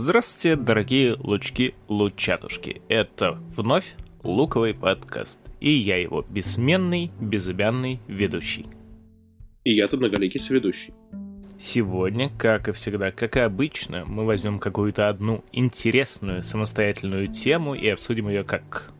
Здравствуйте, 0.00 0.54
дорогие 0.54 1.16
лучки-лучатушки. 1.18 2.82
Это 2.88 3.32
вновь 3.56 3.96
Луковый 4.22 4.72
подкаст. 4.72 5.40
И 5.58 5.70
я 5.72 5.96
его 5.96 6.24
бессменный, 6.30 7.10
безымянный 7.20 7.98
ведущий. 8.06 8.66
И 9.64 9.74
я 9.74 9.88
тут 9.88 9.98
многоликий 9.98 10.38
соведущий. 10.38 10.94
Сегодня, 11.58 12.30
как 12.38 12.68
и 12.68 12.72
всегда, 12.72 13.10
как 13.10 13.36
и 13.36 13.40
обычно, 13.40 14.04
мы 14.06 14.24
возьмем 14.24 14.60
какую-то 14.60 15.08
одну 15.08 15.44
интересную 15.50 16.44
самостоятельную 16.44 17.26
тему 17.26 17.74
и 17.74 17.88
обсудим 17.88 18.28
ее 18.28 18.44
как... 18.44 18.92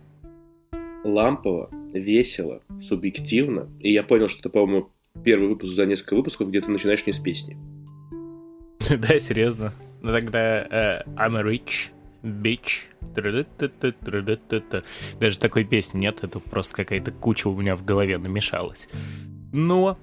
Лампово, 1.04 1.70
весело, 1.94 2.60
субъективно. 2.82 3.70
И 3.78 3.92
я 3.92 4.02
понял, 4.02 4.26
что 4.26 4.40
это, 4.40 4.50
по-моему, 4.50 4.90
первый 5.22 5.48
выпуск 5.48 5.74
за 5.74 5.86
несколько 5.86 6.16
выпусков, 6.16 6.48
где 6.48 6.60
ты 6.60 6.66
начинаешь 6.66 7.06
не 7.06 7.12
с 7.12 7.20
песни. 7.20 7.56
Да, 8.98 9.16
серьезно. 9.20 9.72
Ну 10.00 10.12
тогда 10.12 10.38
э, 10.40 11.02
I'm 11.16 11.36
a 11.36 11.42
rich 11.42 11.90
bitch. 12.22 12.84
Даже 15.20 15.38
такой 15.38 15.64
песни 15.64 15.98
нет, 15.98 16.18
это 16.22 16.40
просто 16.40 16.74
какая-то 16.74 17.10
куча 17.12 17.48
у 17.48 17.56
меня 17.56 17.76
в 17.76 17.84
голове 17.84 18.18
намешалась. 18.18 18.88
Но 19.52 19.98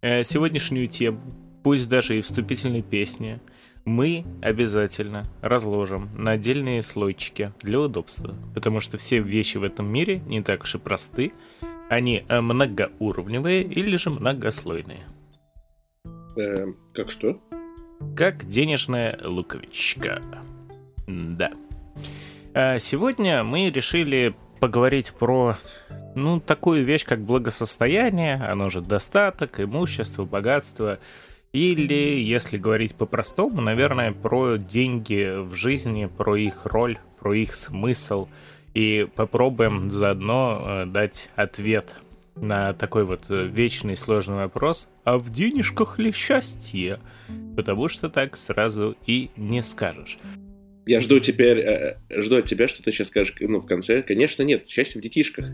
э, 0.00 0.22
сегодняшнюю 0.24 0.88
тему, 0.88 1.20
пусть 1.62 1.88
даже 1.88 2.18
и 2.18 2.22
вступительной 2.22 2.82
песни, 2.82 3.40
мы 3.84 4.24
обязательно 4.42 5.24
разложим 5.40 6.10
на 6.14 6.32
отдельные 6.32 6.82
слойчики 6.82 7.52
для 7.62 7.80
удобства, 7.80 8.34
потому 8.54 8.80
что 8.80 8.98
все 8.98 9.20
вещи 9.20 9.56
в 9.56 9.62
этом 9.62 9.90
мире 9.90 10.20
не 10.26 10.42
так 10.42 10.62
уж 10.62 10.74
и 10.74 10.78
просты, 10.78 11.32
они 11.88 12.24
э, 12.28 12.40
многоуровневые 12.40 13.62
или 13.62 13.96
же 13.96 14.10
многослойные. 14.10 15.06
Э, 16.36 16.66
как 16.94 17.10
что? 17.10 17.40
Как 18.16 18.48
денежная 18.48 19.18
луковичка. 19.22 20.22
Да. 21.06 21.50
А 22.54 22.78
сегодня 22.78 23.44
мы 23.44 23.70
решили 23.70 24.34
поговорить 24.60 25.12
про, 25.12 25.56
ну, 26.14 26.40
такую 26.40 26.84
вещь, 26.84 27.04
как 27.04 27.20
благосостояние, 27.20 28.34
оно 28.34 28.68
же 28.68 28.80
достаток, 28.80 29.60
имущество, 29.60 30.24
богатство, 30.24 30.98
или, 31.52 32.20
если 32.20 32.58
говорить 32.58 32.94
по-простому, 32.94 33.60
наверное, 33.60 34.12
про 34.12 34.56
деньги 34.56 35.42
в 35.42 35.54
жизни, 35.54 36.06
про 36.06 36.36
их 36.36 36.66
роль, 36.66 36.98
про 37.18 37.34
их 37.34 37.54
смысл, 37.54 38.28
и 38.74 39.08
попробуем 39.16 39.90
заодно 39.90 40.62
э, 40.64 40.86
дать 40.86 41.28
ответ 41.34 41.92
на 42.40 42.72
такой 42.72 43.04
вот 43.04 43.26
э, 43.28 43.46
вечный 43.46 43.96
сложный 43.96 44.36
вопрос, 44.36 44.88
а 45.04 45.18
в 45.18 45.30
денежках 45.30 45.98
ли 45.98 46.12
счастье? 46.12 47.00
Потому 47.56 47.88
что 47.88 48.08
так 48.08 48.36
сразу 48.36 48.96
и 49.06 49.30
не 49.36 49.62
скажешь. 49.62 50.18
Я 50.86 51.00
жду 51.00 51.20
теперь, 51.20 51.58
э, 51.58 51.98
жду 52.10 52.38
от 52.38 52.46
тебя, 52.46 52.68
что 52.68 52.82
ты 52.82 52.92
сейчас 52.92 53.08
скажешь, 53.08 53.34
ну, 53.40 53.60
в 53.60 53.66
конце. 53.66 54.02
Конечно, 54.02 54.42
нет, 54.42 54.68
счастье 54.68 55.00
в 55.00 55.04
детишках. 55.04 55.46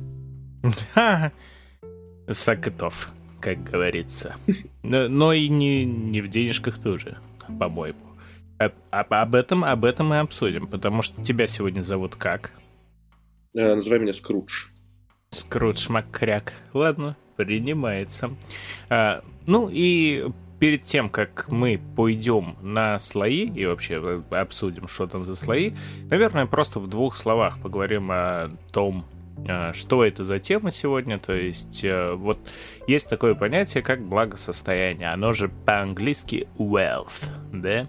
Сакетов, 2.30 3.12
как 3.40 3.62
говорится. 3.62 4.36
Но, 4.82 5.08
но 5.08 5.32
и 5.32 5.48
не, 5.48 5.84
не 5.84 6.20
в 6.20 6.28
денежках 6.28 6.80
тоже, 6.80 7.18
по-моему. 7.58 7.98
А, 8.58 8.72
а, 8.90 9.22
об 9.22 9.34
этом, 9.34 9.64
об 9.64 9.84
этом 9.84 10.08
мы 10.08 10.20
обсудим, 10.20 10.66
потому 10.66 11.02
что 11.02 11.22
тебя 11.22 11.46
сегодня 11.46 11.82
зовут 11.82 12.16
как? 12.16 12.52
Э, 13.54 13.74
называй 13.74 13.98
меня 13.98 14.14
Скрудж. 14.14 14.68
Скрудж 15.30 15.88
Маккряк. 15.88 16.52
Ладно, 16.72 17.16
принимается. 17.36 18.30
А, 18.88 19.22
ну 19.46 19.68
и 19.70 20.28
перед 20.58 20.84
тем, 20.84 21.08
как 21.08 21.46
мы 21.50 21.80
пойдем 21.96 22.56
на 22.62 22.98
слои 22.98 23.48
и 23.48 23.66
вообще 23.66 24.22
обсудим, 24.30 24.88
что 24.88 25.06
там 25.06 25.24
за 25.24 25.36
слои, 25.36 25.72
наверное, 26.08 26.46
просто 26.46 26.80
в 26.80 26.88
двух 26.88 27.16
словах 27.16 27.60
поговорим 27.60 28.10
о 28.10 28.50
том, 28.72 29.04
а, 29.48 29.72
что 29.74 30.04
это 30.04 30.24
за 30.24 30.38
тема 30.38 30.70
сегодня. 30.70 31.18
То 31.18 31.34
есть, 31.34 31.84
э, 31.84 32.12
вот 32.14 32.38
есть 32.86 33.08
такое 33.08 33.34
понятие, 33.34 33.82
как 33.82 34.02
благосостояние. 34.02 35.10
Оно 35.10 35.32
же 35.32 35.48
по-английски 35.48 36.48
wealth, 36.58 37.26
да? 37.52 37.86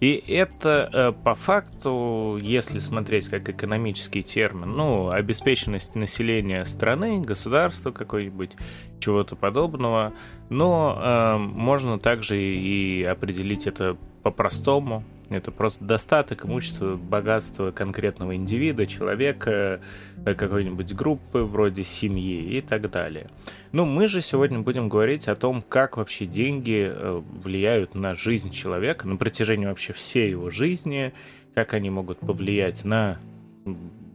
И 0.00 0.14
это 0.28 0.88
э, 0.92 1.12
по 1.12 1.34
факту, 1.34 2.38
если 2.40 2.78
смотреть 2.78 3.28
как 3.28 3.48
экономический 3.50 4.22
термин, 4.22 4.72
ну, 4.72 5.10
обеспеченность 5.10 5.94
населения 5.94 6.64
страны, 6.64 7.20
государства 7.20 7.90
какой-нибудь, 7.90 8.52
чего-то 8.98 9.36
подобного, 9.36 10.14
но 10.48 10.98
э, 10.98 11.36
можно 11.36 11.98
также 11.98 12.40
и 12.40 13.02
определить 13.02 13.66
это 13.66 13.98
по-простому, 14.22 15.04
это 15.36 15.50
просто 15.52 15.84
достаток, 15.84 16.44
имущество, 16.44 16.96
богатство 16.96 17.70
конкретного 17.70 18.34
индивида, 18.34 18.86
человека, 18.86 19.80
э, 20.24 20.34
какой-нибудь 20.34 20.92
группы, 20.94 21.40
вроде 21.40 21.84
семьи 21.84 22.58
и 22.58 22.60
так 22.60 22.90
далее. 22.90 23.28
Ну, 23.72 23.84
мы 23.84 24.08
же 24.08 24.20
сегодня 24.20 24.58
будем 24.58 24.88
говорить 24.88 25.28
о 25.28 25.36
том, 25.36 25.62
как 25.62 25.96
вообще 25.96 26.26
деньги 26.26 26.90
э, 26.90 27.22
влияют 27.42 27.94
на 27.94 28.14
жизнь 28.14 28.50
человека, 28.50 29.06
на 29.06 29.16
протяжении 29.16 29.66
вообще 29.66 29.92
всей 29.92 30.30
его 30.30 30.50
жизни, 30.50 31.12
как 31.54 31.74
они 31.74 31.90
могут 31.90 32.18
повлиять 32.18 32.84
на 32.84 33.18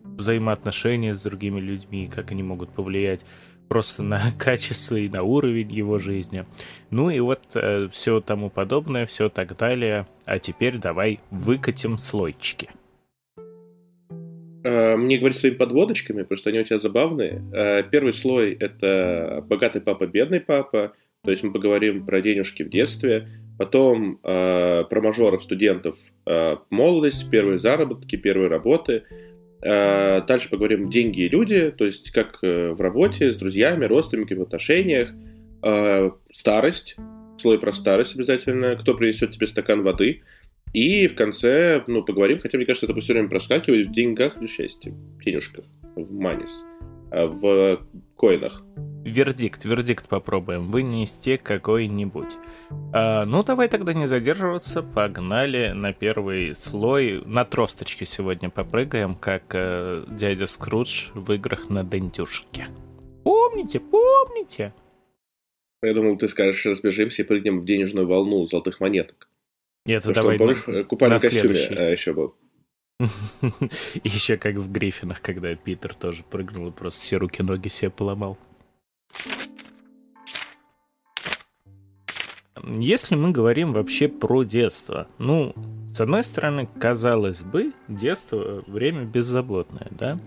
взаимоотношения 0.04 1.14
с 1.14 1.22
другими 1.22 1.60
людьми, 1.60 2.10
как 2.14 2.32
они 2.32 2.44
могут 2.44 2.70
повлиять 2.70 3.26
просто 3.68 4.04
на 4.04 4.32
качество 4.38 4.96
и 4.96 5.10
на 5.10 5.24
уровень 5.24 5.72
его 5.72 6.00
жизни. 6.00 6.46
Ну 6.92 7.10
и 7.10 7.20
вот 7.20 7.42
э, 7.56 7.88
все 7.92 8.22
тому 8.22 8.50
подобное, 8.50 9.06
все 9.06 9.30
так 9.30 9.58
далее. 9.58 10.08
А 10.26 10.40
теперь 10.40 10.78
давай 10.78 11.20
выкатим 11.32 11.98
слойчики. 11.98 12.70
А, 14.64 14.98
мне 14.98 15.18
говорить 15.18 15.38
своими 15.38 15.56
подводочками, 15.56 16.24
потому 16.24 16.38
что 16.38 16.50
они 16.50 16.60
у 16.60 16.64
тебя 16.64 16.80
забавные. 16.80 17.42
А, 17.54 17.84
первый 17.84 18.14
слой— 18.14 18.54
это 18.60 19.44
богатый 19.48 19.82
папа, 19.82 20.08
бедный 20.08 20.40
папа. 20.40 20.94
То 21.24 21.32
есть 21.32 21.44
мы 21.44 21.52
поговорим 21.52 22.06
про 22.06 22.22
денежки 22.22 22.64
в 22.64 22.70
детстве. 22.70 23.28
Потом 23.58 24.20
э, 24.22 24.84
про 24.84 25.02
мажоров, 25.02 25.42
студентов, 25.42 25.96
э, 26.26 26.58
молодость, 26.70 27.30
первые 27.32 27.58
заработки, 27.58 28.18
первые 28.18 28.50
работы— 28.50 29.04
Э, 29.14 29.35
дальше 29.66 30.50
поговорим 30.50 30.92
деньги 30.92 31.22
и 31.22 31.30
люди, 31.30 31.74
то 31.76 31.86
есть 31.86 32.12
как 32.12 32.38
э, 32.44 32.72
в 32.72 32.82
работе, 32.82 33.32
с 33.32 33.36
друзьями, 33.36 33.86
родственниками, 33.86 34.40
в 34.40 34.44
отношениях. 34.44 35.10
Э, 35.64 36.12
старость, 36.32 36.96
слой 37.40 37.58
про 37.58 37.74
старость 37.74 38.16
обязательно, 38.16 38.76
кто 38.76 38.94
принесет 38.94 39.32
тебе 39.32 39.48
стакан 39.48 39.82
воды. 39.82 40.22
И 40.74 41.08
в 41.08 41.16
конце, 41.16 41.84
ну, 41.88 42.04
поговорим, 42.04 42.40
хотя 42.40 42.58
мне 42.58 42.66
кажется, 42.66 42.86
это 42.86 43.00
все 43.00 43.14
время 43.14 43.30
проскакивает 43.30 43.88
в 43.88 43.94
деньгах 43.94 44.38
или 44.38 44.48
счастье, 44.48 44.94
денежках, 45.24 45.66
в 45.96 46.14
манис, 46.14 46.52
в 47.28 47.80
коинах 48.16 48.64
вердикт, 49.06 49.64
вердикт 49.64 50.10
попробуем 50.10 50.72
вынести 50.72 51.38
какой-нибудь. 51.38 52.36
А, 52.94 53.26
ну, 53.26 53.44
давай 53.44 53.70
тогда 53.70 53.94
не 53.94 54.08
задерживаться, 54.08 54.82
погнали 54.82 55.70
на 55.70 55.94
первый 55.94 56.56
слой. 56.56 57.22
На 57.26 57.46
тросточке 57.46 58.06
сегодня 58.06 58.50
попрыгаем, 58.50 59.16
как 59.16 59.44
э, 59.54 60.04
дядя 60.10 60.48
Скрудж 60.48 61.10
в 61.14 61.32
играх 61.34 61.70
на 61.70 61.84
дентюшке. 61.84 62.68
Помните, 63.24 63.80
помните? 63.80 64.74
Я 65.82 65.94
думал, 65.94 66.18
ты 66.18 66.28
скажешь, 66.28 66.66
разбежимся 66.66 67.22
и 67.22 67.26
прыгнем 67.26 67.60
в 67.60 67.66
денежную 67.66 68.08
волну 68.08 68.46
золотых 68.48 68.80
монеток. 68.80 69.30
Нет, 69.86 70.04
ну, 70.04 70.14
давай 70.14 70.36
что, 70.36 70.46
помнишь, 70.46 70.68
на, 70.68 70.84
купальный 70.84 71.20
костюме 71.20 71.56
а, 71.78 71.92
еще 71.92 72.14
был. 72.14 72.36
Еще 74.04 74.38
как 74.38 74.56
в 74.56 74.72
Гриффинах, 74.72 75.22
когда 75.22 75.54
Питер 75.54 75.94
тоже 75.94 76.24
прыгнул 76.24 76.70
и 76.70 76.72
просто 76.72 77.02
все 77.02 77.18
руки-ноги 77.18 77.68
себе 77.68 77.90
поломал. 77.90 78.38
Если 82.78 83.16
мы 83.16 83.32
говорим 83.32 83.74
вообще 83.74 84.08
про 84.08 84.44
детство, 84.44 85.08
ну, 85.18 85.54
с 85.94 86.00
одной 86.00 86.24
стороны, 86.24 86.68
казалось 86.80 87.42
бы, 87.42 87.74
детство 87.88 88.64
время 88.66 89.04
беззаботное, 89.04 89.88
да? 89.92 90.20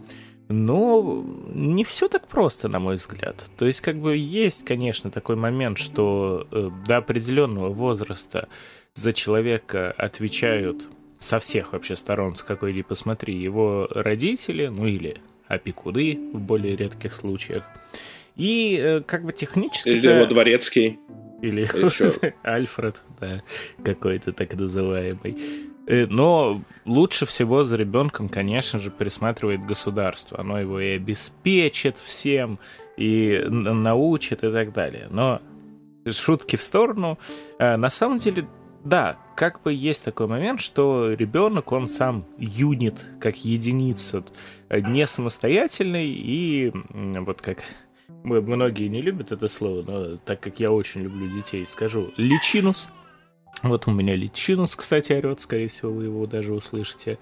Но 0.48 1.24
не 1.52 1.84
все 1.84 2.08
так 2.08 2.26
просто, 2.28 2.68
на 2.68 2.78
мой 2.78 2.96
взгляд. 2.96 3.44
То 3.58 3.66
есть, 3.66 3.80
как 3.80 3.98
бы 3.98 4.16
есть, 4.16 4.64
конечно, 4.64 5.10
такой 5.10 5.36
момент, 5.36 5.78
что 5.78 6.46
э, 6.50 6.70
до 6.86 6.98
определенного 6.98 7.68
возраста 7.68 8.48
за 8.94 9.12
человека 9.12 9.92
отвечают 9.92 10.86
со 11.18 11.38
всех 11.38 11.72
вообще 11.72 11.96
сторон, 11.96 12.36
с 12.36 12.42
какой 12.42 12.72
ни 12.72 12.82
посмотри, 12.82 13.36
его 13.36 13.88
родители, 13.90 14.66
ну 14.66 14.86
или 14.86 15.16
опекуны 15.46 16.18
в 16.32 16.40
более 16.40 16.76
редких 16.76 17.12
случаях. 17.12 17.64
И 18.36 18.78
э, 18.80 19.00
как 19.00 19.24
бы 19.24 19.32
технически... 19.32 19.88
Или 19.88 20.08
его 20.08 20.26
дворецкий. 20.26 20.98
Или 21.42 21.68
Альфред, 22.42 23.02
да, 23.20 23.42
какой-то 23.82 24.32
так 24.32 24.54
называемый. 24.54 25.36
Э, 25.88 26.06
но 26.06 26.62
лучше 26.84 27.26
всего 27.26 27.64
за 27.64 27.76
ребенком, 27.76 28.28
конечно 28.28 28.78
же, 28.78 28.90
присматривает 28.90 29.64
государство. 29.64 30.38
Оно 30.38 30.60
его 30.60 30.78
и 30.78 30.90
обеспечит 30.90 31.98
всем, 32.04 32.58
и 32.96 33.42
научит, 33.48 34.44
и 34.44 34.52
так 34.52 34.72
далее. 34.72 35.08
Но 35.10 35.40
шутки 36.10 36.56
в 36.56 36.62
сторону. 36.62 37.18
Э, 37.58 37.76
на 37.76 37.90
самом 37.90 38.18
деле, 38.18 38.46
да, 38.84 39.18
как 39.36 39.62
бы 39.62 39.72
есть 39.72 40.04
такой 40.04 40.26
момент, 40.26 40.60
что 40.60 41.12
ребенок, 41.12 41.72
он 41.72 41.88
сам 41.88 42.24
юнит, 42.38 43.04
как 43.20 43.36
единица, 43.44 44.24
не 44.70 45.06
самостоятельный, 45.06 46.08
и 46.08 46.72
вот 46.92 47.40
как 47.42 47.58
многие 48.22 48.88
не 48.88 49.00
любят 49.00 49.32
это 49.32 49.48
слово, 49.48 49.82
но 49.82 50.16
так 50.16 50.40
как 50.40 50.60
я 50.60 50.72
очень 50.72 51.02
люблю 51.02 51.28
детей, 51.28 51.66
скажу 51.66 52.10
личинус. 52.16 52.90
Вот 53.62 53.86
у 53.86 53.90
меня 53.90 54.14
личинус, 54.14 54.76
кстати, 54.76 55.12
орет, 55.12 55.40
скорее 55.40 55.68
всего, 55.68 55.92
вы 55.92 56.04
его 56.04 56.26
даже 56.26 56.54
услышите. 56.54 57.18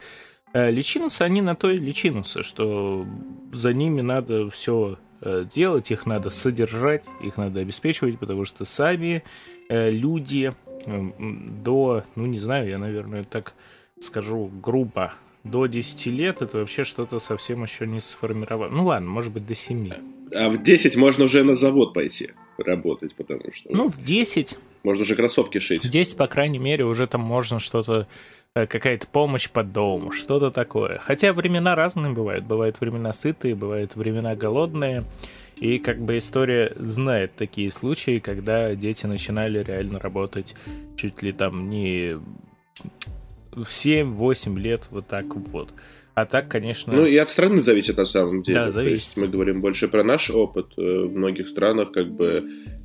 Э, 0.52 0.70
личинусы, 0.70 1.22
они 1.22 1.40
на 1.40 1.54
то 1.54 1.70
личинусы, 1.70 2.42
что 2.42 3.06
за 3.52 3.72
ними 3.72 4.00
надо 4.00 4.50
все 4.50 4.98
э, 5.20 5.44
делать, 5.52 5.90
их 5.90 6.06
надо 6.06 6.30
содержать, 6.30 7.08
их 7.22 7.36
надо 7.36 7.60
обеспечивать, 7.60 8.18
потому 8.18 8.44
что 8.44 8.64
сами 8.64 9.22
э, 9.68 9.90
люди 9.90 10.52
до, 10.86 12.04
ну 12.14 12.26
не 12.26 12.38
знаю, 12.38 12.68
я, 12.68 12.78
наверное, 12.78 13.24
так 13.24 13.54
скажу 14.00 14.50
грубо, 14.62 15.14
до 15.44 15.66
10 15.66 16.06
лет 16.06 16.42
это 16.42 16.58
вообще 16.58 16.84
что-то 16.84 17.18
совсем 17.18 17.62
еще 17.62 17.86
не 17.86 18.00
сформировало. 18.00 18.70
Ну 18.70 18.84
ладно, 18.84 19.08
может 19.08 19.32
быть, 19.32 19.46
до 19.46 19.54
7. 19.54 19.90
А 20.34 20.48
в 20.50 20.62
10 20.62 20.96
можно 20.96 21.24
уже 21.24 21.44
на 21.44 21.54
завод 21.54 21.94
пойти 21.94 22.30
работать, 22.58 23.14
потому 23.14 23.52
что... 23.52 23.68
Ну, 23.72 23.90
в 23.90 23.98
10. 23.98 24.58
Можно 24.82 25.02
уже 25.02 25.14
кроссовки 25.14 25.58
шить. 25.58 25.84
В 25.84 25.88
10, 25.88 26.16
по 26.16 26.26
крайней 26.26 26.58
мере, 26.58 26.84
уже 26.84 27.06
там 27.06 27.20
можно 27.20 27.58
что-то 27.60 28.06
э, 28.54 28.66
какая-то 28.66 29.06
помощь 29.06 29.48
по 29.50 29.62
дому, 29.62 30.10
что-то 30.10 30.50
такое. 30.50 30.98
Хотя 30.98 31.32
времена 31.32 31.74
разные 31.74 32.12
бывают. 32.12 32.44
Бывают 32.44 32.80
времена 32.80 33.12
сытые, 33.12 33.54
бывают 33.54 33.94
времена 33.94 34.34
голодные. 34.34 35.04
И 35.60 35.78
как 35.78 35.98
бы 35.98 36.18
история 36.18 36.72
знает 36.76 37.32
такие 37.36 37.70
случаи, 37.70 38.18
когда 38.18 38.74
дети 38.74 39.06
начинали 39.06 39.62
реально 39.62 39.98
работать 39.98 40.54
чуть 40.96 41.22
ли 41.22 41.32
там 41.32 41.70
не 41.70 42.18
в 43.52 43.62
7-8 43.62 44.58
лет, 44.58 44.88
вот 44.90 45.06
так 45.06 45.34
вот. 45.34 45.72
А 46.14 46.24
так, 46.24 46.48
конечно... 46.48 46.94
Ну, 46.94 47.06
и 47.06 47.16
от 47.16 47.30
страны 47.30 47.62
зависит 47.62 47.96
на 47.96 48.06
самом 48.06 48.42
деле. 48.42 48.54
Да, 48.54 48.70
зависит. 48.70 48.90
То 48.90 48.94
есть 48.94 49.16
мы 49.18 49.26
говорим 49.28 49.60
больше 49.60 49.86
про 49.88 50.02
наш 50.02 50.30
опыт. 50.30 50.68
Э, 50.78 50.80
в 50.80 51.14
многих 51.14 51.48
странах 51.48 51.92
как 51.92 52.10
бы 52.10 52.42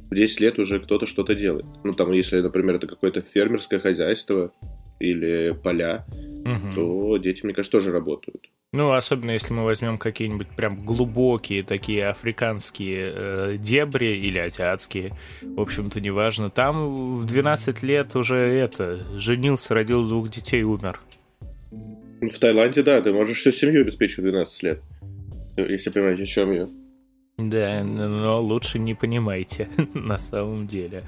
в 0.09 0.15
10 0.15 0.39
лет 0.41 0.59
уже 0.59 0.79
кто-то 0.81 1.05
что-то 1.05 1.33
делает. 1.33 1.65
Ну, 1.85 1.93
там, 1.93 2.11
если, 2.11 2.41
например, 2.41 2.75
это 2.75 2.87
какое-то 2.87 3.21
фермерское 3.21 3.79
хозяйство 3.79 4.51
или 4.99 5.57
поля, 5.63 6.05
угу. 6.45 6.73
то 6.73 7.17
дети, 7.17 7.43
мне 7.43 7.53
кажется, 7.53 7.77
тоже 7.77 7.91
работают. 7.91 8.49
Ну, 8.73 8.93
особенно 8.93 9.31
если 9.31 9.51
мы 9.51 9.65
возьмем 9.65 9.97
какие-нибудь 9.97 10.47
прям 10.55 10.77
глубокие 10.77 11.61
такие 11.61 12.07
африканские 12.07 13.13
э, 13.13 13.57
дебри 13.57 14.17
или 14.17 14.37
азиатские, 14.37 15.11
в 15.41 15.59
общем-то, 15.59 15.99
неважно. 15.99 16.49
Там 16.49 17.17
в 17.17 17.25
12 17.25 17.83
лет 17.83 18.15
уже 18.15 18.37
это, 18.37 18.97
женился, 19.19 19.73
родил 19.73 20.07
двух 20.07 20.29
детей, 20.29 20.63
умер. 20.63 21.01
В 21.69 22.39
Таиланде, 22.39 22.81
да, 22.81 23.01
ты 23.01 23.11
можешь 23.11 23.39
всю 23.39 23.51
семью 23.51 23.81
обеспечить 23.81 24.19
в 24.19 24.21
12 24.21 24.63
лет. 24.63 24.81
Если 25.57 25.89
понимаете, 25.89 26.23
о 26.23 26.27
чем 26.27 26.53
я. 26.53 26.69
Да, 27.49 27.83
но 27.83 28.41
лучше 28.41 28.79
не 28.79 28.93
понимайте 28.93 29.69
на 29.93 30.17
самом 30.17 30.67
деле. 30.67 31.03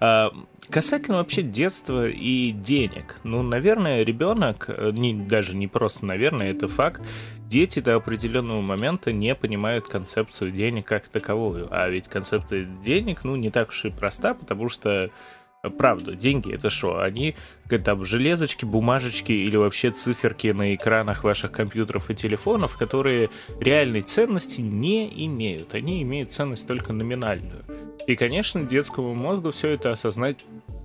А, 0.00 0.32
касательно 0.68 1.18
вообще 1.18 1.42
детства 1.42 2.08
и 2.08 2.50
денег. 2.50 3.20
Ну, 3.24 3.42
наверное, 3.42 4.02
ребенок, 4.02 4.68
не, 4.92 5.14
даже 5.14 5.56
не 5.56 5.66
просто 5.66 6.04
наверное, 6.04 6.50
это 6.50 6.68
факт, 6.68 7.02
дети 7.48 7.80
до 7.80 7.96
определенного 7.96 8.60
момента 8.60 9.12
не 9.12 9.34
понимают 9.34 9.88
концепцию 9.88 10.52
денег 10.52 10.86
как 10.86 11.08
таковую. 11.08 11.68
А 11.70 11.88
ведь 11.88 12.08
концепция 12.08 12.64
денег, 12.64 13.24
ну, 13.24 13.36
не 13.36 13.50
так 13.50 13.70
уж 13.70 13.84
и 13.86 13.90
проста, 13.90 14.34
потому 14.34 14.68
что 14.68 15.10
Правда, 15.76 16.14
деньги 16.14 16.54
это 16.54 16.70
что? 16.70 17.00
Они 17.00 17.34
там 17.84 18.04
железочки, 18.04 18.64
бумажечки 18.64 19.32
или 19.32 19.56
вообще 19.56 19.90
циферки 19.90 20.48
на 20.48 20.74
экранах 20.74 21.24
ваших 21.24 21.50
компьютеров 21.50 22.10
и 22.10 22.14
телефонов, 22.14 22.76
которые 22.76 23.30
реальной 23.58 24.02
ценности 24.02 24.60
не 24.60 25.26
имеют. 25.26 25.74
Они 25.74 26.00
имеют 26.02 26.30
ценность 26.30 26.66
только 26.68 26.92
номинальную. 26.92 27.64
И, 28.06 28.14
конечно, 28.14 28.62
детскому 28.62 29.14
мозгу 29.14 29.50
все 29.50 29.70
это 29.70 29.90
осознать 29.90 30.44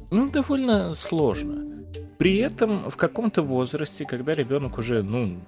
ну, 0.10 0.30
довольно 0.30 0.94
сложно. 0.96 1.86
При 2.18 2.38
этом 2.38 2.90
в 2.90 2.98
каком-то 2.98 3.42
возрасте, 3.42 4.06
когда 4.06 4.34
ребенок 4.34 4.78
уже, 4.78 5.02
ну, 5.04 5.40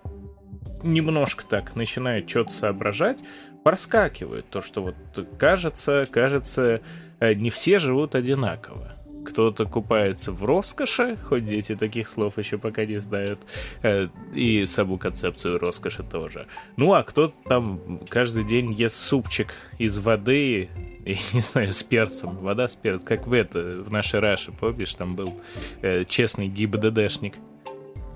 немножко 0.83 1.45
так 1.45 1.75
начинает 1.75 2.29
что-то 2.29 2.51
соображать, 2.51 3.19
проскакивает 3.63 4.49
то, 4.49 4.61
что 4.61 4.83
вот 4.83 4.95
кажется, 5.37 6.05
кажется, 6.11 6.81
э, 7.19 7.33
не 7.33 7.49
все 7.49 7.79
живут 7.79 8.15
одинаково 8.15 8.94
кто-то 9.25 9.65
купается 9.65 10.31
в 10.31 10.43
роскоши, 10.43 11.17
хоть 11.17 11.45
дети 11.45 11.75
таких 11.75 12.07
слов 12.07 12.37
еще 12.37 12.57
пока 12.57 12.85
не 12.85 12.99
знают, 13.01 13.39
э, 13.81 14.07
и 14.33 14.65
саму 14.65 14.97
концепцию 14.97 15.59
роскоши 15.59 16.03
тоже. 16.03 16.47
Ну, 16.77 16.93
а 16.93 17.03
кто-то 17.03 17.33
там 17.45 17.99
каждый 18.09 18.45
день 18.45 18.71
ест 18.73 18.97
супчик 18.97 19.53
из 19.77 19.97
воды, 19.99 20.69
и, 21.05 21.17
не 21.33 21.41
знаю, 21.41 21.73
с 21.73 21.83
перцем, 21.83 22.37
вода 22.37 22.67
с 22.67 22.75
перцем, 22.75 23.05
как 23.05 23.27
в 23.27 23.33
это, 23.33 23.83
в 23.85 23.91
нашей 23.91 24.19
Раше, 24.19 24.51
помнишь, 24.51 24.93
там 24.93 25.15
был 25.15 25.41
э, 25.81 26.05
честный 26.05 26.47
ГИБДДшник, 26.47 27.35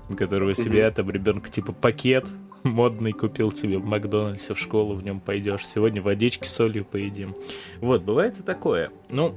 у 0.08 0.14
которого 0.14 0.54
себе 0.54 0.80
mm-hmm. 0.80 0.94
там 0.94 1.10
ребенка 1.10 1.50
типа 1.50 1.72
пакет 1.72 2.26
модный 2.62 3.12
купил 3.12 3.52
тебе 3.52 3.78
в 3.78 3.84
Макдональдсе 3.84 4.54
в 4.54 4.58
школу, 4.58 4.94
в 4.94 5.02
нем 5.02 5.20
пойдешь. 5.20 5.66
Сегодня 5.66 6.02
водички 6.02 6.46
с 6.46 6.52
солью 6.52 6.84
поедим. 6.84 7.34
Вот, 7.80 8.02
бывает 8.02 8.38
и 8.38 8.42
такое. 8.42 8.90
Ну, 9.10 9.34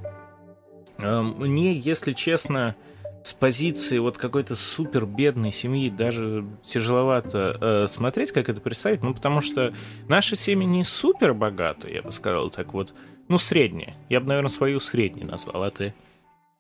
мне, 0.98 1.74
если 1.74 2.14
честно, 2.14 2.76
с 3.24 3.34
позиции 3.34 3.98
вот 4.00 4.18
какой-то 4.18 4.56
супер 4.56 5.06
бедной 5.06 5.52
семьи 5.52 5.90
даже 5.90 6.46
тяжеловато 6.64 7.58
э, 7.60 7.88
смотреть, 7.88 8.32
как 8.32 8.50
это 8.50 8.60
представить, 8.60 9.02
ну, 9.02 9.14
потому 9.14 9.42
что 9.42 9.74
наши 10.10 10.36
семьи 10.36 10.66
не 10.66 10.84
супер 10.84 11.34
богатые, 11.34 11.96
я 11.96 12.02
бы 12.02 12.12
сказал 12.12 12.50
так 12.50 12.74
вот, 12.74 12.94
ну, 13.30 13.38
средние. 13.38 13.96
Я 14.10 14.20
бы, 14.20 14.28
наверное, 14.28 14.50
свою 14.50 14.80
средней 14.82 15.24
назвал, 15.24 15.64
а 15.64 15.72
ты? 15.72 15.94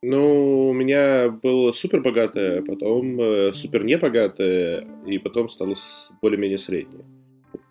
Ну, 0.02 0.70
у 0.70 0.74
меня 0.74 1.30
было 1.30 1.72
супер 1.72 2.02
богатое, 2.02 2.62
потом 2.62 3.20
э, 3.20 3.54
супер 3.54 3.84
небогатое, 3.84 4.88
и 5.06 5.18
потом 5.18 5.50
стало 5.50 5.76
более-менее 6.22 6.60
среднее. 6.60 7.06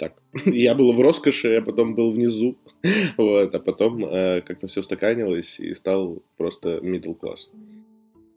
Так. 0.02 0.14
Я 0.46 0.74
был 0.74 0.92
в 0.92 1.00
роскоши, 1.00 1.56
а 1.56 1.62
потом 1.62 1.94
был 1.94 2.10
внизу. 2.10 2.56
Вот, 3.16 3.54
а 3.54 3.58
потом 3.60 4.04
э, 4.04 4.40
как-то 4.40 4.66
все 4.66 4.80
устаканилось 4.80 5.60
и 5.60 5.74
стал 5.74 6.22
просто 6.36 6.78
middle 6.78 7.16
class. 7.16 7.48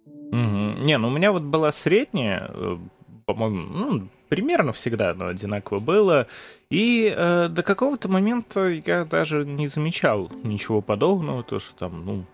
Угу. 0.06 0.86
Не, 0.86 0.98
ну 1.00 1.08
у 1.08 1.12
меня 1.12 1.32
вот 1.32 1.42
была 1.42 1.72
средняя, 1.72 2.52
э, 2.54 2.78
по-моему, 3.26 3.62
ну, 3.62 4.08
примерно 4.30 4.74
всегда 4.74 5.12
оно 5.12 5.28
одинаково 5.28 5.80
было. 5.80 6.28
И 6.70 7.12
э, 7.16 7.48
до 7.50 7.64
какого-то 7.64 8.10
момента 8.10 8.68
я 8.68 9.04
даже 9.06 9.44
не 9.44 9.66
замечал 9.68 10.32
ничего 10.44 10.82
подобного, 10.82 11.42
то, 11.42 11.58
что 11.58 11.76
там, 11.76 12.06
ну, 12.06 12.26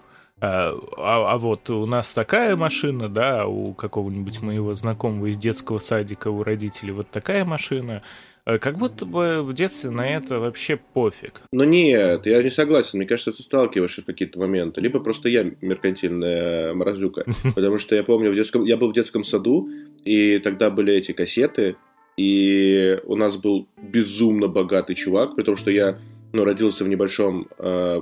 а, 0.41 0.73
а, 0.97 1.33
а 1.33 1.37
вот 1.37 1.69
у 1.69 1.85
нас 1.85 2.11
такая 2.11 2.55
машина, 2.55 3.07
да, 3.07 3.45
у 3.45 3.73
какого-нибудь 3.73 4.41
моего 4.41 4.73
знакомого 4.73 5.27
из 5.27 5.37
детского 5.37 5.77
садика, 5.77 6.29
у 6.29 6.43
родителей 6.43 6.91
вот 6.91 7.09
такая 7.11 7.45
машина, 7.45 8.01
как 8.45 8.77
будто 8.77 9.05
бы 9.05 9.41
в 9.43 9.53
детстве 9.53 9.89
на 9.89 10.07
это 10.07 10.39
вообще 10.39 10.77
пофиг. 10.77 11.41
Ну 11.51 11.63
нет, 11.63 12.25
я 12.25 12.41
не 12.41 12.49
согласен. 12.49 12.97
Мне 12.97 13.07
кажется, 13.07 13.31
ты 13.31 13.43
сталкиваешься 13.43 14.01
в 14.01 14.05
какие-то 14.05 14.39
моменты. 14.39 14.81
Либо 14.81 14.99
просто 14.99 15.29
я 15.29 15.51
меркантильная 15.61 16.73
морозюка. 16.73 17.25
Потому 17.55 17.77
что 17.77 17.95
я 17.95 18.03
помню, 18.03 18.31
в 18.31 18.35
детском... 18.35 18.65
я 18.65 18.77
был 18.77 18.89
в 18.89 18.93
детском 18.93 19.23
саду, 19.23 19.69
и 20.05 20.39
тогда 20.39 20.69
были 20.69 20.93
эти 20.93 21.11
кассеты, 21.11 21.75
и 22.17 22.99
у 23.05 23.15
нас 23.15 23.37
был 23.37 23.67
безумно 23.81 24.47
богатый 24.47 24.95
чувак, 24.95 25.35
потому 25.35 25.57
что 25.57 25.71
я 25.71 25.99
ну, 26.33 26.43
родился 26.43 26.83
в 26.83 26.87
небольшом 26.87 27.47
э, 27.57 28.01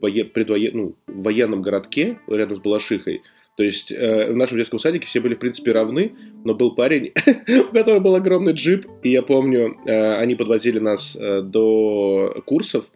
предвоен... 0.00 0.70
ну, 0.74 0.94
военном 1.06 1.62
городке 1.62 2.18
рядом 2.26 2.58
с 2.58 2.60
Балашихой. 2.60 3.22
То 3.56 3.64
есть 3.64 3.92
э, 3.92 4.32
в 4.32 4.36
нашем 4.36 4.58
детском 4.58 4.78
садике 4.78 5.06
все 5.06 5.20
были, 5.20 5.34
в 5.34 5.38
принципе, 5.38 5.72
равны, 5.72 6.12
но 6.44 6.54
был 6.54 6.74
парень, 6.74 7.12
у 7.70 7.72
которого 7.72 8.00
был 8.00 8.14
огромный 8.14 8.54
джип, 8.54 8.86
и 9.02 9.10
я 9.10 9.22
помню, 9.22 9.76
э, 9.84 10.14
они 10.16 10.34
подвозили 10.34 10.78
нас 10.78 11.14
э, 11.14 11.42
до 11.42 12.42
курсов, 12.46 12.86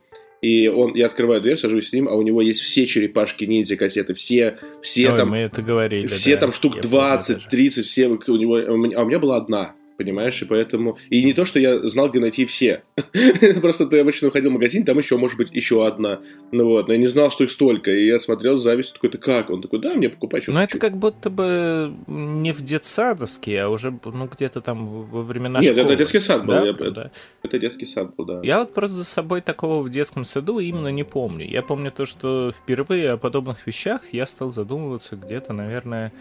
и 0.41 0.69
он, 0.69 0.95
я 0.95 1.07
открываю 1.07 1.43
дверь, 1.43 1.59
сажусь 1.59 1.91
с 1.91 1.93
ним, 1.93 2.09
а 2.09 2.15
у 2.15 2.23
него 2.23 2.41
есть 2.41 2.61
все 2.61 2.87
черепашки 2.87 3.45
ниндзя 3.45 3.77
кассеты, 3.77 4.15
все, 4.15 4.59
все 4.81 5.11
Ой, 5.11 5.17
там, 5.17 5.31
мы 5.31 5.39
это 5.39 5.61
говорили, 5.61 6.07
все 6.07 6.35
да, 6.35 6.41
там 6.41 6.53
штук 6.53 6.81
20, 6.81 7.49
30, 7.49 7.85
все 7.85 8.07
у 8.07 8.37
него, 8.37 8.57
а 8.57 8.73
у 8.73 9.07
меня 9.07 9.19
была 9.19 9.37
одна 9.37 9.75
понимаешь, 9.97 10.41
и 10.43 10.45
поэтому... 10.45 10.99
И 11.11 11.25
не 11.25 11.33
то, 11.33 11.45
что 11.45 11.59
я 11.59 11.89
знал, 11.89 12.11
где 12.11 12.21
найти 12.21 12.45
все. 12.45 12.83
Просто 13.61 13.87
ты 13.87 13.99
обычно 13.99 14.29
уходил 14.29 14.51
в 14.51 14.55
магазин, 14.55 14.85
там 14.85 14.99
еще, 14.99 15.17
может 15.17 15.39
быть, 15.39 15.53
еще 15.53 15.87
одна. 15.87 16.21
Ну 16.53 16.67
вот, 16.67 16.89
но 16.89 16.95
я 16.95 16.99
не 16.99 17.07
знал, 17.07 17.31
что 17.31 17.45
их 17.45 17.51
столько. 17.51 17.91
И 17.91 18.07
я 18.07 18.19
смотрел 18.19 18.59
с 18.59 18.63
завистью, 18.63 18.95
такой, 18.95 19.11
ты 19.11 19.19
как? 19.19 19.51
Он 19.51 19.63
такой, 19.63 19.81
да, 19.81 19.95
мне 19.95 20.09
покупай, 20.09 20.41
что 20.41 20.53
Ну, 20.53 20.61
это 20.61 20.79
как 20.79 20.97
будто 20.97 21.31
бы 21.31 21.93
не 22.07 22.53
в 22.53 22.63
детсадовский, 22.63 23.61
а 23.61 23.69
уже, 23.69 23.99
ну, 24.05 24.27
где-то 24.27 24.61
там 24.61 24.87
во 24.87 25.23
времена 25.23 25.61
Нет, 25.61 25.73
школы. 25.73 25.87
это 25.87 25.97
детский 25.97 26.21
сад 26.21 26.45
был. 26.45 26.55
Да? 26.55 26.65
Я, 26.67 26.73
да. 26.73 27.11
Это 27.43 27.59
детский 27.59 27.87
сад 27.87 28.15
был, 28.17 28.25
да. 28.25 28.41
Я 28.43 28.61
вот 28.61 28.75
просто 28.75 28.97
за 28.97 29.05
собой 29.05 29.41
такого 29.41 29.83
в 29.83 29.91
детском 29.91 30.25
саду 30.25 30.59
именно 30.59 30.89
не 30.89 31.05
помню. 31.05 31.49
Я 31.49 31.63
помню 31.63 31.91
то, 31.91 32.07
что 32.07 32.53
впервые 32.53 33.13
о 33.13 33.17
подобных 33.17 33.67
вещах 33.67 34.03
я 34.13 34.27
стал 34.27 34.53
задумываться 34.53 35.17
где-то, 35.17 35.53
наверное, 35.53 36.13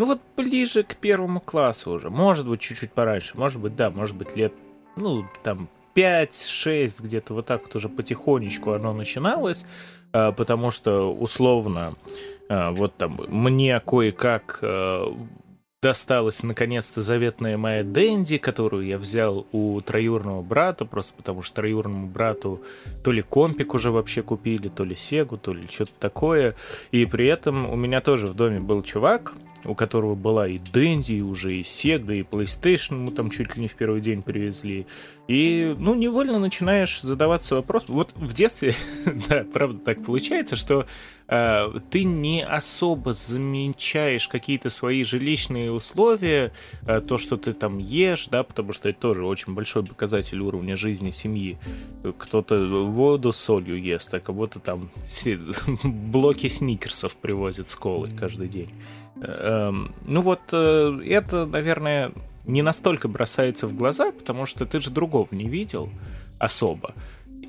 ну 0.00 0.06
вот 0.06 0.22
ближе 0.34 0.82
к 0.82 0.96
первому 0.96 1.40
классу 1.40 1.90
уже. 1.90 2.08
Может 2.08 2.48
быть, 2.48 2.60
чуть-чуть 2.60 2.90
пораньше. 2.90 3.36
Может 3.36 3.60
быть, 3.60 3.76
да, 3.76 3.90
может 3.90 4.16
быть, 4.16 4.34
лет, 4.34 4.54
ну, 4.96 5.26
там, 5.42 5.68
5-6, 5.94 7.02
где-то 7.02 7.34
вот 7.34 7.44
так 7.44 7.64
вот 7.64 7.76
уже 7.76 7.90
потихонечку 7.90 8.72
оно 8.72 8.94
начиналось, 8.94 9.66
а, 10.12 10.32
потому 10.32 10.70
что 10.70 11.14
условно 11.14 11.96
а, 12.48 12.70
вот 12.70 12.96
там 12.96 13.20
мне 13.28 13.78
кое-как 13.78 14.60
а, 14.62 15.14
досталась 15.82 16.42
наконец-то 16.42 17.02
заветная 17.02 17.58
моя 17.58 17.84
Дэнди, 17.84 18.38
которую 18.38 18.86
я 18.86 18.96
взял 18.96 19.46
у 19.52 19.82
троюрного 19.82 20.40
брата, 20.40 20.86
просто 20.86 21.12
потому 21.14 21.42
что 21.42 21.56
троюрному 21.56 22.06
брату 22.06 22.62
то 23.04 23.12
ли 23.12 23.20
компик 23.20 23.74
уже 23.74 23.90
вообще 23.90 24.22
купили, 24.22 24.68
то 24.68 24.82
ли 24.82 24.96
Сегу, 24.96 25.36
то 25.36 25.52
ли 25.52 25.66
что-то 25.68 25.92
такое. 25.98 26.54
И 26.90 27.04
при 27.04 27.26
этом 27.26 27.70
у 27.70 27.76
меня 27.76 28.00
тоже 28.00 28.28
в 28.28 28.34
доме 28.34 28.60
был 28.60 28.82
чувак, 28.82 29.34
у 29.64 29.74
которого 29.74 30.14
была 30.14 30.48
и 30.48 30.58
Дэнди, 30.58 31.14
и 31.14 31.22
уже 31.22 31.56
и 31.56 31.64
Сега, 31.64 32.14
и 32.14 32.22
PlayStation 32.22 32.96
мы 32.96 33.12
там 33.12 33.30
чуть 33.30 33.56
ли 33.56 33.62
не 33.62 33.68
в 33.68 33.74
первый 33.74 34.00
день 34.00 34.22
привезли. 34.22 34.86
И, 35.28 35.76
ну, 35.78 35.94
невольно 35.94 36.40
начинаешь 36.40 37.02
задаваться 37.02 37.54
вопросом. 37.54 37.94
Вот 37.94 38.12
в 38.16 38.32
детстве, 38.32 38.74
да, 39.28 39.44
правда 39.52 39.78
так 39.78 40.04
получается, 40.04 40.56
что 40.56 40.86
э, 41.28 41.72
ты 41.88 42.02
не 42.02 42.44
особо 42.44 43.12
замечаешь 43.12 44.26
какие-то 44.26 44.70
свои 44.70 45.04
жилищные 45.04 45.70
условия, 45.70 46.52
э, 46.84 47.00
то, 47.00 47.16
что 47.16 47.36
ты 47.36 47.52
там 47.52 47.78
ешь, 47.78 48.26
да, 48.26 48.42
потому 48.42 48.72
что 48.72 48.88
это 48.88 48.98
тоже 48.98 49.24
очень 49.24 49.54
большой 49.54 49.84
показатель 49.84 50.40
уровня 50.40 50.76
жизни 50.76 51.12
семьи. 51.12 51.58
Кто-то 52.18 52.56
воду 52.86 53.32
с 53.32 53.36
солью 53.36 53.80
ест, 53.80 54.12
а 54.12 54.18
кого-то 54.18 54.58
там 54.58 54.90
блоки 55.84 56.48
сникерсов 56.48 57.14
привозят 57.14 57.68
с 57.68 57.76
колы 57.76 58.08
каждый 58.18 58.48
день. 58.48 58.70
Эм, 59.22 59.94
ну 60.06 60.22
вот 60.22 60.40
э, 60.52 61.00
это, 61.06 61.46
наверное, 61.46 62.12
не 62.46 62.62
настолько 62.62 63.08
бросается 63.08 63.66
в 63.66 63.74
глаза, 63.74 64.12
потому 64.12 64.46
что 64.46 64.66
ты 64.66 64.80
же 64.80 64.90
другого 64.90 65.28
не 65.30 65.48
видел 65.48 65.90
особо. 66.38 66.94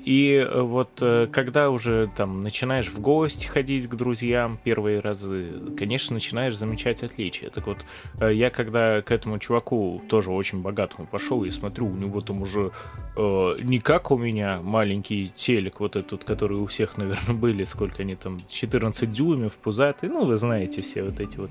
И 0.04 0.34
э, 0.34 0.60
вот 0.60 0.90
э, 1.00 1.28
когда 1.30 1.70
уже 1.70 2.10
там 2.16 2.40
начинаешь 2.40 2.88
в 2.88 3.00
гости 3.00 3.46
ходить 3.46 3.88
к 3.88 3.94
друзьям 3.94 4.58
первые 4.62 5.00
разы, 5.00 5.52
конечно, 5.78 6.14
начинаешь 6.14 6.56
замечать 6.56 7.02
отличия. 7.04 7.50
Так 7.50 7.66
вот, 7.66 7.78
э, 8.20 8.32
я 8.34 8.50
когда 8.50 9.00
к 9.02 9.12
этому 9.12 9.38
чуваку 9.38 10.02
тоже 10.08 10.30
очень 10.32 10.60
богатому 10.60 11.06
пошел 11.06 11.44
и 11.44 11.50
смотрю, 11.50 11.86
у 11.86 11.94
него 11.94 12.20
там 12.20 12.42
уже 12.42 12.72
э, 13.16 13.56
не 13.62 13.78
как 13.78 14.10
у 14.10 14.18
меня 14.18 14.60
маленький 14.60 15.30
телек, 15.34 15.78
вот 15.78 15.94
этот, 15.94 16.24
который 16.24 16.58
у 16.58 16.66
всех, 16.66 16.96
наверное, 16.96 17.34
были, 17.34 17.64
сколько 17.64 18.02
они 18.02 18.16
там, 18.16 18.40
14 18.48 19.12
дюймов, 19.12 19.54
пузатый, 19.54 20.08
ну, 20.08 20.24
вы 20.24 20.36
знаете 20.36 20.82
все 20.82 21.04
вот 21.04 21.20
эти 21.20 21.36
вот 21.36 21.50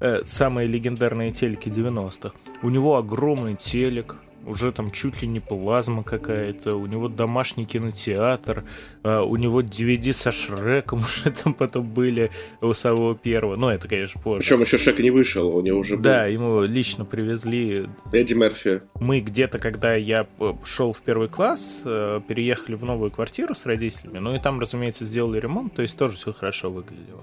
э, 0.00 0.22
самые 0.26 0.68
легендарные 0.68 1.32
телеки 1.32 1.68
90-х. 1.68 2.32
У 2.62 2.68
него 2.68 2.96
огромный 2.96 3.56
телек, 3.56 4.16
уже 4.46 4.72
там 4.72 4.90
чуть 4.90 5.22
ли 5.22 5.28
не 5.28 5.40
плазма 5.40 6.02
какая-то, 6.02 6.76
у 6.76 6.86
него 6.86 7.08
домашний 7.08 7.66
кинотеатр, 7.66 8.64
а, 9.02 9.22
у 9.22 9.36
него 9.36 9.62
DVD 9.62 10.12
со 10.12 10.32
Шреком 10.32 11.00
уже 11.04 11.30
там 11.30 11.54
потом 11.54 11.88
были 11.88 12.30
у 12.60 12.72
самого 12.72 13.14
первого. 13.14 13.56
Ну, 13.56 13.68
это, 13.68 13.88
конечно, 13.88 14.20
позже. 14.20 14.40
Причем 14.40 14.60
еще 14.60 14.78
Шрек 14.78 14.98
не 14.98 15.10
вышел, 15.10 15.54
у 15.54 15.60
него 15.60 15.78
уже 15.78 15.96
был. 15.96 16.02
Да, 16.02 16.26
ему 16.26 16.62
лично 16.62 17.04
привезли. 17.04 17.86
Эдди 18.12 18.34
Мерфи. 18.34 18.82
Мы 18.98 19.20
где-то, 19.20 19.58
когда 19.58 19.94
я 19.94 20.26
э, 20.38 20.52
шел 20.64 20.92
в 20.92 21.00
первый 21.00 21.28
класс, 21.28 21.82
э, 21.84 22.20
переехали 22.26 22.74
в 22.74 22.84
новую 22.84 23.10
квартиру 23.10 23.54
с 23.54 23.66
родителями, 23.66 24.18
ну 24.18 24.34
и 24.34 24.38
там, 24.38 24.60
разумеется, 24.60 25.04
сделали 25.04 25.40
ремонт, 25.40 25.74
то 25.74 25.82
есть 25.82 25.96
тоже 25.96 26.16
все 26.16 26.32
хорошо 26.32 26.70
выглядело. 26.70 27.22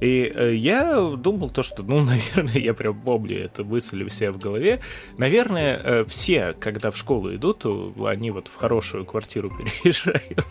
И 0.00 0.32
э, 0.34 0.54
я 0.54 1.00
думал 1.16 1.50
то, 1.50 1.62
что, 1.62 1.82
ну, 1.82 2.00
наверное, 2.04 2.58
я 2.58 2.74
прям 2.74 3.00
помню 3.00 3.44
это 3.44 3.64
мысль 3.64 4.02
у 4.02 4.08
себя 4.08 4.32
в 4.32 4.38
голове. 4.38 4.80
Наверное, 5.18 6.04
все, 6.04 6.53
когда 6.60 6.90
в 6.90 6.96
школу 6.96 7.34
идут, 7.34 7.64
они 8.04 8.30
вот 8.30 8.48
в 8.48 8.54
хорошую 8.56 9.04
квартиру 9.04 9.50
переезжают. 9.82 10.46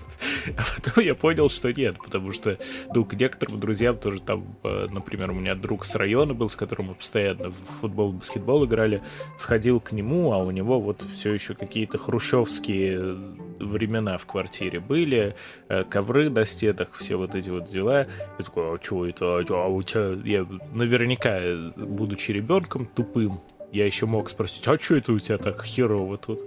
А 0.58 0.64
потом 0.76 1.04
я 1.04 1.16
понял, 1.16 1.50
что 1.50 1.72
нет, 1.72 1.98
потому 1.98 2.32
что, 2.32 2.58
ну, 2.94 3.06
к 3.06 3.14
некоторым 3.14 3.60
друзьям 3.60 3.98
тоже 3.98 4.22
там, 4.22 4.58
э, 4.64 4.88
например, 4.92 5.32
у 5.32 5.34
меня 5.34 5.56
друг 5.56 5.86
с 5.86 5.96
района 5.96 6.34
был, 6.34 6.50
с 6.50 6.56
которым 6.56 6.88
мы 6.88 6.96
постоянно 6.96 7.50
в 7.50 7.56
футбол, 7.82 8.12
баскетбол 8.12 8.66
играли, 8.66 9.02
сходил 9.38 9.80
к 9.80 9.92
нему, 9.92 10.32
а 10.32 10.38
у 10.38 10.52
него 10.52 10.80
вот 10.80 11.04
все 11.14 11.34
еще 11.34 11.54
какие-то 11.54 11.98
хрущевские 11.98 13.16
времена 13.60 14.18
в 14.18 14.26
квартире 14.26 14.80
были, 14.80 15.36
э, 15.70 15.84
ковры 15.84 16.30
на 16.30 16.46
стенах, 16.46 16.90
все 16.94 17.16
вот 17.16 17.36
эти 17.36 17.50
вот 17.50 17.66
дела. 17.66 18.08
Я 18.38 18.46
такой, 18.46 18.76
а 18.76 18.80
что 18.82 19.06
это? 19.06 19.38
А 19.38 19.68
у 19.68 19.82
тебя... 19.82 20.18
Я 20.24 20.46
наверняка, 20.74 21.40
будучи 21.76 22.32
ребенком 22.32 22.86
тупым, 22.86 23.42
я 23.74 23.86
еще 23.88 24.06
мог 24.06 24.30
спросить, 24.30 24.68
а 24.68 24.78
что 24.78 24.96
это 24.96 25.14
у 25.14 25.20
тебя 25.20 25.38
так 25.38 25.64
херово 25.64 26.18
тут? 26.18 26.40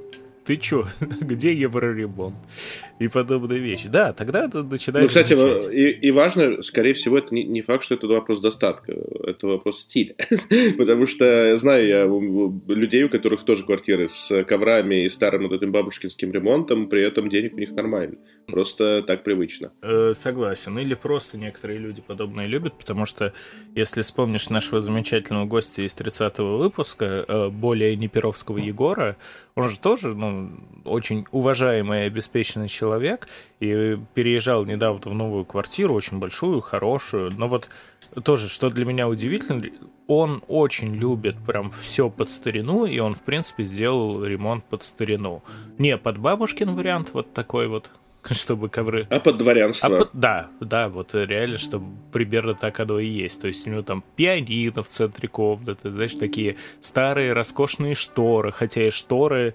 Ты 0.44 0.56
чё? 0.56 0.86
Где 1.00 1.52
евроремонт? 1.52 2.36
И 2.98 3.08
подобные 3.08 3.60
вещи. 3.60 3.88
Да, 3.88 4.12
тогда 4.12 4.46
это 4.46 4.62
начинает... 4.62 5.04
Ну, 5.04 5.08
кстати, 5.08 5.34
и, 5.70 5.90
и 5.90 6.10
важно, 6.10 6.62
скорее 6.62 6.94
всего, 6.94 7.18
это 7.18 7.34
не, 7.34 7.44
не 7.44 7.62
факт, 7.62 7.84
что 7.84 7.94
это 7.94 8.06
вопрос 8.06 8.40
достатка, 8.40 8.92
это 8.92 9.46
вопрос 9.46 9.82
стиля. 9.82 10.14
Потому 10.78 11.06
что 11.06 11.56
знаю 11.56 11.86
я 11.86 12.74
людей, 12.74 13.04
у 13.04 13.08
которых 13.08 13.44
тоже 13.44 13.64
квартиры 13.64 14.08
с 14.08 14.44
коврами 14.44 15.04
и 15.04 15.08
старым 15.08 15.48
вот 15.48 15.52
этим 15.52 15.72
бабушкинским 15.72 16.32
ремонтом, 16.32 16.88
при 16.88 17.02
этом 17.02 17.28
денег 17.28 17.54
у 17.54 17.58
них 17.58 17.72
нормально. 17.72 18.16
Просто 18.46 19.02
так 19.02 19.24
привычно. 19.24 19.72
Э, 19.82 20.12
согласен. 20.14 20.78
Или 20.78 20.94
просто 20.94 21.36
некоторые 21.36 21.78
люди 21.80 22.00
подобное 22.00 22.46
любят, 22.46 22.74
потому 22.78 23.04
что, 23.04 23.32
если 23.74 24.02
вспомнишь 24.02 24.48
нашего 24.50 24.80
замечательного 24.80 25.46
гостя 25.46 25.82
из 25.82 25.94
30-го 25.94 26.58
выпуска, 26.58 27.24
э, 27.26 27.48
более 27.48 27.96
Неперовского 27.96 28.58
Егора, 28.58 29.16
он 29.56 29.70
же 29.70 29.78
тоже 29.78 30.14
ну, 30.14 30.50
очень 30.84 31.26
уважаемый 31.32 32.02
и 32.02 32.06
обеспеченный 32.06 32.68
человек, 32.68 32.85
человек 32.86 33.26
и 33.58 33.98
переезжал 34.14 34.64
недавно 34.64 35.10
в 35.10 35.14
новую 35.14 35.44
квартиру, 35.44 35.94
очень 35.94 36.18
большую, 36.18 36.60
хорошую. 36.60 37.32
Но 37.36 37.48
вот 37.48 37.68
тоже, 38.22 38.48
что 38.48 38.70
для 38.70 38.84
меня 38.84 39.08
удивительно, 39.08 39.62
он 40.06 40.42
очень 40.46 40.94
любит 40.94 41.36
прям 41.44 41.72
все 41.80 42.08
под 42.08 42.30
старину, 42.30 42.86
и 42.86 43.00
он, 43.00 43.14
в 43.14 43.22
принципе, 43.22 43.64
сделал 43.64 44.24
ремонт 44.24 44.64
под 44.64 44.84
старину. 44.84 45.42
Не 45.78 45.96
под 45.96 46.18
бабушкин 46.18 46.76
вариант, 46.76 47.10
вот 47.12 47.34
такой 47.34 47.66
вот, 47.66 47.90
чтобы 48.30 48.68
ковры... 48.68 49.08
А 49.10 49.18
под 49.18 49.38
дворянство. 49.38 49.88
А 49.88 49.98
под... 49.98 50.10
Да, 50.12 50.46
да, 50.60 50.88
вот 50.88 51.14
реально, 51.14 51.58
чтобы 51.58 51.86
примерно 52.12 52.54
так 52.54 52.78
оно 52.78 53.00
и 53.00 53.08
есть. 53.08 53.40
То 53.40 53.48
есть 53.48 53.66
у 53.66 53.70
него 53.70 53.82
там 53.82 54.04
пианино 54.14 54.84
в 54.84 54.86
центре 54.86 55.28
комнаты, 55.28 55.90
знаешь, 55.90 56.14
такие 56.14 56.56
старые 56.80 57.32
роскошные 57.32 57.96
шторы, 57.96 58.52
хотя 58.52 58.86
и 58.86 58.90
шторы 58.90 59.54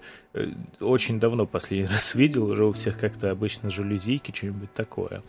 очень 0.80 1.20
давно 1.20 1.46
последний 1.46 1.86
раз 1.92 2.14
видел, 2.14 2.44
уже 2.44 2.64
у 2.64 2.72
всех 2.72 2.98
как-то 2.98 3.30
обычно 3.30 3.70
жалюзийки, 3.70 4.34
что-нибудь 4.34 4.72
такое. 4.72 5.22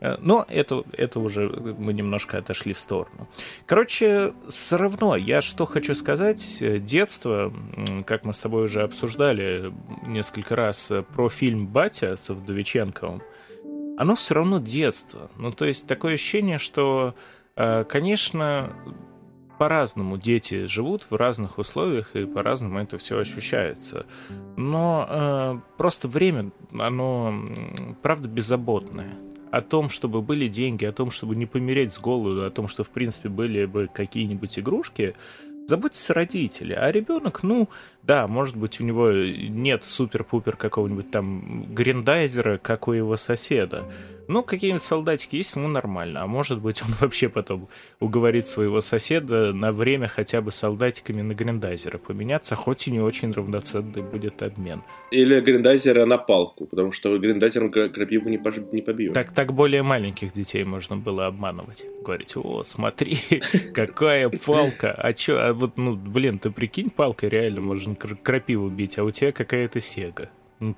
Э, 0.00 0.16
но 0.20 0.44
это, 0.48 0.84
это 0.92 1.20
уже 1.20 1.48
мы 1.48 1.92
немножко 1.92 2.38
отошли 2.38 2.72
в 2.72 2.80
сторону. 2.80 3.28
Короче, 3.66 4.34
все 4.48 4.76
равно, 4.76 5.16
я 5.16 5.40
что 5.42 5.66
хочу 5.66 5.94
сказать, 5.94 6.58
э, 6.60 6.78
детство, 6.78 7.52
как 8.06 8.24
мы 8.24 8.32
с 8.32 8.40
тобой 8.40 8.64
уже 8.64 8.82
обсуждали 8.82 9.72
несколько 10.06 10.56
раз 10.56 10.90
про 11.14 11.28
фильм 11.28 11.66
«Батя» 11.66 12.16
с 12.16 12.28
Вдовиченковым, 12.28 13.22
оно 13.96 14.14
все 14.14 14.34
равно 14.34 14.60
детство. 14.60 15.30
Ну, 15.36 15.52
то 15.52 15.64
есть 15.64 15.86
такое 15.88 16.14
ощущение, 16.14 16.58
что, 16.58 17.16
конечно, 17.56 18.72
по-разному 19.58 20.16
дети 20.16 20.66
живут 20.66 21.06
в 21.10 21.14
разных 21.16 21.58
условиях, 21.58 22.14
и 22.14 22.24
по-разному 22.24 22.78
это 22.78 22.98
все 22.98 23.18
ощущается. 23.18 24.06
Но 24.56 25.06
э, 25.08 25.60
просто 25.76 26.08
время, 26.08 26.50
оно, 26.72 27.34
правда, 28.02 28.28
беззаботное. 28.28 29.16
О 29.50 29.60
том, 29.62 29.88
чтобы 29.88 30.20
были 30.20 30.46
деньги, 30.46 30.84
о 30.84 30.92
том, 30.92 31.10
чтобы 31.10 31.34
не 31.34 31.46
помереть 31.46 31.92
с 31.92 31.98
голоду, 31.98 32.44
о 32.44 32.50
том, 32.50 32.68
что, 32.68 32.84
в 32.84 32.90
принципе, 32.90 33.28
были 33.28 33.64
бы 33.64 33.88
какие-нибудь 33.92 34.58
игрушки, 34.58 35.14
заботятся 35.66 36.14
родители. 36.14 36.72
А 36.72 36.90
ребенок, 36.90 37.42
ну, 37.42 37.68
да, 38.02 38.26
может 38.26 38.56
быть, 38.56 38.80
у 38.80 38.84
него 38.84 39.10
нет 39.10 39.84
супер-пупер 39.84 40.56
какого-нибудь 40.56 41.10
там 41.10 41.66
гриндайзера, 41.74 42.58
как 42.58 42.88
у 42.88 42.92
его 42.92 43.16
соседа. 43.16 43.84
Ну, 44.28 44.42
какие-нибудь 44.42 44.82
солдатики 44.82 45.36
есть, 45.36 45.56
ему 45.56 45.68
нормально. 45.68 46.22
А 46.22 46.26
может 46.26 46.60
быть, 46.60 46.82
он 46.82 46.88
вообще 47.00 47.30
потом 47.30 47.68
уговорит 47.98 48.46
своего 48.46 48.82
соседа 48.82 49.54
на 49.54 49.72
время 49.72 50.06
хотя 50.06 50.42
бы 50.42 50.52
солдатиками 50.52 51.22
на 51.22 51.32
гриндайзера 51.32 51.96
поменяться, 51.96 52.54
хоть 52.54 52.86
и 52.88 52.90
не 52.90 53.00
очень 53.00 53.32
равноценный 53.32 54.02
будет 54.02 54.42
обмен. 54.42 54.82
Или 55.10 55.40
гриндайзера 55.40 56.04
на 56.04 56.18
палку, 56.18 56.66
потому 56.66 56.92
что 56.92 57.16
гриндайзером 57.16 57.70
крапиву 57.70 58.28
не, 58.28 58.36
пож... 58.36 58.56
не 58.70 58.82
побьешь. 58.82 59.14
Так, 59.14 59.32
так 59.32 59.54
более 59.54 59.82
маленьких 59.82 60.32
детей 60.32 60.62
можно 60.64 60.96
было 60.96 61.26
обманывать. 61.26 61.84
Говорить, 62.02 62.36
о, 62.36 62.62
смотри, 62.64 63.18
какая 63.74 64.28
палка. 64.28 64.92
А 64.92 65.14
чё, 65.14 65.38
а 65.38 65.54
вот, 65.54 65.78
ну, 65.78 65.96
блин, 65.96 66.38
ты 66.38 66.50
прикинь, 66.50 66.90
палкой 66.90 67.30
реально 67.30 67.62
можно 67.62 67.87
крапиву 67.96 68.68
бить, 68.68 68.98
а 68.98 69.04
у 69.04 69.10
тебя 69.10 69.32
какая-то 69.32 69.80
сега. 69.80 70.30
Ну, 70.60 70.74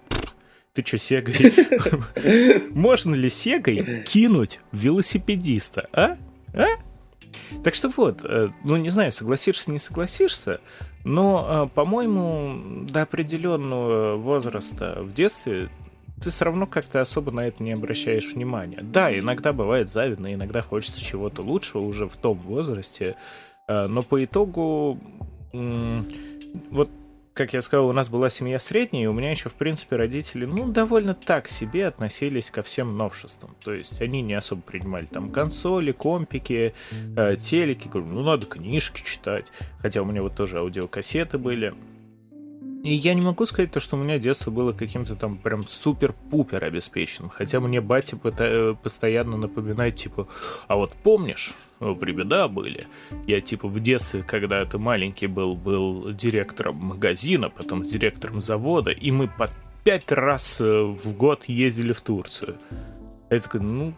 ты 0.73 0.85
что, 0.87 0.99
Сегой? 0.99 1.53
Можно 2.71 3.15
ли 3.15 3.29
Сегой 3.29 4.05
кинуть 4.07 4.61
велосипедиста, 4.73 5.89
а? 5.93 6.17
А? 6.55 6.67
Так 7.65 7.75
что 7.75 7.91
вот, 7.97 8.21
э, 8.25 8.51
ну 8.65 8.77
не 8.77 8.91
знаю, 8.91 9.13
согласишься, 9.13 9.71
не 9.71 9.79
согласишься, 9.79 10.61
но, 11.05 11.69
э, 11.71 11.75
по-моему, 11.75 12.85
до 12.87 13.03
определенного 13.03 14.17
возраста 14.17 14.99
в 15.01 15.13
детстве 15.13 15.71
ты 16.23 16.31
все 16.31 16.45
равно 16.45 16.67
как-то 16.67 17.01
особо 17.01 17.33
на 17.33 17.47
это 17.47 17.63
не 17.63 17.73
обращаешь 17.73 18.33
внимания. 18.33 18.81
Да, 18.83 19.17
иногда 19.17 19.53
бывает 19.53 19.91
завидно, 19.91 20.35
иногда 20.35 20.63
хочется 20.63 21.03
чего-то 21.03 21.43
лучшего 21.43 21.83
уже 21.83 22.09
в 22.09 22.17
том 22.17 22.39
возрасте, 22.39 23.17
э, 23.67 23.87
но 23.87 24.03
по 24.03 24.23
итогу 24.25 24.99
вот 25.53 26.91
как 27.35 27.53
я 27.53 27.63
сказал, 27.63 27.89
у 27.89 27.93
нас 27.93 28.09
была 28.09 28.29
семья 28.29 28.59
средняя, 28.59 29.05
и 29.05 29.07
у 29.07 29.13
меня 29.13 29.31
еще, 29.31 29.49
в 29.49 29.55
принципе, 29.55 29.97
родители, 29.97 30.45
ну, 30.45 30.69
довольно 30.69 31.15
так 31.15 31.49
себе 31.49 31.87
относились 31.87 32.51
ко 32.51 32.63
всем 32.63 32.97
новшествам. 32.97 33.55
То 33.63 33.73
есть 33.73 34.01
они 34.01 34.21
не 34.21 34.35
особо 34.35 34.63
принимали 34.63 35.07
там 35.07 35.31
консоли, 35.31 35.93
компики, 35.93 36.75
э, 37.17 37.37
телеки. 37.37 37.89
Говорю, 37.89 38.09
ну, 38.09 38.23
надо 38.23 38.47
книжки 38.47 39.03
читать. 39.05 39.47
Хотя 39.81 40.03
у 40.03 40.05
меня 40.05 40.23
вот 40.23 40.35
тоже 40.35 40.59
аудиокассеты 40.59 41.39
были. 41.39 41.75
И 42.83 42.95
я 42.95 43.15
не 43.15 43.21
могу 43.21 43.45
сказать 43.45 43.71
то, 43.73 43.81
что 43.81 43.97
у 43.97 44.01
меня 44.03 44.19
детство 44.19 44.51
было 44.51 44.73
каким-то 44.73 45.15
там 45.15 45.37
прям 45.37 45.63
супер-пупер 45.67 46.65
обеспеченным. 46.65 47.29
Хотя 47.29 47.61
мне 47.61 47.81
батя 47.81 48.17
постоянно 48.17 49.37
напоминает, 49.37 49.97
типа, 49.97 50.29
а 50.67 50.77
вот 50.77 50.93
помнишь, 51.03 51.53
времена 51.79 52.49
были. 52.49 52.85
Я 53.27 53.41
типа 53.41 53.69
в 53.69 53.81
детстве, 53.81 54.23
когда 54.23 54.65
ты 54.65 54.79
маленький 54.79 55.27
был, 55.27 55.57
был 55.57 56.13
директором 56.13 56.77
магазина, 56.77 57.51
потом 57.51 57.83
директором 57.83 58.41
завода, 58.41 58.91
и 58.91 59.11
мы 59.11 59.29
по 59.29 59.51
пять 59.85 60.11
раз 60.13 60.61
э, 60.61 60.65
в 60.65 61.15
год 61.17 61.45
ездили 61.47 61.93
в 61.93 62.01
Турцию. 62.01 62.59
Я 63.31 63.41
такой, 63.41 63.61
ну, 63.61 63.95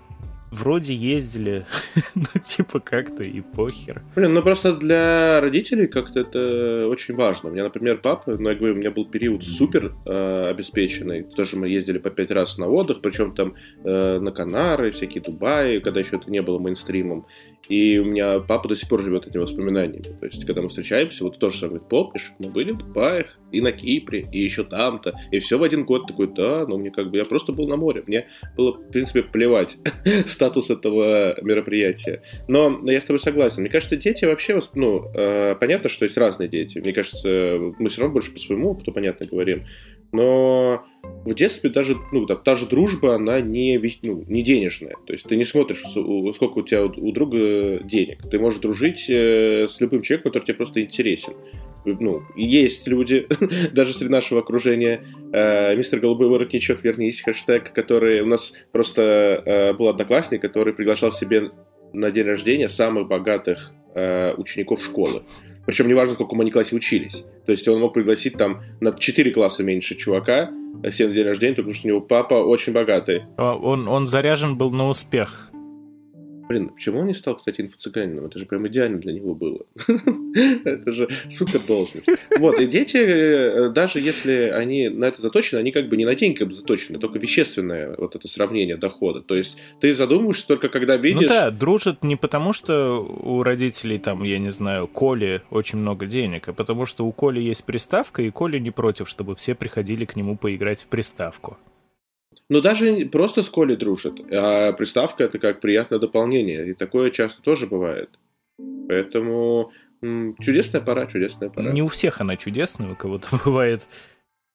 вроде 0.52 0.94
ездили, 0.94 1.64
ну, 2.14 2.40
типа, 2.42 2.80
как-то 2.80 3.23
и 3.23 3.40
похер. 3.40 4.02
Блин, 4.14 4.35
ну 4.35 4.42
просто 4.42 4.76
для 4.76 5.40
родителей 5.40 5.87
как-то 5.87 6.21
это 6.21 6.87
очень 6.88 7.14
важно. 7.14 7.49
У 7.49 7.52
меня, 7.52 7.64
например, 7.64 7.99
папа, 8.02 8.37
ну, 8.38 8.49
я 8.49 8.54
говорю, 8.54 8.75
у 8.75 8.78
меня 8.78 8.90
был 8.90 9.06
период 9.06 9.44
супер 9.44 9.94
э, 10.04 10.42
обеспеченный. 10.49 11.23
Тоже 11.23 11.56
мы 11.56 11.68
ездили 11.68 11.99
по 11.99 12.11
пять 12.11 12.30
раз 12.30 12.59
на 12.59 12.68
отдых, 12.68 13.00
причем 13.00 13.35
там 13.35 13.54
э, 13.82 14.18
на 14.18 14.30
Канары, 14.30 14.92
всякие 14.92 15.23
Дубаи, 15.23 15.78
когда 15.78 16.00
еще 16.00 16.16
это 16.16 16.30
не 16.30 16.42
было 16.42 16.59
мейнстримом. 16.59 17.26
И 17.69 17.99
у 17.99 18.04
меня 18.04 18.40
папа 18.40 18.69
до 18.69 18.76
сих 18.76 18.88
пор 18.88 19.02
живет 19.02 19.26
этими 19.26 19.42
воспоминаниями. 19.42 20.02
То 20.21 20.26
есть, 20.26 20.45
когда 20.45 20.62
мы 20.62 20.69
встречаемся, 20.69 21.25
вот 21.25 21.38
тоже 21.38 21.69
говорит, 21.69 21.88
помнишь, 21.88 22.33
мы 22.38 22.50
были 22.50 22.73
в 22.73 22.78
Дубаях, 22.78 23.38
и 23.52 23.61
на 23.61 23.71
Кипре, 23.71 24.26
и 24.33 24.42
еще 24.42 24.64
там-то, 24.64 25.14
и 25.31 25.38
все 25.38 25.59
в 25.59 25.62
один 25.62 25.85
год 25.85 26.07
такой, 26.07 26.26
да, 26.26 26.66
ну 26.66 26.78
мне 26.78 26.90
как 26.90 27.11
бы, 27.11 27.19
я 27.19 27.25
просто 27.25 27.52
был 27.52 27.69
на 27.69 27.76
море, 27.76 28.02
мне 28.07 28.26
было, 28.57 28.73
в 28.73 28.88
принципе, 28.90 29.23
плевать 29.23 29.76
статус 30.26 30.71
этого 30.71 31.40
мероприятия. 31.42 32.23
Но 32.49 32.81
я 32.85 33.00
с 33.00 33.04
тобой 33.04 33.21
согласен, 33.21 33.61
мне 33.61 33.71
кажется, 33.71 33.97
дети 33.97 34.25
вообще, 34.25 34.61
ну, 34.75 35.11
э, 35.14 35.54
понятно, 35.61 35.88
что 35.88 36.04
есть 36.04 36.16
разные 36.16 36.49
дети, 36.49 36.78
мне 36.78 36.92
кажется, 36.92 37.59
мы 37.78 37.88
все 37.90 38.00
равно 38.00 38.14
больше 38.14 38.33
по 38.33 38.40
своему 38.40 38.71
опыту, 38.71 38.92
понятно, 38.92 39.26
говорим, 39.26 39.64
но 40.12 40.85
в 41.25 41.35
детстве 41.35 41.71
даже, 41.71 41.97
ну, 42.11 42.26
там, 42.26 42.42
та 42.42 42.54
же 42.56 42.66
дружба, 42.66 43.14
она 43.14 43.40
не, 43.40 43.80
ну, 44.02 44.25
не 44.26 44.42
денежная. 44.42 44.94
То 45.06 45.12
есть 45.12 45.25
ты 45.25 45.37
не 45.37 45.44
смотришь, 45.44 45.82
сколько 46.35 46.59
у 46.59 46.62
тебя 46.62 46.85
у, 46.85 46.88
у 46.88 47.12
друга 47.12 47.80
денег. 47.85 48.18
Ты 48.28 48.38
можешь 48.38 48.61
дружить 48.61 49.09
э, 49.09 49.68
с 49.68 49.80
любым 49.80 50.02
человеком, 50.02 50.32
который 50.32 50.44
тебе 50.44 50.56
просто 50.56 50.82
интересен. 50.82 51.35
Ну, 51.85 52.23
есть 52.37 52.87
люди, 52.87 53.26
даже 53.73 53.92
среди 53.92 54.11
нашего 54.11 54.40
окружения, 54.40 55.04
э, 55.32 55.76
мистер 55.76 56.00
Голубой 56.00 56.28
воротничок, 56.28 56.82
вернись, 56.82 57.23
хэштег, 57.23 57.73
который 57.73 58.21
у 58.23 58.26
нас 58.26 58.52
просто 58.73 59.02
э, 59.45 59.73
был 59.75 59.88
одноклассник, 59.88 60.43
который 60.43 60.75
приглашал 60.75 61.12
себе 61.12 61.50
на 61.93 62.10
день 62.10 62.26
рождения 62.26 62.69
самых 62.69 63.08
богатых 63.08 63.73
э, 63.95 64.34
учеников 64.34 64.82
школы. 64.82 65.23
Причем 65.66 65.88
неважно, 65.88 66.14
в 66.14 66.18
каком 66.18 66.40
они 66.40 66.50
классе 66.50 66.75
учились. 66.76 67.25
То 67.46 67.52
есть 67.52 67.66
он 67.68 67.80
мог 67.80 67.94
пригласить 67.94 68.34
там 68.34 68.62
на 68.80 68.92
4 68.92 69.30
класса 69.30 69.62
меньше 69.62 69.94
чувака, 69.94 70.50
себе 70.90 71.08
на 71.08 71.14
день 71.14 71.25
рождения, 71.25 71.54
потому 71.54 71.75
что 71.75 71.86
у 71.86 71.90
него 71.90 72.00
папа 72.00 72.34
очень 72.34 72.72
богатый. 72.72 73.22
А 73.36 73.54
он, 73.54 73.86
он 73.86 74.06
заряжен 74.06 74.56
был 74.56 74.70
на 74.70 74.88
успех. 74.88 75.50
Блин, 76.52 76.69
почему 76.69 77.00
он 77.00 77.06
не 77.06 77.15
стал, 77.15 77.36
кстати, 77.36 77.62
инфо-цыганином? 77.62 78.26
Это 78.26 78.38
же 78.38 78.45
прям 78.45 78.69
идеально 78.69 78.99
для 78.99 79.15
него 79.15 79.34
было. 79.34 79.65
Это 80.67 80.93
же 80.93 81.08
супер 81.30 81.60
должность. 81.60 82.06
Вот, 82.38 82.60
и 82.60 82.67
дети, 82.67 82.99
э, 82.99 83.71
даже 83.71 84.00
если 84.00 84.52
они 84.54 84.91
на 84.91 85.06
это 85.06 85.23
заточены, 85.23 85.60
они 85.60 85.73
как 85.73 85.88
бы 85.88 85.97
не 85.97 86.04
на 86.04 86.15
деньги 86.15 86.45
заточены, 86.52 86.99
только 86.99 87.19
вещественное 87.19 87.95
вот 87.97 88.17
это 88.17 88.28
сравнение 88.28 88.76
дохода. 88.76 89.23
То 89.23 89.34
есть 89.34 89.56
ты 89.80 89.95
задумываешься 89.95 90.47
только 90.47 90.69
когда 90.69 90.99
ну 90.99 91.02
видишь... 91.02 91.23
Ну 91.23 91.28
да, 91.28 91.50
дружат 91.50 92.04
не 92.04 92.17
потому, 92.17 92.52
что 92.52 92.99
у 93.00 93.43
родителей 93.43 93.99
там, 93.99 94.23
я 94.23 94.38
не 94.38 94.52
знаю, 94.52 94.88
Коли 94.88 95.41
очень 95.50 95.78
много 95.78 96.04
денег, 96.04 96.49
а 96.49 96.52
потому 96.52 96.84
что 96.84 97.06
у 97.06 97.12
Коли 97.12 97.41
есть 97.41 97.65
приставка, 97.65 98.21
и 98.21 98.30
Коля 98.30 98.58
не 98.58 98.71
против, 98.71 99.08
чтобы 99.08 99.36
все 99.36 99.54
приходили 99.54 100.04
к 100.04 100.17
нему 100.17 100.36
поиграть 100.36 100.82
в 100.82 100.86
приставку. 100.88 101.56
Но 102.52 102.60
даже 102.60 103.06
просто 103.06 103.43
с 103.43 103.49
Колей 103.49 103.78
дружат. 103.78 104.21
А 104.30 104.75
приставка 104.75 105.25
это 105.25 105.38
как 105.38 105.62
приятное 105.62 105.99
дополнение. 105.99 106.69
И 106.69 106.75
такое 106.75 107.10
часто 107.10 107.41
тоже 107.41 107.67
бывает. 107.67 108.10
Поэтому 108.88 109.73
чудесная 110.38 110.82
пора, 110.82 111.06
чудесная 111.06 111.49
пора. 111.49 111.73
Не 111.73 111.80
у 111.80 111.88
всех 111.88 112.21
она 112.21 112.36
чудесная, 112.36 112.93
у 112.93 112.95
кого-то 112.95 113.28
бывает 113.47 113.80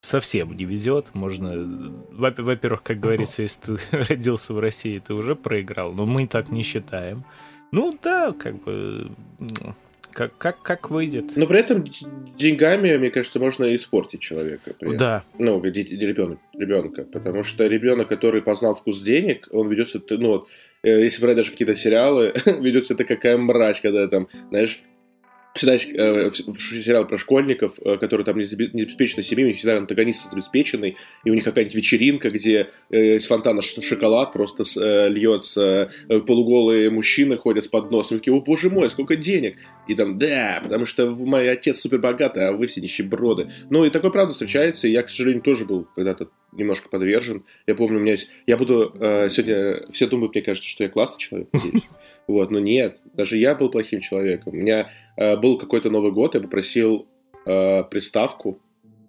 совсем 0.02 0.56
не 0.56 0.66
везет. 0.66 1.16
Можно, 1.16 1.92
во-первых, 2.12 2.84
как 2.84 3.00
говорится, 3.00 3.42
если 3.42 3.78
ты 3.78 3.80
родился 4.08 4.54
в 4.54 4.60
России, 4.60 5.00
ты 5.00 5.16
уже 5.16 5.36
проиграл, 5.36 5.92
но 5.92 6.06
мы 6.06 6.28
так 6.28 6.52
не 6.52 6.62
считаем. 6.62 7.24
Ну 7.72 7.98
да, 8.04 8.32
как 8.32 8.62
бы 8.62 9.10
как, 10.18 10.36
как, 10.40 10.64
как 10.64 10.90
выйдет. 10.90 11.36
Но 11.36 11.46
при 11.46 11.60
этом 11.60 11.86
деньгами, 12.36 12.98
мне 12.98 13.12
кажется, 13.12 13.40
можно 13.40 13.76
испортить 13.76 14.20
человека. 14.20 14.74
При 14.80 14.98
да. 14.98 15.24
Ну, 15.38 15.64
ребенок, 15.64 16.40
ребенка. 16.54 17.04
Потому 17.04 17.44
что 17.44 17.68
ребенок, 17.68 18.08
который 18.08 18.42
познал 18.42 18.74
вкус 18.74 19.00
денег, 19.02 19.48
он 19.52 19.70
ведется, 19.70 20.02
ну, 20.10 20.28
вот, 20.30 20.48
э, 20.82 21.04
если 21.04 21.22
брать 21.22 21.36
даже 21.36 21.52
какие-то 21.52 21.76
сериалы, 21.76 22.34
ведется 22.46 22.96
это 22.96 23.04
какая 23.04 23.38
мразь, 23.38 23.80
когда 23.80 24.08
там, 24.08 24.28
знаешь, 24.50 24.82
всегда 25.58 25.76
э, 25.76 26.32
сериал 26.32 27.08
про 27.08 27.18
школьников, 27.18 27.80
э, 27.84 27.98
которые 27.98 28.26
там 28.26 28.38
не 28.38 28.84
обеспечены 28.84 29.24
семьей, 29.24 29.46
у 29.46 29.48
них 29.50 29.58
всегда 29.58 29.78
антагонист 29.78 30.32
обеспеченный, 30.32 30.98
и 31.24 31.32
у 31.32 31.34
них 31.34 31.44
какая-нибудь 31.44 31.76
вечеринка, 31.76 32.30
где 32.30 32.70
э, 32.90 33.18
из 33.18 33.28
фонтана 33.28 33.62
шоколад 33.62 34.34
просто 34.34 34.64
э, 34.80 35.10
льется, 35.10 35.92
э, 36.10 36.20
полуголые 36.20 36.90
мужчины 36.90 37.38
ходят 37.38 37.66
с 37.66 37.68
подносом, 37.68 38.18
и 38.18 38.20
такие, 38.20 38.36
о 38.36 38.42
боже 38.42 38.70
мой, 38.70 38.90
сколько 38.90 39.16
денег! 39.16 39.58
И 39.88 39.96
там, 39.96 40.18
да, 40.18 40.60
потому 40.64 40.86
что 40.86 41.10
мой 41.12 41.50
отец 41.50 41.80
супер 41.82 42.00
богатый, 42.00 42.48
а 42.48 42.52
вы 42.52 42.68
все 42.68 42.82
нищеброды. 42.82 43.52
Ну 43.70 43.86
и 43.86 43.90
такое 43.90 44.12
правда 44.12 44.34
встречается, 44.34 44.88
и 44.88 44.92
я, 44.92 45.04
к 45.04 45.10
сожалению, 45.10 45.42
тоже 45.42 45.66
был 45.66 45.88
когда-то 45.96 46.30
немножко 46.52 46.90
подвержен. 46.90 47.44
Я 47.66 47.76
помню, 47.76 47.98
у 47.98 48.02
меня 48.02 48.14
есть... 48.14 48.30
Я 48.46 48.58
буду 48.58 48.94
э, 49.00 49.30
сегодня... 49.30 49.92
Все 49.92 50.08
думают, 50.08 50.34
мне 50.34 50.42
кажется, 50.42 50.70
что 50.70 50.84
я 50.84 50.90
классный 50.90 51.20
человек. 51.20 51.50
Вот, 52.28 52.52
но 52.52 52.60
нет, 52.60 52.98
даже 53.18 53.38
я 53.38 53.56
был 53.56 53.70
плохим 53.70 54.00
человеком. 54.00 54.54
У 54.54 54.58
меня 54.58 54.90
э, 55.18 55.36
был 55.36 55.58
какой-то 55.58 55.90
Новый 55.90 56.12
год, 56.12 56.36
я 56.36 56.42
попросил 56.42 57.08
э, 57.46 57.84
приставку 57.84 58.60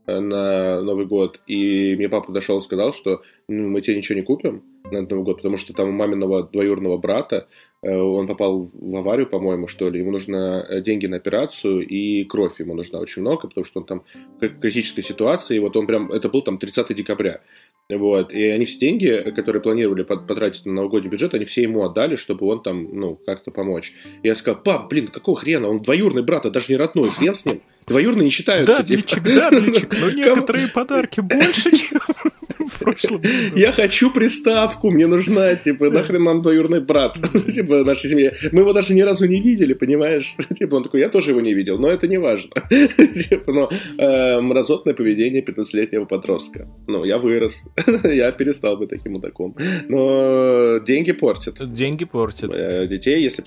э, 0.06 0.18
на 0.18 0.82
Новый 0.82 1.06
год, 1.06 1.40
и 1.46 1.94
мне 1.94 2.08
папа 2.08 2.28
подошел 2.28 2.58
и 2.58 2.62
сказал, 2.62 2.92
что 2.92 3.22
ну, 3.48 3.68
мы 3.68 3.82
тебе 3.82 3.96
ничего 3.96 4.18
не 4.18 4.24
купим 4.24 4.62
на 4.90 5.02
Новый 5.02 5.24
год, 5.24 5.36
потому 5.36 5.58
что 5.58 5.74
там 5.74 5.90
у 5.90 5.92
маминого 5.92 6.44
двоюродного 6.44 6.96
брата 6.96 7.48
э, 7.82 7.94
он 7.94 8.26
попал 8.26 8.70
в 8.72 8.96
аварию, 8.96 9.26
по-моему, 9.26 9.68
что 9.68 9.90
ли, 9.90 10.00
ему 10.00 10.10
нужно 10.10 10.66
э, 10.68 10.80
деньги 10.80 11.06
на 11.06 11.16
операцию, 11.16 11.86
и 11.86 12.24
кровь 12.24 12.58
ему 12.60 12.74
нужна 12.74 12.98
очень 13.00 13.22
много, 13.22 13.48
потому 13.48 13.64
что 13.64 13.80
он 13.80 13.86
там 13.86 14.02
в 14.40 14.48
критической 14.48 15.04
ситуации, 15.04 15.56
и 15.56 15.60
вот 15.60 15.76
он 15.76 15.86
прям, 15.86 16.10
это 16.10 16.30
был 16.30 16.42
там 16.42 16.58
30 16.58 16.94
декабря, 16.96 17.42
вот. 17.88 18.30
И 18.30 18.42
они 18.44 18.66
все 18.66 18.78
деньги, 18.78 19.32
которые 19.34 19.62
планировали 19.62 20.02
потратить 20.02 20.66
на 20.66 20.72
новогодний 20.74 21.10
бюджет, 21.10 21.34
они 21.34 21.46
все 21.46 21.62
ему 21.62 21.84
отдали, 21.84 22.16
чтобы 22.16 22.46
он 22.46 22.62
там, 22.62 22.88
ну, 22.92 23.16
как-то 23.24 23.50
помочь. 23.50 23.92
И 24.22 24.28
я 24.28 24.36
сказал, 24.36 24.62
пап, 24.62 24.90
блин, 24.90 25.08
какого 25.08 25.38
хрена? 25.38 25.68
Он 25.68 25.80
двоюродный 25.80 26.22
брат, 26.22 26.44
а 26.44 26.50
даже 26.50 26.70
не 26.70 26.76
родной, 26.76 27.08
хрен 27.10 27.34
с 27.34 27.44
ним. 27.46 27.62
Двоюродные 27.88 28.24
не 28.24 28.30
считаются. 28.30 28.78
Дабличек, 28.78 29.24
типа. 29.24 29.50
дабличек, 29.50 29.96
но 30.00 30.10
некоторые 30.14 30.68
подарки 30.68 31.20
больше, 31.20 31.70
чем 31.72 32.00
в 32.68 32.78
прошлом 32.78 33.22
Я 33.56 33.72
хочу 33.72 34.10
приставку, 34.10 34.90
мне 34.90 35.06
нужна, 35.06 35.54
типа, 35.56 35.90
нахрен 35.90 36.22
нам 36.22 36.42
двоюродный 36.42 36.80
брат, 36.80 37.16
типа, 37.54 37.84
нашей 37.84 38.10
семье. 38.10 38.34
Мы 38.52 38.60
его 38.60 38.72
даже 38.72 38.94
ни 38.94 39.00
разу 39.00 39.26
не 39.26 39.40
видели, 39.40 39.74
понимаешь? 39.74 40.34
Типа, 40.58 40.76
он 40.76 40.84
такой, 40.84 41.00
я 41.00 41.08
тоже 41.08 41.30
его 41.30 41.40
не 41.40 41.54
видел, 41.54 41.78
но 41.78 41.88
это 41.88 42.06
не 42.08 42.18
важно. 42.18 42.50
Типа, 42.68 43.52
но 43.52 43.70
э, 43.98 44.40
мразотное 44.40 44.94
поведение 44.94 45.42
15-летнего 45.42 46.04
подростка. 46.04 46.68
Ну, 46.86 47.04
я 47.04 47.18
вырос, 47.18 47.62
я 48.04 48.32
перестал 48.32 48.76
быть 48.76 48.90
таким 48.90 49.12
мудаком. 49.12 49.56
Но 49.88 50.78
деньги 50.78 51.12
портят. 51.12 51.72
Деньги 51.72 52.04
портят. 52.04 52.50
Э, 52.54 52.86
детей, 52.86 53.22
если 53.22 53.42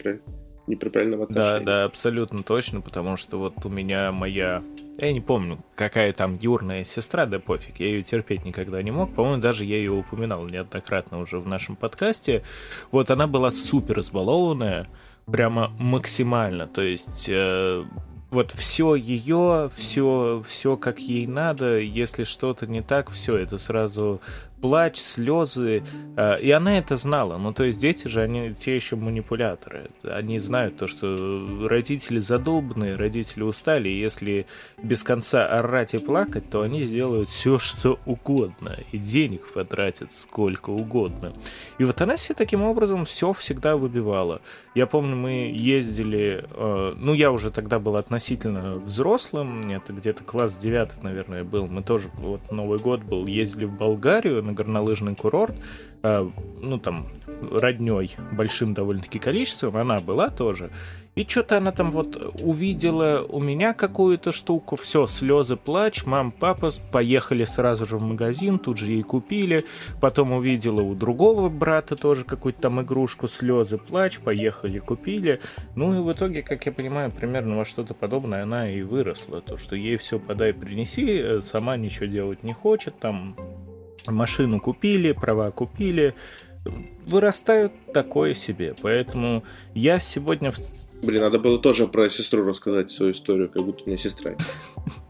неправильного 0.71 1.23
отношения. 1.23 1.60
Да, 1.60 1.65
да, 1.65 1.84
абсолютно 1.86 2.43
точно, 2.43 2.81
потому 2.81 3.17
что 3.17 3.38
вот 3.38 3.65
у 3.65 3.69
меня 3.69 4.12
моя... 4.12 4.63
Я 4.97 5.13
не 5.13 5.21
помню, 5.21 5.60
какая 5.75 6.13
там 6.13 6.38
юрная 6.41 6.84
сестра, 6.84 7.25
да 7.25 7.39
пофиг, 7.39 7.79
я 7.79 7.88
ее 7.88 8.03
терпеть 8.03 8.45
никогда 8.45 8.81
не 8.81 8.91
мог. 8.91 9.13
По-моему, 9.13 9.41
даже 9.41 9.65
я 9.65 9.77
ее 9.77 9.91
упоминал 9.91 10.45
неоднократно 10.47 11.19
уже 11.19 11.39
в 11.39 11.47
нашем 11.47 11.75
подкасте. 11.75 12.43
Вот 12.91 13.10
она 13.12 13.27
была 13.27 13.51
супер 13.51 13.99
избалованная, 13.99 14.88
прямо 15.25 15.71
максимально. 15.79 16.67
То 16.67 16.84
есть 16.84 17.25
э, 17.27 17.84
вот 18.31 18.51
все 18.51 18.95
ее, 18.95 19.69
все, 19.75 20.43
все 20.47 20.77
как 20.77 20.99
ей 20.99 21.27
надо, 21.27 21.79
если 21.79 22.23
что-то 22.23 22.65
не 22.65 22.81
так, 22.81 23.12
все 23.12 23.36
это 23.36 23.57
сразу 23.57 24.21
плач, 24.62 24.97
слезы. 24.97 25.84
Э, 26.15 26.38
и 26.39 26.52
она 26.52 26.78
это 26.78 26.97
знала. 26.97 27.38
Ну, 27.38 27.54
то 27.54 27.63
есть 27.63 27.80
дети 27.80 28.08
же, 28.08 28.21
они 28.21 28.54
те 28.54 28.76
еще 28.76 28.95
манипуляторы. 28.95 29.89
Они 30.04 30.39
знают 30.39 30.78
то, 30.78 30.88
что 30.88 31.67
родители 31.67 32.19
задолбанные, 32.19 32.95
родители 32.95 33.43
устали, 33.43 33.89
и 33.89 34.00
если 34.00 34.45
без 34.82 35.04
конца 35.04 35.47
орать 35.47 35.93
и 35.93 35.97
плакать, 35.97 36.50
то 36.50 36.62
они 36.62 36.84
сделают 36.84 37.30
все, 37.30 37.60
что 37.60 38.00
угодно. 38.06 38.78
И 38.91 38.97
денег 38.97 39.52
потратят 39.54 40.12
сколько 40.12 40.69
угодно. 40.69 41.34
И 41.78 41.84
вот 41.84 42.00
она 42.02 42.17
себе 42.17 42.36
таким 42.36 42.63
образом 42.63 43.06
все 43.06 43.34
всегда 43.34 43.78
выбивала. 43.78 44.41
Я 44.76 44.86
помню, 44.86 45.15
мы 45.15 45.54
ездили... 45.54 46.45
Э, 46.52 46.93
ну, 46.97 47.13
я 47.13 47.32
уже 47.32 47.52
тогда 47.52 47.80
был 47.80 47.95
относительно 47.95 48.76
взрослым. 48.76 49.60
Это 49.62 49.91
где-то 49.93 50.24
класс 50.24 50.56
9, 50.56 51.04
наверное, 51.04 51.43
был. 51.43 51.67
Мы 51.67 51.84
тоже... 51.84 52.10
Вот 52.13 52.52
Новый 52.52 52.80
год 52.80 53.02
был. 53.02 53.26
Ездили 53.26 53.65
в 53.65 53.74
Болгарию 53.74 54.41
на 54.51 54.55
горнолыжный 54.55 55.15
курорт, 55.15 55.55
э, 56.03 56.29
ну 56.61 56.77
там 56.77 57.07
родней 57.51 58.15
большим 58.31 58.73
довольно-таки 58.73 59.19
количеством, 59.19 59.77
она 59.77 59.99
была 59.99 60.29
тоже. 60.29 60.71
И 61.13 61.25
что-то 61.27 61.57
она 61.57 61.73
там 61.73 61.91
вот 61.91 62.15
увидела 62.41 63.25
у 63.27 63.41
меня 63.41 63.73
какую-то 63.73 64.31
штуку, 64.31 64.77
все, 64.77 65.07
слезы, 65.07 65.57
плач, 65.57 66.05
мам, 66.05 66.31
папа 66.31 66.71
поехали 66.91 67.43
сразу 67.43 67.85
же 67.85 67.97
в 67.97 68.01
магазин, 68.01 68.57
тут 68.57 68.77
же 68.77 68.91
ей 68.91 69.03
купили, 69.03 69.65
потом 69.99 70.31
увидела 70.31 70.81
у 70.81 70.95
другого 70.95 71.49
брата 71.49 71.97
тоже 71.97 72.23
какую-то 72.23 72.61
там 72.61 72.81
игрушку, 72.81 73.27
слезы, 73.27 73.77
плач, 73.77 74.19
поехали, 74.19 74.79
купили. 74.79 75.41
Ну 75.75 75.93
и 75.93 76.01
в 76.01 76.13
итоге, 76.13 76.43
как 76.43 76.65
я 76.65 76.71
понимаю, 76.71 77.11
примерно 77.11 77.57
во 77.57 77.65
что-то 77.65 77.93
подобное 77.93 78.43
она 78.43 78.71
и 78.71 78.81
выросла, 78.81 79.41
то, 79.41 79.57
что 79.57 79.75
ей 79.75 79.97
все 79.97 80.17
подай, 80.17 80.53
принеси, 80.53 81.05
э, 81.17 81.41
сама 81.41 81.75
ничего 81.75 82.05
делать 82.05 82.43
не 82.43 82.53
хочет, 82.53 82.97
там 82.99 83.35
машину 84.07 84.59
купили, 84.59 85.11
права 85.11 85.51
купили, 85.51 86.15
вырастают 87.05 87.73
такое 87.93 88.33
себе. 88.33 88.75
Поэтому 88.81 89.43
я 89.73 89.99
сегодня... 89.99 90.53
Блин, 91.03 91.21
надо 91.21 91.39
было 91.39 91.59
тоже 91.59 91.87
про 91.87 92.09
сестру 92.09 92.43
рассказать 92.43 92.91
свою 92.91 93.13
историю, 93.13 93.49
как 93.49 93.63
будто 93.63 93.83
у 93.83 93.87
меня 93.87 93.97
сестра. 93.97 94.35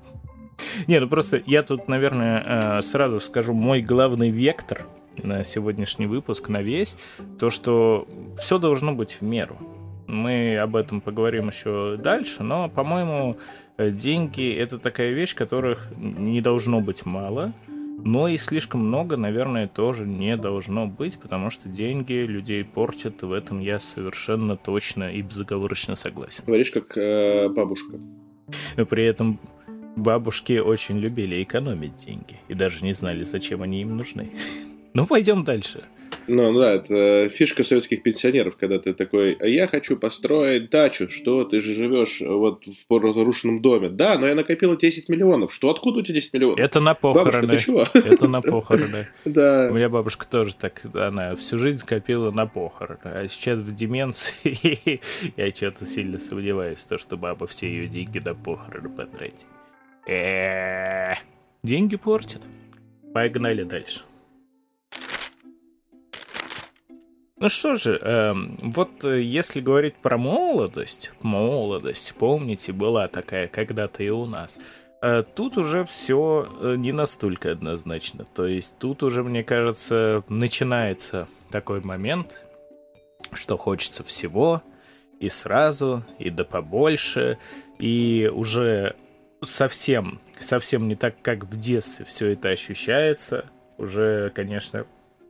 Не, 0.88 0.99
ну 0.99 1.08
просто 1.08 1.41
я 1.45 1.63
тут, 1.63 1.88
наверное, 1.89 2.77
э, 2.77 2.82
сразу 2.82 3.19
скажу 3.19 3.54
мой 3.54 3.82
главный 3.82 4.30
вектор 4.30 4.86
на 5.21 5.43
сегодняшний 5.43 6.06
выпуск, 6.06 6.47
на 6.47 6.62
весь, 6.62 6.95
то, 7.38 7.49
что 7.49 8.08
все 8.38 8.58
должно 8.58 8.93
быть 8.93 9.17
в 9.19 9.21
меру. 9.21 9.58
Мы 10.08 10.58
об 10.58 10.77
этом 10.77 11.01
поговорим 11.01 11.49
еще 11.49 11.97
дальше, 11.97 12.43
но, 12.43 12.69
по-моему, 12.69 13.38
э, 13.77 13.91
деньги— 13.91 14.54
это 14.58 14.80
такая 14.80 15.12
вещь, 15.12 15.36
которых 15.36 15.89
не 15.97 16.39
должно 16.39 16.80
быть 16.80 17.06
мало— 17.06 17.51
но 18.04 18.28
и 18.28 18.38
слишком 18.38 18.86
много, 18.88 19.18
наверное, 19.18 19.68
тоже 19.68 20.06
не 20.06 20.36
должно 20.38 20.88
быть, 20.88 21.20
потому 21.20 21.50
что 21.50 21.70
деньги 21.70 22.14
людей 22.14 22.64
портят, 22.64 23.22
в 23.22 23.32
этом 23.32 23.60
я 23.60 23.80
совершенно 23.80 24.58
точно 24.58 25.12
и 25.12 25.22
безоговорочно 25.22 25.96
согласен. 25.96 26.44
Говоришь, 26.46 26.72
как 26.72 26.98
э, 26.98 27.50
бабушка. 27.50 28.00
Но 28.76 28.86
при 28.86 29.04
этом 29.04 29.40
бабушки 29.96 30.60
очень 30.60 30.98
любили 31.00 31.42
экономить 31.44 31.98
деньги 31.98 32.38
и 32.48 32.54
даже 32.54 32.84
не 32.84 32.94
знали, 32.94 33.24
зачем 33.24 33.62
они 33.62 33.82
им 33.82 33.98
нужны. 33.98 34.32
Ну, 34.94 35.08
пойдем 35.08 35.46
дальше. 35.46 35.86
Ну, 36.28 36.54
да, 36.54 36.74
это 36.74 37.30
фишка 37.30 37.63
советских 37.63 38.04
пенсионеров, 38.04 38.56
когда 38.58 38.80
ты 38.80 38.93
такой, 38.93 39.38
я 39.41 39.67
хочу 39.67 39.97
построить 39.97 40.69
дачу, 40.69 41.10
что 41.10 41.43
ты 41.43 41.60
же 41.60 41.74
живешь 41.74 42.21
вот 42.21 42.63
в 42.65 42.97
разрушенном 42.97 43.62
доме. 43.62 43.89
Да, 43.89 44.17
но 44.17 44.28
я 44.28 44.36
накопила 44.36 44.76
10 44.78 45.10
миллионов. 45.10 45.54
Что, 45.54 45.69
откуда 45.69 46.00
у 46.00 46.02
тебя 46.02 46.15
10 46.15 46.34
миллионов? 46.34 46.60
Это 46.60 46.80
на 46.80 46.93
похороны. 46.93 47.47
Бабушка, 47.67 47.91
Это 47.93 48.28
на 48.28 48.41
похороны. 48.41 49.08
Да. 49.26 49.69
У 49.71 49.76
меня 49.76 49.89
бабушка 49.89 50.26
тоже 50.28 50.56
так, 50.56 50.82
она 50.93 51.36
всю 51.36 51.58
жизнь 51.58 51.86
копила 51.86 52.32
на 52.32 52.45
похороны. 52.45 53.00
А 53.04 53.28
сейчас 53.30 53.60
в 53.60 53.76
деменции 53.76 55.02
я 55.38 55.50
что-то 55.52 55.86
сильно 55.86 56.19
сомневаюсь, 56.19 56.80
в 56.80 56.88
том, 56.88 56.97
что 56.97 57.17
баба 57.17 57.47
все 57.47 57.67
ее 57.67 57.88
деньги 57.88 58.19
на 58.19 58.36
похороны 58.36 58.89
потратит. 58.89 59.47
Деньги 61.63 61.95
портят. 61.95 62.41
Погнали 63.13 63.63
дальше. 63.63 64.02
Ну 67.41 67.49
что 67.49 67.75
же, 67.75 67.97
эм, 67.97 68.56
вот 68.62 69.04
э, 69.04 69.19
если 69.19 69.62
говорить 69.62 69.95
про 69.95 70.15
молодость, 70.15 71.12
молодость, 71.23 72.13
помните, 72.19 72.71
была 72.71 73.08
такая 73.08 73.47
когда-то 73.47 74.04
и 74.04 74.10
у 74.10 74.27
нас, 74.27 74.60
э, 75.01 75.23
тут 75.36 75.58
уже 75.58 75.86
все 75.86 76.47
э, 76.62 76.75
не 76.77 76.91
настолько 76.91 77.51
однозначно. 77.51 78.25
То 78.36 78.45
есть 78.45 78.75
тут 78.77 79.01
уже, 79.01 79.23
мне 79.23 79.43
кажется, 79.43 80.23
начинается 80.30 81.27
такой 81.49 81.82
момент, 81.82 82.27
что 83.34 83.58
хочется 83.58 84.04
всего, 84.04 84.62
и 85.19 85.27
сразу, 85.27 86.04
и 86.19 86.30
да 86.30 86.43
побольше, 86.43 87.39
и 87.80 88.30
уже 88.32 88.95
совсем, 89.43 90.21
совсем 90.39 90.88
не 90.88 90.93
так, 90.93 91.15
как 91.23 91.45
в 91.45 91.60
детстве 91.60 92.06
все 92.06 92.34
это 92.34 92.49
ощущается. 92.49 93.45
Уже, 93.80 94.32
конечно, 94.36 94.86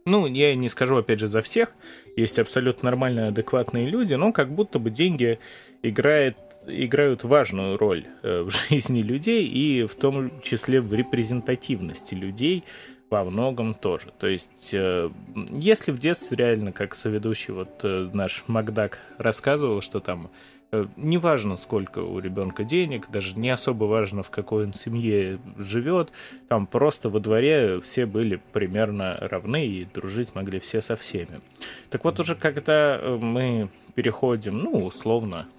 ну, 0.06 0.28
я 0.28 0.56
не 0.56 0.70
скажу, 0.70 0.98
опять 0.98 1.20
же, 1.20 1.28
за 1.28 1.42
всех, 1.42 1.74
есть 2.16 2.40
абсолютно 2.40 2.90
нормальные, 2.90 3.28
адекватные 3.28 3.90
люди, 3.90 4.14
но 4.14 4.32
как 4.32 4.50
будто 4.50 4.80
бы 4.80 4.90
деньги 4.90 5.40
играет, 5.82 6.38
играют 6.68 7.24
важную 7.24 7.78
роль 7.78 8.06
э, 8.24 8.42
в 8.42 8.52
жизни 8.70 9.02
людей 9.02 9.48
и 9.48 9.86
в 9.86 9.96
том 9.96 10.42
числе 10.42 10.82
в 10.82 10.94
репрезентативности 10.94 12.16
людей 12.16 12.64
во 13.10 13.24
многом 13.24 13.74
тоже. 13.74 14.08
То 14.18 14.28
есть, 14.28 14.74
э, 14.74 15.10
если 15.50 15.92
в 15.92 16.00
детстве 16.00 16.38
реально, 16.38 16.72
как 16.72 16.96
соведущий 16.96 17.54
вот 17.54 17.70
э, 17.84 18.10
наш 18.14 18.44
Макдак 18.48 19.00
рассказывал, 19.18 19.82
что 19.82 20.00
там 20.00 20.32
Э, 20.74 20.86
неважно, 20.96 21.58
сколько 21.58 22.00
у 22.00 22.20
ребенка 22.20 22.64
денег, 22.64 23.10
даже 23.10 23.38
не 23.38 23.50
особо 23.50 23.86
важно, 23.86 24.24
в 24.24 24.30
какой 24.30 24.66
он 24.66 24.74
семье 24.74 25.38
живет, 25.58 26.12
там 26.48 26.66
просто 26.66 27.10
во 27.10 27.20
дворе 27.20 27.82
все 27.82 28.06
были 28.06 28.42
примерно 28.54 29.18
равны 29.20 29.66
и 29.68 29.84
дружить 29.84 30.34
могли 30.34 30.60
все 30.60 30.82
со 30.82 30.96
всеми. 30.96 31.42
Так 31.90 32.06
вот 32.06 32.22
уже 32.22 32.36
когда 32.36 32.98
э, 32.98 33.18
мы 33.18 33.70
переходим, 33.96 34.60
ну, 34.60 34.86
условно, 34.86 35.50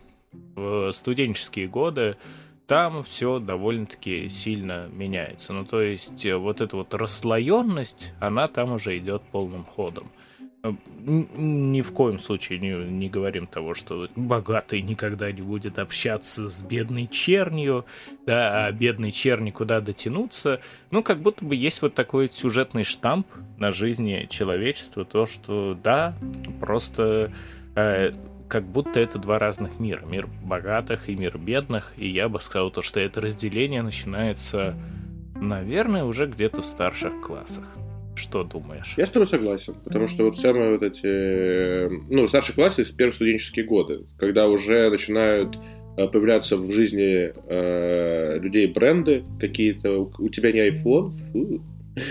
в 0.54 0.92
студенческие 0.92 1.68
годы, 1.68 2.16
там 2.66 3.04
все 3.04 3.38
довольно-таки 3.38 4.30
сильно 4.30 4.88
меняется. 4.90 5.52
Ну, 5.52 5.66
то 5.66 5.82
есть 5.82 6.24
э, 6.24 6.36
вот 6.36 6.62
эта 6.62 6.74
вот 6.74 6.94
расслоенность, 6.94 8.14
она 8.18 8.48
там 8.48 8.72
уже 8.72 8.96
идет 8.96 9.20
полным 9.30 9.64
ходом. 9.64 10.10
Ни 10.64 11.82
в 11.82 11.92
коем 11.92 12.20
случае 12.20 12.60
не, 12.60 12.70
не 12.70 13.08
говорим 13.08 13.48
того, 13.48 13.74
что 13.74 14.08
богатый 14.14 14.80
никогда 14.80 15.32
не 15.32 15.42
будет 15.42 15.80
общаться 15.80 16.48
с 16.48 16.62
бедной 16.62 17.08
чернью, 17.08 17.84
да, 18.26 18.66
а 18.66 18.72
бедной 18.72 19.10
черни 19.10 19.50
куда 19.50 19.80
дотянуться. 19.80 20.60
Ну, 20.92 21.02
как 21.02 21.18
будто 21.18 21.44
бы 21.44 21.56
есть 21.56 21.82
вот 21.82 21.94
такой 21.94 22.28
сюжетный 22.28 22.84
штамп 22.84 23.26
на 23.58 23.72
жизни 23.72 24.28
человечества, 24.30 25.04
то, 25.04 25.26
что 25.26 25.76
да, 25.82 26.14
просто 26.60 27.32
э, 27.74 28.12
как 28.46 28.64
будто 28.64 29.00
это 29.00 29.18
два 29.18 29.40
разных 29.40 29.80
мира. 29.80 30.04
Мир 30.06 30.28
богатых 30.44 31.08
и 31.08 31.16
мир 31.16 31.38
бедных. 31.38 31.92
И 31.96 32.06
я 32.06 32.28
бы 32.28 32.40
сказал, 32.40 32.70
то, 32.70 32.82
что 32.82 33.00
это 33.00 33.20
разделение 33.20 33.82
начинается, 33.82 34.76
наверное, 35.34 36.04
уже 36.04 36.26
где-то 36.26 36.62
в 36.62 36.66
старших 36.66 37.20
классах. 37.20 37.64
Что 38.14 38.44
думаешь? 38.44 38.94
Я 38.96 39.06
с 39.06 39.10
тобой 39.10 39.28
согласен, 39.28 39.74
потому 39.84 40.06
что 40.06 40.24
вот 40.24 40.38
самые 40.38 40.72
вот 40.72 40.82
эти, 40.82 41.88
ну, 42.12 42.28
старшие 42.28 42.54
классы, 42.54 42.84
первые 42.84 43.14
студенческие 43.14 43.64
годы, 43.64 44.04
когда 44.18 44.48
уже 44.48 44.90
начинают 44.90 45.56
э, 45.96 46.06
появляться 46.08 46.56
в 46.56 46.70
жизни 46.70 47.32
э, 47.32 48.38
людей 48.38 48.66
бренды 48.66 49.24
какие-то, 49.40 50.10
у, 50.18 50.28
тебя 50.28 50.52
не 50.52 50.68
iPhone, 50.68 51.12
фу, 51.32 51.62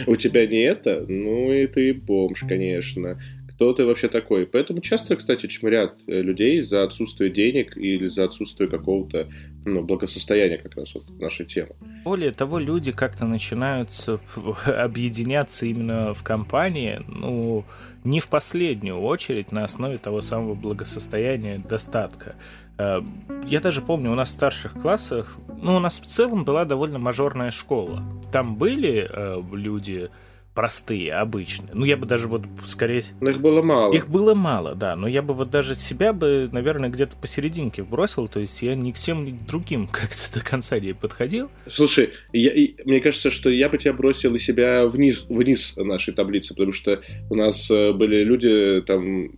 у 0.08 0.16
тебя 0.16 0.48
не 0.48 0.64
это, 0.64 1.06
ну 1.08 1.52
и 1.52 1.68
ты 1.68 1.94
бомж, 1.94 2.46
конечно 2.48 3.20
кто 3.62 3.74
ты 3.74 3.86
вообще 3.86 4.08
такой. 4.08 4.48
Поэтому 4.48 4.82
часто, 4.82 5.16
кстати, 5.16 5.46
чморят 5.46 5.94
э, 6.08 6.20
людей 6.24 6.64
за 6.64 6.82
отсутствие 6.82 7.30
денег 7.30 7.78
или 7.78 8.08
за 8.08 8.24
отсутствие 8.24 8.68
какого-то 8.68 9.30
ну, 9.66 9.82
благосостояния, 9.84 10.58
как 10.58 10.76
раз 10.76 10.94
вот 10.94 11.10
нашей 11.20 11.46
темы. 11.46 11.70
Более 12.04 12.32
того, 12.32 12.60
люди 12.60 12.92
как-то 12.92 13.26
начинают 13.26 13.90
объединяться 14.66 15.66
именно 15.66 16.14
в 16.14 16.24
компании, 16.24 17.02
ну, 17.08 17.64
не 18.04 18.20
в 18.20 18.28
последнюю 18.28 19.00
очередь 19.00 19.52
на 19.52 19.64
основе 19.64 19.98
того 19.98 20.22
самого 20.22 20.56
благосостояния, 20.56 21.60
достатка. 21.60 22.36
Э, 22.78 23.02
я 23.46 23.60
даже 23.60 23.82
помню, 23.82 24.12
у 24.12 24.16
нас 24.16 24.30
в 24.30 24.34
старших 24.34 24.74
классах, 24.74 25.38
ну, 25.62 25.76
у 25.76 25.80
нас 25.80 26.00
в 26.00 26.06
целом 26.06 26.44
была 26.44 26.66
довольно 26.66 26.98
мажорная 26.98 27.52
школа. 27.52 28.04
Там 28.32 28.56
были 28.56 29.08
э, 29.10 29.42
люди 29.54 30.10
простые, 30.54 31.14
обычные. 31.14 31.70
Ну, 31.74 31.86
я 31.86 31.98
бы 31.98 32.06
даже 32.06 32.28
вот 32.28 32.44
скорее... 32.66 33.04
Но 33.22 33.30
их 33.30 33.40
было 33.40 33.62
мало. 33.62 33.94
Их 33.94 34.10
было 34.10 34.34
мало, 34.34 34.76
да. 34.76 34.96
Но 34.96 35.08
я 35.08 35.22
бы 35.22 35.34
вот 35.34 35.50
даже 35.50 35.76
себя 35.76 36.14
бы, 36.14 36.50
наверное, 36.52 36.90
где-то 36.90 37.16
посерединке 37.16 37.84
бросил. 37.84 38.28
То 38.28 38.40
есть 38.40 38.62
я 38.62 38.76
ни 38.76 38.92
к 38.92 38.96
всем, 38.96 39.26
ни 39.26 39.32
к 39.32 39.46
другим 39.46 39.88
как-то 39.92 40.40
до 40.40 40.44
конца 40.44 40.80
не 40.80 40.94
подходил. 40.94 41.50
Слушай, 41.70 42.12
я, 42.34 42.52
и, 42.52 42.76
мне 42.84 43.00
кажется, 43.00 43.32
что 43.32 43.50
я 43.50 43.70
бы 43.70 43.78
тебя 43.78 43.94
бросил 43.94 44.36
и 44.36 44.40
себя 44.40 44.88
вниз, 44.88 45.26
вниз 45.30 45.74
нашей 45.78 46.14
таблицы, 46.14 46.54
потому 46.54 46.74
что 46.74 47.02
у 47.30 47.36
нас 47.36 47.70
э, 47.72 47.94
были 47.94 48.24
люди 48.24 48.82
там 48.86 49.32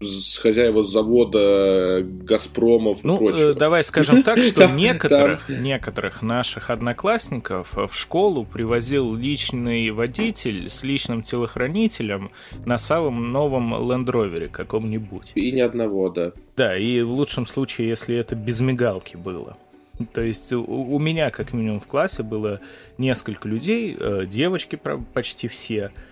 с 0.00 0.38
хозяева 0.38 0.82
завода 0.84 2.02
Газпромов 2.02 3.04
ну, 3.04 3.16
и 3.16 3.18
прочего. 3.18 3.54
давай 3.54 3.84
скажем 3.84 4.22
так, 4.22 4.38
что 4.38 4.66
некоторых, 4.72 5.48
некоторых 5.48 6.22
наших 6.22 6.70
одноклассников 6.70 7.74
в 7.74 7.94
школу 7.94 8.44
привозил 8.46 9.14
личный 9.14 9.90
водитель 9.90 10.70
с 10.70 10.82
личным 10.84 11.22
телохранителем 11.22 12.30
на 12.64 12.78
самом 12.78 13.30
новом 13.30 13.90
лендровере 13.90 14.48
каком-нибудь. 14.48 15.32
И 15.34 15.52
ни 15.52 15.60
одного, 15.60 16.08
да. 16.08 16.32
Да, 16.56 16.76
и 16.78 17.02
в 17.02 17.10
лучшем 17.10 17.46
случае, 17.46 17.88
если 17.88 18.16
это 18.16 18.34
без 18.34 18.60
мигалки 18.60 19.16
было. 19.16 19.58
То 20.14 20.22
есть 20.22 20.50
у, 20.52 20.62
у 20.64 20.98
меня, 20.98 21.30
как 21.30 21.52
минимум, 21.52 21.78
в 21.78 21.86
классе 21.86 22.22
было 22.22 22.60
несколько 22.96 23.46
людей, 23.46 23.94
э, 24.00 24.24
девочки 24.24 24.80
почти 25.12 25.46
все, 25.46 25.90
Э, 25.90 26.09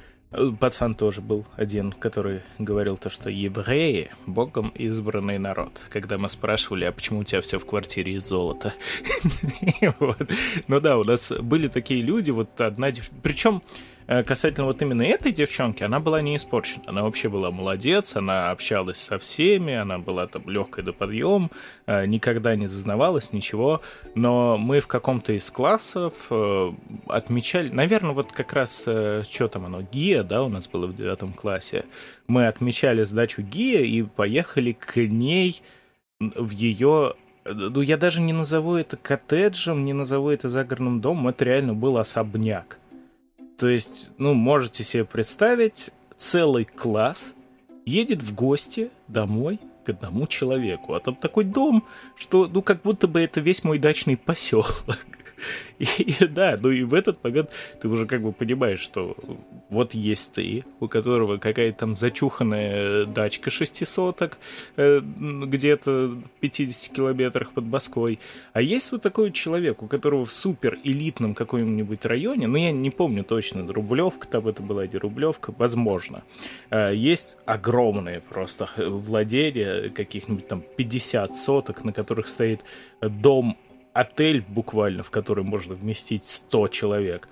пацан 0.61 0.95
тоже 0.95 1.21
был 1.21 1.47
один, 1.57 1.93
который 1.93 2.43
говорил 2.59 2.97
то, 2.97 3.09
что 3.11 3.31
евреи— 3.31 4.11
богом 4.27 4.69
избранный 4.75 5.39
народ. 5.39 5.87
Когда 5.91 6.19
мы 6.19 6.29
спрашивали, 6.29 6.85
а 6.85 6.93
почему 6.93 7.21
у 7.21 7.25
тебя 7.25 7.41
все 7.41 7.59
в 7.59 7.67
квартире 7.67 8.15
из 8.15 8.27
золота? 8.27 8.75
Ну 10.69 10.81
да, 10.81 10.99
у 10.99 11.05
нас 11.05 11.33
были 11.33 11.69
такие 11.69 12.03
люди, 12.03 12.31
вот 12.31 12.61
одна... 12.61 12.93
Причем 13.23 13.63
Э, 13.63 13.98
касательно 14.09 14.67
вот 14.67 14.81
именно 14.81 15.03
этой 15.03 15.33
девчонки, 15.33 15.83
она 15.83 16.01
была 16.01 16.23
не 16.23 16.37
испорчена. 16.37 16.83
Она 16.87 17.03
вообще 17.03 17.29
была 17.29 17.51
молодец, 17.51 18.17
она 18.17 18.51
общалась 18.51 18.99
со 18.99 19.19
всеми, 19.19 19.75
она 19.75 19.99
была 19.99 20.27
там 20.27 20.49
легкой 20.49 20.83
до 20.83 20.93
подъем, 20.93 21.51
э, 21.87 22.07
никогда 22.07 22.57
не 22.57 22.67
зазнавалась, 22.67 23.33
ничего. 23.33 23.83
Но 24.15 24.57
мы 24.57 24.81
в 24.81 24.87
каком-то 24.87 25.35
из 25.35 25.51
классов 25.51 26.15
э, 26.31 26.73
отмечали, 27.07 27.69
наверное, 27.69 28.13
вот 28.13 28.33
как 28.33 28.53
раз, 28.55 28.81
что 28.81 29.49
там 29.49 29.67
оно, 29.67 29.83
ГИА, 29.83 30.23
да, 30.25 30.43
у 30.43 30.49
нас 30.49 30.69
было 30.69 30.87
в 30.87 30.97
девятом 30.97 31.33
классе. 31.33 31.85
Мы 32.27 32.47
отмечали 32.47 33.05
сдачу 33.05 33.43
ГИА 33.43 33.83
и 33.83 34.03
поехали 34.03 34.73
к 34.73 34.97
ней 34.97 35.63
в 36.19 36.51
ее 36.51 37.15
ну, 37.45 37.81
я 37.81 37.97
даже 37.97 38.21
не 38.21 38.33
назову 38.33 38.75
это 38.75 38.97
коттеджем, 38.97 39.85
не 39.85 39.93
назову 39.93 40.31
это 40.31 40.49
загородным 40.49 41.01
домом, 41.01 41.29
это 41.29 41.45
реально 41.45 41.75
был 41.75 41.97
особняк. 41.97 42.79
То 43.59 43.69
есть, 43.69 44.13
ну, 44.19 44.35
можете 44.35 44.85
себе 44.85 45.05
представить, 45.05 45.91
целый 46.17 46.65
класс 46.65 47.35
едет 47.85 48.23
в 48.23 48.35
гости 48.35 48.91
домой 49.09 49.59
к 49.85 49.89
одному 49.89 50.29
человеку. 50.29 50.95
А 50.95 51.01
там 51.01 51.17
такой 51.17 51.45
дом, 51.45 51.85
что, 52.17 52.47
ну, 52.47 52.63
как 52.63 52.83
будто 52.83 53.09
бы 53.09 53.21
это 53.21 53.41
весь 53.41 53.65
мой 53.65 53.79
дачный 53.79 54.17
поселок. 54.17 54.85
И, 55.79 56.27
да, 56.27 56.59
ну 56.61 56.71
и 56.71 56.83
в 56.83 56.95
этот 56.95 57.23
момент 57.23 57.51
ты 57.81 57.89
уже 57.89 58.07
как 58.07 58.23
бы 58.23 58.33
понимаешь, 58.33 58.81
что 58.81 59.17
вот 59.71 59.95
есть 59.95 60.33
ты, 60.33 60.65
у 60.81 60.89
которого 60.89 61.37
какая-то 61.39 61.79
там 61.79 61.95
зачуханная 61.95 63.05
дачка 63.07 63.51
шестисоток 63.51 64.39
э, 64.77 65.01
где-то 65.01 66.09
в 66.09 66.41
50 66.41 66.93
километрах 66.93 67.53
под 67.53 67.65
Москвой, 67.65 68.19
а 68.53 68.61
есть 68.61 68.91
вот 68.93 69.03
такой 69.03 69.33
человек, 69.33 69.83
у 69.83 69.87
которого 69.87 70.25
в 70.25 70.33
супер 70.33 70.79
элитном 70.83 71.35
каком-нибудь 71.35 72.05
районе, 72.05 72.47
ну 72.47 72.57
я 72.57 72.73
не 72.73 72.91
помню 72.91 73.25
точно, 73.25 73.71
Рублевка 73.73 74.27
там 74.27 74.49
это 74.49 74.63
была, 74.63 74.87
не 74.87 74.97
Рублевка, 74.97 75.55
возможно, 75.57 76.23
э, 76.71 76.93
есть 76.95 77.37
огромные 77.47 78.21
просто 78.21 78.69
владения 78.77 79.91
каких-нибудь 79.91 80.49
там 80.49 80.63
50 80.77 81.37
соток, 81.37 81.85
на 81.85 81.93
которых 81.93 82.29
стоит 82.29 82.63
дом 83.01 83.57
отель 83.99 84.45
буквально, 84.47 85.03
в 85.03 85.11
который 85.11 85.43
можно 85.43 85.75
вместить 85.75 86.25
100 86.25 86.69
человек. 86.69 87.29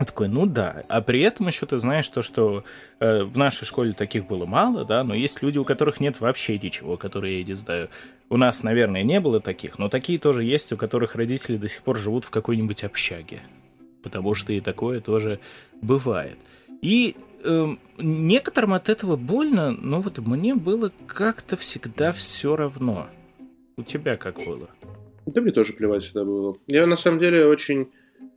Я 0.00 0.06
такой, 0.06 0.28
ну 0.28 0.46
да. 0.46 0.82
А 0.88 1.02
при 1.02 1.20
этом 1.20 1.46
еще 1.46 1.66
ты 1.66 1.78
знаешь 1.78 2.08
то, 2.08 2.22
что 2.22 2.64
э, 3.00 3.22
в 3.22 3.36
нашей 3.36 3.66
школе 3.66 3.92
таких 3.92 4.26
было 4.26 4.46
мало, 4.46 4.84
да, 4.86 5.04
но 5.04 5.14
есть 5.14 5.42
люди, 5.42 5.58
у 5.58 5.64
которых 5.64 6.00
нет 6.00 6.20
вообще 6.20 6.58
ничего, 6.58 6.96
которые 6.96 7.40
я 7.40 7.44
не 7.44 7.54
знаю. 7.54 7.90
У 8.30 8.38
нас, 8.38 8.62
наверное, 8.62 9.02
не 9.02 9.20
было 9.20 9.40
таких, 9.40 9.78
но 9.78 9.90
такие 9.90 10.18
тоже 10.18 10.42
есть, 10.42 10.72
у 10.72 10.78
которых 10.78 11.14
родители 11.16 11.58
до 11.58 11.68
сих 11.68 11.82
пор 11.82 11.98
живут 11.98 12.24
в 12.24 12.30
какой-нибудь 12.30 12.82
общаге. 12.82 13.42
Потому 14.02 14.34
что 14.34 14.52
и 14.52 14.60
такое 14.60 15.00
тоже 15.00 15.38
бывает. 15.82 16.38
И 16.80 17.14
э, 17.44 17.76
некоторым 17.98 18.72
от 18.72 18.88
этого 18.88 19.16
больно, 19.16 19.70
но 19.70 20.00
вот 20.00 20.18
мне 20.18 20.54
было 20.54 20.90
как-то 21.06 21.58
всегда 21.58 22.12
все 22.12 22.56
равно. 22.56 23.06
У 23.76 23.82
тебя 23.82 24.16
как 24.16 24.36
было? 24.38 24.68
Да 25.26 25.40
мне 25.40 25.52
тоже 25.52 25.72
плевать 25.72 26.04
всегда 26.04 26.24
было. 26.24 26.56
Я 26.66 26.86
на 26.86 26.96
самом 26.96 27.18
деле 27.18 27.46
очень 27.46 27.88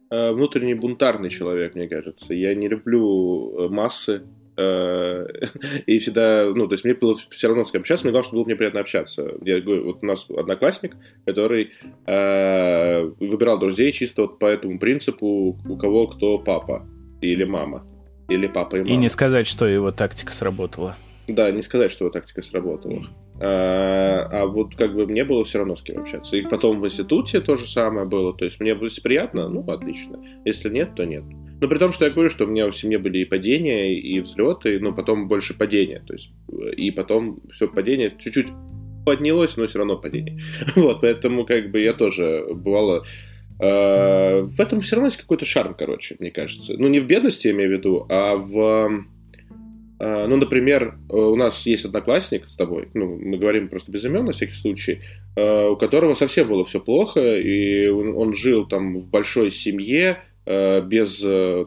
э, 0.09 0.31
внутренний 0.31 0.73
бунтарный 0.73 1.29
человек, 1.29 1.75
мне 1.75 1.87
кажется. 1.87 2.33
Я 2.33 2.55
не 2.55 2.67
люблю 2.67 3.57
э, 3.57 3.67
массы. 3.69 4.23
Э, 4.55 5.27
и 5.85 5.99
всегда, 5.99 6.51
ну, 6.53 6.67
то 6.67 6.73
есть 6.73 6.83
мне 6.83 6.93
было 6.93 7.17
все 7.29 7.47
равно 7.47 7.65
с 7.65 7.71
кем 7.71 7.81
общаться, 7.81 8.05
мне 8.05 8.11
главное, 8.11 8.27
чтобы 8.27 8.39
было 8.39 8.45
мне 8.47 8.55
приятно 8.55 8.79
общаться. 8.79 9.33
Я 9.43 9.61
говорю, 9.61 9.85
вот 9.85 9.99
у 10.01 10.05
нас 10.05 10.27
одноклассник, 10.29 10.95
который 11.25 11.71
э, 12.05 13.03
выбирал 13.19 13.59
друзей 13.59 13.91
чисто 13.91 14.23
вот 14.23 14.39
по 14.39 14.45
этому 14.45 14.79
принципу, 14.79 15.57
у 15.67 15.77
кого 15.77 16.07
кто 16.07 16.39
папа 16.39 16.87
или 17.21 17.43
мама. 17.43 17.85
Или 18.29 18.47
папа 18.47 18.77
и 18.77 18.79
мама. 18.79 18.91
И 18.91 18.97
не 18.97 19.09
сказать, 19.09 19.47
что 19.47 19.67
его 19.67 19.91
тактика 19.91 20.31
сработала. 20.31 20.97
Да, 21.27 21.51
не 21.51 21.61
сказать, 21.61 21.91
что 21.91 22.05
его 22.05 22.11
тактика 22.11 22.41
сработала. 22.41 23.05
А, 23.39 24.27
а 24.31 24.45
вот 24.45 24.75
как 24.75 24.95
бы 24.95 25.05
мне 25.05 25.25
было 25.25 25.43
все 25.43 25.59
равно 25.59 25.75
с 25.75 25.81
кем 25.81 25.99
общаться. 25.99 26.37
И 26.37 26.41
потом 26.41 26.79
в 26.79 26.85
институте 26.85 27.41
то 27.41 27.57
же 27.57 27.67
самое 27.67 28.07
было. 28.07 28.33
То 28.33 28.45
есть 28.45 28.59
мне 28.59 28.75
было 28.75 28.89
приятно, 29.03 29.49
ну, 29.49 29.61
отлично. 29.69 30.19
Если 30.45 30.69
нет, 30.69 30.95
то 30.95 31.05
нет. 31.05 31.23
Но 31.59 31.67
при 31.67 31.79
том, 31.79 31.91
что 31.91 32.05
я 32.05 32.11
говорю, 32.11 32.29
что 32.29 32.45
у 32.45 32.47
меня 32.47 32.69
в 32.69 32.77
семье 32.77 32.97
были 32.97 33.19
и 33.19 33.25
падения, 33.25 33.93
и 33.93 34.19
взлеты, 34.21 34.79
но 34.79 34.93
потом 34.93 35.27
больше 35.27 35.57
падения. 35.57 36.01
То 36.05 36.13
есть, 36.13 36.29
и 36.77 36.91
потом 36.91 37.41
все 37.51 37.67
падение 37.67 38.13
чуть-чуть 38.17 38.47
поднялось, 39.05 39.57
но 39.57 39.67
все 39.67 39.79
равно 39.79 39.97
падение. 39.97 40.39
Вот, 40.75 41.01
поэтому 41.01 41.45
как 41.45 41.71
бы 41.71 41.81
я 41.81 41.93
тоже 41.93 42.45
бывало 42.51 43.05
э, 43.59 44.41
в 44.41 44.59
этом 44.59 44.81
все 44.81 44.95
равно 44.95 45.07
есть 45.07 45.17
какой-то 45.17 45.45
шарм, 45.45 45.73
короче, 45.73 46.15
мне 46.19 46.31
кажется. 46.31 46.75
Ну, 46.77 46.87
не 46.87 46.99
в 46.99 47.07
бедности, 47.07 47.47
я 47.47 47.53
имею 47.53 47.69
в 47.69 47.73
виду, 47.73 48.05
а 48.09 48.35
в 48.35 49.05
ну, 49.99 50.35
например, 50.35 50.97
э, 51.09 51.15
у 51.15 51.35
нас 51.35 51.65
есть 51.65 51.85
одноклассник 51.85 52.45
с 52.47 52.55
тобой, 52.55 52.89
ну, 52.93 53.17
мы 53.17 53.37
говорим 53.37 53.67
просто 53.67 53.91
без 53.91 54.05
имен 54.05 54.25
на 54.25 54.31
всякий 54.31 54.53
случай, 54.53 55.01
э, 55.35 55.67
у 55.69 55.75
которого 55.75 56.13
совсем 56.13 56.47
было 56.47 56.65
все 56.65 56.79
плохо, 56.79 57.19
и 57.19 57.87
он 57.87 58.33
жил 58.35 58.67
там 58.67 58.99
в 58.99 59.09
большой 59.09 59.49
семье, 59.51 60.19
э, 60.45 60.81
без 60.81 61.19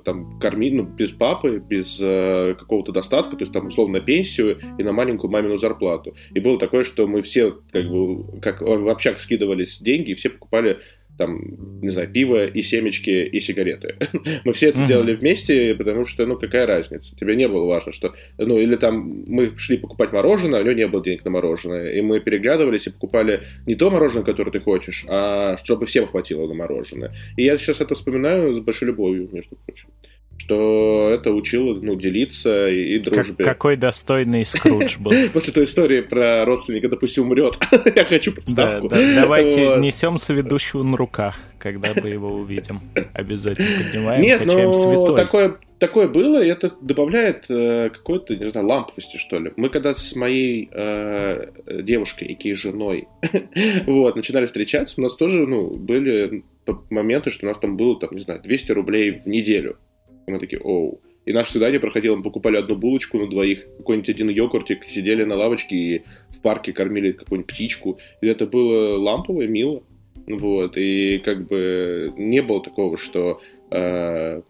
там 0.04 0.38
корми, 0.38 0.70
ну, 0.70 0.84
без 0.84 1.10
папы, 1.10 1.58
без 1.58 1.96
какого-то 1.98 2.92
достатка, 2.92 3.36
то 3.36 3.42
есть 3.42 3.52
там 3.52 3.66
условно 3.66 3.98
на 3.98 4.04
пенсию 4.04 4.58
и 4.78 4.82
на 4.84 4.92
маленькую 4.92 5.30
мамину 5.30 5.58
зарплату. 5.58 6.14
И 6.32 6.38
было 6.38 6.58
такое, 6.58 6.84
что 6.84 7.08
мы 7.08 7.22
все 7.22 7.56
как 7.72 7.88
бы 7.88 8.40
как 8.40 8.60
в 8.60 8.88
общак 8.88 9.20
скидывались 9.20 9.80
деньги 9.80 10.12
и 10.12 10.14
все 10.14 10.30
покупали 10.30 10.78
там, 11.18 11.80
не 11.82 11.90
знаю, 11.90 12.10
пиво 12.10 12.46
и 12.46 12.62
семечки 12.62 13.10
и 13.10 13.40
сигареты. 13.40 13.96
мы 14.44 14.52
все 14.52 14.70
это 14.70 14.78
mm-hmm. 14.78 14.86
делали 14.86 15.14
вместе, 15.14 15.74
потому 15.74 16.04
что, 16.04 16.26
ну, 16.26 16.36
какая 16.36 16.66
разница? 16.66 17.14
Тебе 17.16 17.36
не 17.36 17.48
было 17.48 17.66
важно, 17.66 17.92
что, 17.92 18.14
ну, 18.38 18.58
или 18.58 18.76
там 18.76 19.24
мы 19.26 19.52
шли 19.58 19.76
покупать 19.76 20.12
мороженое, 20.12 20.60
а 20.60 20.62
у 20.62 20.64
него 20.64 20.74
не 20.74 20.86
было 20.86 21.02
денег 21.02 21.24
на 21.24 21.30
мороженое, 21.30 21.92
и 21.92 22.00
мы 22.00 22.20
переглядывались 22.20 22.86
и 22.86 22.90
покупали 22.90 23.42
не 23.66 23.74
то 23.74 23.90
мороженое, 23.90 24.24
которое 24.24 24.50
ты 24.50 24.60
хочешь, 24.60 25.04
а 25.08 25.56
чтобы 25.58 25.86
всем 25.86 26.06
хватило 26.06 26.46
на 26.46 26.54
мороженое. 26.54 27.12
И 27.36 27.44
я 27.44 27.58
сейчас 27.58 27.80
это 27.80 27.94
вспоминаю 27.94 28.54
с 28.54 28.60
большой 28.60 28.88
любовью, 28.88 29.28
между 29.32 29.56
прочим 29.56 29.88
что 30.40 31.10
это 31.12 31.32
учило 31.32 31.74
ну, 31.74 31.96
делиться 31.96 32.68
и, 32.68 32.94
и 32.94 32.98
дружбе. 32.98 33.44
Как, 33.44 33.58
какой 33.58 33.76
достойный 33.76 34.46
Скрудж 34.46 34.96
был. 34.98 35.12
После 35.34 35.52
той 35.52 35.64
истории 35.64 36.00
про 36.00 36.46
родственника, 36.46 36.88
допустим, 36.88 37.24
умрет. 37.24 37.58
Я 37.94 38.06
хочу 38.06 38.32
подставку. 38.32 38.88
Да, 38.88 38.96
да, 38.96 39.22
давайте 39.22 39.68
вот. 39.68 39.80
несем 39.80 40.16
соведущего 40.16 40.82
на 40.82 40.96
руках, 40.96 41.38
когда 41.58 41.92
мы 41.94 42.08
его 42.08 42.32
увидим. 42.32 42.80
Обязательно 43.12 43.84
поднимаем, 43.84 44.22
Нет, 44.22 44.38
качаем 44.40 44.68
ну, 44.68 44.72
святой. 44.72 45.16
такое 45.16 45.56
такое 45.78 46.08
было, 46.08 46.42
и 46.42 46.48
это 46.48 46.72
добавляет 46.80 47.46
э, 47.48 47.90
какой-то, 47.90 48.36
не 48.36 48.50
знаю, 48.50 48.66
ламповости, 48.66 49.16
что 49.16 49.38
ли. 49.38 49.52
Мы 49.56 49.70
когда 49.70 49.94
с 49.94 50.14
моей 50.14 50.68
э, 50.70 51.52
девушкой, 51.82 52.28
и 52.28 52.54
женой, 52.54 53.08
вот, 53.86 54.14
начинали 54.14 54.44
встречаться, 54.44 54.96
у 54.98 55.02
нас 55.02 55.16
тоже, 55.16 55.46
ну, 55.46 55.70
были 55.70 56.44
моменты, 56.90 57.30
что 57.30 57.46
у 57.46 57.48
нас 57.48 57.58
там 57.58 57.78
было, 57.78 57.98
там, 57.98 58.10
не 58.12 58.20
знаю, 58.20 58.42
200 58.42 58.72
рублей 58.72 59.22
в 59.24 59.26
неделю. 59.26 59.78
И 60.30 60.32
мы 60.32 60.38
такие, 60.38 60.60
оу. 60.62 61.00
И 61.26 61.32
наше 61.32 61.52
свидание 61.52 61.80
проходило, 61.80 62.16
мы 62.16 62.22
покупали 62.22 62.56
одну 62.56 62.76
булочку 62.76 63.18
на 63.18 63.28
двоих, 63.28 63.66
какой-нибудь 63.78 64.08
один 64.08 64.30
йогуртик, 64.30 64.84
сидели 64.88 65.24
на 65.24 65.34
лавочке 65.34 65.76
и 65.76 66.02
в 66.30 66.40
парке 66.40 66.72
кормили 66.72 67.12
какую-нибудь 67.12 67.52
птичку. 67.52 67.98
И 68.20 68.26
это 68.26 68.46
было 68.46 68.96
лампово, 68.96 69.42
мило. 69.42 69.82
Вот, 70.26 70.76
и 70.76 71.18
как 71.18 71.48
бы 71.48 72.12
не 72.16 72.40
было 72.40 72.62
такого, 72.62 72.96
что 72.96 73.40
э, 73.70 74.42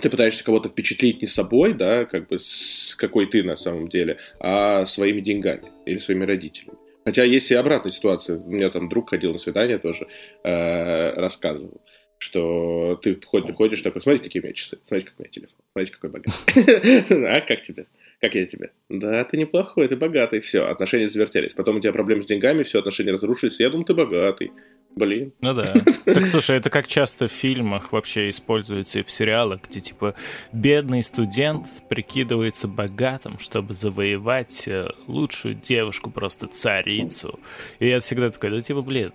ты 0.00 0.10
пытаешься 0.10 0.44
кого-то 0.44 0.70
впечатлить 0.70 1.20
не 1.20 1.28
собой, 1.28 1.74
да, 1.74 2.04
как 2.06 2.28
бы 2.28 2.38
с 2.40 2.94
какой 2.96 3.26
ты 3.26 3.42
на 3.42 3.56
самом 3.56 3.88
деле, 3.88 4.18
а 4.40 4.86
своими 4.86 5.20
деньгами 5.20 5.64
или 5.84 5.98
своими 5.98 6.24
родителями. 6.24 6.78
Хотя 7.04 7.24
есть 7.24 7.50
и 7.50 7.54
обратная 7.54 7.92
ситуация. 7.92 8.38
У 8.38 8.50
меня 8.50 8.70
там 8.70 8.88
друг 8.88 9.10
ходил 9.10 9.32
на 9.32 9.38
свидание 9.38 9.78
тоже, 9.78 10.06
э, 10.42 11.10
рассказывал, 11.12 11.80
что 12.18 12.98
ты 13.02 13.18
ходишь, 13.24 13.82
такой, 13.82 14.02
смотрите, 14.02 14.24
какие 14.24 14.42
у 14.42 14.44
меня 14.44 14.54
часы, 14.54 14.78
смотрите, 14.84 15.10
как 15.10 15.18
у 15.18 15.22
меня 15.22 15.30
телефон, 15.30 15.56
смотрите, 15.72 15.92
какой 15.92 16.10
богатый. 16.10 17.26
А 17.36 17.40
как 17.40 17.62
тебе? 17.62 17.86
Как 18.20 18.34
я 18.34 18.46
тебе? 18.46 18.70
Да, 18.88 19.24
ты 19.24 19.36
неплохой, 19.36 19.88
ты 19.88 19.96
богатый. 19.96 20.40
Все, 20.40 20.64
отношения 20.66 21.08
завертелись. 21.08 21.52
Потом 21.52 21.76
у 21.76 21.80
тебя 21.80 21.92
проблемы 21.92 22.22
с 22.22 22.26
деньгами, 22.26 22.62
все, 22.62 22.78
отношения 22.78 23.12
разрушились. 23.12 23.60
Я 23.60 23.68
думаю, 23.68 23.84
ты 23.84 23.92
богатый. 23.92 24.52
Блин. 24.96 25.34
Ну 25.42 25.52
да. 25.52 25.74
Так 26.06 26.24
слушай, 26.24 26.56
это 26.56 26.70
как 26.70 26.86
часто 26.86 27.28
в 27.28 27.32
фильмах 27.32 27.92
вообще 27.92 28.30
используется 28.30 29.00
и 29.00 29.02
в 29.02 29.10
сериалах, 29.10 29.60
где 29.68 29.80
типа 29.80 30.14
бедный 30.52 31.02
студент 31.02 31.66
прикидывается 31.90 32.66
богатым, 32.66 33.38
чтобы 33.38 33.74
завоевать 33.74 34.66
э, 34.66 34.88
лучшую 35.06 35.54
девушку, 35.54 36.10
просто 36.10 36.46
царицу. 36.46 37.38
И 37.78 37.88
я 37.88 38.00
всегда 38.00 38.30
такой, 38.30 38.50
да 38.50 38.62
типа, 38.62 38.80
блин, 38.80 39.12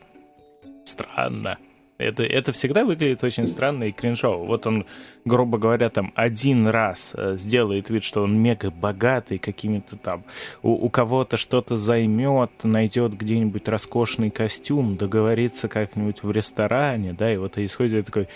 странно. 0.85 1.57
Это, 2.01 2.23
это 2.23 2.51
всегда 2.51 2.83
выглядит 2.83 3.23
очень 3.23 3.47
странно 3.47 3.85
и 3.85 3.91
кринжово. 3.91 4.45
Вот 4.45 4.67
он, 4.67 4.85
грубо 5.25 5.57
говоря, 5.57 5.89
там 5.89 6.11
один 6.15 6.67
раз 6.67 7.13
э, 7.15 7.37
сделает 7.37 7.89
вид, 7.89 8.03
что 8.03 8.23
он 8.23 8.37
мега 8.37 8.71
богатый, 8.71 9.37
какими-то 9.37 9.95
там 9.97 10.23
у, 10.63 10.71
у 10.71 10.89
кого-то 10.89 11.37
что-то 11.37 11.77
займет, 11.77 12.51
найдет 12.63 13.13
где-нибудь 13.13 13.67
роскошный 13.67 14.29
костюм, 14.29 14.97
договорится 14.97 15.67
как-нибудь 15.67 16.23
в 16.23 16.31
ресторане, 16.31 17.13
да, 17.13 17.33
и 17.33 17.37
вот 17.37 17.57
исходит 17.57 18.05
такой, 18.05 18.27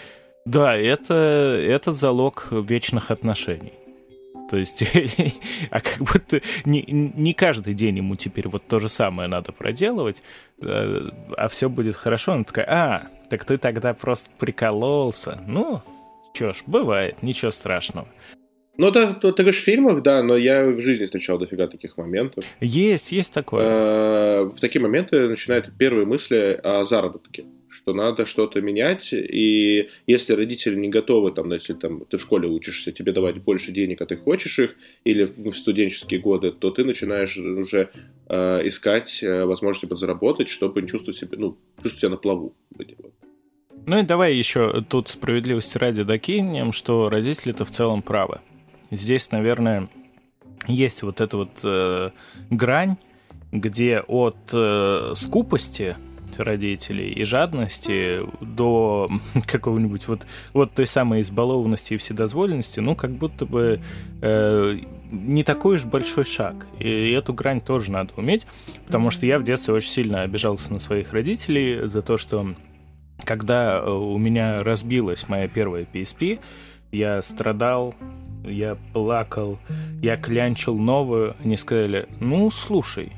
да, 0.45 0.75
это, 0.77 1.59
это 1.61 1.91
залог 1.91 2.49
вечных 2.51 3.11
отношений. 3.11 3.73
То 4.49 4.57
есть, 4.57 4.83
а 5.71 5.81
как 5.81 5.99
будто 5.99 6.41
не, 6.65 6.83
не 6.87 7.33
каждый 7.33 7.73
день 7.73 7.97
ему 7.97 8.15
теперь 8.15 8.47
вот 8.47 8.63
то 8.67 8.79
же 8.79 8.89
самое 8.89 9.27
надо 9.27 9.51
проделывать, 9.51 10.21
э, 10.61 11.09
а 11.35 11.47
все 11.47 11.69
будет 11.69 11.95
хорошо. 11.95 12.33
Она 12.33 12.43
такая, 12.43 12.65
а, 12.69 13.07
так 13.29 13.45
ты 13.45 13.57
тогда 13.57 13.93
просто 13.93 14.29
прикололся. 14.37 15.41
Ну, 15.47 15.81
что 16.33 16.53
ж, 16.53 16.63
бывает, 16.65 17.21
ничего 17.21 17.51
страшного. 17.51 18.07
Ну, 18.77 18.91
да, 18.91 19.13
ты, 19.13 19.31
ты 19.31 19.43
говоришь 19.43 19.61
в 19.61 19.63
фильмах, 19.63 20.01
да, 20.01 20.21
но 20.21 20.35
я 20.35 20.65
в 20.65 20.81
жизни 20.81 21.05
встречал 21.05 21.37
дофига 21.37 21.67
таких 21.67 21.97
моментов. 21.97 22.43
Есть, 22.59 23.11
есть 23.11 23.33
такое. 23.33 23.63
Э, 23.63 24.43
в 24.43 24.59
такие 24.59 24.81
моменты 24.81 25.29
начинают 25.29 25.71
первые 25.77 26.05
мысли 26.05 26.59
о 26.61 26.83
заработке 26.85 27.45
что 27.75 27.93
надо 27.93 28.25
что-то 28.25 28.61
менять, 28.61 29.09
и 29.11 29.89
если 30.07 30.33
родители 30.33 30.75
не 30.75 30.89
готовы, 30.89 31.31
там, 31.31 31.51
если 31.51 31.73
там, 31.73 32.05
ты 32.05 32.17
в 32.17 32.21
школе 32.21 32.47
учишься, 32.47 32.91
тебе 32.91 33.11
давать 33.11 33.37
больше 33.37 33.71
денег, 33.71 34.01
а 34.01 34.05
ты 34.05 34.15
хочешь 34.15 34.57
их, 34.59 34.75
или 35.03 35.25
в 35.25 35.53
студенческие 35.53 36.19
годы, 36.19 36.51
то 36.51 36.71
ты 36.71 36.83
начинаешь 36.83 37.37
уже 37.37 37.89
э, 38.27 38.67
искать 38.67 39.21
э, 39.21 39.45
возможности 39.45 39.87
подзаработать, 39.87 40.49
чтобы 40.49 40.81
не 40.81 40.87
чувствовать 40.87 41.19
себя, 41.19 41.37
ну, 41.37 41.57
чувствовать 41.85 41.99
себя 41.99 42.09
на 42.09 42.17
плаву. 42.17 42.55
Ну 43.85 43.99
и 43.99 44.03
давай 44.03 44.33
еще 44.35 44.81
тут 44.81 45.09
справедливости 45.09 45.77
ради 45.77 46.03
докинем, 46.03 46.71
что 46.71 47.09
родители-то 47.09 47.65
в 47.65 47.71
целом 47.71 48.01
правы. 48.01 48.39
Здесь, 48.89 49.31
наверное, 49.31 49.89
есть 50.67 51.03
вот 51.03 51.21
эта 51.21 51.37
вот 51.37 51.51
э, 51.63 52.09
грань, 52.49 52.97
где 53.51 53.99
от 53.99 54.37
э, 54.51 55.13
скупости 55.15 55.95
родителей 56.43 57.11
и 57.11 57.23
жадности 57.23 58.21
до 58.41 59.09
какого-нибудь 59.47 60.07
вот, 60.07 60.25
вот 60.53 60.73
той 60.73 60.87
самой 60.87 61.21
избалованности 61.21 61.93
и 61.93 61.97
вседозволенности, 61.97 62.79
ну, 62.79 62.95
как 62.95 63.11
будто 63.11 63.45
бы 63.45 63.79
э, 64.21 64.79
не 65.11 65.43
такой 65.43 65.75
уж 65.75 65.85
большой 65.85 66.25
шаг. 66.25 66.67
И 66.79 67.11
эту 67.11 67.33
грань 67.33 67.61
тоже 67.61 67.91
надо 67.91 68.13
уметь, 68.17 68.45
потому 68.85 69.11
что 69.11 69.25
я 69.25 69.39
в 69.39 69.43
детстве 69.43 69.73
очень 69.73 69.89
сильно 69.89 70.21
обижался 70.21 70.71
на 70.73 70.79
своих 70.79 71.13
родителей 71.13 71.87
за 71.87 72.01
то, 72.01 72.17
что 72.17 72.53
когда 73.23 73.77
э, 73.77 73.89
у 73.89 74.17
меня 74.17 74.63
разбилась 74.63 75.27
моя 75.27 75.47
первая 75.47 75.85
PSP, 75.91 76.39
я 76.91 77.21
страдал, 77.21 77.93
я 78.43 78.77
плакал, 78.93 79.57
я 80.01 80.17
клянчил 80.17 80.77
новую. 80.77 81.35
Они 81.43 81.57
сказали, 81.57 82.07
ну, 82.19 82.49
слушай, 82.51 83.11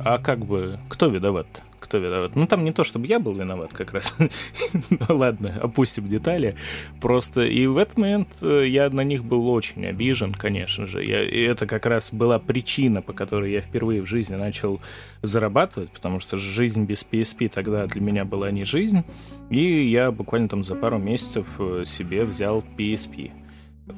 а 0.00 0.18
как 0.18 0.44
бы, 0.44 0.78
кто 0.88 1.08
виноват? 1.08 1.46
Кто 1.88 1.98
виноват. 1.98 2.36
Ну, 2.36 2.46
там 2.46 2.64
не 2.64 2.72
то, 2.72 2.84
чтобы 2.84 3.06
я 3.06 3.18
был 3.18 3.32
виноват 3.32 3.72
как 3.72 3.92
раз. 3.92 4.14
ну, 4.90 4.98
ладно, 5.08 5.58
опустим 5.60 6.06
детали. 6.06 6.54
Просто 7.00 7.42
и 7.42 7.66
в 7.66 7.78
этот 7.78 7.96
момент 7.96 8.28
э, 8.42 8.66
я 8.68 8.90
на 8.90 9.02
них 9.02 9.24
был 9.24 9.48
очень 9.50 9.86
обижен, 9.86 10.34
конечно 10.34 10.86
же. 10.86 11.02
Я, 11.02 11.24
и 11.24 11.40
это 11.40 11.66
как 11.66 11.86
раз 11.86 12.12
была 12.12 12.38
причина, 12.38 13.00
по 13.00 13.12
которой 13.14 13.52
я 13.52 13.60
впервые 13.62 14.02
в 14.02 14.06
жизни 14.06 14.34
начал 14.34 14.80
зарабатывать, 15.22 15.90
потому 15.90 16.20
что 16.20 16.36
жизнь 16.36 16.84
без 16.84 17.06
PSP 17.10 17.48
тогда 17.48 17.86
для 17.86 18.00
меня 18.02 18.24
была 18.24 18.50
не 18.50 18.64
жизнь. 18.64 19.02
И 19.48 19.88
я 19.88 20.12
буквально 20.12 20.48
там 20.48 20.62
за 20.62 20.74
пару 20.74 20.98
месяцев 20.98 21.46
э, 21.58 21.84
себе 21.86 22.24
взял 22.24 22.62
PSP 22.76 23.30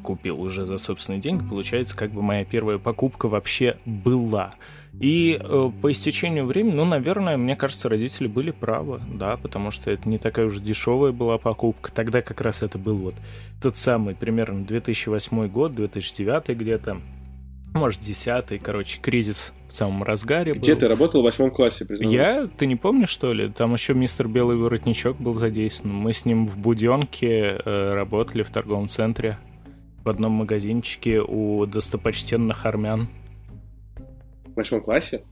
купил 0.04 0.40
уже 0.40 0.66
за 0.66 0.78
собственные 0.78 1.20
деньги. 1.20 1.42
Получается, 1.42 1.96
как 1.96 2.12
бы 2.12 2.22
моя 2.22 2.44
первая 2.44 2.78
покупка 2.78 3.28
вообще 3.28 3.76
была. 3.84 4.54
И 4.98 5.38
э, 5.40 5.70
по 5.80 5.92
истечению 5.92 6.46
времени, 6.46 6.74
ну, 6.74 6.84
наверное, 6.84 7.36
мне 7.36 7.56
кажется, 7.56 7.88
родители 7.88 8.26
были 8.26 8.50
правы, 8.50 9.00
да, 9.08 9.36
потому 9.36 9.70
что 9.70 9.90
это 9.90 10.08
не 10.08 10.18
такая 10.18 10.46
уж 10.46 10.58
дешевая 10.58 11.12
была 11.12 11.38
покупка. 11.38 11.92
Тогда 11.92 12.22
как 12.22 12.40
раз 12.40 12.62
это 12.62 12.78
был 12.78 12.96
вот 12.96 13.14
тот 13.62 13.76
самый 13.76 14.14
примерно 14.14 14.64
2008 14.64 15.48
год, 15.48 15.74
2009 15.74 16.56
где-то, 16.56 17.00
может, 17.72 18.00
10 18.00 18.60
короче, 18.62 19.00
кризис 19.00 19.52
в 19.68 19.72
самом 19.72 20.02
разгаре 20.02 20.54
Где 20.54 20.74
был. 20.74 20.80
ты 20.80 20.88
работал 20.88 21.20
в 21.20 21.24
восьмом 21.24 21.52
классе, 21.52 21.84
признаюсь? 21.84 22.12
Я? 22.12 22.48
Ты 22.58 22.66
не 22.66 22.76
помнишь, 22.76 23.10
что 23.10 23.32
ли? 23.32 23.48
Там 23.48 23.72
еще 23.72 23.94
мистер 23.94 24.26
Белый 24.26 24.56
Воротничок 24.56 25.16
был 25.18 25.34
задействован. 25.34 25.94
Мы 25.94 26.12
с 26.12 26.24
ним 26.24 26.48
в 26.48 26.58
Буденке 26.58 27.60
э, 27.64 27.94
работали 27.94 28.42
в 28.42 28.50
торговом 28.50 28.88
центре 28.88 29.38
в 30.02 30.08
одном 30.08 30.32
магазинчике 30.32 31.20
у 31.20 31.64
достопочтенных 31.66 32.66
армян. 32.66 33.08
В 34.52 34.56
восьмом 34.56 34.82
классе? 34.82 35.22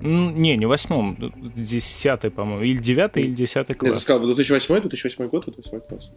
Не, 0.00 0.56
не 0.56 0.66
восьмом, 0.66 1.16
десятый, 1.56 2.30
по-моему, 2.30 2.62
или 2.62 2.78
девятый, 2.78 3.24
или 3.24 3.34
десятый 3.34 3.74
класс. 3.74 3.90
Нет, 3.90 3.98
ты 3.98 4.04
сказал, 4.04 4.26
2008, 4.26 4.80
2008 4.82 5.28
год, 5.28 5.44
2008 5.44 5.86
класс. 5.88 6.10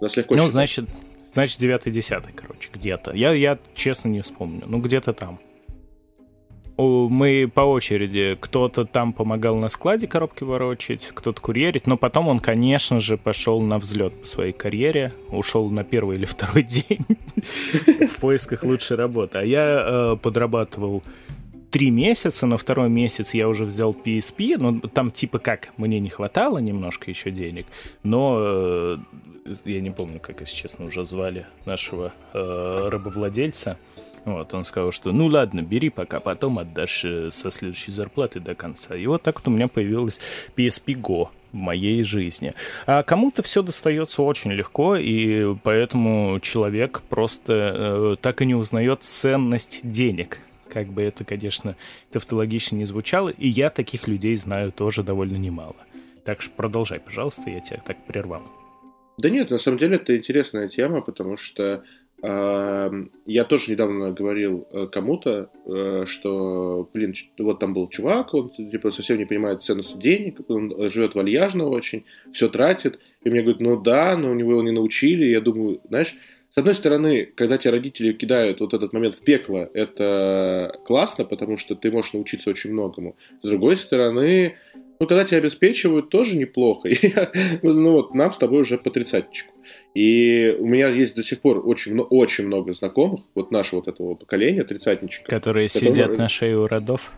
Нас 0.00 0.16
легко 0.16 0.34
ну, 0.34 0.48
значит, 0.48 0.86
значит, 1.32 1.60
девятый, 1.60 1.92
десятый, 1.92 2.32
короче, 2.32 2.68
где-то. 2.72 3.12
Я, 3.14 3.32
я 3.32 3.58
честно 3.74 4.08
не 4.08 4.22
вспомню, 4.22 4.64
ну, 4.66 4.80
где-то 4.80 5.12
там 5.12 5.38
мы 6.78 7.50
по 7.52 7.60
очереди, 7.60 8.36
кто-то 8.40 8.84
там 8.84 9.12
помогал 9.12 9.56
на 9.56 9.68
складе 9.68 10.06
коробки 10.06 10.44
ворочать, 10.44 11.10
кто-то 11.14 11.40
курьерить, 11.40 11.86
но 11.86 11.96
потом 11.96 12.28
он, 12.28 12.40
конечно 12.40 13.00
же, 13.00 13.16
пошел 13.16 13.60
на 13.60 13.78
взлет 13.78 14.20
по 14.20 14.26
своей 14.26 14.52
карьере, 14.52 15.12
ушел 15.28 15.70
на 15.70 15.84
первый 15.84 16.16
или 16.16 16.24
второй 16.24 16.62
день 16.62 17.04
в 18.08 18.20
поисках 18.20 18.62
лучшей 18.62 18.96
работы. 18.96 19.38
А 19.38 19.44
я 19.44 20.14
э, 20.14 20.16
подрабатывал 20.16 21.02
три 21.72 21.90
месяца, 21.90 22.46
на 22.46 22.58
второй 22.58 22.90
месяц 22.90 23.32
я 23.34 23.48
уже 23.48 23.64
взял 23.64 23.92
PSP, 23.92 24.56
но 24.58 24.78
там 24.88 25.10
типа 25.10 25.38
как, 25.38 25.70
мне 25.78 25.98
не 25.98 26.10
хватало 26.10 26.58
немножко 26.58 27.10
еще 27.10 27.30
денег, 27.30 27.66
но 28.02 28.36
э, 28.38 28.96
я 29.64 29.80
не 29.80 29.90
помню, 29.90 30.20
как, 30.20 30.42
если 30.42 30.54
честно, 30.54 30.84
уже 30.84 31.06
звали 31.06 31.46
нашего 31.64 32.12
э, 32.34 32.88
рабовладельца, 32.90 33.78
вот, 34.26 34.52
он 34.54 34.64
сказал, 34.64 34.92
что 34.92 35.12
ну 35.12 35.26
ладно, 35.26 35.62
бери, 35.62 35.88
пока 35.88 36.20
потом 36.20 36.58
отдашь 36.58 37.04
э, 37.06 37.30
со 37.32 37.50
следующей 37.50 37.90
зарплаты 37.90 38.38
до 38.38 38.54
конца. 38.54 38.94
И 38.94 39.06
вот 39.06 39.22
так 39.22 39.40
вот 39.40 39.48
у 39.48 39.50
меня 39.50 39.66
появилась 39.66 40.20
PSP 40.56 40.94
Go 40.94 41.28
в 41.52 41.56
моей 41.56 42.04
жизни. 42.04 42.54
А 42.86 43.02
кому-то 43.02 43.42
все 43.42 43.62
достается 43.62 44.22
очень 44.22 44.52
легко, 44.52 44.96
и 44.96 45.54
поэтому 45.62 46.38
человек 46.40 47.02
просто 47.08 47.52
э, 47.52 48.16
так 48.20 48.42
и 48.42 48.46
не 48.46 48.54
узнает 48.54 49.02
ценность 49.02 49.80
денег. 49.82 50.38
Как 50.72 50.86
бы 50.88 51.02
это, 51.02 51.24
конечно, 51.24 51.76
тавтологично 52.10 52.76
не 52.76 52.86
звучало, 52.86 53.28
и 53.28 53.46
я 53.46 53.68
таких 53.68 54.08
людей 54.08 54.36
знаю 54.36 54.72
тоже 54.72 55.02
довольно 55.02 55.36
немало. 55.36 55.76
Так 56.24 56.40
что 56.40 56.50
продолжай, 56.56 56.98
пожалуйста, 56.98 57.50
я 57.50 57.60
тебя 57.60 57.82
так 57.84 58.06
прервал. 58.06 58.42
Да 59.18 59.28
нет, 59.28 59.50
на 59.50 59.58
самом 59.58 59.76
деле 59.76 59.96
это 59.96 60.16
интересная 60.16 60.68
тема, 60.68 61.02
потому 61.02 61.36
что 61.36 61.84
я 62.24 63.44
тоже 63.48 63.72
недавно 63.72 64.12
говорил 64.12 64.68
э, 64.70 64.86
кому-то, 64.86 65.50
э, 65.66 66.04
что, 66.06 66.88
блин, 66.94 67.14
вот 67.36 67.58
там 67.58 67.74
был 67.74 67.88
чувак, 67.88 68.32
он 68.32 68.50
типа 68.50 68.92
совсем 68.92 69.18
не 69.18 69.24
понимает 69.24 69.64
ценность 69.64 69.98
денег, 69.98 70.38
он 70.48 70.88
живет 70.88 71.16
вальяжно 71.16 71.66
очень, 71.66 72.04
все 72.32 72.48
тратит. 72.48 73.00
И 73.24 73.28
мне 73.28 73.42
говорят, 73.42 73.60
ну 73.60 73.80
да, 73.80 74.16
но 74.16 74.30
у 74.30 74.34
него 74.34 74.52
его 74.52 74.62
не 74.62 74.70
научили. 74.70 75.24
я 75.24 75.40
думаю, 75.40 75.80
знаешь, 75.88 76.14
с 76.54 76.58
одной 76.58 76.74
стороны, 76.74 77.24
когда 77.34 77.56
тебя 77.56 77.70
родители 77.70 78.12
кидают 78.12 78.60
вот 78.60 78.74
этот 78.74 78.92
момент 78.92 79.14
в 79.14 79.22
пекло, 79.22 79.70
это 79.72 80.78
классно, 80.84 81.24
потому 81.24 81.56
что 81.56 81.74
ты 81.74 81.90
можешь 81.90 82.12
научиться 82.12 82.50
очень 82.50 82.72
многому. 82.72 83.16
С 83.42 83.48
другой 83.48 83.78
стороны, 83.78 84.56
ну, 85.00 85.06
когда 85.06 85.24
тебя 85.24 85.38
обеспечивают, 85.38 86.10
тоже 86.10 86.36
неплохо. 86.36 86.88
И, 86.90 87.14
ну, 87.62 87.92
вот 87.92 88.14
нам 88.14 88.34
с 88.34 88.36
тобой 88.36 88.60
уже 88.60 88.76
по 88.76 88.90
тридцаточку. 88.90 89.54
И 89.94 90.54
у 90.58 90.66
меня 90.66 90.88
есть 90.88 91.16
до 91.16 91.22
сих 91.22 91.40
пор 91.40 91.66
очень, 91.66 91.98
очень 91.98 92.46
много 92.46 92.74
знакомых, 92.74 93.22
вот 93.34 93.50
нашего 93.50 93.80
вот 93.80 93.88
этого 93.88 94.14
поколения, 94.14 94.62
тридцатничка. 94.62 95.24
Которые, 95.24 95.68
которые 95.68 95.94
сидят 95.94 96.18
на 96.18 96.28
шее 96.28 96.58
у 96.58 96.66
родов. 96.66 97.12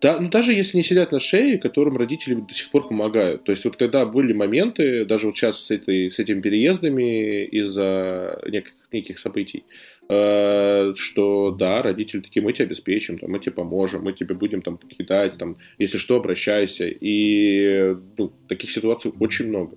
Да, 0.00 0.20
ну 0.20 0.28
даже 0.28 0.52
если 0.52 0.76
не 0.76 0.82
сидят 0.82 1.10
на 1.12 1.18
шее, 1.18 1.58
которым 1.58 1.96
родители 1.96 2.34
до 2.34 2.54
сих 2.54 2.70
пор 2.70 2.86
помогают. 2.86 3.44
То 3.44 3.52
есть 3.52 3.64
вот 3.64 3.76
когда 3.76 4.04
были 4.04 4.32
моменты, 4.34 5.04
даже 5.06 5.26
вот 5.26 5.36
сейчас 5.36 5.64
с, 5.64 5.70
этой, 5.70 6.10
с 6.10 6.18
этими 6.18 6.40
переездами 6.40 7.44
из-за 7.46 8.40
неких, 8.46 8.74
неких 8.92 9.18
событий, 9.18 9.64
что 10.08 11.50
да, 11.58 11.82
родители 11.82 12.20
такие, 12.20 12.42
мы 12.42 12.52
тебе 12.52 12.66
обеспечим, 12.66 13.18
там, 13.18 13.30
мы 13.30 13.40
тебе 13.40 13.52
поможем, 13.52 14.02
мы 14.04 14.12
тебе 14.12 14.34
будем 14.34 14.62
там 14.62 14.78
кидать, 14.78 15.36
там, 15.36 15.56
если 15.78 15.98
что, 15.98 16.16
обращайся. 16.16 16.86
И 16.86 17.96
ну, 18.16 18.32
таких 18.48 18.70
ситуаций 18.70 19.12
очень 19.18 19.48
много. 19.48 19.76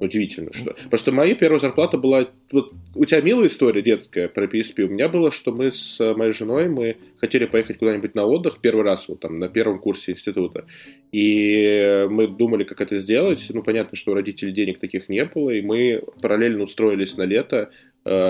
Удивительно, 0.00 0.52
что. 0.52 0.74
Просто 0.90 1.12
моя 1.12 1.36
первая 1.36 1.60
зарплата 1.60 1.96
была... 1.96 2.28
Вот, 2.50 2.72
у 2.94 3.04
тебя 3.04 3.20
милая 3.20 3.46
история 3.46 3.82
детская 3.82 4.28
про 4.28 4.46
PSP. 4.46 4.82
У 4.82 4.88
меня 4.88 5.08
было, 5.08 5.30
что 5.30 5.52
мы 5.52 5.70
с 5.70 6.00
моей 6.14 6.32
женой, 6.32 6.68
мы 6.68 6.96
хотели 7.18 7.44
поехать 7.44 7.78
куда-нибудь 7.78 8.16
на 8.16 8.24
отдых 8.24 8.58
первый 8.60 8.82
раз, 8.82 9.08
вот 9.08 9.20
там, 9.20 9.38
на 9.38 9.48
первом 9.48 9.78
курсе 9.78 10.12
института. 10.12 10.66
И 11.12 12.06
мы 12.10 12.26
думали, 12.26 12.64
как 12.64 12.80
это 12.80 12.96
сделать. 12.96 13.46
Ну, 13.50 13.62
понятно, 13.62 13.96
что 13.96 14.10
у 14.10 14.14
родителей 14.14 14.52
денег 14.52 14.80
таких 14.80 15.08
не 15.08 15.24
было, 15.24 15.50
и 15.50 15.62
мы 15.62 16.02
параллельно 16.20 16.64
устроились 16.64 17.16
на 17.16 17.22
лето 17.22 17.58
Э, 17.58 17.70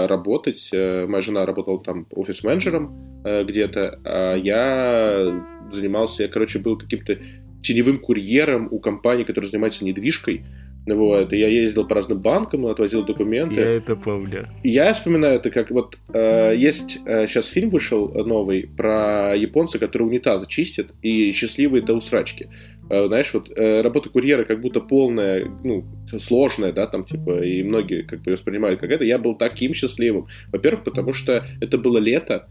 работать. 0.07 0.69
Э, 0.73 1.07
моя 1.07 1.21
жена 1.21 1.47
работала 1.47 1.83
там 1.83 2.07
офис-менеджером 2.11 3.23
э, 3.25 3.45
где-то, 3.45 4.01
а 4.05 4.35
я 4.37 5.45
занимался, 5.73 6.25
я, 6.25 6.29
короче, 6.29 6.59
был 6.59 6.77
каким-то 6.77 7.19
теневым 7.63 7.99
курьером 7.99 8.69
у 8.71 8.79
компании, 8.79 9.25
которая 9.25 9.51
занимается 9.51 9.85
недвижкой. 9.85 10.45
Вот, 10.87 11.33
и 11.35 11.37
я 11.37 11.49
ездил 11.49 11.87
по 11.87 11.95
разным 11.95 12.19
банкам, 12.19 12.67
отвозил 12.67 13.05
документы. 13.05 13.57
Я 13.57 13.73
это 13.75 13.95
помню. 13.95 14.49
Я 14.65 14.95
вспоминаю 14.95 15.37
это 15.37 15.51
как 15.51 15.71
вот 15.71 15.99
э, 16.15 16.55
есть 16.57 16.99
э, 17.05 17.27
сейчас 17.27 17.47
фильм 17.47 17.69
вышел 17.69 18.09
новый 18.25 18.71
про 18.75 19.35
японца, 19.37 19.79
который 19.79 20.05
унитазы 20.05 20.47
чистит 20.49 20.93
и 21.03 21.31
счастливые 21.33 21.83
до 21.83 21.95
усрачки. 21.95 22.49
Э, 22.91 23.07
знаешь, 23.07 23.33
вот 23.35 23.51
э, 23.55 23.83
работа 23.83 24.09
курьера 24.09 24.45
как 24.45 24.61
будто 24.61 24.81
полная, 24.81 25.45
ну, 25.65 25.85
сложная, 26.19 26.73
да, 26.73 26.87
там, 26.87 27.05
типа, 27.05 27.43
и 27.43 27.63
многие 27.63 28.03
как 28.03 28.23
бы 28.23 28.33
воспринимают 28.33 28.81
как 28.81 28.91
это. 28.91 29.05
Я 29.05 29.19
был 29.19 29.35
таким 29.35 29.75
счастливым. 29.75 30.27
Во-первых, 30.53 30.85
потому 30.85 31.13
что 31.13 31.45
это 31.61 31.79
было 31.79 31.99
лето, 31.99 32.49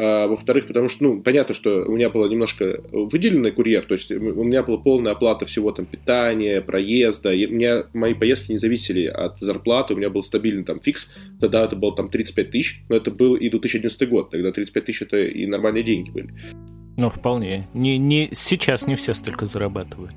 а, 0.00 0.28
во-вторых, 0.28 0.68
потому 0.68 0.88
что, 0.88 1.02
ну, 1.02 1.22
понятно, 1.22 1.54
что 1.54 1.84
у 1.84 1.90
меня 1.90 2.08
была 2.08 2.28
немножко 2.28 2.80
выделенный 2.92 3.50
курьер, 3.50 3.84
то 3.84 3.94
есть 3.94 4.12
у 4.12 4.44
меня 4.44 4.62
была 4.62 4.78
полная 4.78 5.10
оплата 5.10 5.44
всего 5.44 5.72
там 5.72 5.86
питания, 5.86 6.60
проезда, 6.60 7.32
и 7.32 7.46
у 7.46 7.50
меня 7.50 7.84
мои 7.92 8.14
поездки 8.14 8.52
не 8.52 8.58
зависели 8.58 9.06
от 9.06 9.40
зарплаты, 9.40 9.94
у 9.94 9.96
меня 9.96 10.08
был 10.08 10.22
стабильный 10.22 10.62
там 10.62 10.78
фикс, 10.78 11.10
тогда 11.40 11.64
это 11.64 11.74
было 11.74 11.96
там 11.96 12.10
35 12.10 12.50
тысяч, 12.50 12.82
но 12.88 12.94
это 12.94 13.10
был 13.10 13.34
и 13.34 13.50
2011 13.50 14.08
год, 14.08 14.30
тогда 14.30 14.52
35 14.52 14.84
тысяч 14.84 15.02
это 15.02 15.16
и 15.16 15.46
нормальные 15.46 15.82
деньги 15.82 16.10
были. 16.10 16.28
Ну, 16.98 17.10
вполне. 17.10 17.68
Не, 17.74 17.96
не, 17.96 18.28
сейчас 18.32 18.88
не 18.88 18.96
все 18.96 19.14
столько 19.14 19.46
зарабатывают. 19.46 20.14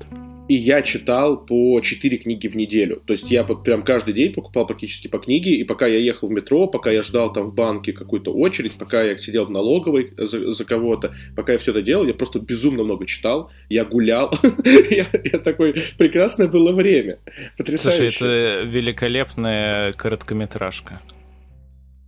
И 0.48 0.56
я 0.56 0.82
читал 0.82 1.36
по 1.36 1.80
4 1.80 2.18
книги 2.18 2.48
в 2.48 2.56
неделю. 2.56 3.00
То 3.06 3.12
есть 3.12 3.30
я 3.30 3.44
прям 3.44 3.84
каждый 3.84 4.12
день 4.12 4.32
покупал 4.32 4.66
практически 4.66 5.06
по 5.06 5.20
книге, 5.20 5.54
и 5.54 5.62
пока 5.62 5.86
я 5.86 5.98
ехал 5.98 6.26
в 6.26 6.32
метро, 6.32 6.66
пока 6.66 6.90
я 6.90 7.02
ждал 7.02 7.32
там 7.32 7.50
в 7.50 7.54
банке 7.54 7.92
какую-то 7.92 8.34
очередь, 8.34 8.72
пока 8.72 9.00
я 9.00 9.16
сидел 9.16 9.44
в 9.44 9.50
налоговой 9.50 10.12
за, 10.18 10.52
за 10.52 10.64
кого-то, 10.64 11.14
пока 11.36 11.52
я 11.52 11.58
все 11.58 11.70
это 11.70 11.82
делал, 11.82 12.04
я 12.04 12.14
просто 12.14 12.40
безумно 12.40 12.82
много 12.82 13.06
читал, 13.06 13.52
я 13.68 13.84
гулял. 13.84 14.34
я, 14.90 15.06
я 15.24 15.38
такой, 15.38 15.84
прекрасное 15.96 16.48
было 16.48 16.72
время. 16.72 17.20
Потрясающе. 17.56 18.18
Слушай, 18.18 18.38
это 18.40 18.62
великолепная 18.68 19.92
короткометражка. 19.92 21.00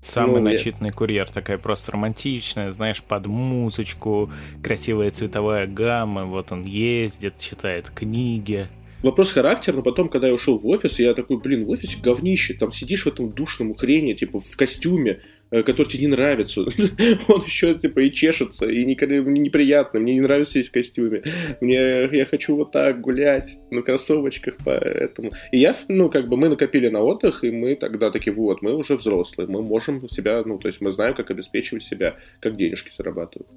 Самый 0.04 0.40
ну, 0.40 0.50
начитанный 0.50 0.90
я... 0.90 0.92
курьер, 0.92 1.28
такая 1.30 1.58
просто 1.58 1.92
романтичная, 1.92 2.72
знаешь, 2.72 3.02
под 3.02 3.26
музычку, 3.26 4.30
красивая 4.62 5.10
цветовая 5.10 5.66
гамма, 5.66 6.24
вот 6.24 6.52
он 6.52 6.64
ездит, 6.64 7.38
читает 7.38 7.90
книги. 7.90 8.68
Вопрос 9.02 9.32
характера, 9.32 9.76
но 9.76 9.82
потом, 9.82 10.08
когда 10.08 10.28
я 10.28 10.34
ушел 10.34 10.58
в 10.58 10.66
офис, 10.66 10.98
я 10.98 11.12
такой, 11.12 11.38
блин, 11.38 11.66
в 11.66 11.70
офисе 11.70 11.98
говнище, 12.00 12.54
там 12.54 12.72
сидишь 12.72 13.04
в 13.04 13.08
этом 13.08 13.32
душном 13.32 13.74
хрене, 13.74 14.14
типа 14.14 14.40
в 14.40 14.56
костюме, 14.56 15.20
который 15.50 15.88
тебе 15.88 16.02
не 16.02 16.08
нравится. 16.08 16.60
Он 17.28 17.44
еще 17.44 17.74
типа 17.74 18.00
и 18.00 18.12
чешется, 18.12 18.66
и 18.66 18.84
неприятно. 18.84 20.00
Мне 20.00 20.14
не 20.14 20.20
нравится 20.20 20.54
сидеть 20.54 20.68
в 20.68 20.72
костюме. 20.72 21.22
Мне 21.60 22.04
я 22.04 22.26
хочу 22.26 22.56
вот 22.56 22.72
так 22.72 23.00
гулять 23.00 23.56
на 23.70 23.82
кроссовочках, 23.82 24.54
поэтому. 24.64 25.32
И 25.52 25.58
я, 25.58 25.74
ну, 25.88 26.10
как 26.10 26.28
бы 26.28 26.36
мы 26.36 26.48
накопили 26.48 26.88
на 26.88 27.00
отдых, 27.00 27.44
и 27.44 27.50
мы 27.50 27.76
тогда 27.76 28.10
такие, 28.10 28.32
вот, 28.32 28.62
мы 28.62 28.74
уже 28.74 28.96
взрослые, 28.96 29.48
мы 29.48 29.62
можем 29.62 30.08
себя, 30.08 30.42
ну, 30.44 30.58
то 30.58 30.68
есть 30.68 30.80
мы 30.80 30.92
знаем, 30.92 31.14
как 31.14 31.30
обеспечивать 31.30 31.84
себя, 31.84 32.16
как 32.40 32.56
денежки 32.56 32.90
зарабатывать. 32.96 33.48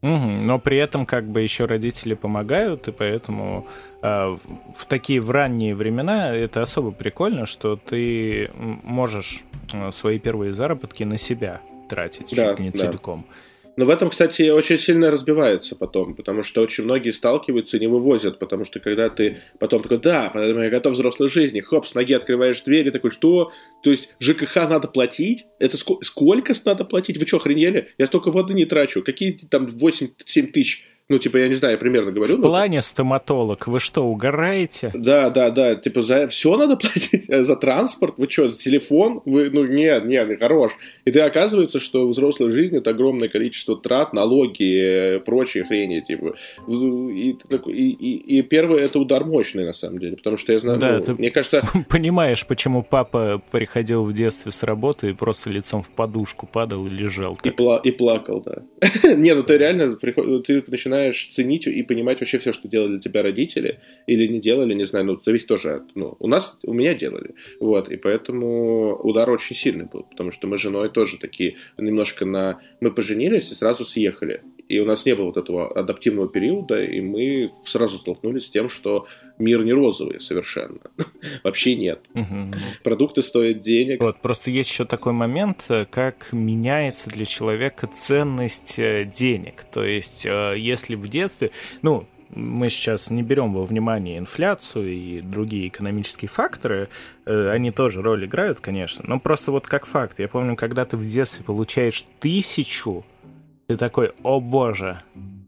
Угу, 0.00 0.10
но 0.10 0.58
при 0.58 0.76
этом 0.76 1.06
как 1.06 1.24
бы 1.28 1.40
еще 1.40 1.64
родители 1.64 2.14
помогают, 2.14 2.86
и 2.86 2.92
поэтому 2.92 3.66
э, 4.00 4.06
в 4.76 4.84
такие 4.88 5.20
в 5.20 5.30
ранние 5.30 5.74
времена 5.74 6.32
это 6.32 6.62
особо 6.62 6.92
прикольно, 6.92 7.46
что 7.46 7.76
ты 7.76 8.50
можешь 8.54 9.42
э, 9.72 9.90
свои 9.90 10.20
первые 10.20 10.54
заработки 10.54 11.02
на 11.02 11.18
себя 11.18 11.60
тратить 11.88 12.34
да, 12.36 12.50
чуть 12.50 12.60
не 12.60 12.70
да. 12.70 12.78
целиком. 12.78 13.26
Но 13.78 13.84
в 13.84 13.90
этом, 13.90 14.10
кстати, 14.10 14.50
очень 14.50 14.76
сильно 14.76 15.08
разбивается 15.08 15.76
потом, 15.76 16.16
потому 16.16 16.42
что 16.42 16.62
очень 16.62 16.82
многие 16.82 17.12
сталкиваются 17.12 17.76
и 17.76 17.80
не 17.80 17.86
вывозят, 17.86 18.40
потому 18.40 18.64
что 18.64 18.80
когда 18.80 19.08
ты 19.08 19.38
потом 19.60 19.84
такой, 19.84 19.98
да, 19.98 20.32
я 20.34 20.68
готов 20.68 20.94
к 20.94 20.96
взрослой 20.96 21.28
жизни, 21.28 21.60
хоп, 21.60 21.86
с 21.86 21.94
ноги 21.94 22.12
открываешь 22.12 22.60
дверь 22.62 22.88
и 22.88 22.90
такой, 22.90 23.10
что? 23.10 23.52
То 23.84 23.90
есть 23.90 24.08
ЖКХ 24.18 24.56
надо 24.68 24.88
платить? 24.88 25.46
Это 25.60 25.76
сколько, 25.76 26.04
сколько 26.04 26.54
надо 26.64 26.84
платить? 26.84 27.18
Вы 27.18 27.26
что, 27.28 27.36
охренели? 27.36 27.90
Я 27.98 28.08
столько 28.08 28.32
воды 28.32 28.52
не 28.52 28.64
трачу. 28.64 29.04
Какие 29.04 29.38
там 29.48 29.66
8-7 29.66 30.48
тысяч 30.48 30.84
ну, 31.10 31.18
типа, 31.18 31.38
я 31.38 31.48
не 31.48 31.54
знаю, 31.54 31.72
я 31.72 31.78
примерно 31.78 32.12
говорю. 32.12 32.36
В 32.36 32.42
плане 32.42 32.82
стоматолог, 32.82 33.66
вы 33.66 33.80
что, 33.80 34.02
угораете? 34.02 34.90
Да, 34.92 35.30
да, 35.30 35.50
да, 35.50 35.74
типа, 35.74 36.02
за 36.02 36.28
все 36.28 36.54
надо 36.58 36.76
платить? 36.76 37.24
За 37.28 37.56
транспорт? 37.56 38.14
Вы 38.18 38.28
что, 38.28 38.50
за 38.50 38.58
телефон? 38.58 39.22
Вы, 39.24 39.48
ну, 39.48 39.64
нет, 39.64 40.04
нет, 40.04 40.38
хорош. 40.38 40.72
И 41.06 41.10
ты 41.10 41.20
оказывается, 41.20 41.80
что 41.80 42.06
взрослая 42.06 42.50
жизнь 42.50 42.76
это 42.76 42.90
огромное 42.90 43.28
количество 43.28 43.76
трат, 43.76 44.12
налоги, 44.12 45.16
э, 45.16 45.20
прочие 45.20 45.64
хрени, 45.64 46.00
типа. 46.00 46.34
И, 46.66 47.30
и, 47.30 47.90
и, 47.90 48.38
и 48.38 48.42
первое, 48.42 48.80
это 48.80 48.98
удар 48.98 49.24
мощный, 49.24 49.64
на 49.64 49.72
самом 49.72 49.98
деле, 50.00 50.16
потому 50.16 50.36
что 50.36 50.52
я 50.52 50.58
знаю, 50.58 50.78
да, 50.78 50.98
ну, 50.98 51.04
ты 51.04 51.14
мне 51.14 51.30
кажется... 51.30 51.62
Понимаешь, 51.88 52.46
почему 52.46 52.82
папа 52.82 53.40
приходил 53.50 54.04
в 54.04 54.12
детстве 54.12 54.52
с 54.52 54.62
работы 54.62 55.10
и 55.10 55.12
просто 55.14 55.48
лицом 55.48 55.82
в 55.82 55.88
подушку 55.88 56.46
падал 56.46 56.86
и 56.86 56.90
лежал. 56.90 57.38
И, 57.44 57.50
пла 57.50 57.78
и 57.78 57.90
плакал, 57.92 58.42
да. 58.44 58.62
не, 59.14 59.34
ну 59.34 59.42
ты 59.42 59.56
реально, 59.56 59.96
ты 59.96 60.64
начинаешь 60.66 60.97
начинаешь 60.98 61.28
ценить 61.32 61.66
и 61.66 61.82
понимать 61.82 62.20
вообще 62.20 62.38
все, 62.38 62.52
что 62.52 62.68
делали 62.68 62.92
для 62.92 63.00
тебя 63.00 63.22
родители 63.22 63.80
или 64.06 64.26
не 64.26 64.40
делали, 64.40 64.74
не 64.74 64.86
знаю, 64.86 65.04
ну, 65.06 65.20
зависит 65.24 65.46
тоже 65.46 65.74
от, 65.74 65.94
ну, 65.94 66.16
у 66.18 66.26
нас, 66.26 66.56
у 66.62 66.72
меня 66.72 66.94
делали, 66.94 67.34
вот, 67.60 67.90
и 67.90 67.96
поэтому 67.96 68.96
удар 68.96 69.30
очень 69.30 69.56
сильный 69.56 69.86
был, 69.92 70.04
потому 70.04 70.32
что 70.32 70.46
мы 70.46 70.58
с 70.58 70.60
женой 70.60 70.90
тоже 70.90 71.18
такие 71.18 71.56
немножко 71.78 72.24
на, 72.24 72.60
мы 72.80 72.90
поженились 72.90 73.50
и 73.50 73.54
сразу 73.54 73.84
съехали, 73.84 74.42
и 74.68 74.78
у 74.80 74.84
нас 74.84 75.06
не 75.06 75.14
было 75.14 75.26
вот 75.26 75.38
этого 75.38 75.72
адаптивного 75.72 76.28
периода, 76.28 76.82
и 76.82 77.00
мы 77.00 77.50
сразу 77.64 77.98
столкнулись 77.98 78.46
с 78.46 78.50
тем, 78.50 78.68
что 78.68 79.06
мир 79.38 79.64
не 79.64 79.72
розовый 79.72 80.20
совершенно. 80.20 80.78
Вообще 81.44 81.74
нет. 81.74 82.00
Угу. 82.14 82.54
Продукты 82.84 83.22
стоят 83.22 83.62
денег. 83.62 84.00
Вот, 84.00 84.20
просто 84.20 84.50
есть 84.50 84.70
еще 84.70 84.84
такой 84.84 85.14
момент, 85.14 85.64
э, 85.70 85.86
как 85.90 86.28
меняется 86.32 87.08
для 87.08 87.24
человека 87.24 87.86
ценность 87.86 88.78
э, 88.78 89.04
денег. 89.04 89.64
То 89.64 89.84
есть, 89.84 90.26
э, 90.26 90.54
если 90.58 90.96
в 90.96 91.08
детстве, 91.08 91.50
ну, 91.80 92.06
мы 92.28 92.68
сейчас 92.68 93.08
не 93.08 93.22
берем 93.22 93.54
во 93.54 93.64
внимание 93.64 94.18
инфляцию 94.18 94.92
и 94.92 95.20
другие 95.22 95.68
экономические 95.68 96.28
факторы, 96.28 96.90
они 97.24 97.70
тоже 97.70 98.02
роль 98.02 98.26
играют, 98.26 98.60
конечно, 98.60 99.02
но 99.08 99.18
просто 99.18 99.50
вот 99.50 99.66
как 99.66 99.86
факт. 99.86 100.18
Я 100.18 100.28
помню, 100.28 100.54
когда 100.54 100.84
ты 100.84 100.98
в 100.98 101.02
детстве 101.04 101.42
получаешь 101.42 102.04
тысячу, 102.20 103.06
ты 103.68 103.76
такой, 103.76 104.12
о 104.22 104.40
боже, 104.40 105.02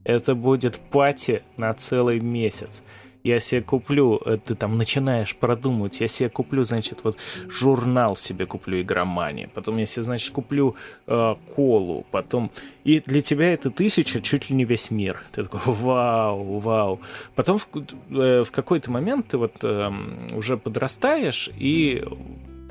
это 0.04 0.34
будет 0.34 0.78
пати 0.78 1.42
на 1.56 1.72
целый 1.72 2.20
месяц 2.20 2.82
я 3.22 3.40
себе 3.40 3.62
куплю, 3.62 4.20
э, 4.24 4.38
ты 4.44 4.54
там 4.54 4.78
начинаешь 4.78 5.36
продумывать, 5.36 6.00
я 6.00 6.08
себе 6.08 6.28
куплю, 6.28 6.64
значит, 6.64 7.00
вот 7.04 7.18
журнал 7.48 8.16
себе 8.16 8.46
куплю 8.46 8.80
игромания, 8.80 9.50
потом 9.54 9.76
я 9.76 9.86
себе, 9.86 10.04
значит, 10.04 10.32
куплю 10.32 10.76
э, 11.06 11.34
колу, 11.54 12.06
потом... 12.10 12.50
И 12.84 13.00
для 13.00 13.20
тебя 13.20 13.52
это 13.52 13.70
тысяча 13.70 14.20
чуть 14.20 14.48
ли 14.48 14.56
не 14.56 14.64
весь 14.64 14.90
мир. 14.90 15.22
Ты 15.32 15.44
такой, 15.44 15.60
вау, 15.66 16.58
вау. 16.58 17.00
Потом 17.34 17.58
в, 17.58 17.66
э, 18.10 18.44
в 18.44 18.50
какой-то 18.50 18.90
момент 18.90 19.28
ты 19.28 19.36
вот 19.36 19.56
э, 19.62 19.92
уже 20.32 20.56
подрастаешь, 20.56 21.50
и 21.58 22.02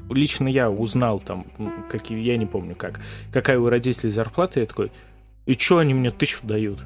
лично 0.10 0.48
я 0.48 0.70
узнал 0.70 1.20
там, 1.20 1.46
какие, 1.90 2.20
я 2.20 2.38
не 2.38 2.46
помню 2.46 2.76
как, 2.76 3.00
какая 3.32 3.60
у 3.60 3.70
родителей 3.70 4.10
зарплата, 4.10 4.60
я 4.60 4.66
такой, 4.66 4.92
и 5.50 5.56
что 5.58 5.80
они 5.80 5.96
мне 5.96 6.12
тысячу 6.12 6.46
дают? 6.46 6.78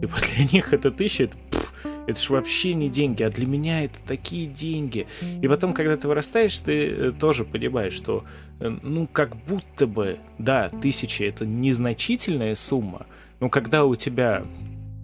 Типа 0.00 0.14
для 0.34 0.46
них 0.46 0.72
это 0.72 0.90
тысяча, 0.90 1.24
это, 1.24 1.36
пфф, 1.50 1.74
Это 2.06 2.18
же 2.18 2.32
вообще 2.32 2.72
не 2.72 2.88
деньги, 2.88 3.22
а 3.22 3.28
для 3.28 3.46
меня 3.46 3.84
это 3.84 3.98
такие 4.06 4.46
деньги. 4.46 5.06
И 5.42 5.46
потом, 5.46 5.74
когда 5.74 5.98
ты 5.98 6.08
вырастаешь, 6.08 6.56
ты 6.56 6.86
э, 6.86 7.12
тоже 7.12 7.44
понимаешь, 7.44 7.92
что, 7.92 8.24
э, 8.58 8.74
ну, 8.82 9.06
как 9.06 9.36
будто 9.44 9.86
бы, 9.86 10.16
да, 10.38 10.70
тысяча— 10.80 11.24
это 11.26 11.44
незначительная 11.44 12.54
сумма, 12.54 13.04
но 13.38 13.50
когда 13.50 13.84
у 13.84 13.94
тебя 13.96 14.46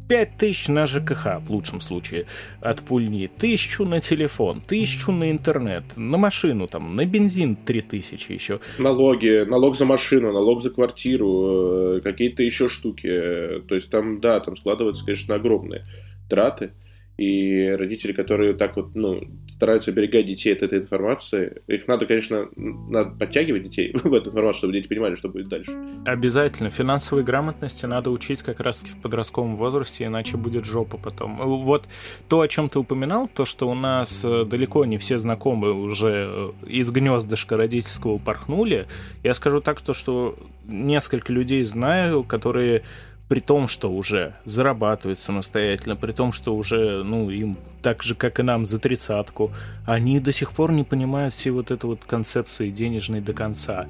5 0.09 0.37
тысяч 0.39 0.69
на 0.69 0.87
ЖКХ, 0.87 1.41
в 1.41 1.51
лучшем 1.51 1.81
случае, 1.81 2.27
от 2.61 2.83
пульни, 2.83 3.27
тысячу 3.27 3.85
на 3.85 4.01
телефон, 4.01 4.61
тысячу 4.61 5.13
на 5.13 5.31
интернет, 5.31 5.85
на 5.97 6.17
машину, 6.17 6.69
там, 6.69 6.95
на 6.95 7.05
бензин 7.05 7.57
3 7.57 7.81
тысячи 7.83 8.33
еще. 8.33 8.61
Налоги, 8.79 9.45
налог 9.49 9.77
за 9.77 9.85
машину, 9.85 10.33
налог 10.33 10.63
за 10.63 10.71
квартиру, 10.71 11.97
э, 11.97 12.01
какие-то 12.03 12.43
еще 12.43 12.69
штуки. 12.69 13.63
То 13.69 13.75
есть 13.75 13.91
там, 13.91 14.21
да, 14.21 14.41
там 14.41 14.57
складываются, 14.57 15.05
конечно, 15.05 15.35
огромные 15.35 15.85
траты. 16.29 16.73
И 17.17 17.69
родители, 17.69 18.13
которые 18.13 18.53
так 18.55 18.77
вот, 18.77 18.95
ну, 18.95 19.23
стараются 19.49 19.91
оберегать 19.91 20.27
детей 20.27 20.53
от 20.53 20.63
этой 20.63 20.81
информации, 20.81 21.63
их 21.67 21.89
надо, 21.89 22.05
конечно, 22.05 22.49
надо 22.57 23.11
подтягивать 23.11 23.63
детей 23.65 23.93
в 23.95 24.13
эту 24.13 24.31
информацию, 24.31 24.59
чтобы 24.59 24.73
дети 24.75 24.89
понимали, 24.89 25.15
что 25.15 25.29
будет 25.29 25.49
дальше. 25.49 25.73
Обязательно. 26.05 26.69
Финансовой 26.69 27.25
грамотности 27.25 27.87
надо 27.87 28.11
учить 28.11 28.43
как 28.43 28.61
раз-таки 28.61 28.91
в 28.91 29.01
подростковом 29.01 29.57
возрасте, 29.57 30.05
иначе 30.05 30.37
будет 30.37 30.67
жопа 30.67 30.99
потом. 30.99 31.37
Вот 31.37 31.87
то, 32.29 32.41
о 32.41 32.49
чем 32.49 32.69
ты 32.69 32.79
упоминал, 32.79 33.29
то, 33.29 33.47
что 33.47 33.71
у 33.71 33.75
нас 33.75 34.21
э, 34.23 34.45
далеко 34.45 34.85
не 34.85 34.99
все 34.99 35.19
знакомые 35.19 35.73
уже 35.73 36.29
э, 36.29 36.69
из 36.69 36.91
гнездышка 36.91 37.57
родительского 37.57 38.13
упорхнули, 38.13 38.87
я 39.23 39.33
скажу 39.33 39.61
так, 39.61 39.81
то, 39.81 39.95
что 39.95 40.39
несколько 40.67 41.33
людей 41.33 41.63
знаю, 41.63 42.25
которые 42.25 42.83
при 43.29 43.41
том, 43.41 43.67
что 43.67 43.91
уже 43.91 44.35
зарабатывают 44.45 45.19
самостоятельно, 45.19 45.97
при 45.97 46.13
том, 46.13 46.33
что 46.33 46.55
уже, 46.55 47.03
ну, 47.03 47.31
им 47.31 47.59
так 47.83 48.03
же, 48.03 48.15
как 48.15 48.39
и 48.39 48.43
нам, 48.43 48.67
за 48.67 48.79
тридцатку, 48.79 49.53
они 49.85 50.21
до 50.21 50.33
сих 50.33 50.53
пор 50.53 50.73
не 50.73 50.85
понимают 50.85 51.35
всей 51.35 51.51
вот 51.51 51.71
этой 51.71 51.87
вот 51.87 52.05
концепции 52.05 52.71
денежной 52.71 53.21
до 53.21 53.33
конца. 53.33 53.87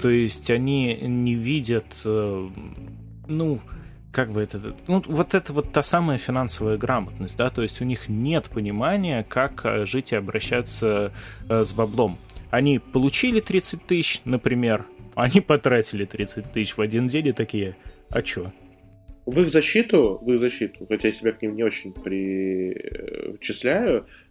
То 0.00 0.08
есть 0.08 0.50
они 0.50 0.94
не 1.02 1.34
видят, 1.34 2.00
э, 2.04 2.48
ну, 3.26 3.60
как 4.10 4.32
бы 4.32 4.40
это, 4.40 4.74
ну, 4.86 5.02
вот 5.06 5.34
это 5.34 5.52
вот 5.52 5.72
та 5.72 5.82
самая 5.82 6.18
финансовая 6.18 6.78
грамотность, 6.78 7.36
да, 7.36 7.50
то 7.50 7.62
есть 7.62 7.80
у 7.82 7.84
них 7.84 8.08
нет 8.08 8.48
понимания, 8.48 9.24
как 9.28 9.64
э, 9.64 9.84
жить 9.84 10.12
и 10.12 10.16
обращаться 10.16 11.12
э, 11.48 11.64
с 11.64 11.72
баблом. 11.74 12.18
Они 12.50 12.78
получили 12.78 13.40
30 13.40 13.86
тысяч, 13.86 14.22
например, 14.24 14.86
они 15.14 15.40
потратили 15.42 16.06
30 16.06 16.52
тысяч 16.52 16.76
в 16.76 16.80
один 16.80 17.06
день 17.06 17.28
и 17.28 17.32
такие, 17.32 17.76
а 18.08 18.22
чё? 18.22 18.52
В 19.28 19.42
их 19.42 19.50
защиту, 19.50 20.18
в 20.22 20.32
их 20.32 20.40
защиту, 20.40 20.86
хотя 20.88 21.08
я 21.08 21.14
себя 21.14 21.32
к 21.32 21.42
ним 21.42 21.54
не 21.54 21.62
очень 21.62 21.92
причисляю, 21.92 23.36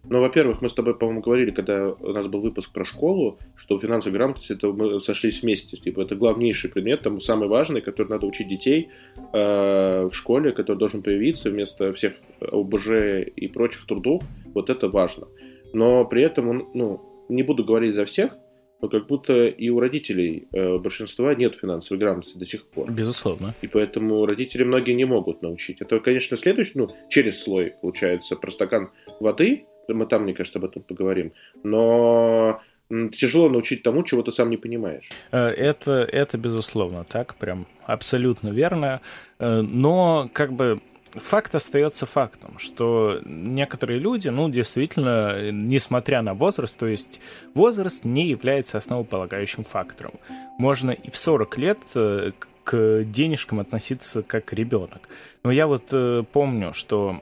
но, 0.04 0.22
во-первых, 0.22 0.64
мы 0.64 0.70
с 0.70 0.74
тобой, 0.74 0.96
по-моему, 0.98 1.22
говорили, 1.22 1.52
когда 1.52 1.90
у 1.90 2.14
нас 2.14 2.26
был 2.26 2.42
выпуск 2.42 2.72
про 2.74 2.84
школу, 2.84 3.38
что 3.56 3.78
финансовая 3.78 4.18
грамотность, 4.18 4.50
это 4.50 4.72
мы 4.72 5.00
сошлись 5.02 5.44
вместе, 5.44 5.78
типа, 5.78 6.02
это 6.02 6.16
главнейший 6.16 6.72
предмет, 6.72 7.02
там, 7.02 7.22
самый 7.22 7.48
важный, 7.48 7.82
который 7.82 8.08
надо 8.08 8.26
учить 8.26 8.48
детей 8.48 8.90
э, 9.34 10.10
в 10.12 10.14
школе, 10.14 10.52
который 10.52 10.78
должен 10.78 11.04
появиться 11.04 11.52
вместо 11.52 11.94
всех 11.94 12.14
ОБЖ 12.42 12.88
и 13.36 13.48
прочих 13.54 13.86
трудов, 13.86 14.24
вот 14.56 14.72
это 14.72 14.90
важно. 14.90 15.28
Но 15.74 16.06
при 16.06 16.24
этом, 16.24 16.64
ну, 16.74 17.02
не 17.30 17.44
буду 17.44 17.64
говорить 17.64 17.94
за 17.94 18.06
всех, 18.06 18.36
но 18.82 18.90
как 18.90 19.08
будто 19.08 19.48
и 19.48 19.70
у 19.70 19.80
родителей 19.80 20.48
э, 20.52 20.78
большинства 20.78 21.34
нет 21.36 21.56
финансовой 21.56 22.00
грамотности 22.00 22.38
до 22.38 22.46
сих 22.46 22.66
пор. 22.66 22.92
Безусловно. 22.92 23.54
И 23.62 23.68
поэтому 23.68 24.26
родители 24.26 24.64
многие 24.64 24.94
не 24.94 25.06
могут 25.06 25.42
научить. 25.42 25.82
Это, 25.82 26.00
конечно, 26.00 26.38
следующий, 26.38 26.74
ну, 26.76 26.90
через 27.10 27.42
слой, 27.42 27.74
получается, 27.82 28.36
про 28.36 28.52
стакан 28.52 28.92
воды, 29.20 29.66
мы 29.88 30.06
там, 30.06 30.24
мне 30.24 30.34
кажется, 30.34 30.60
об 30.60 30.66
этом 30.66 30.84
поговорим, 30.84 31.32
но 31.64 32.62
тяжело 32.90 33.50
научить 33.50 33.84
тому, 33.84 34.04
чего 34.04 34.22
ты 34.24 34.32
сам 34.32 34.50
не 34.50 34.58
понимаешь. 34.58 35.10
Э, 35.32 35.48
это, 35.50 36.08
это 36.12 36.38
безусловно 36.38 37.04
так, 37.04 37.36
прям 37.36 37.68
абсолютно 37.86 38.50
верно. 38.50 39.02
Э, 39.40 39.62
но 39.62 40.30
как 40.34 40.54
бы 40.54 40.82
факт 41.20 41.56
остается 41.56 42.06
фактом, 42.06 42.60
что 42.60 43.22
некоторые 43.26 44.00
люди, 44.00 44.30
ну, 44.30 44.50
действительно, 44.50 45.52
несмотря 45.52 46.22
на 46.22 46.34
возраст, 46.34 46.78
то 46.78 46.88
есть 46.88 47.20
возраст 47.54 48.06
не 48.06 48.28
является 48.28 48.78
основополагающим 48.78 49.64
фактором. 49.64 50.14
Можно 50.58 50.92
и 50.92 51.10
в 51.10 51.18
40 51.18 51.58
лет 51.58 51.80
э, 51.96 52.32
к 52.64 53.04
денежкам 53.04 53.60
относиться 53.60 54.24
как 54.24 54.52
ребенок. 54.54 55.08
Но 55.44 55.52
я 55.52 55.68
вот 55.68 55.86
э, 55.92 56.24
помню, 56.32 56.74
что 56.74 57.22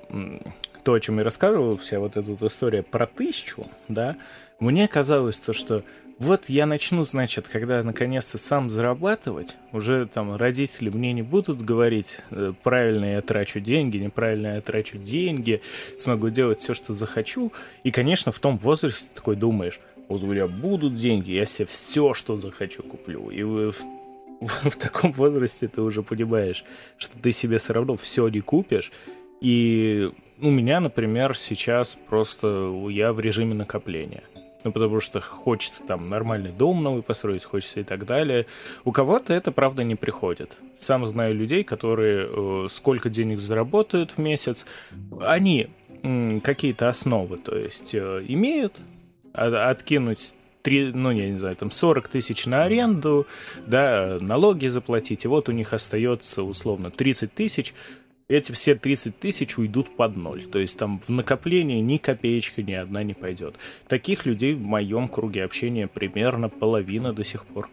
то, 0.84 0.93
о 0.93 1.00
чем 1.00 1.18
я 1.18 1.24
рассказывал, 1.24 1.78
вся 1.78 2.00
вот 2.00 2.18
эта 2.18 2.30
вот 2.30 2.41
история 2.43 2.84
про 2.84 3.08
тысячу, 3.08 3.68
да, 3.88 4.16
мне 4.60 4.88
казалось 4.88 5.38
то, 5.38 5.54
что 5.54 5.84
вот 6.18 6.47
я 6.47 6.66
начну, 6.66 7.03
значит, 7.03 7.49
когда 7.49 7.84
наконец-то 7.84 8.38
сам 8.38 8.70
зарабатывать, 8.70 9.57
уже 9.74 10.05
там 10.05 10.36
родители 10.38 10.89
мне 10.89 11.11
не 11.11 11.24
будут 11.24 11.61
говорить, 11.61 12.20
э, 12.32 12.53
правильно 12.63 13.16
я 13.16 13.22
трачу 13.22 13.59
деньги, 13.59 13.97
неправильно 13.97 14.55
я 14.55 14.61
трачу 14.61 14.97
деньги, 14.97 15.61
смогу 15.99 16.30
делать 16.30 16.59
все, 16.59 16.74
что 16.74 16.93
захочу. 16.93 17.51
И, 17.84 17.91
конечно, 17.91 18.32
в 18.32 18.39
том 18.39 18.57
возрасте 18.57 19.09
такой 19.13 19.36
думаешь, 19.36 19.82
вот 20.07 20.24
у 20.24 20.28
меня 20.28 20.47
будут 20.47 20.95
деньги, 20.95 21.32
я 21.32 21.45
себе 21.45 21.66
все, 21.66 22.13
что 22.13 22.38
захочу, 22.38 22.82
куплю. 22.84 23.30
И 23.30 23.43
в, 23.43 23.74
в, 23.74 24.70
в 24.70 24.78
таком 24.78 25.11
возрасте 25.11 25.68
ты 25.68 25.82
уже 25.82 26.01
понимаешь, 26.01 26.63
что 26.97 27.18
ты 27.20 27.34
себе 27.34 27.57
все 27.57 27.74
равно 27.74 27.97
все 27.97 28.30
не 28.30 28.39
купишь. 28.39 28.93
И 29.41 30.09
у 30.39 30.49
меня, 30.49 30.80
например, 30.80 31.38
сейчас 31.38 31.97
просто 32.07 32.74
я 32.89 33.11
в 33.11 33.20
режиме 33.20 33.53
накопления 33.53 34.24
ну, 34.66 34.72
потому 34.72 34.99
что 34.99 35.22
хочется 35.22 35.84
там 35.84 36.09
нормальный 36.09 36.51
дом 36.51 36.82
новый 36.82 37.03
построить, 37.03 37.43
хочется 37.43 37.82
и 37.82 37.84
так 37.84 38.05
далее. 38.05 38.47
У 38.84 38.91
кого-то 38.91 39.32
это, 39.32 39.51
правда, 39.51 39.84
не 39.84 39.93
приходит. 39.93 40.57
Сам 40.80 41.05
знаю 41.05 41.36
людей, 41.36 41.63
которые 41.63 42.28
э, 42.28 42.68
сколько 42.72 43.09
денег 43.09 43.39
заработают 43.39 44.11
в 44.11 44.18
месяц, 44.18 44.66
они 45.22 45.68
э, 46.01 46.39
какие-то 46.43 46.89
основы, 46.89 47.38
то 47.38 47.55
есть 47.55 47.93
э, 47.93 48.26
имеют, 48.28 48.74
а, 49.34 49.70
откинуть 49.70 50.34
3, 50.63 50.93
ну, 50.93 51.11
я 51.11 51.30
не 51.30 51.38
знаю, 51.38 51.55
там 51.55 51.70
40 51.70 52.07
тысяч 52.07 52.47
на 52.47 52.63
аренду, 52.63 53.28
да, 53.68 54.18
налоги 54.20 54.66
заплатить, 54.66 55.26
и 55.26 55.28
вот 55.28 55.47
у 55.47 55.51
них 55.51 55.74
остается 55.74 56.41
условно 56.41 56.89
30 56.89 57.32
тысяч, 57.32 57.76
эти 58.28 58.52
все 58.52 58.76
30 58.76 59.20
тысяч 59.20 59.58
уйдут 59.58 59.96
под 59.96 60.16
ноль. 60.16 60.44
То 60.44 60.60
есть 60.60 60.78
там 60.78 61.00
в 61.00 61.10
накопление 61.10 61.82
ни 61.82 61.98
копеечка 61.98 62.64
ни 62.64 62.74
одна 62.74 63.04
не 63.04 63.14
пойдет. 63.14 63.56
Таких 63.88 64.26
людей 64.26 64.54
в 64.54 64.62
моем 64.62 65.08
круге 65.08 65.44
общения 65.44 65.88
примерно 65.88 66.50
половина 66.50 67.14
до 67.14 67.24
сих 67.24 67.46
пор. 67.46 67.70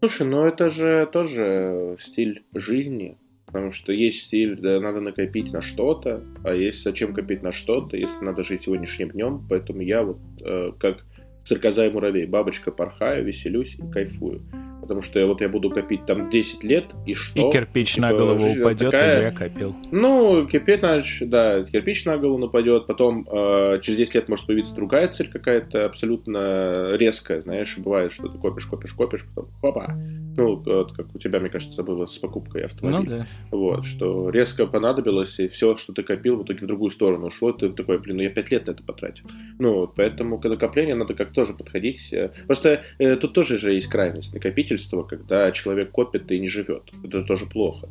Слушай, 0.00 0.26
ну 0.26 0.44
это 0.44 0.70
же 0.70 1.08
тоже 1.12 1.96
стиль 2.00 2.44
жизни. 2.54 3.18
Потому 3.46 3.70
что 3.70 3.92
есть 3.92 4.24
стиль, 4.24 4.56
да, 4.60 4.78
надо 4.78 5.00
накопить 5.00 5.54
на 5.54 5.62
что-то, 5.62 6.22
а 6.44 6.52
есть 6.52 6.82
зачем 6.82 7.14
копить 7.14 7.42
на 7.42 7.50
что-то, 7.50 7.96
если 7.96 8.22
надо 8.22 8.42
жить 8.42 8.64
сегодняшним 8.64 9.08
днем. 9.08 9.46
Поэтому 9.48 9.80
я 9.80 10.02
вот 10.02 10.18
э, 10.44 10.72
как 10.78 11.06
стрекоза 11.48 11.86
и 11.86 11.90
муравей, 11.90 12.26
бабочка 12.26 12.70
порхаю, 12.70 13.24
веселюсь 13.24 13.74
и 13.78 13.90
кайфую 13.90 14.42
потому 14.88 15.02
что 15.02 15.24
вот 15.26 15.42
я 15.42 15.50
буду 15.50 15.68
копить 15.68 16.06
там 16.06 16.30
10 16.30 16.64
лет, 16.64 16.86
и 17.04 17.12
что? 17.12 17.38
И 17.38 17.52
кирпич 17.52 17.94
типа, 17.94 18.06
на 18.06 18.12
голову 18.14 18.50
упадет, 18.50 18.90
такая... 18.90 19.14
и 19.14 19.18
зря 19.18 19.30
копил. 19.32 19.76
Ну, 19.90 20.46
кирпич, 20.46 21.22
да, 21.26 21.62
кирпич 21.64 22.06
на 22.06 22.16
голову 22.16 22.38
нападет, 22.38 22.86
потом 22.86 23.28
э, 23.30 23.80
через 23.82 23.98
10 23.98 24.14
лет 24.14 24.28
может 24.30 24.46
появиться 24.46 24.74
другая 24.74 25.08
цель 25.08 25.28
какая-то 25.30 25.84
абсолютно 25.84 26.94
резкая, 26.96 27.42
знаешь, 27.42 27.76
бывает, 27.76 28.12
что 28.12 28.28
ты 28.28 28.38
копишь, 28.38 28.64
копишь, 28.64 28.94
копишь, 28.94 29.26
потом 29.34 29.50
хопа. 29.60 29.94
Ну, 30.38 30.62
вот 30.64 30.92
как 30.92 31.14
у 31.14 31.18
тебя, 31.18 31.40
мне 31.40 31.50
кажется, 31.50 31.82
было 31.82 32.06
с 32.06 32.16
покупкой 32.18 32.64
автомобиля. 32.64 33.10
Ну, 33.10 33.16
да. 33.18 33.26
Вот, 33.50 33.84
что 33.84 34.30
резко 34.30 34.66
понадобилось, 34.66 35.38
и 35.38 35.48
все, 35.48 35.76
что 35.76 35.92
ты 35.92 36.02
копил, 36.02 36.36
в 36.36 36.44
итоге 36.44 36.60
в 36.60 36.66
другую 36.66 36.90
сторону 36.90 37.26
ушло, 37.26 37.52
ты 37.52 37.68
такой, 37.68 37.98
блин, 37.98 38.16
ну 38.16 38.22
я 38.22 38.30
5 38.30 38.50
лет 38.50 38.66
на 38.66 38.70
это 38.70 38.82
потратил. 38.82 39.26
Ну, 39.58 39.86
поэтому 39.94 40.38
к 40.38 40.48
накоплению 40.48 40.96
надо 40.96 41.12
как 41.12 41.32
тоже 41.32 41.52
подходить. 41.52 42.14
Просто 42.46 42.82
э, 42.98 43.16
тут 43.16 43.34
тоже 43.34 43.58
же 43.58 43.74
есть 43.74 43.88
крайность. 43.88 44.32
Накопитель 44.32 44.78
родительства, 44.78 45.02
когда 45.02 45.50
человек 45.52 45.90
копит 45.90 46.30
и 46.30 46.38
не 46.38 46.48
живет. 46.48 46.82
Это 47.04 47.22
тоже 47.22 47.46
плохо. 47.46 47.88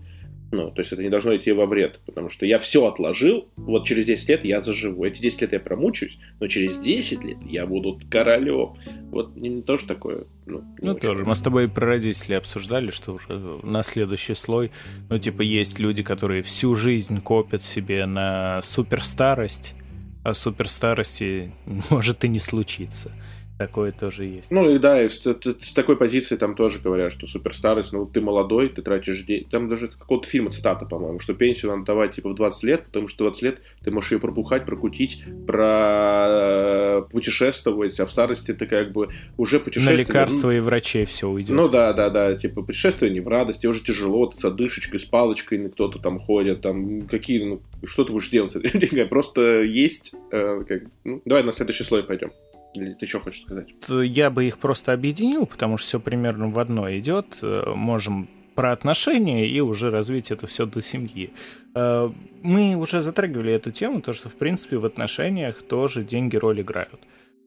Ну, 0.51 0.71
то 0.71 0.79
есть 0.81 0.93
это 0.93 1.03
не 1.03 1.09
должно 1.09 1.35
идти 1.35 1.51
во 1.51 1.65
вред, 1.65 1.99
потому 2.05 2.29
что 2.29 2.45
я 2.45 2.57
все 2.59 2.85
отложил, 2.85 3.49
вот 3.57 3.85
через 3.85 4.05
10 4.05 4.29
лет 4.29 4.45
я 4.45 4.61
заживу. 4.61 5.03
Эти 5.03 5.21
10 5.21 5.41
лет 5.41 5.53
я 5.53 5.59
промучаюсь, 5.59 6.19
но 6.39 6.47
через 6.47 6.77
10 6.79 7.23
лет 7.23 7.37
я 7.45 7.65
буду 7.65 7.99
королем. 8.09 8.75
Вот 9.11 9.35
не, 9.35 9.61
тоже 9.61 9.85
такое. 9.85 10.23
Ну, 10.45 10.63
ну 10.81 10.95
тоже. 10.95 11.25
Мы 11.25 11.35
с 11.35 11.39
тобой 11.39 11.67
про 11.67 11.87
родителей 11.87 12.35
обсуждали, 12.35 12.91
что 12.91 13.13
уже 13.13 13.59
на 13.63 13.83
следующий 13.83 14.35
слой, 14.35 14.71
ну, 15.09 15.19
типа, 15.19 15.41
есть 15.41 15.79
люди, 15.79 16.01
которые 16.01 16.43
всю 16.43 16.75
жизнь 16.75 17.21
копят 17.21 17.63
себе 17.63 18.05
на 18.05 18.61
суперстарость, 18.63 19.75
а 20.23 20.33
суперстарости 20.33 21.51
может 21.89 22.23
и 22.23 22.29
не 22.29 22.39
случиться. 22.39 23.11
Такое 23.57 23.91
тоже 23.91 24.25
есть. 24.25 24.51
Ну 24.51 24.69
и 24.69 24.77
да, 24.77 25.01
и 25.01 25.09
с, 25.09 25.19
с 25.19 25.73
такой 25.73 25.97
позиции 25.97 26.35
там 26.35 26.55
тоже 26.55 26.77
говорят, 26.77 27.11
что 27.11 27.25
суперстарость, 27.25 27.91
ну 27.91 28.05
ты 28.05 28.21
молодой, 28.21 28.69
ты 28.69 28.83
тратишь 28.83 29.23
деньги. 29.23 29.47
Там 29.49 29.67
даже 29.67 29.87
какого-то 29.87 30.29
фильма 30.29 30.51
цитата, 30.51 30.85
по-моему, 30.85 31.19
что 31.19 31.33
пенсию 31.33 31.71
надо 31.71 31.85
давать 31.85 32.13
типа 32.13 32.29
в 32.29 32.35
20 32.35 32.63
лет, 32.63 32.85
потому 32.85 33.07
что 33.07 33.25
20 33.25 33.41
лет 33.41 33.61
ты 33.83 33.89
можешь 33.89 34.11
ее 34.11 34.19
пропухать, 34.19 34.65
прокутить, 34.65 35.23
про 35.47 36.25
э, 36.29 37.01
путешествовать, 37.11 37.99
а 37.99 38.05
в 38.05 38.11
старости 38.11 38.53
ты 38.53 38.67
как 38.67 38.91
бы 38.91 39.09
уже 39.37 39.59
путешествуешь. 39.59 40.01
На 40.01 40.07
лекарства 40.07 40.55
и 40.55 40.59
врачей 40.59 41.05
все 41.05 41.27
уйдет. 41.27 41.55
Ну 41.55 41.67
да, 41.67 41.93
да, 41.93 42.11
да, 42.11 42.35
типа 42.35 42.61
путешествие 42.61 43.11
не 43.11 43.21
в 43.21 43.27
радости, 43.27 43.65
уже 43.65 43.83
тяжело, 43.83 44.27
ты 44.27 44.39
с 44.39 44.45
одышечкой, 44.45 44.99
с 44.99 45.05
палочкой, 45.05 45.67
кто-то 45.69 45.97
там 45.97 46.19
ходит, 46.19 46.61
там 46.61 47.07
какие, 47.07 47.43
ну, 47.43 47.61
что 47.83 48.03
ты 48.03 48.11
будешь 48.11 48.29
делать? 48.29 48.53
Просто 49.09 49.63
есть, 49.63 50.13
э, 50.31 50.63
как, 50.67 50.83
ну, 51.03 51.23
давай 51.25 51.43
на 51.43 51.53
следующий 51.53 51.83
слой 51.83 52.03
пойдем. 52.03 52.29
Или 52.77 52.93
ты 52.93 53.05
что 53.05 53.19
хочешь 53.19 53.41
сказать? 53.41 53.67
Я 53.89 54.29
бы 54.29 54.45
их 54.45 54.57
просто 54.57 54.93
объединил, 54.93 55.45
потому 55.45 55.77
что 55.77 55.87
все 55.87 55.99
примерно 55.99 56.49
в 56.49 56.59
одно 56.59 56.89
идет. 56.91 57.37
Э, 57.41 57.73
можем 57.75 58.27
про 58.55 58.71
отношения 58.71 59.47
и 59.47 59.59
уже 59.61 59.91
развить 59.91 60.31
это 60.31 60.47
все 60.47 60.65
до 60.65 60.81
семьи. 60.81 61.31
Э, 61.75 62.09
мы 62.41 62.75
уже 62.75 63.01
затрагивали 63.01 63.53
эту 63.53 63.71
тему, 63.71 64.01
то 64.01 64.13
что, 64.13 64.29
в 64.29 64.35
принципе, 64.35 64.77
в 64.77 64.85
отношениях 64.85 65.61
тоже 65.61 66.03
деньги 66.03 66.35
роль 66.37 66.61
играют. 66.61 66.99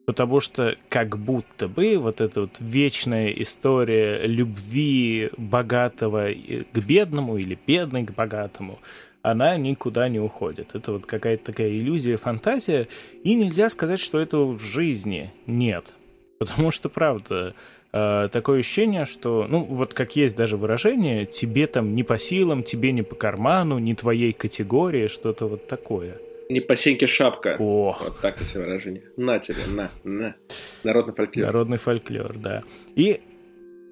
Потому 0.07 0.41
что 0.41 0.77
как 0.89 1.19
будто 1.19 1.69
бы 1.69 1.99
вот 1.99 2.21
эта 2.21 2.43
вот 2.43 2.57
вечная 2.61 3.31
история 3.31 4.27
любви 4.27 5.31
богатого 5.37 6.29
к 6.73 6.79
бедному 6.79 7.37
или 7.37 7.59
бедной 7.67 8.05
к 8.05 8.13
богатому, 8.13 8.79
она 9.23 9.57
никуда 9.57 10.09
не 10.09 10.19
уходит. 10.19 10.75
Это 10.75 10.93
вот 10.93 11.07
какая-то 11.07 11.47
такая 11.47 11.71
иллюзия, 11.71 12.17
фантазия, 12.17 12.89
и 13.23 13.35
нельзя 13.35 13.71
сказать, 13.71 14.01
что 14.01 14.19
этого 14.19 14.53
в 14.53 14.63
жизни 14.63 15.33
нет. 15.47 15.93
Потому 16.39 16.71
что, 16.71 16.89
правда, 16.89 17.55
э, 17.93 18.29
такое 18.33 18.61
ощущение, 18.61 19.05
что, 19.05 19.47
ну, 19.49 19.63
вот 19.63 19.93
как 19.93 20.17
есть 20.17 20.37
даже 20.37 20.57
выражение, 20.57 21.27
тебе 21.27 21.67
там 21.67 21.95
не 21.95 22.03
по 22.03 22.19
силам, 22.19 22.63
тебе 22.63 22.93
не 22.93 23.03
по 23.03 23.15
карману, 23.15 23.79
не 23.79 23.95
твоей 23.95 24.33
категории, 24.33 25.09
что-то 25.09 25.47
вот 25.47 25.67
такое. 25.67 26.17
Не 26.49 26.61
по 26.61 26.75
сеньке 26.75 27.07
шапка. 27.07 27.57
Ох. 27.61 28.03
Вот 28.03 28.21
так 28.21 28.41
эти 28.43 28.57
выражения. 28.57 29.03
На 29.17 29.39
тебе, 29.39 29.59
на, 29.69 29.91
на. 30.03 30.35
Народный 30.83 31.15
фольклор. 31.15 31.47
Народный 31.47 31.79
фольклор, 31.79 32.39
да. 32.39 32.63
И 32.97 33.21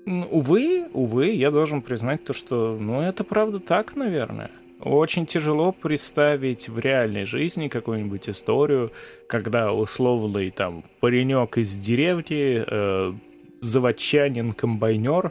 увы, 0.07 0.89
увы, 0.93 1.27
я 1.29 1.51
должен 1.51 1.83
признать 1.83 2.25
то, 2.25 2.33
что, 2.33 2.77
ну, 2.81 3.03
это 3.03 3.25
правда 3.25 3.61
так, 3.61 3.95
наверное. 3.95 4.51
Очень 4.81 5.27
тяжело 5.27 5.73
представить 5.73 6.69
в 6.69 6.79
реальной 6.79 7.25
жизни 7.25 7.67
какую-нибудь 7.67 8.29
историю, 8.29 8.93
когда 9.27 9.73
условный 9.73 10.51
там 10.51 10.85
паренек 11.01 11.59
из 11.59 11.77
деревни, 11.79 12.63
э, 12.65 13.13
заводчанин, 13.61 14.53
комбайнер 14.53 15.27
э, 15.27 15.31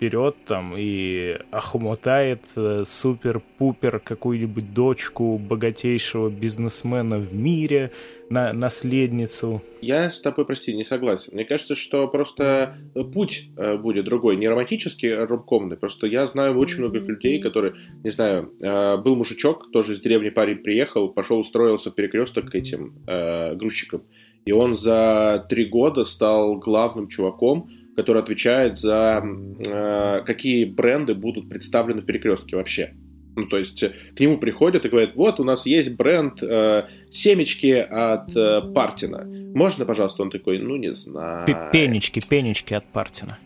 берет 0.00 0.36
там 0.46 0.74
и 0.76 1.38
охмутает 1.50 2.42
э, 2.56 2.84
супер-пупер 2.86 4.00
какую-нибудь 4.00 4.72
дочку 4.74 5.38
богатейшего 5.38 6.30
бизнесмена 6.30 7.18
в 7.18 7.34
мире, 7.34 7.92
на 8.28 8.52
наследницу. 8.52 9.62
Я 9.82 10.10
с 10.10 10.20
тобой, 10.20 10.46
прости, 10.46 10.74
не 10.74 10.84
согласен. 10.84 11.34
Мне 11.34 11.44
кажется, 11.44 11.74
что 11.74 12.08
просто 12.08 12.76
путь 13.12 13.50
э, 13.56 13.76
будет 13.76 14.06
другой, 14.06 14.36
не 14.36 14.48
романтический, 14.48 15.14
а 15.14 15.26
ромкомный. 15.26 15.76
Просто 15.76 16.06
я 16.06 16.26
знаю 16.26 16.58
очень 16.58 16.78
много 16.78 16.98
людей, 16.98 17.40
которые, 17.40 17.74
не 18.02 18.10
знаю, 18.10 18.52
э, 18.62 18.96
был 18.96 19.16
мужичок, 19.16 19.70
тоже 19.70 19.92
из 19.92 20.00
деревни 20.00 20.30
парень 20.30 20.58
приехал, 20.58 21.10
пошел 21.10 21.38
устроился 21.38 21.90
в 21.90 21.94
перекресток 21.94 22.50
к 22.50 22.54
этим 22.54 22.94
э, 23.06 23.54
грузчикам. 23.54 24.02
И 24.44 24.52
он 24.52 24.76
за 24.76 25.46
три 25.48 25.66
года 25.66 26.04
стал 26.04 26.56
главным 26.56 27.08
чуваком, 27.08 27.70
который 27.96 28.22
отвечает 28.22 28.78
за 28.78 29.22
э, 29.22 30.22
какие 30.24 30.64
бренды 30.64 31.14
будут 31.14 31.48
представлены 31.48 32.00
в 32.00 32.06
перекрестке 32.06 32.56
вообще. 32.56 32.92
Ну, 33.34 33.46
то 33.46 33.58
есть 33.58 33.82
э, 33.82 33.92
к 34.14 34.20
нему 34.20 34.38
приходят 34.38 34.84
и 34.84 34.88
говорят, 34.88 35.14
вот 35.14 35.40
у 35.40 35.44
нас 35.44 35.64
есть 35.66 35.94
бренд 35.96 36.42
э, 36.42 36.86
семечки 37.10 37.72
от 37.72 38.36
э, 38.36 38.60
Партина. 38.74 39.24
Можно, 39.24 39.84
пожалуйста? 39.84 40.22
Он 40.22 40.30
такой, 40.30 40.58
ну, 40.58 40.76
не 40.76 40.94
знаю. 40.94 41.46
Пенечки, 41.72 42.20
пенечки 42.26 42.74
от 42.74 42.84
Партина. 42.86 43.38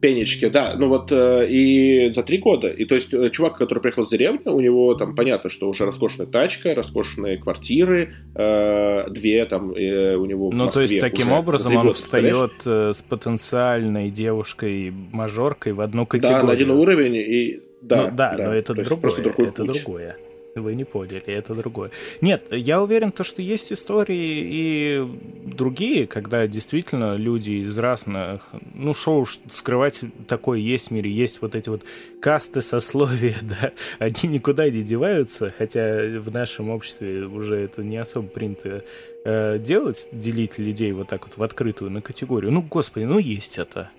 Пенечки, 0.00 0.48
да. 0.48 0.74
Ну 0.76 0.88
вот 0.88 1.12
э, 1.12 1.46
и 1.48 2.10
за 2.10 2.22
три 2.22 2.38
года. 2.38 2.68
И 2.68 2.86
то 2.86 2.94
есть 2.94 3.12
э, 3.12 3.28
чувак, 3.30 3.58
который 3.58 3.80
приехал 3.80 4.06
с 4.06 4.10
деревни, 4.10 4.48
у 4.48 4.60
него 4.60 4.94
там 4.94 5.14
понятно, 5.14 5.50
что 5.50 5.68
уже 5.68 5.84
роскошная 5.84 6.26
тачка, 6.26 6.74
роскошные 6.74 7.36
квартиры, 7.36 8.14
э, 8.34 9.10
две 9.10 9.44
там 9.44 9.72
э, 9.72 10.16
у 10.16 10.24
него. 10.24 10.50
Ну 10.54 10.70
то 10.70 10.80
есть 10.80 11.00
таким 11.00 11.32
образом 11.32 11.76
он 11.76 11.92
встает 11.92 12.52
э, 12.64 12.92
с 12.94 13.02
потенциальной 13.02 14.10
девушкой-мажоркой 14.10 15.74
в 15.74 15.80
одну 15.82 16.06
категорию. 16.06 16.40
Да, 16.40 16.46
на 16.46 16.52
один 16.52 16.70
уровень 16.70 17.16
и 17.16 17.60
да, 17.82 18.10
ну, 18.10 18.16
да, 18.16 18.34
да, 18.36 18.46
но 18.46 18.54
это 18.54 18.74
другое. 18.74 19.00
Просто 19.00 19.22
другой 19.22 19.48
это 19.48 19.64
путь. 19.64 19.82
другое. 19.82 20.16
Вы 20.54 20.74
не 20.74 20.84
поняли, 20.84 21.22
это 21.26 21.54
другое. 21.54 21.90
Нет, 22.20 22.46
я 22.50 22.82
уверен, 22.82 23.12
то, 23.12 23.22
что 23.22 23.40
есть 23.40 23.72
истории 23.72 24.40
и 24.42 25.08
другие, 25.44 26.06
когда 26.06 26.46
действительно 26.46 27.14
люди 27.14 27.66
из 27.66 27.78
разных... 27.78 28.42
Ну, 28.74 28.92
шоу 28.92 29.26
скрывать 29.26 30.00
такое 30.26 30.58
есть 30.58 30.88
в 30.88 30.90
мире. 30.90 31.10
Есть 31.10 31.40
вот 31.40 31.54
эти 31.54 31.68
вот 31.68 31.82
касты, 32.20 32.62
сословия, 32.62 33.36
да, 33.42 33.72
они 33.98 34.34
никуда 34.34 34.68
не 34.68 34.82
деваются, 34.82 35.54
хотя 35.56 36.18
в 36.18 36.30
нашем 36.32 36.70
обществе 36.70 37.24
уже 37.26 37.56
это 37.56 37.82
не 37.82 37.98
особо 37.98 38.28
принято 38.28 38.84
э, 39.24 39.58
делать, 39.58 40.08
делить 40.10 40.58
людей 40.58 40.92
вот 40.92 41.08
так 41.08 41.26
вот 41.26 41.36
в 41.36 41.42
открытую 41.42 41.90
на 41.90 42.02
категорию. 42.02 42.50
Ну, 42.50 42.62
господи, 42.62 43.04
ну 43.04 43.18
есть 43.18 43.58
это 43.58 43.90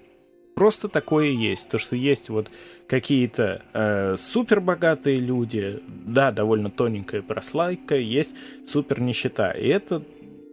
просто 0.55 0.87
такое 0.87 1.27
есть. 1.27 1.69
То, 1.69 1.77
что 1.77 1.95
есть 1.95 2.29
вот 2.29 2.49
какие-то 2.87 3.63
э, 3.73 4.15
супер 4.17 4.61
богатые 4.61 5.19
люди, 5.19 5.81
да, 5.87 6.31
довольно 6.31 6.69
тоненькая 6.69 7.21
прослайка, 7.21 7.95
есть 7.95 8.31
супер 8.65 8.99
нищета. 9.01 9.51
И 9.51 9.67
это 9.67 10.03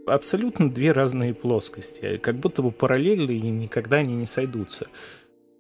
абсолютно 0.07 0.71
две 0.71 0.93
разные 0.93 1.35
плоскости, 1.35 2.19
как 2.19 2.37
будто 2.37 2.63
бы 2.63 2.71
параллельно 2.71 3.31
и 3.31 3.41
никогда 3.41 3.99
они 3.99 4.15
не 4.15 4.27
сойдутся. 4.27 4.89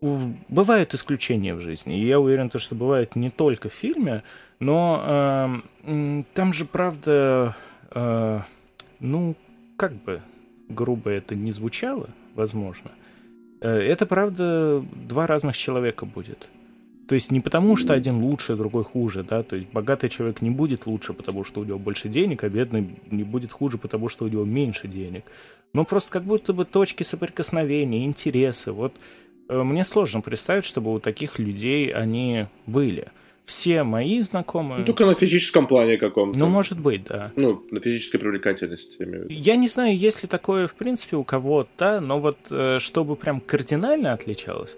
Бывают 0.00 0.94
исключения 0.94 1.54
в 1.54 1.60
жизни, 1.60 2.00
и 2.00 2.06
я 2.06 2.20
уверен, 2.20 2.50
что 2.54 2.76
бывают 2.76 3.16
не 3.16 3.30
только 3.30 3.68
в 3.68 3.74
фильме, 3.74 4.22
но 4.60 5.62
э, 5.84 6.22
там 6.34 6.52
же, 6.52 6.64
правда, 6.64 7.56
э, 7.90 8.40
ну, 9.00 9.36
как 9.76 9.92
бы 9.94 10.22
грубо 10.68 11.10
это 11.10 11.34
не 11.34 11.50
звучало, 11.50 12.10
возможно, 12.34 12.92
это, 13.66 14.06
правда, 14.06 14.84
два 14.94 15.26
разных 15.26 15.56
человека 15.56 16.06
будет. 16.06 16.48
То 17.08 17.14
есть 17.14 17.32
не 17.32 17.40
потому, 17.40 17.76
что 17.76 17.94
один 17.94 18.22
лучше, 18.22 18.54
другой 18.54 18.84
хуже, 18.84 19.22
да, 19.22 19.42
то 19.42 19.56
есть 19.56 19.70
богатый 19.72 20.10
человек 20.10 20.42
не 20.42 20.50
будет 20.50 20.86
лучше, 20.86 21.14
потому 21.14 21.42
что 21.42 21.60
у 21.60 21.64
него 21.64 21.78
больше 21.78 22.10
денег, 22.10 22.44
а 22.44 22.50
бедный 22.50 23.00
не 23.10 23.24
будет 23.24 23.50
хуже, 23.50 23.78
потому 23.78 24.10
что 24.10 24.26
у 24.26 24.28
него 24.28 24.44
меньше 24.44 24.88
денег. 24.88 25.24
Но 25.72 25.84
просто 25.84 26.10
как 26.10 26.24
будто 26.24 26.52
бы 26.52 26.66
точки 26.66 27.04
соприкосновения, 27.04 28.04
интересы. 28.04 28.72
Вот 28.72 28.94
э, 29.48 29.62
мне 29.62 29.86
сложно 29.86 30.20
представить, 30.20 30.66
чтобы 30.66 30.92
у 30.92 31.00
таких 31.00 31.38
людей 31.38 31.90
они 31.94 32.46
были 32.66 33.08
все 33.48 33.82
мои 33.82 34.20
знакомые... 34.20 34.80
Ну, 34.80 34.84
только 34.84 35.06
на 35.06 35.14
физическом 35.14 35.66
плане 35.66 35.96
каком-то. 35.96 36.38
Ну, 36.38 36.48
может 36.48 36.78
быть, 36.78 37.04
да. 37.04 37.32
Ну, 37.34 37.64
на 37.70 37.80
физической 37.80 38.18
привлекательности. 38.18 39.32
Я 39.32 39.56
не 39.56 39.68
знаю, 39.68 39.96
есть 39.96 40.22
ли 40.22 40.28
такое, 40.28 40.66
в 40.66 40.74
принципе, 40.74 41.16
у 41.16 41.24
кого-то, 41.24 42.00
но 42.00 42.20
вот 42.20 42.36
э, 42.50 42.78
чтобы 42.78 43.16
прям 43.16 43.40
кардинально 43.40 44.12
отличалось, 44.12 44.76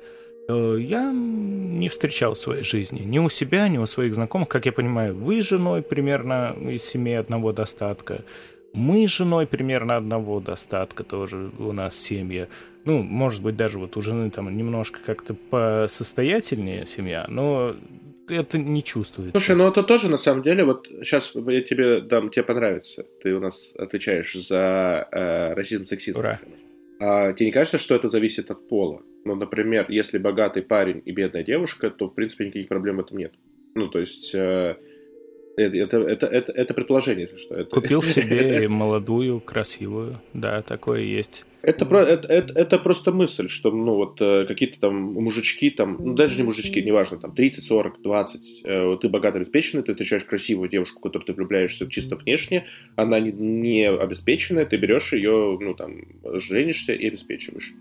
э, 0.49 0.77
я 0.79 1.11
не 1.13 1.89
встречал 1.89 2.35
в 2.35 2.39
своей 2.39 2.63
жизни. 2.63 3.01
Ни 3.01 3.19
у 3.19 3.29
себя, 3.29 3.67
ни 3.67 3.79
у 3.79 3.87
своих 3.87 4.15
знакомых. 4.15 4.49
Как 4.49 4.67
я 4.67 4.73
понимаю, 4.73 5.17
вы 5.17 5.43
с 5.43 5.49
женой 5.49 5.83
примерно 5.83 6.57
из 6.61 6.85
семьи 6.85 7.15
одного 7.15 7.53
достатка. 7.53 8.25
Мы 8.73 9.09
с 9.09 9.11
женой 9.11 9.49
примерно 9.49 9.97
одного 9.97 10.39
достатка 10.39 11.03
тоже 11.03 11.51
у 11.59 11.73
нас 11.73 11.97
семья. 11.97 12.47
Ну, 12.85 13.03
может 13.03 13.43
быть, 13.43 13.57
даже 13.57 13.81
вот 13.81 13.97
у 13.97 14.03
жены 14.03 14.31
там 14.31 14.57
немножко 14.57 15.01
как-то 15.05 15.35
посостоятельнее 15.35 16.87
семья, 16.87 17.27
но 17.29 17.75
это 18.37 18.59
не 18.59 18.83
чувствуется. 18.83 19.39
Слушай, 19.39 19.57
ну 19.57 19.69
это 19.69 19.83
тоже 19.83 20.09
на 20.09 20.19
самом 20.19 20.43
деле, 20.43 20.65
вот 20.65 20.87
сейчас 21.03 21.33
я 21.35 21.61
тебе 21.63 22.01
дам, 22.01 22.31
тебе 22.31 22.43
понравится. 22.43 23.05
Ты 23.23 23.35
у 23.35 23.41
нас 23.41 23.73
отвечаешь 23.77 24.35
за 24.35 25.09
э, 25.11 25.55
расизм, 25.55 25.85
сексизм. 25.85 26.19
Ура. 26.19 26.41
А 27.01 27.33
тебе 27.33 27.47
не 27.47 27.53
кажется, 27.53 27.79
что 27.79 27.95
это 27.95 28.11
зависит 28.11 28.51
от 28.51 28.69
пола? 28.69 29.03
Ну, 29.25 29.35
например, 29.35 29.87
если 29.89 30.19
богатый 30.19 30.63
парень 30.63 31.03
и 31.05 31.13
бедная 31.13 31.43
девушка, 31.43 31.91
то, 31.91 32.09
в 32.09 32.15
принципе, 32.15 32.47
никаких 32.47 32.69
проблем 32.69 32.97
в 32.97 33.01
этом 33.01 33.19
нет. 33.19 33.33
Ну, 33.75 33.89
то 33.89 33.99
есть, 33.99 34.35
э, 34.35 34.77
Это, 35.57 35.99
это, 35.99 36.27
это, 36.27 36.53
это 36.53 36.75
предположение, 36.75 37.23
если 37.23 37.37
что. 37.37 37.55
Это, 37.55 37.71
Купил 37.71 38.03
себе 38.17 38.69
молодую, 38.69 39.41
красивую. 39.41 40.21
Да, 40.33 40.63
такое 40.63 41.01
есть. 41.01 41.45
Это, 41.63 41.87
про, 41.87 42.03
это, 42.03 42.29
это, 42.29 42.55
это 42.55 42.79
просто 42.79 43.13
мысль, 43.13 43.49
что 43.49 43.71
ну 43.71 43.95
вот 43.95 44.21
э, 44.21 44.47
какие-то 44.47 44.81
там 44.81 44.95
мужички, 44.95 45.71
там, 45.71 45.97
ну 46.01 46.15
даже 46.15 46.37
не 46.37 46.43
мужички, 46.43 46.83
неважно, 46.83 47.19
там 47.19 47.35
30, 47.35 47.65
40, 47.65 48.03
20, 48.03 48.63
э, 48.65 48.97
ты 49.01 49.09
богато 49.09 49.39
обеспеченный, 49.39 49.83
ты 49.83 49.93
встречаешь 49.93 50.25
красивую 50.25 50.69
девушку, 50.69 51.01
которую 51.01 51.27
ты 51.27 51.33
влюбляешься 51.33 51.89
чисто 51.91 52.17
внешне, 52.17 52.67
она 52.97 53.21
не, 53.21 53.33
не 53.33 53.89
обеспеченная, 53.89 54.65
ты 54.65 54.77
берешь 54.77 55.13
ее, 55.13 55.59
ну 55.61 55.75
там, 55.75 56.03
женишься 56.41 56.93
и 56.93 57.07
обеспечиваешь. 57.07 57.73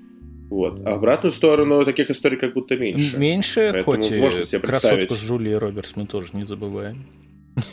Вот. 0.50 0.86
А 0.86 0.96
обратную 0.96 1.32
сторону 1.32 1.86
таких 1.86 2.10
историй 2.10 2.38
как 2.38 2.54
будто 2.54 2.76
меньше. 2.76 3.18
Меньше, 3.18 3.70
Поэтому 3.72 3.84
хоть 3.84 4.12
можно 4.12 4.46
себе 4.46 4.60
красотку 4.60 5.14
с 5.14 5.24
Джулией 5.24 5.58
Робертс 5.58 5.96
мы 5.96 6.08
тоже 6.08 6.30
не 6.34 6.44
забываем. 6.44 7.06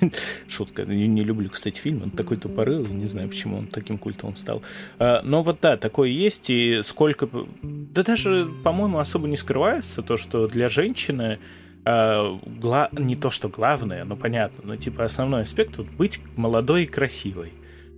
Шутка. 0.49 0.83
Я 0.83 1.07
не 1.07 1.23
люблю, 1.23 1.49
кстати, 1.51 1.79
фильм. 1.79 2.03
Он 2.03 2.11
такой 2.11 2.37
тупорылый. 2.37 2.91
Не 2.91 3.07
знаю, 3.07 3.29
почему 3.29 3.59
он 3.59 3.67
таким 3.67 3.99
культовым 3.99 4.37
стал. 4.37 4.63
А, 4.99 5.23
но 5.23 5.43
вот 5.43 5.59
да, 5.61 5.77
такое 5.77 6.09
есть. 6.09 6.51
И 6.51 6.81
сколько... 6.83 7.29
Да 7.63 8.03
даже, 8.03 8.49
по-моему, 8.65 8.99
особо 8.99 9.29
не 9.29 9.37
скрывается 9.37 10.03
то, 10.03 10.17
что 10.17 10.49
для 10.49 10.69
женщины 10.69 11.39
а, 11.85 12.39
гла... 12.45 12.89
не 12.93 13.17
то, 13.17 13.31
что 13.31 13.49
главное, 13.49 14.05
но 14.05 14.17
понятно, 14.17 14.63
но 14.65 14.77
типа 14.77 15.05
основной 15.05 15.43
аспект 15.43 15.79
вот 15.79 15.89
быть 15.89 16.21
молодой 16.37 16.85
и 16.85 16.87
красивой. 16.87 17.53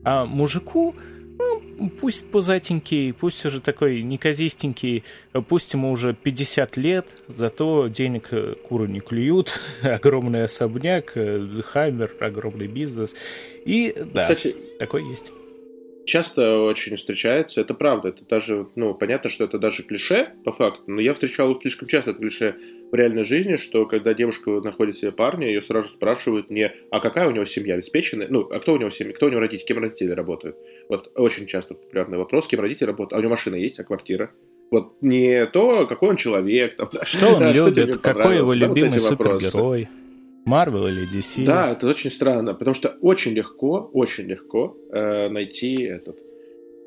А 0.04 0.24
мужику 0.24 0.94
ну, 1.38 1.90
пусть 2.00 2.30
пузатенький, 2.30 3.12
пусть 3.12 3.44
уже 3.46 3.60
такой 3.60 4.02
неказистенький, 4.02 5.04
пусть 5.48 5.72
ему 5.72 5.90
уже 5.90 6.14
50 6.14 6.76
лет, 6.76 7.06
зато 7.28 7.88
денег 7.88 8.28
э, 8.32 8.54
куры 8.68 8.88
не 8.88 9.00
клюют, 9.00 9.58
огромный 9.82 10.44
особняк, 10.44 11.12
э, 11.14 11.62
хаммер, 11.64 12.14
огромный 12.20 12.66
бизнес. 12.66 13.14
И 13.64 13.94
да, 14.12 14.22
Кстати, 14.22 14.56
такой 14.78 15.08
есть. 15.08 15.32
часто 16.04 16.62
очень 16.62 16.96
встречается, 16.96 17.60
это 17.60 17.74
правда, 17.74 18.08
это 18.08 18.24
даже, 18.24 18.66
ну, 18.74 18.94
понятно, 18.94 19.30
что 19.30 19.44
это 19.44 19.58
даже 19.58 19.82
клише, 19.82 20.30
по 20.44 20.52
факту, 20.52 20.82
но 20.86 21.00
я 21.00 21.14
встречал 21.14 21.58
слишком 21.60 21.88
часто 21.88 22.10
это 22.10 22.20
клише 22.20 22.56
в 22.90 22.94
реальной 22.94 23.24
жизни, 23.24 23.56
что 23.56 23.86
когда 23.86 24.14
девушка 24.14 24.50
находит 24.60 24.98
себе 24.98 25.12
парня, 25.12 25.46
ее 25.46 25.62
сразу 25.62 25.88
спрашивают 25.88 26.50
не, 26.50 26.72
а 26.90 27.00
какая 27.00 27.28
у 27.28 27.30
него 27.30 27.44
семья 27.44 27.74
обеспеченная, 27.74 28.28
ну, 28.28 28.48
а 28.50 28.60
кто 28.60 28.74
у 28.74 28.78
него 28.78 28.90
семья, 28.90 29.12
кто 29.12 29.26
у 29.26 29.28
него 29.28 29.40
родители, 29.40 29.66
кем 29.66 29.78
родители 29.78 30.12
работают. 30.12 30.56
Вот 30.88 31.10
очень 31.14 31.46
часто 31.46 31.74
популярный 31.74 32.18
вопрос, 32.18 32.46
кем 32.46 32.60
родители 32.60 32.86
работают, 32.86 33.12
а 33.12 33.16
у 33.16 33.20
него 33.20 33.30
машина 33.30 33.56
есть, 33.56 33.78
а 33.78 33.84
квартира? 33.84 34.30
Вот 34.70 34.94
не 35.00 35.46
то, 35.46 35.86
какой 35.86 36.10
он 36.10 36.16
человек. 36.16 36.76
Там, 36.76 36.90
что 37.02 37.34
он 37.34 37.40
да, 37.40 37.52
любит, 37.52 37.88
что 37.88 37.98
какой 37.98 38.36
его 38.36 38.52
любимый 38.52 38.98
вот 38.98 39.02
супергерой. 39.02 39.88
Marvel 40.46 40.88
или 40.88 41.06
DC. 41.06 41.44
Да, 41.44 41.72
это 41.72 41.86
очень 41.86 42.10
странно, 42.10 42.54
потому 42.54 42.74
что 42.74 42.96
очень 43.02 43.32
легко, 43.32 43.90
очень 43.92 44.24
легко 44.24 44.76
э, 44.90 45.28
найти 45.28 45.82
этот. 45.82 46.18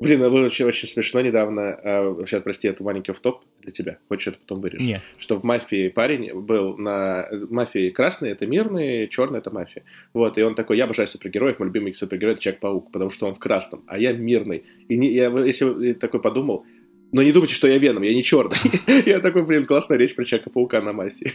Блин, 0.02 0.20
это 0.20 0.30
было 0.30 0.46
очень, 0.46 0.64
очень 0.64 0.88
смешно 0.88 1.20
недавно. 1.20 1.78
Э, 1.82 2.14
сейчас, 2.26 2.42
прости, 2.42 2.66
это 2.66 2.82
маленький 2.82 3.12
топ 3.12 3.44
для 3.60 3.72
тебя. 3.72 3.98
Хочешь 4.08 4.28
это 4.28 4.38
потом 4.38 4.60
вырежешь? 4.60 4.86
Нет. 4.86 5.02
Что 5.18 5.36
в 5.36 5.44
мафии 5.44 5.88
парень 5.88 6.32
был 6.34 6.76
на... 6.76 7.28
Мафии 7.50 7.90
красный— 7.90 8.30
это 8.32 8.46
мирный, 8.46 9.06
черный— 9.08 9.38
это 9.40 9.54
мафия. 9.54 9.84
Вот, 10.12 10.38
и 10.38 10.42
он 10.42 10.54
такой, 10.56 10.76
я 10.76 10.84
обожаю 10.84 11.06
супергероев, 11.06 11.58
мой 11.58 11.68
любимый 11.68 11.94
супергерой— 11.94 12.34
это 12.34 12.42
Человек-паук, 12.42 12.90
потому 12.90 13.10
что 13.10 13.26
он 13.28 13.34
в 13.34 13.38
красном, 13.38 13.84
а 13.86 13.98
я 13.98 14.12
мирный. 14.12 14.64
И 14.88 14.96
не, 14.96 15.12
я, 15.12 15.28
если 15.28 15.92
такой 15.92 16.20
подумал, 16.20 16.66
но 17.12 17.22
не 17.22 17.30
думайте, 17.30 17.54
что 17.54 17.68
я 17.68 17.78
Веном, 17.78 18.02
я 18.02 18.14
не 18.14 18.22
черный. 18.22 18.56
я 19.06 19.20
такой, 19.20 19.44
блин, 19.44 19.66
классная 19.66 19.98
речь 19.98 20.14
про 20.14 20.24
Человека-паука 20.24 20.80
на 20.80 20.92
мафии. 20.92 21.30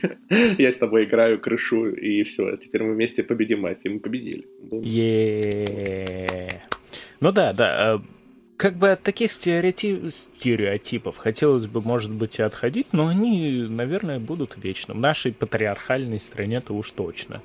я 0.62 0.72
с 0.72 0.78
тобой 0.78 1.06
играю 1.06 1.40
крышу, 1.40 1.90
и 1.90 2.24
все. 2.24 2.58
Теперь 2.58 2.84
мы 2.84 2.96
вместе 2.96 3.24
победим 3.24 3.62
мафию. 3.62 3.94
Мы 3.94 4.00
победили. 4.00 4.46
Ну 7.20 7.32
да, 7.32 7.54
да. 7.54 7.94
А 7.94 8.02
как 8.58 8.74
бы 8.74 8.92
от 8.92 9.04
таких 9.04 9.32
стереотипов 9.32 11.18
хотелось 11.18 11.68
бы, 11.68 11.82
может 11.82 12.12
быть, 12.12 12.40
и 12.40 12.42
отходить, 12.42 12.88
но 12.92 13.08
они, 13.08 13.68
наверное, 13.70 14.20
будут 14.20 14.58
вечно. 14.58 14.96
В 14.96 15.00
нашей 15.00 15.32
патриархальной 15.32 16.20
стране-то 16.20 16.74
уж 16.74 16.92
точно. 16.92 17.44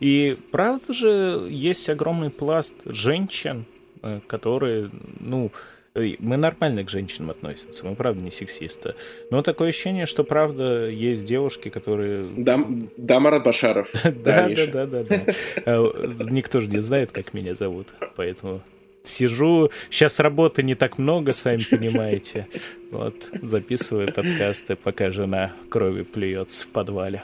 И 0.00 0.38
правда 0.50 0.92
же 0.94 1.46
есть 1.50 1.88
огромный 1.90 2.30
пласт 2.30 2.74
женщин, 2.86 3.66
э, 4.02 4.20
которые, 4.26 4.90
ну, 5.20 5.52
мы 5.94 6.36
нормально 6.36 6.82
к 6.82 6.90
женщинам 6.90 7.30
относимся, 7.30 7.86
мы 7.86 7.94
правда 7.94 8.24
не 8.24 8.32
сексисты. 8.32 8.94
Но 9.30 9.42
такое 9.42 9.68
ощущение, 9.68 10.06
что 10.06 10.24
правда 10.24 10.88
есть 10.88 11.24
девушки, 11.24 11.68
которые... 11.68 12.26
Дам, 12.36 12.88
Дамарат 12.96 13.44
Башаров. 13.44 13.92
Да, 14.02 14.48
да, 14.48 14.86
да, 14.86 15.04
да. 15.04 15.24
А, 15.66 16.26
никто 16.30 16.60
же 16.60 16.68
не 16.68 16.80
знает, 16.80 17.12
как 17.12 17.32
меня 17.34 17.54
зовут, 17.54 17.88
поэтому 18.16 18.62
сижу. 19.04 19.70
Сейчас 19.90 20.18
работы 20.18 20.62
не 20.62 20.74
так 20.74 20.98
много, 20.98 21.32
сами 21.32 21.62
понимаете. 21.62 22.48
Вот, 22.90 23.28
записываю 23.42 24.12
подкасты, 24.12 24.76
пока 24.76 25.10
жена 25.10 25.52
крови 25.68 26.02
плюется 26.02 26.64
в 26.64 26.68
подвале 26.68 27.22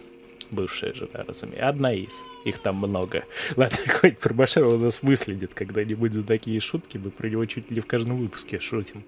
бывшая 0.50 0.92
жена, 0.92 1.24
разумеется. 1.26 1.68
Одна 1.68 1.92
из. 1.92 2.22
Их 2.44 2.58
там 2.58 2.76
много. 2.76 3.24
Ладно, 3.56 3.78
хоть 4.00 4.18
про 4.18 4.34
Башарова 4.34 4.74
у 4.74 4.78
нас 4.78 5.02
выследит 5.02 5.54
когда-нибудь 5.54 6.12
за 6.12 6.22
такие 6.22 6.60
шутки. 6.60 6.98
Мы 6.98 7.10
про 7.10 7.28
него 7.28 7.44
чуть 7.46 7.70
ли 7.70 7.80
в 7.80 7.86
каждом 7.86 8.18
выпуске 8.18 8.60
шутим. 8.60 9.04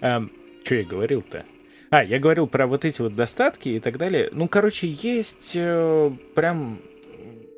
А, 0.00 0.26
что 0.64 0.74
я 0.74 0.84
говорил-то? 0.84 1.44
А, 1.90 2.04
я 2.04 2.18
говорил 2.18 2.46
про 2.46 2.66
вот 2.66 2.84
эти 2.84 3.02
вот 3.02 3.14
достатки 3.14 3.70
и 3.70 3.80
так 3.80 3.98
далее. 3.98 4.28
Ну, 4.32 4.48
короче, 4.48 4.88
есть 4.88 5.52
э, 5.54 6.10
прям 6.34 6.80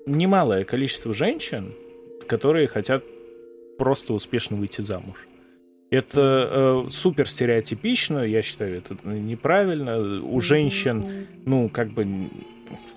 немалое 0.07 0.65
количество 0.65 1.15
женщин, 1.15 1.73
которые 2.27 2.67
хотят 2.67 3.05
просто 3.79 4.15
успешно 4.15 4.57
выйти 4.57 4.81
замуж. 4.81 5.27
Это 5.91 6.85
э, 6.87 6.91
супер 6.91 7.29
стереотипично, 7.29 8.19
я 8.19 8.43
считаю, 8.43 8.79
это 8.79 8.97
неправильно. 9.07 10.23
У 10.23 10.41
женщин, 10.41 11.29
ну, 11.45 11.69
как 11.69 11.93
бы 11.93 12.31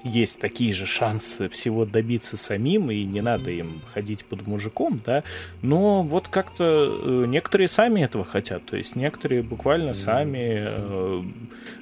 есть 0.03 0.39
такие 0.39 0.73
же 0.73 0.85
шансы 0.85 1.49
всего 1.49 1.85
добиться 1.85 2.37
самим, 2.37 2.89
и 2.91 3.03
не 3.03 3.21
надо 3.21 3.51
им 3.51 3.81
ходить 3.93 4.25
под 4.25 4.47
мужиком, 4.47 5.01
да, 5.05 5.23
но 5.61 6.03
вот 6.03 6.27
как-то 6.27 6.99
э, 7.03 7.25
некоторые 7.27 7.67
сами 7.67 8.01
этого 8.01 8.25
хотят, 8.25 8.65
то 8.65 8.77
есть 8.77 8.95
некоторые 8.95 9.43
буквально 9.43 9.93
сами 9.93 10.63
э, 10.65 11.23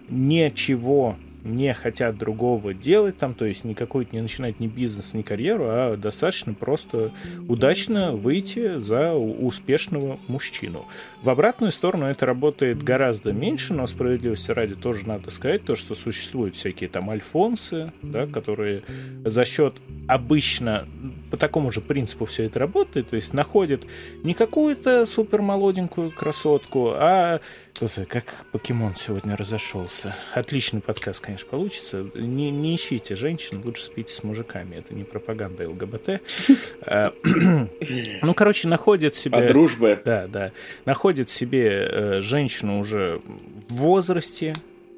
ничего 0.09 1.15
не 1.45 1.73
хотят 1.73 2.17
другого 2.17 2.73
делать 2.73 3.17
там, 3.17 3.33
то 3.35 3.45
есть 3.45 3.63
никакой 3.63 4.07
не 4.11 4.21
начинать 4.21 4.59
ни 4.59 4.67
бизнес, 4.67 5.13
ни 5.13 5.21
карьеру, 5.21 5.65
а 5.67 5.95
достаточно 5.95 6.53
просто 6.53 7.11
удачно 7.47 8.13
выйти 8.13 8.79
за 8.79 9.13
успешного 9.13 10.19
мужчину. 10.27 10.85
В 11.21 11.29
обратную 11.29 11.71
сторону 11.71 12.05
это 12.05 12.25
работает 12.25 12.83
гораздо 12.83 13.31
меньше, 13.31 13.73
но 13.73 13.87
справедливости 13.87 14.51
ради 14.51 14.75
тоже 14.75 15.07
надо 15.07 15.29
сказать, 15.29 15.63
то, 15.63 15.75
что 15.75 15.95
существуют 15.95 16.55
всякие 16.55 16.89
там 16.89 17.09
альфонсы, 17.09 17.91
да, 18.01 18.25
которые 18.25 18.83
за 19.23 19.45
счет 19.45 19.75
обычно 20.07 20.87
по 21.29 21.37
такому 21.37 21.71
же 21.71 21.81
принципу 21.81 22.25
все 22.25 22.43
это 22.43 22.59
работает, 22.59 23.09
то 23.09 23.15
есть 23.15 23.33
находят 23.33 23.83
не 24.23 24.33
какую-то 24.33 25.05
супер 25.05 25.41
молоденькую 25.41 26.11
красотку, 26.11 26.91
а 26.95 27.39
Слушай, 27.77 28.05
как 28.05 28.23
покемон 28.53 28.95
сегодня 28.95 29.35
разошелся. 29.35 30.15
Отличный 30.33 30.79
подкаст, 30.79 31.19
конечно, 31.19 31.49
получится. 31.49 32.05
Не, 32.15 32.49
не 32.49 32.73
ищите 32.73 33.17
женщин, 33.17 33.61
лучше 33.65 33.83
спите 33.83 34.15
с 34.15 34.23
мужиками. 34.23 34.77
Это 34.77 34.95
не 34.95 35.03
пропаганда 35.03 35.69
ЛГБТ. 35.69 36.21
А, 36.87 37.13
ну, 38.21 38.33
короче, 38.33 38.69
находит 38.69 39.15
себе... 39.15 39.39
А 39.39 39.47
дружбы. 39.49 39.99
Да, 40.05 40.27
да. 40.27 40.53
Находит 40.85 41.29
себе 41.29 41.67
э, 41.67 42.21
женщину 42.21 42.79
уже 42.79 43.21
в 43.67 43.73
возрасте, 43.73 44.53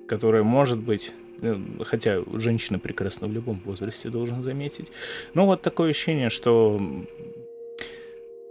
которая 0.08 0.44
может 0.44 0.78
быть 0.78 1.14
э, 1.42 1.58
хотя 1.84 2.22
женщина 2.34 2.78
прекрасна 2.78 3.28
в 3.28 3.32
любом 3.32 3.60
возрасте, 3.66 4.10
должен 4.10 4.44
заметить. 4.44 4.92
Но 5.34 5.48
вот 5.48 5.64
такое 5.64 5.90
ощущение, 5.90 6.30
что 6.30 6.80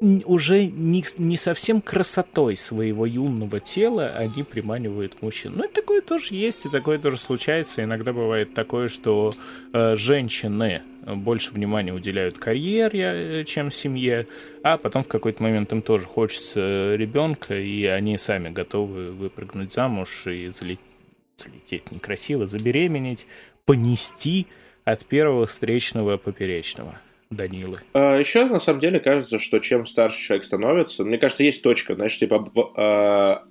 уже 0.00 0.66
не, 0.66 1.04
не 1.16 1.36
совсем 1.36 1.80
красотой 1.80 2.56
своего 2.56 3.06
юного 3.06 3.60
тела 3.60 4.08
они 4.08 4.42
приманивают 4.42 5.22
мужчин. 5.22 5.54
Ну, 5.56 5.64
и 5.64 5.72
такое 5.72 6.02
тоже 6.02 6.34
есть, 6.34 6.66
и 6.66 6.68
такое 6.68 6.98
тоже 6.98 7.18
случается. 7.18 7.82
Иногда 7.82 8.12
бывает 8.12 8.52
такое, 8.52 8.88
что 8.88 9.32
э, 9.72 9.96
женщины 9.96 10.82
больше 11.06 11.52
внимания 11.52 11.94
уделяют 11.94 12.38
карьере, 12.38 13.40
э, 13.40 13.44
чем 13.44 13.70
семье, 13.70 14.26
а 14.62 14.76
потом 14.76 15.02
в 15.02 15.08
какой-то 15.08 15.42
момент 15.42 15.72
им 15.72 15.80
тоже 15.80 16.04
хочется 16.04 16.94
ребенка, 16.94 17.58
и 17.58 17.84
они 17.86 18.18
сами 18.18 18.50
готовы 18.50 19.12
выпрыгнуть 19.12 19.72
замуж 19.72 20.26
и 20.26 20.48
залететь, 20.48 20.80
залететь 21.38 21.90
некрасиво, 21.90 22.46
забеременеть, 22.46 23.26
понести 23.64 24.46
от 24.84 25.06
первого 25.06 25.46
встречного 25.46 26.18
поперечного. 26.18 27.00
Данилы? 27.30 27.80
А, 27.92 28.18
еще, 28.18 28.44
на 28.44 28.60
самом 28.60 28.80
деле, 28.80 29.00
кажется, 29.00 29.38
что 29.38 29.58
чем 29.58 29.86
старше 29.86 30.22
человек 30.22 30.44
становится, 30.44 31.04
мне 31.04 31.18
кажется, 31.18 31.42
есть 31.42 31.62
точка, 31.62 31.94
знаешь, 31.94 32.16
типа, 32.18 32.52
а, 32.76 33.44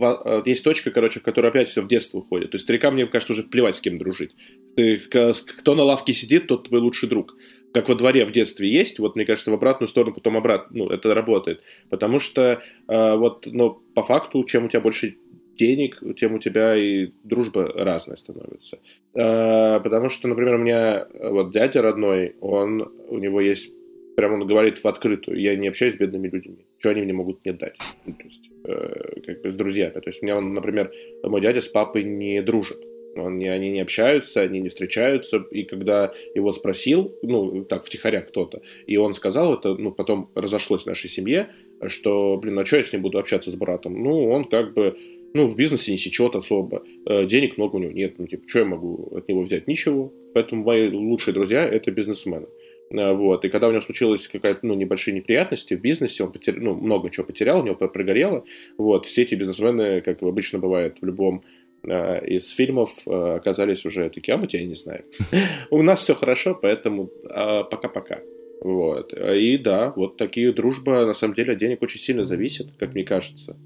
а, 0.00 0.42
есть 0.44 0.62
точка, 0.62 0.90
короче, 0.90 1.20
в 1.20 1.24
которой 1.24 1.48
опять 1.48 1.68
все 1.68 1.82
в 1.82 1.88
детство 1.88 2.18
уходит. 2.18 2.52
То 2.52 2.54
есть 2.56 2.64
старикам, 2.64 2.94
мне 2.94 3.06
кажется, 3.06 3.32
уже 3.32 3.42
плевать, 3.42 3.76
с 3.76 3.80
кем 3.80 3.98
дружить. 3.98 4.32
Ты, 4.76 4.98
кто 4.98 5.74
на 5.74 5.82
лавке 5.82 6.14
сидит, 6.14 6.46
тот 6.46 6.68
твой 6.68 6.80
лучший 6.80 7.08
друг. 7.08 7.36
как 7.72 7.88
во 7.88 7.96
дворе 7.96 8.24
в 8.24 8.32
детстве 8.32 8.72
есть, 8.72 8.98
вот 8.98 9.16
мне 9.16 9.24
кажется, 9.24 9.50
в 9.50 9.54
обратную 9.54 9.88
сторону 9.88 10.14
потом 10.14 10.36
обратно, 10.36 10.78
ну, 10.78 10.88
это 10.88 11.12
работает. 11.12 11.62
Потому 11.90 12.20
что 12.20 12.62
э, 12.88 13.16
вот, 13.16 13.46
ну, 13.46 13.82
по 13.94 14.02
факту, 14.02 14.44
чем 14.44 14.66
у 14.66 14.68
тебя 14.68 14.80
больше 14.80 15.18
денег, 15.58 16.00
тем 16.16 16.34
у 16.34 16.38
тебя 16.38 16.76
и 16.76 17.10
дружба 17.24 17.70
разная 17.74 18.16
становится. 18.16 18.78
Э, 19.14 19.80
потому 19.80 20.08
что, 20.08 20.28
например, 20.28 20.54
у 20.54 20.58
меня 20.58 21.06
вот 21.30 21.52
дядя 21.52 21.82
родной, 21.82 22.36
он, 22.40 22.90
у 23.08 23.18
него 23.18 23.40
есть, 23.40 23.72
прямо 24.16 24.34
он 24.34 24.46
говорит 24.46 24.82
в 24.82 24.86
открытую, 24.86 25.40
я 25.40 25.56
не 25.56 25.68
общаюсь 25.68 25.94
с 25.94 25.98
бедными 25.98 26.28
людьми, 26.28 26.66
что 26.78 26.90
они 26.90 27.02
мне 27.02 27.12
могут 27.12 27.44
мне 27.44 27.52
дать, 27.52 27.76
ну, 28.06 28.14
то 28.14 28.24
есть, 28.24 28.50
э, 28.64 29.20
как 29.26 29.42
бы 29.42 29.52
с 29.52 29.54
друзьями. 29.54 29.92
То 29.92 30.08
есть 30.10 30.22
у 30.22 30.26
меня, 30.26 30.38
он, 30.38 30.54
например, 30.54 30.92
мой 31.22 31.40
дядя 31.40 31.60
с 31.60 31.68
папой 31.68 32.04
не 32.04 32.42
дружит. 32.42 32.78
Он, 33.16 33.40
они 33.42 33.70
не 33.70 33.80
общаются, 33.80 34.42
они 34.42 34.60
не 34.60 34.68
встречаются. 34.68 35.38
И 35.50 35.64
когда 35.64 36.12
его 36.34 36.52
спросил, 36.52 37.12
ну, 37.22 37.64
так, 37.64 37.84
втихаря 37.84 38.20
кто-то, 38.20 38.62
и 38.86 38.96
он 38.96 39.14
сказал 39.14 39.54
это, 39.54 39.74
ну, 39.74 39.90
потом 39.90 40.30
разошлось 40.34 40.84
в 40.84 40.86
нашей 40.86 41.10
семье, 41.10 41.48
что, 41.86 42.36
блин, 42.38 42.58
а 42.58 42.64
что 42.64 42.76
я 42.76 42.84
с 42.84 42.92
ним 42.92 43.02
буду 43.02 43.18
общаться 43.18 43.50
с 43.50 43.54
братом? 43.54 44.02
Ну, 44.02 44.30
он 44.30 44.44
как 44.44 44.74
бы, 44.74 44.96
ну, 45.34 45.46
в 45.46 45.56
бизнесе 45.56 45.92
не 45.92 45.98
сечет 45.98 46.34
особо, 46.34 46.82
э, 47.06 47.26
денег 47.26 47.58
много 47.58 47.76
у 47.76 47.78
него 47.78 47.92
нет, 47.92 48.18
ну, 48.18 48.26
типа, 48.26 48.48
что 48.48 48.60
я 48.60 48.64
могу 48.64 49.16
от 49.16 49.28
него 49.28 49.42
взять? 49.42 49.66
Ничего. 49.66 50.12
Поэтому 50.34 50.64
мои 50.64 50.90
лучшие 50.90 51.34
друзья– 51.34 51.64
это 51.68 51.90
бизнесмены. 51.90 52.46
Э, 52.90 53.12
вот. 53.12 53.44
И 53.44 53.48
когда 53.48 53.68
у 53.68 53.70
него 53.70 53.80
случилась 53.80 54.28
какая-то, 54.28 54.60
ну, 54.66 54.74
небольшие 54.74 55.14
неприятности 55.14 55.74
в 55.74 55.80
бизнесе, 55.80 56.24
он 56.24 56.32
потерял, 56.32 56.60
ну, 56.60 56.74
много 56.74 57.10
чего 57.10 57.26
потерял, 57.26 57.60
у 57.60 57.64
него 57.64 57.74
прогорело. 57.76 58.44
Вот. 58.76 59.06
Все 59.06 59.22
эти 59.22 59.34
бизнесмены, 59.34 60.00
как 60.00 60.22
обычно 60.22 60.58
бывает 60.58 60.96
в 61.00 61.04
любом 61.04 61.42
Э, 61.84 62.24
из 62.26 62.50
фильмов 62.50 63.06
оказались 63.06 63.84
уже 63.84 64.10
такие, 64.10 64.34
а 64.34 64.36
мы 64.36 64.46
тебя 64.46 64.64
не 64.64 64.74
знаем. 64.74 65.04
У 65.70 65.82
нас 65.82 66.00
все 66.00 66.14
хорошо, 66.14 66.58
поэтому 66.60 67.06
пока-пока. 67.06 68.20
Вот. 68.60 69.12
И 69.12 69.56
да, 69.58 69.92
вот 69.94 70.16
такие 70.16 70.52
дружба, 70.52 71.06
на 71.06 71.14
самом 71.14 71.34
деле, 71.34 71.52
от 71.52 71.58
денег 71.58 71.80
очень 71.82 72.00
сильно 72.00 72.24
зависит, 72.24 72.66
как 72.78 72.94
мне 72.94 73.04
кажется, 73.04 73.56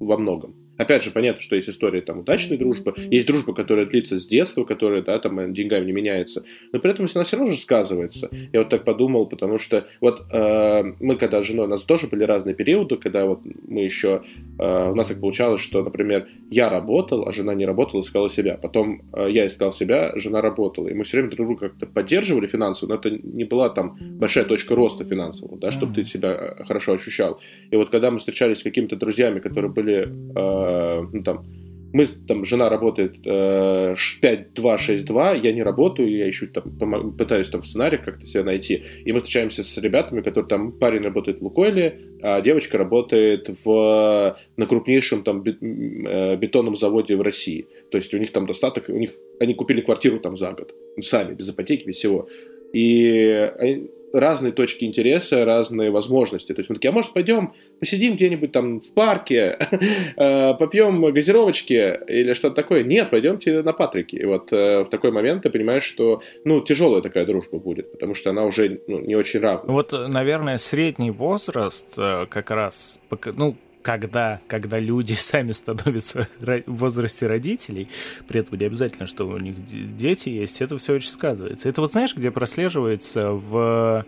во 0.00 0.16
многом. 0.16 0.54
Опять 0.80 1.04
же, 1.04 1.10
понятно, 1.10 1.42
что 1.42 1.56
есть 1.56 1.68
история 1.68 2.00
там 2.00 2.20
удачной 2.20 2.56
дружбы, 2.56 2.94
есть 2.96 3.26
дружба, 3.26 3.52
которая 3.52 3.84
длится 3.84 4.18
с 4.18 4.26
детства, 4.26 4.64
которая, 4.64 5.02
да, 5.02 5.18
там 5.18 5.52
деньгами 5.52 5.84
не 5.84 5.92
меняется, 5.92 6.42
но 6.72 6.78
при 6.78 6.90
этом 6.90 7.06
она 7.14 7.24
все 7.24 7.36
равно 7.36 7.52
же 7.52 7.58
сказывается. 7.58 8.30
Я 8.50 8.60
вот 8.60 8.70
так 8.70 8.84
подумал, 8.84 9.26
потому 9.26 9.58
что 9.58 9.86
вот 10.00 10.22
э, 10.32 10.82
мы 11.00 11.16
когда 11.16 11.42
с 11.42 11.46
женой, 11.46 11.66
у 11.66 11.68
нас 11.68 11.82
тоже 11.82 12.06
были 12.06 12.24
разные 12.24 12.54
периоды, 12.54 12.96
когда 12.96 13.26
вот 13.26 13.40
мы 13.68 13.82
еще, 13.82 14.22
э, 14.58 14.90
у 14.90 14.94
нас 14.94 15.06
так 15.06 15.20
получалось, 15.20 15.60
что, 15.60 15.82
например, 15.82 16.28
я 16.50 16.70
работал, 16.70 17.28
а 17.28 17.32
жена 17.32 17.52
не 17.52 17.66
работала, 17.66 18.00
искала 18.00 18.30
себя. 18.30 18.56
Потом 18.56 19.02
э, 19.12 19.28
я 19.30 19.46
искал 19.46 19.74
себя, 19.74 20.12
жена 20.16 20.40
работала. 20.40 20.88
И 20.88 20.94
мы 20.94 21.04
все 21.04 21.18
время 21.18 21.30
друг 21.30 21.46
друга 21.46 21.68
как-то 21.68 21.84
поддерживали 21.84 22.46
финансово, 22.46 22.88
но 22.88 22.94
это 22.94 23.10
не 23.10 23.44
была 23.44 23.68
там 23.68 23.98
большая 24.18 24.46
точка 24.46 24.74
роста 24.74 25.04
финансового, 25.04 25.58
да, 25.58 25.70
чтобы 25.70 25.94
ты 25.94 26.06
себя 26.06 26.30
э, 26.30 26.64
хорошо 26.64 26.94
ощущал. 26.94 27.38
И 27.70 27.76
вот 27.76 27.90
когда 27.90 28.10
мы 28.10 28.18
встречались 28.18 28.60
с 28.60 28.62
какими-то 28.62 28.96
друзьями, 28.96 29.40
которые 29.40 29.70
были 29.70 30.08
э, 30.08 30.69
Э, 30.70 31.06
ну, 31.12 31.22
там, 31.22 31.44
мы, 31.92 32.06
там, 32.06 32.44
жена 32.44 32.68
работает 32.68 33.16
э, 33.24 33.94
5-2-6-2, 34.22 35.40
я 35.42 35.52
не 35.52 35.62
работаю, 35.62 36.16
я 36.16 36.30
ищу, 36.30 36.46
там, 36.48 36.78
помог, 36.78 37.16
пытаюсь 37.16 37.48
там 37.48 37.62
в 37.62 37.66
сценариях 37.66 38.04
как-то 38.04 38.26
себя 38.26 38.44
найти, 38.44 38.84
и 39.04 39.12
мы 39.12 39.18
встречаемся 39.18 39.64
с 39.64 39.76
ребятами, 39.76 40.20
которые 40.20 40.48
там, 40.48 40.72
парень 40.72 41.02
работает 41.02 41.40
в 41.40 41.42
Лукойле, 41.42 42.00
а 42.22 42.40
девочка 42.42 42.78
работает 42.78 43.50
в, 43.64 44.38
на 44.56 44.66
крупнейшем 44.66 45.24
там 45.24 45.42
э, 45.42 46.36
бетонном 46.36 46.76
заводе 46.76 47.16
в 47.16 47.22
России. 47.22 47.66
То 47.90 47.98
есть 47.98 48.14
у 48.14 48.18
них 48.18 48.30
там 48.30 48.46
достаток, 48.46 48.88
у 48.88 48.96
них, 48.96 49.10
они 49.40 49.54
купили 49.54 49.80
квартиру 49.80 50.20
там 50.20 50.38
за 50.38 50.52
год, 50.52 50.72
сами, 51.00 51.34
без 51.34 51.50
ипотеки, 51.50 51.86
без 51.86 51.96
всего. 51.96 52.28
И 52.72 53.88
разные 54.12 54.52
точки 54.52 54.84
интереса, 54.84 55.44
разные 55.44 55.90
возможности. 55.90 56.52
То 56.52 56.60
есть 56.60 56.70
мы 56.70 56.76
такие, 56.76 56.90
а 56.90 56.92
может 56.92 57.12
пойдем 57.12 57.54
посидим 57.78 58.14
где-нибудь 58.14 58.52
там 58.52 58.80
в 58.80 58.92
парке, 58.92 59.58
э, 60.16 60.54
попьем 60.54 61.00
газировочки 61.12 61.98
или 62.06 62.34
что-то 62.34 62.56
такое? 62.56 62.84
Нет, 62.84 63.10
пойдемте 63.10 63.62
на 63.62 63.72
Патрики. 63.72 64.16
И 64.16 64.24
вот 64.24 64.52
э, 64.52 64.84
в 64.84 64.90
такой 64.90 65.10
момент 65.10 65.42
ты 65.42 65.50
понимаешь, 65.50 65.84
что 65.84 66.22
ну 66.44 66.60
тяжелая 66.60 67.02
такая 67.02 67.26
дружба 67.26 67.58
будет, 67.58 67.92
потому 67.92 68.14
что 68.14 68.30
она 68.30 68.44
уже 68.44 68.80
ну, 68.86 69.00
не 69.00 69.16
очень 69.16 69.40
равна. 69.40 69.72
Вот, 69.72 69.92
наверное, 69.92 70.56
средний 70.56 71.10
возраст 71.10 71.86
э, 71.96 72.26
как 72.28 72.50
раз, 72.50 72.98
ну, 73.36 73.56
когда, 73.82 74.40
когда 74.46 74.78
люди 74.78 75.12
сами 75.18 75.52
становятся 75.52 76.28
в 76.38 76.62
возрасте 76.66 77.26
родителей, 77.26 77.88
при 78.28 78.40
этом 78.40 78.58
не 78.58 78.66
обязательно, 78.66 79.06
что 79.06 79.26
у 79.26 79.38
них 79.38 79.56
дети 79.96 80.28
есть, 80.28 80.60
это 80.60 80.78
все 80.78 80.94
очень 80.94 81.10
сказывается. 81.10 81.68
Это 81.68 81.80
вот 81.80 81.92
знаешь, 81.92 82.14
где 82.14 82.30
прослеживается 82.30 83.30
в 83.32 84.06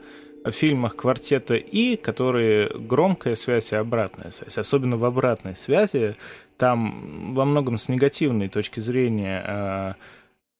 фильмах 0.50 0.96
квартета 0.96 1.54
И, 1.54 1.96
которые 1.96 2.68
громкая 2.68 3.36
связь 3.36 3.72
и 3.72 3.76
обратная 3.76 4.32
связь. 4.32 4.58
Особенно 4.58 4.96
в 4.96 5.04
обратной 5.04 5.54
связи, 5.54 6.16
там 6.56 7.34
во 7.34 7.44
многом 7.44 7.78
с 7.78 7.88
негативной 7.88 8.48
точки 8.48 8.80
зрения 8.80 9.42
а, 9.46 9.94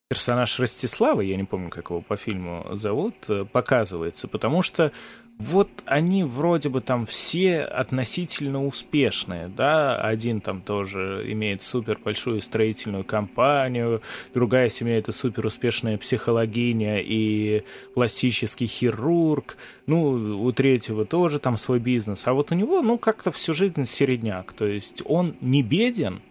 персонаж 0.08 0.60
Ростислава, 0.60 1.22
я 1.22 1.36
не 1.36 1.44
помню, 1.44 1.70
как 1.70 1.88
его 1.88 2.02
по 2.02 2.16
фильму 2.16 2.66
зовут, 2.72 3.14
э, 3.28 3.46
показывается, 3.50 4.28
потому 4.28 4.60
что 4.62 4.92
вот 5.39 5.68
они 5.87 6.22
вроде 6.24 6.68
бы 6.68 6.80
там 6.80 7.05
все 7.05 7.62
относительно 7.62 8.64
успешные, 8.64 9.49
да, 9.49 9.97
один 9.97 10.41
там 10.41 10.62
тоже 10.62 11.24
имеет 11.33 11.62
супер 11.62 11.99
большую 12.03 12.41
строительную 12.41 13.05
компанию, 13.05 14.03
другая 14.35 14.70
семья 14.70 14.99
это 14.99 15.11
супер 15.11 15.47
успешная 15.47 15.99
психологиня 15.99 17.01
и 17.01 17.64
пластический 17.95 18.66
хирург, 18.66 19.57
ну, 19.87 20.43
у 20.43 20.53
третьего 20.53 21.05
тоже 21.05 21.41
там 21.41 21.57
свой 21.57 21.80
бизнес, 21.80 22.26
а 22.26 22.35
вот 22.35 22.53
у 22.53 22.55
него, 22.55 22.80
ну, 22.83 22.97
как-то 22.97 23.33
всю 23.33 23.53
жизнь 23.53 23.85
середняк, 23.85 24.53
то 24.53 24.66
есть 24.66 25.03
он 25.05 25.35
не 25.41 25.62
беден, 25.62 26.22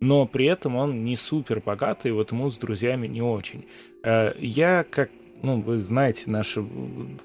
но 0.00 0.26
при 0.26 0.46
этом 0.46 0.76
он 0.76 1.04
не 1.04 1.16
супер 1.16 1.60
богатый, 1.60 2.12
вот 2.12 2.32
ему 2.32 2.50
с 2.50 2.56
друзьями 2.56 3.06
не 3.06 3.22
очень. 3.22 3.66
Э, 4.02 4.32
я 4.38 4.84
как 4.88 5.10
ну, 5.42 5.60
вы 5.60 5.80
знаете, 5.80 6.22
наши 6.26 6.64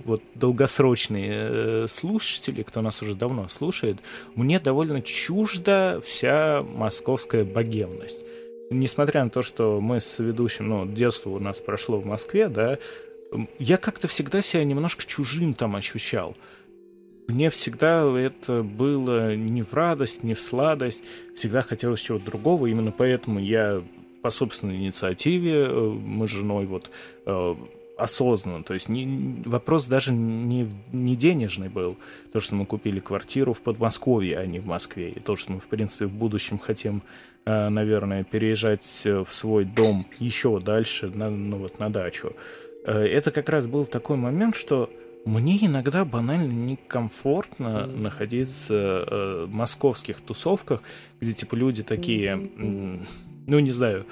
вот 0.06 0.22
долгосрочные 0.36 1.32
э, 1.34 1.86
слушатели, 1.88 2.64
кто 2.64 2.82
нас 2.82 3.02
уже 3.02 3.16
давно 3.16 3.48
слушает, 3.48 3.98
мне 4.36 4.60
довольно 4.60 5.02
чужда 5.02 6.00
вся 6.02 6.64
московская 6.64 7.44
богемность. 7.44 8.20
Несмотря 8.70 9.24
на 9.24 9.30
то, 9.30 9.42
что 9.42 9.80
мы 9.82 10.00
с 10.00 10.20
ведущим, 10.20 10.70
ну, 10.70 10.86
детство 10.86 11.30
у 11.30 11.40
нас 11.40 11.60
прошло 11.60 12.00
в 12.00 12.06
Москве, 12.06 12.50
да, 12.50 12.78
я 13.60 13.78
как-то 13.78 14.08
всегда 14.08 14.42
себя 14.42 14.64
немножко 14.64 15.04
чужим 15.06 15.54
там 15.54 15.76
ощущал. 15.76 16.36
Мне 17.28 17.50
всегда 17.50 18.04
это 18.20 18.64
было 18.64 19.36
не 19.36 19.64
в 19.64 19.74
радость, 19.74 20.24
не 20.24 20.34
в 20.34 20.42
сладость, 20.42 21.04
всегда 21.36 21.62
хотелось 21.62 22.02
чего-то 22.02 22.26
другого, 22.26 22.68
именно 22.68 22.92
поэтому 22.92 23.40
я 23.40 23.82
по 24.22 24.30
собственной 24.30 24.78
инициативе, 24.78 25.66
э, 25.68 25.74
мы 25.74 26.28
с 26.28 26.32
женой 26.32 26.66
вот 26.66 26.90
э, 27.26 27.56
осознанно. 27.98 28.64
То 28.64 28.74
есть 28.74 28.90
не, 28.90 29.42
вопрос 29.46 29.86
даже 29.86 30.14
не, 30.14 30.70
не 30.92 31.16
денежный 31.16 31.70
был. 31.70 31.98
То, 32.32 32.40
что 32.40 32.56
мы 32.56 32.66
купили 32.66 33.00
квартиру 33.00 33.54
в 33.54 33.62
Подмосковье, 33.62 34.40
а 34.40 34.46
не 34.46 34.60
в 34.60 34.66
Москве. 34.66 35.12
И 35.12 35.20
то, 35.20 35.36
что 35.36 35.52
мы, 35.52 35.60
в 35.60 35.68
принципе, 35.68 36.06
в 36.06 36.12
будущем 36.14 36.58
хотим, 36.58 37.04
э, 37.46 37.70
наверное, 37.70 38.24
переезжать 38.24 38.88
в 39.06 39.28
свой 39.30 39.66
дом 39.66 40.08
еще 40.20 40.60
дальше, 40.60 41.10
на, 41.10 41.30
ну 41.30 41.58
вот 41.58 41.80
на 41.80 41.90
дачу. 41.90 42.34
Э, 42.86 43.06
это 43.06 43.32
как 43.32 43.50
раз 43.50 43.68
был 43.68 43.86
такой 43.86 44.18
момент, 44.18 44.56
что 44.56 44.90
мне 45.26 45.66
иногда 45.66 46.04
банально 46.04 46.52
некомфортно 46.52 47.88
находиться 47.88 48.74
э, 48.74 49.46
в 49.48 49.54
московских 49.54 50.20
тусовках, 50.22 50.82
где 51.22 51.34
типа 51.34 51.56
люди 51.56 51.84
такие, 51.84 52.50
ну 53.48 53.60
не 53.60 53.72
знаю, 53.72 54.06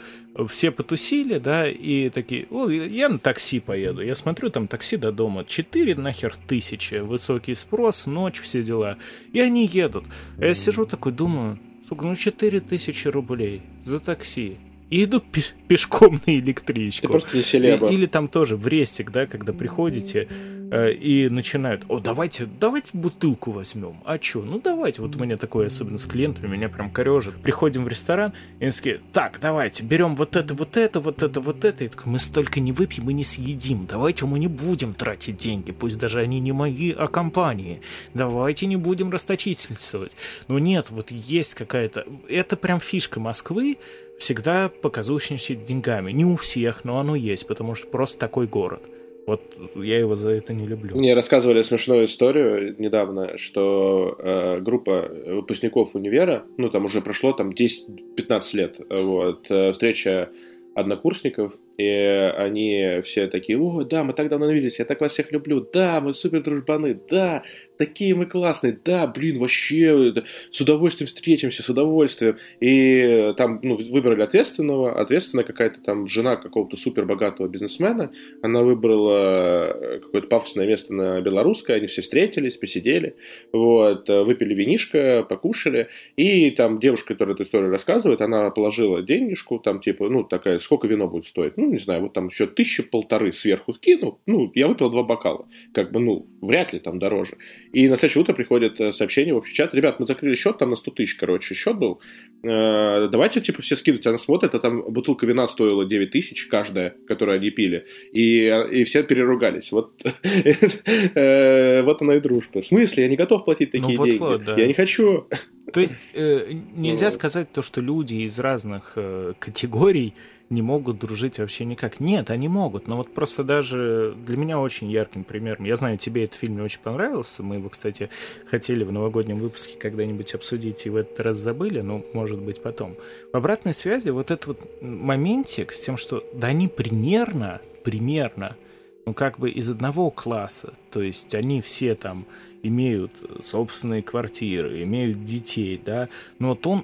все 0.47 0.71
потусили, 0.71 1.38
да, 1.38 1.69
и 1.69 2.09
такие, 2.09 2.47
о, 2.49 2.69
я 2.69 3.09
на 3.09 3.19
такси 3.19 3.59
поеду. 3.59 4.01
Я 4.01 4.15
смотрю, 4.15 4.49
там 4.49 4.67
такси 4.67 4.97
до 4.97 5.11
дома 5.11 5.43
4 5.45 5.95
нахер 5.95 6.36
тысячи, 6.47 6.95
высокий 6.95 7.55
спрос, 7.55 8.05
ночь, 8.05 8.39
все 8.39 8.63
дела. 8.63 8.97
И 9.34 9.39
они 9.39 9.65
едут. 9.65 10.05
А 10.38 10.45
я 10.45 10.53
сижу 10.53 10.86
такой, 10.86 11.11
думаю, 11.11 11.59
сука, 11.88 12.05
ну 12.05 12.15
4 12.15 12.61
тысячи 12.61 13.07
рублей 13.07 13.61
за 13.82 13.99
такси 13.99 14.57
и 14.91 15.05
иду 15.05 15.21
пешком 15.67 16.21
на 16.25 16.37
электричку. 16.37 17.03
Ты 17.03 17.07
просто 17.07 17.37
не 17.37 17.43
селеба. 17.43 17.89
Или 17.89 18.05
там 18.05 18.27
тоже 18.27 18.57
в 18.57 18.67
рестик, 18.67 19.09
да, 19.11 19.25
когда 19.25 19.53
приходите 19.53 20.27
э, 20.69 20.91
и 20.91 21.29
начинают, 21.29 21.85
о, 21.87 21.99
давайте, 22.01 22.45
давайте 22.59 22.89
бутылку 22.91 23.51
возьмем. 23.51 23.95
А 24.03 24.19
чё? 24.19 24.41
Ну 24.41 24.59
давайте. 24.59 25.01
Вот 25.01 25.15
у 25.15 25.19
меня 25.19 25.37
такое, 25.37 25.67
особенно 25.67 25.97
с 25.97 26.03
клиентами, 26.05 26.47
меня 26.47 26.67
прям 26.67 26.91
корежит. 26.91 27.35
Приходим 27.35 27.85
в 27.85 27.87
ресторан, 27.87 28.33
и 28.59 28.65
они 28.65 28.71
такие, 28.73 28.99
так, 29.13 29.39
давайте, 29.41 29.83
берем 29.83 30.15
вот 30.15 30.35
это, 30.35 30.53
вот 30.53 30.75
это, 30.75 30.99
вот 30.99 31.23
это, 31.23 31.39
вот 31.39 31.63
это. 31.63 31.85
И 31.85 31.87
такой, 31.87 32.11
мы 32.11 32.19
столько 32.19 32.59
не 32.59 32.73
выпьем 32.73 33.09
и 33.09 33.13
не 33.13 33.23
съедим. 33.23 33.85
Давайте 33.85 34.25
мы 34.25 34.39
не 34.39 34.49
будем 34.49 34.93
тратить 34.93 35.37
деньги, 35.37 35.71
пусть 35.71 35.99
даже 35.99 36.19
они 36.19 36.41
не 36.41 36.51
мои, 36.51 36.91
а 36.91 37.07
компании. 37.07 37.79
Давайте 38.13 38.65
не 38.65 38.75
будем 38.75 39.09
расточительствовать. 39.09 40.17
Но 40.49 40.59
нет, 40.59 40.87
вот 40.89 41.11
есть 41.11 41.53
какая-то... 41.53 42.05
Это 42.27 42.57
прям 42.57 42.81
фишка 42.81 43.21
Москвы, 43.21 43.77
всегда 44.22 44.69
показушничать 44.69 45.65
деньгами. 45.65 46.11
Не 46.11 46.26
у 46.26 46.38
всех, 46.38 46.86
но 46.86 46.99
оно 46.99 47.15
есть, 47.15 47.47
потому 47.47 47.74
что 47.76 47.88
просто 47.88 48.19
такой 48.19 48.45
город. 48.45 48.84
Вот 49.26 49.41
я 49.76 49.99
его 49.99 50.15
за 50.15 50.30
это 50.30 50.53
не 50.53 50.67
люблю. 50.67 50.95
Мне 50.95 51.13
рассказывали 51.15 51.61
смешную 51.63 52.05
историю 52.05 52.76
недавно, 52.78 53.38
что 53.38 54.15
э, 54.19 54.59
группа 54.59 55.09
выпускников 55.26 55.95
универа, 55.95 56.43
ну 56.57 56.69
там 56.69 56.86
уже 56.86 57.01
прошло 57.01 57.34
там 57.34 57.51
10-15 57.51 58.41
лет, 58.53 58.76
вот, 58.89 59.45
э, 59.49 59.72
встреча 59.72 60.30
однокурсников, 60.76 61.53
и 61.78 61.86
они 61.86 63.01
все 63.03 63.28
такие, 63.28 63.59
о, 63.59 63.84
да, 63.84 64.03
мы 64.03 64.13
так 64.13 64.30
давно 64.30 64.47
не 64.47 64.53
виделись, 64.53 64.80
я 64.80 64.86
так 64.86 65.01
вас 65.01 65.13
всех 65.13 65.32
люблю, 65.32 65.61
да, 65.61 65.99
мы 65.99 66.13
супер 66.13 66.43
дружбаны, 66.43 66.99
да, 67.09 67.43
такие 67.82 68.13
мы 68.13 68.27
классные, 68.27 68.77
да, 68.86 69.07
блин, 69.07 69.39
вообще, 69.39 70.13
с 70.51 70.61
удовольствием 70.61 71.07
встретимся, 71.07 71.63
с 71.63 71.69
удовольствием. 71.69 72.38
И 72.59 73.34
там, 73.38 73.59
ну, 73.63 73.75
выбрали 73.75 74.21
ответственного, 74.21 75.01
ответственная 75.01 75.43
какая-то 75.43 75.82
там 75.82 76.07
жена 76.07 76.36
какого-то 76.36 76.77
супер 76.77 77.05
богатого 77.05 77.47
бизнесмена, 77.47 78.11
она 78.43 78.61
выбрала 78.61 79.73
э, 79.73 79.99
какое-то 79.99 80.27
пафосное 80.27 80.67
место 80.67 80.93
на 80.93 81.21
Белорусской, 81.21 81.77
они 81.77 81.88
все 81.88 82.03
встретились, 82.03 82.55
посидели, 82.55 83.15
вот, 83.51 84.07
э, 84.07 84.21
выпили 84.21 84.53
винишко, 84.53 85.25
покушали, 85.27 85.88
и 86.17 86.51
там 86.51 86.79
девушка, 86.79 87.15
которая 87.15 87.34
эту 87.34 87.45
историю 87.45 87.71
рассказывает, 87.71 88.21
она 88.21 88.51
положила 88.51 89.01
денежку, 89.01 89.57
там, 89.57 89.82
типа, 89.82 90.07
ну, 90.07 90.23
такая, 90.23 90.59
сколько 90.59 90.86
вино 90.86 91.07
будет 91.07 91.25
стоить? 91.25 91.57
Ну, 91.57 91.65
не 91.65 91.79
знаю, 91.79 92.03
вот 92.03 92.13
там 92.13 92.27
еще 92.27 92.45
тысяча 92.45 92.84
полторы 92.84 93.34
сверху 93.34 93.73
скину, 93.73 94.19
ну, 94.27 94.51
я 94.53 94.67
выпил 94.67 94.91
два 94.91 95.01
бокала, 95.01 95.47
как 95.73 95.91
бы, 95.91 95.99
ну, 95.99 96.27
вряд 96.41 96.73
ли 96.73 96.79
там 96.79 96.99
дороже. 96.99 97.38
И 97.74 97.88
на 97.88 97.97
следующее 97.97 98.24
утро 98.24 98.34
приходит 98.34 98.80
э, 98.80 98.91
сообщение 98.91 99.34
в 99.34 99.38
общий 99.38 99.53
чат, 99.53 99.74
ребят, 99.74 99.99
мы 99.99 100.05
закрыли 100.05 100.36
счет, 100.36 100.57
там 100.57 100.72
на 100.72 100.76
100 100.76 100.91
тысяч, 100.91 101.15
короче, 101.15 101.55
счет 101.55 101.78
был, 101.78 102.01
э, 102.43 103.07
давайте, 103.09 103.41
типа, 103.41 103.61
все 103.61 103.76
скидывать, 103.76 104.05
она 104.07 104.17
смотрит, 104.17 104.53
а 104.55 104.59
там 104.59 104.82
бутылка 104.91 105.26
вина 105.26 105.47
стоила 105.47 105.86
9 105.86 106.11
тысяч 106.11 106.47
каждая, 106.47 106.95
которую 107.07 107.38
они 107.38 107.49
пили, 107.49 107.86
и, 108.11 108.45
и 108.72 108.84
все 108.84 109.03
переругались. 109.03 109.72
Вот, 109.72 109.93
э, 110.24 111.82
вот 111.84 112.01
она 112.01 112.15
и 112.15 112.19
дружба. 112.19 112.61
В 112.61 112.65
смысле? 112.65 113.03
Я 113.03 113.09
не 113.09 113.15
готов 113.15 113.45
платить 113.45 113.72
такие 113.72 113.93
ну, 113.93 113.97
вот, 113.97 114.05
деньги. 114.05 114.19
Вот, 114.19 114.43
да. 114.43 114.57
Я 114.57 114.67
не 114.67 114.74
хочу. 114.74 115.28
То 115.74 115.80
есть 115.80 116.09
э, 116.13 116.47
нельзя 116.76 117.11
сказать 117.11 117.51
то, 117.51 117.61
что 117.61 117.80
люди 117.82 118.15
из 118.15 118.38
разных 118.39 118.93
э, 118.95 119.34
категорий 119.39 120.13
не 120.51 120.61
могут 120.61 120.99
дружить 120.99 121.39
вообще 121.39 121.65
никак. 121.65 121.99
Нет, 121.99 122.29
они 122.29 122.47
могут, 122.47 122.87
но 122.87 122.97
вот 122.97 123.13
просто 123.13 123.43
даже 123.43 124.13
для 124.25 124.37
меня 124.37 124.59
очень 124.59 124.91
ярким 124.91 125.23
примером. 125.23 125.65
Я 125.65 125.77
знаю, 125.77 125.97
тебе 125.97 126.25
этот 126.25 126.37
фильм 126.37 126.55
не 126.55 126.61
очень 126.61 126.81
понравился. 126.81 127.41
Мы 127.41 127.55
его, 127.55 127.69
кстати, 127.69 128.09
хотели 128.45 128.83
в 128.83 128.91
новогоднем 128.91 129.37
выпуске 129.37 129.77
когда-нибудь 129.79 130.35
обсудить 130.35 130.85
и 130.85 130.89
в 130.89 130.97
этот 130.97 131.19
раз 131.21 131.37
забыли, 131.37 131.79
но 131.79 132.03
может 132.13 132.39
быть 132.39 132.61
потом. 132.61 132.97
В 133.31 133.37
обратной 133.37 133.73
связи 133.73 134.09
вот 134.09 134.29
этот 134.29 134.47
вот 134.47 134.81
моментик 134.81 135.71
с 135.71 135.83
тем, 135.83 135.95
что 135.95 136.23
да 136.33 136.47
они 136.47 136.67
примерно, 136.67 137.61
примерно, 137.83 138.57
ну 139.05 139.13
как 139.13 139.39
бы 139.39 139.49
из 139.49 139.69
одного 139.69 140.11
класса, 140.11 140.73
то 140.91 141.01
есть 141.01 141.33
они 141.33 141.61
все 141.61 141.95
там 141.95 142.25
имеют 142.61 143.13
собственные 143.41 144.03
квартиры, 144.03 144.83
имеют 144.83 145.23
детей, 145.23 145.81
да, 145.83 146.09
но 146.39 146.49
вот 146.49 146.67
он 146.67 146.83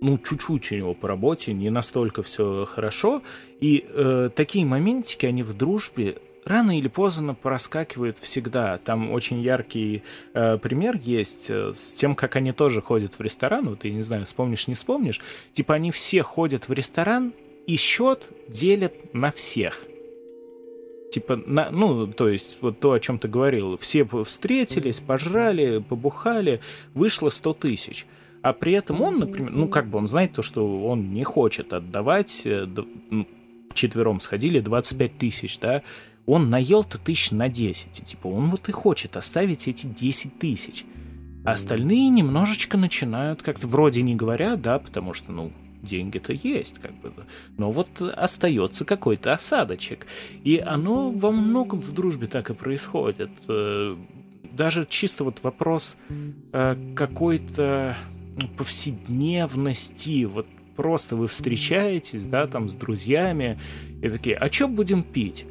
ну, 0.00 0.18
чуть-чуть 0.18 0.72
у 0.72 0.76
него 0.76 0.94
по 0.94 1.08
работе, 1.08 1.52
не 1.52 1.70
настолько 1.70 2.22
все 2.22 2.66
хорошо. 2.66 3.22
И 3.60 3.86
э, 3.88 4.30
такие 4.34 4.66
моментики, 4.66 5.26
они 5.26 5.42
в 5.42 5.54
дружбе 5.54 6.18
рано 6.44 6.78
или 6.78 6.88
поздно 6.88 7.34
проскакивают 7.34 8.18
всегда. 8.18 8.78
Там 8.78 9.10
очень 9.10 9.40
яркий 9.40 10.02
э, 10.34 10.58
пример 10.58 10.98
есть 11.02 11.46
э, 11.50 11.72
с 11.74 11.92
тем, 11.92 12.14
как 12.14 12.36
они 12.36 12.52
тоже 12.52 12.80
ходят 12.80 13.14
в 13.14 13.20
ресторан. 13.20 13.68
Вот, 13.68 13.84
я 13.84 13.92
не 13.92 14.02
знаю, 14.02 14.26
вспомнишь, 14.26 14.68
не 14.68 14.74
вспомнишь. 14.74 15.20
Типа 15.52 15.74
они 15.74 15.90
все 15.90 16.22
ходят 16.22 16.68
в 16.68 16.72
ресторан 16.72 17.32
и 17.66 17.76
счет 17.76 18.30
делят 18.48 19.12
на 19.12 19.32
всех. 19.32 19.84
Типа, 21.12 21.36
на, 21.36 21.70
ну, 21.70 22.06
то 22.08 22.28
есть, 22.28 22.58
вот 22.60 22.80
то, 22.80 22.92
о 22.92 23.00
чем 23.00 23.18
ты 23.18 23.28
говорил. 23.28 23.78
Все 23.78 24.04
встретились, 24.04 25.00
пожрали, 25.00 25.78
побухали, 25.78 26.60
вышло 26.94 27.30
100 27.30 27.54
тысяч 27.54 28.06
а 28.46 28.52
при 28.52 28.74
этом 28.74 29.02
он, 29.02 29.18
например, 29.18 29.50
ну, 29.50 29.66
как 29.66 29.88
бы 29.88 29.98
он 29.98 30.06
знает 30.06 30.34
то, 30.34 30.42
что 30.42 30.86
он 30.86 31.12
не 31.12 31.24
хочет 31.24 31.72
отдавать, 31.72 32.42
э, 32.44 32.64
ну, 33.10 33.26
четвером 33.74 34.20
сходили, 34.20 34.60
25 34.60 35.18
тысяч, 35.18 35.58
да, 35.58 35.82
он 36.26 36.48
наел-то 36.48 36.96
тысяч 36.98 37.32
на 37.32 37.48
10, 37.48 37.98
и, 37.98 38.04
типа, 38.04 38.28
он 38.28 38.50
вот 38.50 38.68
и 38.68 38.72
хочет 38.72 39.16
оставить 39.16 39.66
эти 39.66 39.86
10 39.88 40.38
тысяч. 40.38 40.84
А 41.44 41.52
остальные 41.52 42.08
немножечко 42.10 42.76
начинают 42.76 43.42
как-то, 43.42 43.66
вроде 43.66 44.02
не 44.02 44.14
говорят, 44.14 44.62
да, 44.62 44.78
потому 44.78 45.12
что, 45.12 45.32
ну, 45.32 45.50
деньги-то 45.82 46.32
есть, 46.32 46.78
как 46.78 46.94
бы, 47.00 47.12
но 47.58 47.72
вот 47.72 48.00
остается 48.00 48.84
какой-то 48.84 49.32
осадочек. 49.32 50.06
И 50.44 50.58
оно 50.58 51.10
во 51.10 51.32
многом 51.32 51.80
в 51.80 51.92
дружбе 51.92 52.28
так 52.28 52.50
и 52.50 52.54
происходит. 52.54 53.30
Э, 53.48 53.96
даже 54.52 54.86
чисто 54.88 55.24
вот 55.24 55.42
вопрос 55.42 55.96
э, 56.52 56.76
какой-то 56.94 57.96
повседневности, 58.56 60.24
вот 60.24 60.46
просто 60.76 61.16
вы 61.16 61.26
встречаетесь, 61.26 62.22
да, 62.24 62.46
там 62.46 62.68
с 62.68 62.74
друзьями, 62.74 63.58
и 64.02 64.08
такие, 64.08 64.36
а 64.36 64.52
что 64.52 64.68
будем 64.68 65.02
пить? 65.02 65.46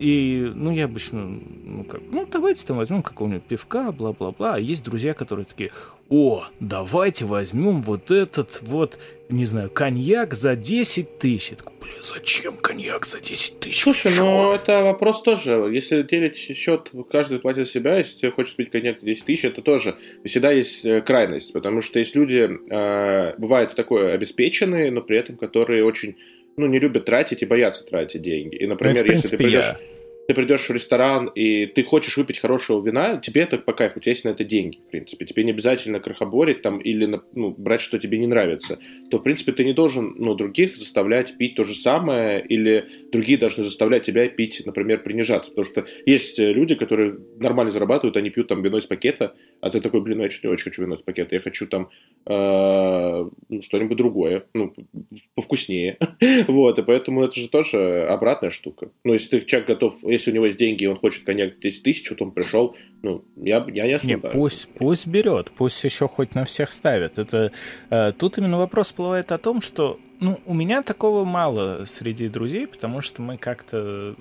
И, 0.00 0.50
ну, 0.54 0.72
я 0.72 0.86
обычно, 0.86 1.26
ну, 1.26 1.84
как, 1.84 2.00
ну, 2.10 2.26
давайте 2.26 2.64
там 2.64 2.78
возьмем 2.78 3.02
какого-нибудь 3.02 3.42
пивка, 3.42 3.92
бла-бла-бла. 3.92 4.54
А 4.54 4.58
есть 4.58 4.82
друзья, 4.82 5.12
которые 5.12 5.44
такие, 5.44 5.72
о, 6.08 6.44
давайте 6.58 7.26
возьмем 7.26 7.82
вот 7.82 8.10
этот 8.10 8.62
вот, 8.62 8.98
не 9.28 9.44
знаю, 9.44 9.68
коньяк 9.68 10.32
за 10.32 10.56
10 10.56 11.18
тысяч. 11.18 11.50
Я 11.50 11.56
такой, 11.58 11.74
блин, 11.82 11.98
зачем 12.02 12.56
коньяк 12.56 13.04
за 13.04 13.20
10 13.20 13.60
тысяч? 13.60 13.82
Слушай, 13.82 14.12
ну, 14.16 14.54
это 14.54 14.84
вопрос 14.84 15.20
тоже. 15.20 15.68
Если 15.70 16.00
делить 16.00 16.38
счет, 16.38 16.90
каждый 17.10 17.38
платит 17.38 17.68
себя, 17.68 17.98
если 17.98 18.20
тебе 18.20 18.30
хочешь 18.30 18.56
пить 18.56 18.70
коньяк 18.70 19.00
за 19.00 19.04
10 19.04 19.24
тысяч, 19.26 19.44
это 19.44 19.60
тоже 19.60 19.96
всегда 20.24 20.50
есть 20.50 20.82
э, 20.86 21.02
крайность. 21.02 21.52
Потому 21.52 21.82
что 21.82 21.98
есть 21.98 22.16
люди, 22.16 22.48
э, 22.70 23.34
бывает 23.36 23.74
такое, 23.74 24.14
обеспеченные, 24.14 24.90
но 24.90 25.02
при 25.02 25.18
этом 25.18 25.36
которые 25.36 25.84
очень 25.84 26.16
ну, 26.56 26.66
не 26.66 26.78
любят 26.78 27.04
тратить 27.04 27.42
и 27.42 27.46
боятся 27.46 27.84
тратить 27.84 28.22
деньги. 28.22 28.56
И, 28.56 28.66
например, 28.66 28.98
ну, 28.98 29.08
принципе, 29.08 29.12
если 29.12 29.28
ты 29.28 29.36
придешь... 29.36 29.64
Я 29.64 29.99
ты 30.30 30.34
придешь 30.34 30.68
в 30.68 30.70
ресторан, 30.70 31.26
и 31.34 31.66
ты 31.66 31.82
хочешь 31.82 32.16
выпить 32.16 32.38
хорошего 32.38 32.80
вина, 32.80 33.16
тебе 33.16 33.40
это 33.40 33.58
по 33.58 33.72
кайфу, 33.72 33.98
у 33.98 34.00
тебя 34.00 34.12
есть 34.12 34.24
на 34.24 34.28
это 34.28 34.44
деньги, 34.44 34.76
в 34.76 34.90
принципе. 34.92 35.26
Тебе 35.26 35.42
не 35.42 35.50
обязательно 35.50 35.98
крохоборить 35.98 36.62
там 36.62 36.78
или 36.78 37.20
ну, 37.34 37.50
брать, 37.50 37.80
что 37.80 37.98
тебе 37.98 38.16
не 38.18 38.28
нравится. 38.28 38.78
То, 39.10 39.18
в 39.18 39.22
принципе, 39.24 39.50
ты 39.50 39.64
не 39.64 39.72
должен 39.72 40.14
ну, 40.18 40.36
других 40.36 40.76
заставлять 40.76 41.36
пить 41.36 41.56
то 41.56 41.64
же 41.64 41.74
самое, 41.74 42.46
или 42.46 42.84
другие 43.10 43.38
должны 43.38 43.64
заставлять 43.64 44.04
тебя 44.04 44.28
пить, 44.28 44.62
например, 44.64 45.02
принижаться. 45.02 45.50
Потому 45.50 45.64
что 45.64 45.86
есть 46.06 46.38
люди, 46.38 46.76
которые 46.76 47.18
нормально 47.40 47.72
зарабатывают, 47.72 48.16
они 48.16 48.30
пьют 48.30 48.46
там 48.46 48.62
вино 48.62 48.78
из 48.78 48.86
пакета, 48.86 49.34
а 49.60 49.70
ты 49.70 49.80
такой, 49.80 50.00
блин, 50.00 50.18
ну, 50.18 50.24
я 50.24 50.30
что-то 50.30 50.46
не 50.46 50.52
очень 50.52 50.64
хочу 50.66 50.82
вино 50.82 50.94
из 50.94 51.02
пакета, 51.02 51.34
я 51.34 51.40
хочу 51.40 51.66
там 51.66 51.90
э, 52.26 53.30
ну, 53.48 53.62
что-нибудь 53.62 53.96
другое, 53.96 54.44
ну, 54.54 54.72
повкуснее. 55.34 55.98
вот, 56.46 56.78
и 56.78 56.82
поэтому 56.82 57.24
это 57.24 57.34
же 57.34 57.48
тоже 57.48 58.06
обратная 58.08 58.50
штука. 58.50 58.92
Ну, 59.02 59.12
если 59.12 59.40
ты 59.40 59.46
человек 59.46 59.68
готов, 59.68 60.04
если 60.20 60.30
у 60.30 60.34
него 60.34 60.46
есть 60.46 60.58
деньги, 60.58 60.84
и 60.84 60.86
он 60.86 60.96
хочет 60.96 61.24
коньяк 61.24 61.58
10 61.58 61.82
тысяч, 61.82 62.08
вот 62.10 62.22
он 62.22 62.32
пришел, 62.32 62.76
ну, 63.02 63.24
я, 63.36 63.64
я 63.68 63.86
не 63.86 63.92
осуждаю. 63.94 64.22
Не, 64.22 64.30
пусть, 64.30 64.68
пусть 64.74 65.06
берет, 65.06 65.50
пусть 65.50 65.82
еще 65.82 66.06
хоть 66.06 66.34
на 66.34 66.44
всех 66.44 66.72
ставит. 66.72 67.18
Это, 67.18 67.52
э, 67.90 68.12
тут 68.12 68.38
именно 68.38 68.58
вопрос 68.58 68.88
всплывает 68.88 69.32
о 69.32 69.38
том, 69.38 69.62
что 69.62 69.98
ну, 70.20 70.38
у 70.44 70.54
меня 70.54 70.82
такого 70.82 71.24
мало 71.24 71.86
среди 71.86 72.28
друзей, 72.28 72.66
потому 72.66 73.00
что 73.00 73.22
мы 73.22 73.38
как-то 73.38 74.14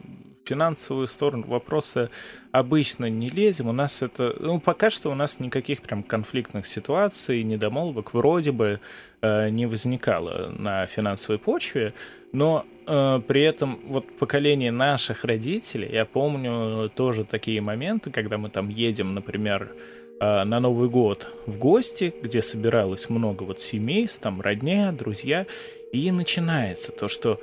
финансовую 0.49 1.07
сторону 1.07 1.45
вопроса 1.47 2.09
обычно 2.51 3.09
не 3.09 3.29
лезем. 3.29 3.67
У 3.67 3.71
нас 3.71 4.01
это... 4.01 4.35
Ну, 4.39 4.59
пока 4.59 4.89
что 4.89 5.11
у 5.11 5.15
нас 5.15 5.39
никаких 5.39 5.81
прям 5.81 6.03
конфликтных 6.03 6.67
ситуаций, 6.67 7.43
недомолвок 7.43 8.13
вроде 8.13 8.51
бы 8.51 8.79
э, 9.21 9.49
не 9.49 9.67
возникало 9.67 10.51
на 10.57 10.85
финансовой 10.87 11.37
почве, 11.37 11.93
но 12.33 12.65
э, 12.87 13.21
при 13.27 13.43
этом 13.43 13.79
вот 13.87 14.05
поколение 14.17 14.71
наших 14.71 15.23
родителей, 15.23 15.89
я 15.91 16.05
помню 16.05 16.89
тоже 16.89 17.23
такие 17.25 17.61
моменты, 17.61 18.11
когда 18.11 18.37
мы 18.37 18.49
там 18.49 18.69
едем, 18.69 19.13
например, 19.13 19.71
э, 20.19 20.43
на 20.43 20.59
Новый 20.59 20.89
год 20.89 21.27
в 21.45 21.57
гости, 21.57 22.13
где 22.23 22.41
собиралось 22.41 23.09
много 23.09 23.43
вот 23.43 23.59
семей, 23.61 24.07
там 24.21 24.41
родня, 24.41 24.91
друзья, 24.91 25.45
и 25.93 26.11
начинается 26.11 26.91
то, 26.91 27.07
что 27.07 27.39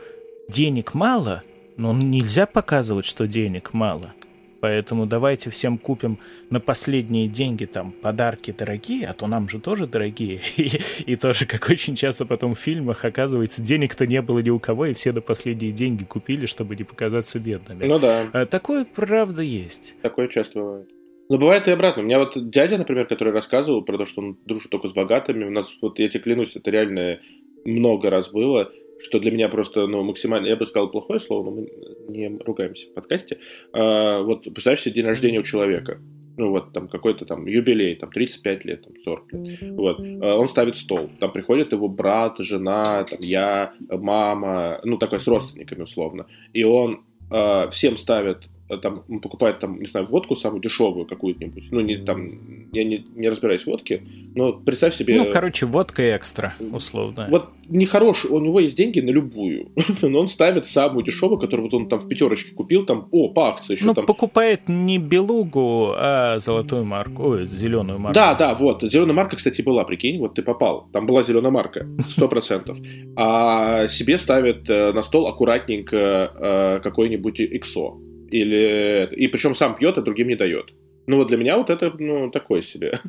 денег 0.49 0.95
мало, 0.95 1.43
но 1.77 1.93
нельзя 1.93 2.47
показывать, 2.47 3.05
что 3.05 3.27
денег 3.27 3.73
мало. 3.73 4.15
Поэтому 4.61 5.07
давайте 5.07 5.51
всем 5.51 5.79
купим 5.79 6.19
на 6.51 6.61
последние 6.61 7.29
деньги 7.29 7.67
там 7.67 7.93
подарки 7.93 8.53
дорогие, 8.53 9.07
а 9.07 9.13
то 9.13 9.27
нам 9.27 9.49
же 9.49 9.61
тоже 9.61 9.87
дорогие. 9.87 10.41
И, 10.57 10.81
и 11.07 11.17
тоже, 11.17 11.47
как 11.47 11.69
очень 11.69 11.95
часто 11.95 12.25
потом 12.25 12.55
в 12.55 12.59
фильмах 12.59 13.05
оказывается, 13.05 13.63
денег-то 13.63 14.07
не 14.07 14.21
было 14.23 14.39
ни 14.41 14.51
у 14.51 14.59
кого, 14.59 14.87
и 14.87 14.95
все 14.95 15.13
до 15.13 15.21
последние 15.21 15.73
деньги 15.73 16.05
купили, 16.05 16.47
чтобы 16.47 16.75
не 16.75 16.85
показаться 16.85 17.39
бедными. 17.39 17.85
Ну 17.85 17.99
да. 17.99 18.25
А, 18.33 18.47
такое 18.47 18.85
правда 18.85 19.43
есть. 19.43 19.95
Такое 20.03 20.29
часто 20.29 20.59
бывает. 20.59 20.91
Но 21.29 21.39
бывает 21.39 21.67
и 21.69 21.73
обратно. 21.73 22.03
У 22.03 22.07
меня 22.07 22.19
вот 22.19 22.51
дядя, 22.51 22.79
например, 22.79 23.07
который 23.07 23.33
рассказывал 23.33 23.83
про 23.83 23.99
то, 23.99 24.05
что 24.05 24.23
он 24.23 24.39
дружит 24.47 24.71
только 24.71 24.89
с 24.89 24.93
богатыми, 24.93 25.45
у 25.45 25.51
нас, 25.51 25.69
вот 25.83 25.99
я 25.99 26.09
тебе 26.09 26.23
клянусь, 26.23 26.55
это 26.55 26.71
реально 26.71 27.21
много 27.65 28.11
раз 28.11 28.31
было. 28.31 28.71
Что 29.01 29.19
для 29.19 29.31
меня 29.31 29.49
просто, 29.49 29.87
ну, 29.87 30.03
максимально, 30.03 30.47
я 30.47 30.57
бы 30.57 30.67
сказал 30.67 30.91
плохое 30.91 31.21
слово, 31.21 31.45
но 31.45 31.51
мы 31.51 31.69
не 32.09 32.39
ругаемся 32.45 32.89
в 32.89 32.95
подкасте. 32.95 33.39
А, 33.73 34.23
вот 34.23 34.45
представляешь 34.45 34.83
себе 34.83 34.95
день 34.95 35.07
рождения 35.07 35.41
у 35.41 35.43
человека, 35.43 36.01
ну 36.37 36.51
вот 36.51 36.73
там 36.73 36.89
какой-то 36.89 37.25
там 37.25 37.47
юбилей, 37.47 37.95
там 37.97 38.11
35 38.11 38.65
лет, 38.65 38.85
там 38.85 38.93
40 39.03 39.33
лет, 39.33 39.59
вот, 39.73 40.01
а, 40.01 40.37
он 40.37 40.49
ставит 40.49 40.77
стол, 40.77 41.11
там 41.21 41.33
приходит 41.33 41.73
его 41.73 41.89
брат, 41.89 42.37
жена, 42.39 43.05
там 43.05 43.19
я, 43.21 43.75
мама, 43.89 44.81
ну 44.85 44.99
такой 44.99 45.21
с 45.21 45.27
родственниками 45.27 45.83
условно, 45.83 46.27
и 46.53 46.65
он 46.65 47.05
э, 47.31 47.69
всем 47.71 47.97
ставит 47.97 48.45
там 48.69 49.03
покупает 49.21 49.61
там, 49.61 49.81
не 49.81 49.87
знаю, 49.87 50.07
водку 50.07 50.35
самую 50.35 50.61
дешевую 50.61 51.07
какую-нибудь. 51.07 51.69
Ну, 51.71 51.81
не 51.81 51.99
там, 51.99 52.69
я 52.73 52.85
не, 52.85 53.05
не 53.15 53.29
разбираюсь 53.29 53.63
в 53.63 53.67
водке, 53.67 54.03
но 54.35 54.53
представь 54.53 54.95
себе... 54.95 55.17
Ну, 55.17 55.31
короче, 55.31 55.67
водка 55.67 56.17
экстра, 56.17 56.55
условно. 56.73 57.27
Вот 57.31 57.51
нехороший, 57.69 58.31
у 58.31 58.41
него 58.41 58.61
есть 58.61 58.77
деньги 58.77 59.01
на 59.01 59.11
любую, 59.11 59.69
но 60.03 60.21
он 60.21 60.29
ставит 60.29 60.67
самую 60.67 61.05
дешевую, 61.05 61.39
которую 61.39 61.69
вот 61.69 61.75
он 61.75 61.89
там 61.89 62.01
в 62.01 62.09
пятерочке 62.09 62.55
купил, 62.55 62.85
там, 62.85 63.09
о, 63.13 63.29
по 63.29 63.49
акции 63.49 63.75
еще 63.75 63.87
ну, 63.87 63.95
там. 63.95 64.07
покупает 64.07 64.69
не 64.69 64.99
белугу, 64.99 65.93
а 65.97 66.39
золотую 66.41 66.85
марку, 66.85 67.31
ой, 67.31 67.47
зеленую 67.47 68.01
марку. 68.01 68.15
Да, 68.15 68.35
да, 68.35 68.55
вот, 68.55 68.83
зеленая 68.83 69.15
марка, 69.15 69.37
кстати, 69.37 69.63
была, 69.63 69.85
прикинь, 69.85 70.19
вот 70.19 70.35
ты 70.35 70.43
попал, 70.43 70.89
там 70.93 71.07
была 71.07 71.23
зеленая 71.23 71.53
марка, 71.53 71.87
сто 72.09 72.29
процентов. 72.29 72.79
А 73.17 73.87
себе 73.87 74.19
ставит 74.19 74.69
э, 74.69 74.93
на 74.93 75.03
стол 75.03 75.29
аккуратненько 75.29 75.97
э, 75.97 76.81
какой-нибудь 76.83 77.41
иксо 77.41 77.95
или... 78.31 79.09
И 79.17 79.29
причем 79.29 79.55
сам 79.55 79.77
пьет, 79.77 79.99
а 79.99 80.03
другим 80.03 80.29
не 80.29 80.37
дает. 80.37 80.73
Ну 81.07 81.19
вот 81.19 81.29
для 81.29 81.37
меня 81.37 81.57
вот 81.57 81.71
это, 81.71 81.93
ну, 81.99 82.31
такое 82.31 82.63
себе. 82.63 83.01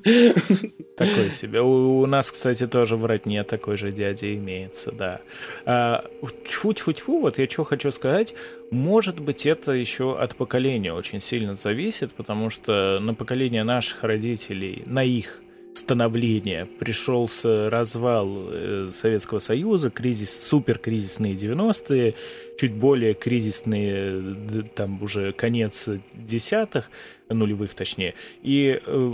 Такое 0.97 1.31
себе. 1.31 1.61
У, 1.61 2.01
у 2.01 2.05
нас, 2.05 2.31
кстати, 2.31 2.67
тоже 2.67 2.95
в 2.95 3.05
родне 3.05 3.43
такой 3.43 3.75
же 3.77 3.91
дядя 3.91 4.33
имеется, 4.35 4.91
да. 4.91 5.21
А, 5.65 6.05
тьфу-тьфу-тьфу, 6.21 7.21
вот 7.21 7.39
я 7.39 7.49
что 7.49 7.63
хочу 7.63 7.91
сказать. 7.91 8.35
Может 8.69 9.19
быть, 9.19 9.47
это 9.47 9.71
еще 9.71 10.17
от 10.17 10.35
поколения 10.35 10.93
очень 10.93 11.21
сильно 11.21 11.55
зависит, 11.55 12.11
потому 12.11 12.51
что 12.51 12.99
на 12.99 13.15
поколение 13.15 13.63
наших 13.63 14.03
родителей, 14.03 14.83
на 14.85 15.03
их 15.03 15.41
становления 15.77 16.65
пришелся 16.65 17.69
развал 17.69 18.49
э, 18.51 18.89
Советского 18.93 19.39
Союза, 19.39 19.89
кризис, 19.89 20.47
суперкризисные 20.47 21.35
90-е, 21.35 22.15
чуть 22.59 22.73
более 22.73 23.13
кризисные, 23.13 24.65
там 24.75 25.01
уже 25.01 25.31
конец 25.33 25.87
десятых, 26.13 26.89
нулевых 27.29 27.73
точнее. 27.73 28.15
И 28.41 28.81
э, 28.85 29.13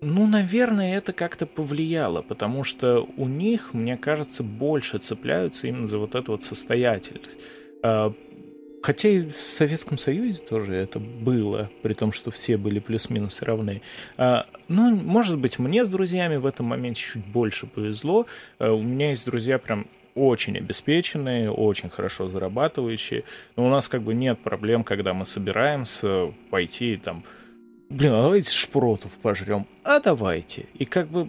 ну, 0.00 0.26
наверное, 0.26 0.96
это 0.96 1.12
как-то 1.12 1.46
повлияло, 1.46 2.22
потому 2.22 2.64
что 2.64 3.06
у 3.16 3.28
них, 3.28 3.74
мне 3.74 3.96
кажется, 3.96 4.42
больше 4.42 4.98
цепляются 4.98 5.66
именно 5.66 5.88
за 5.88 5.98
вот 5.98 6.14
эту 6.14 6.32
вот 6.32 6.42
состоятельность. 6.42 7.38
Хотя 8.82 9.08
и 9.10 9.22
в 9.22 9.38
Советском 9.38 9.98
Союзе 9.98 10.40
тоже 10.40 10.74
это 10.74 10.98
было, 10.98 11.70
при 11.82 11.92
том, 11.92 12.12
что 12.12 12.30
все 12.30 12.56
были 12.56 12.78
плюс-минус 12.78 13.42
равны. 13.42 13.82
А, 14.16 14.46
ну, 14.68 14.94
может 14.94 15.38
быть, 15.38 15.58
мне 15.58 15.84
с 15.84 15.90
друзьями 15.90 16.36
в 16.36 16.46
этом 16.46 16.66
моменте 16.66 17.02
чуть 17.02 17.24
больше 17.26 17.66
повезло. 17.66 18.26
А, 18.58 18.72
у 18.72 18.82
меня 18.82 19.10
есть 19.10 19.26
друзья 19.26 19.58
прям 19.58 19.86
очень 20.14 20.56
обеспеченные, 20.56 21.50
очень 21.50 21.90
хорошо 21.90 22.28
зарабатывающие. 22.28 23.24
Но 23.56 23.66
у 23.66 23.68
нас 23.68 23.86
как 23.86 24.02
бы 24.02 24.14
нет 24.14 24.38
проблем, 24.38 24.82
когда 24.84 25.12
мы 25.12 25.26
собираемся 25.26 26.32
пойти 26.50 26.96
там, 26.96 27.24
блин, 27.90 28.12
а 28.12 28.22
давайте 28.22 28.50
шпротов 28.50 29.12
пожрем. 29.20 29.66
А 29.84 30.00
давайте. 30.00 30.66
И 30.74 30.86
как 30.86 31.08
бы 31.08 31.28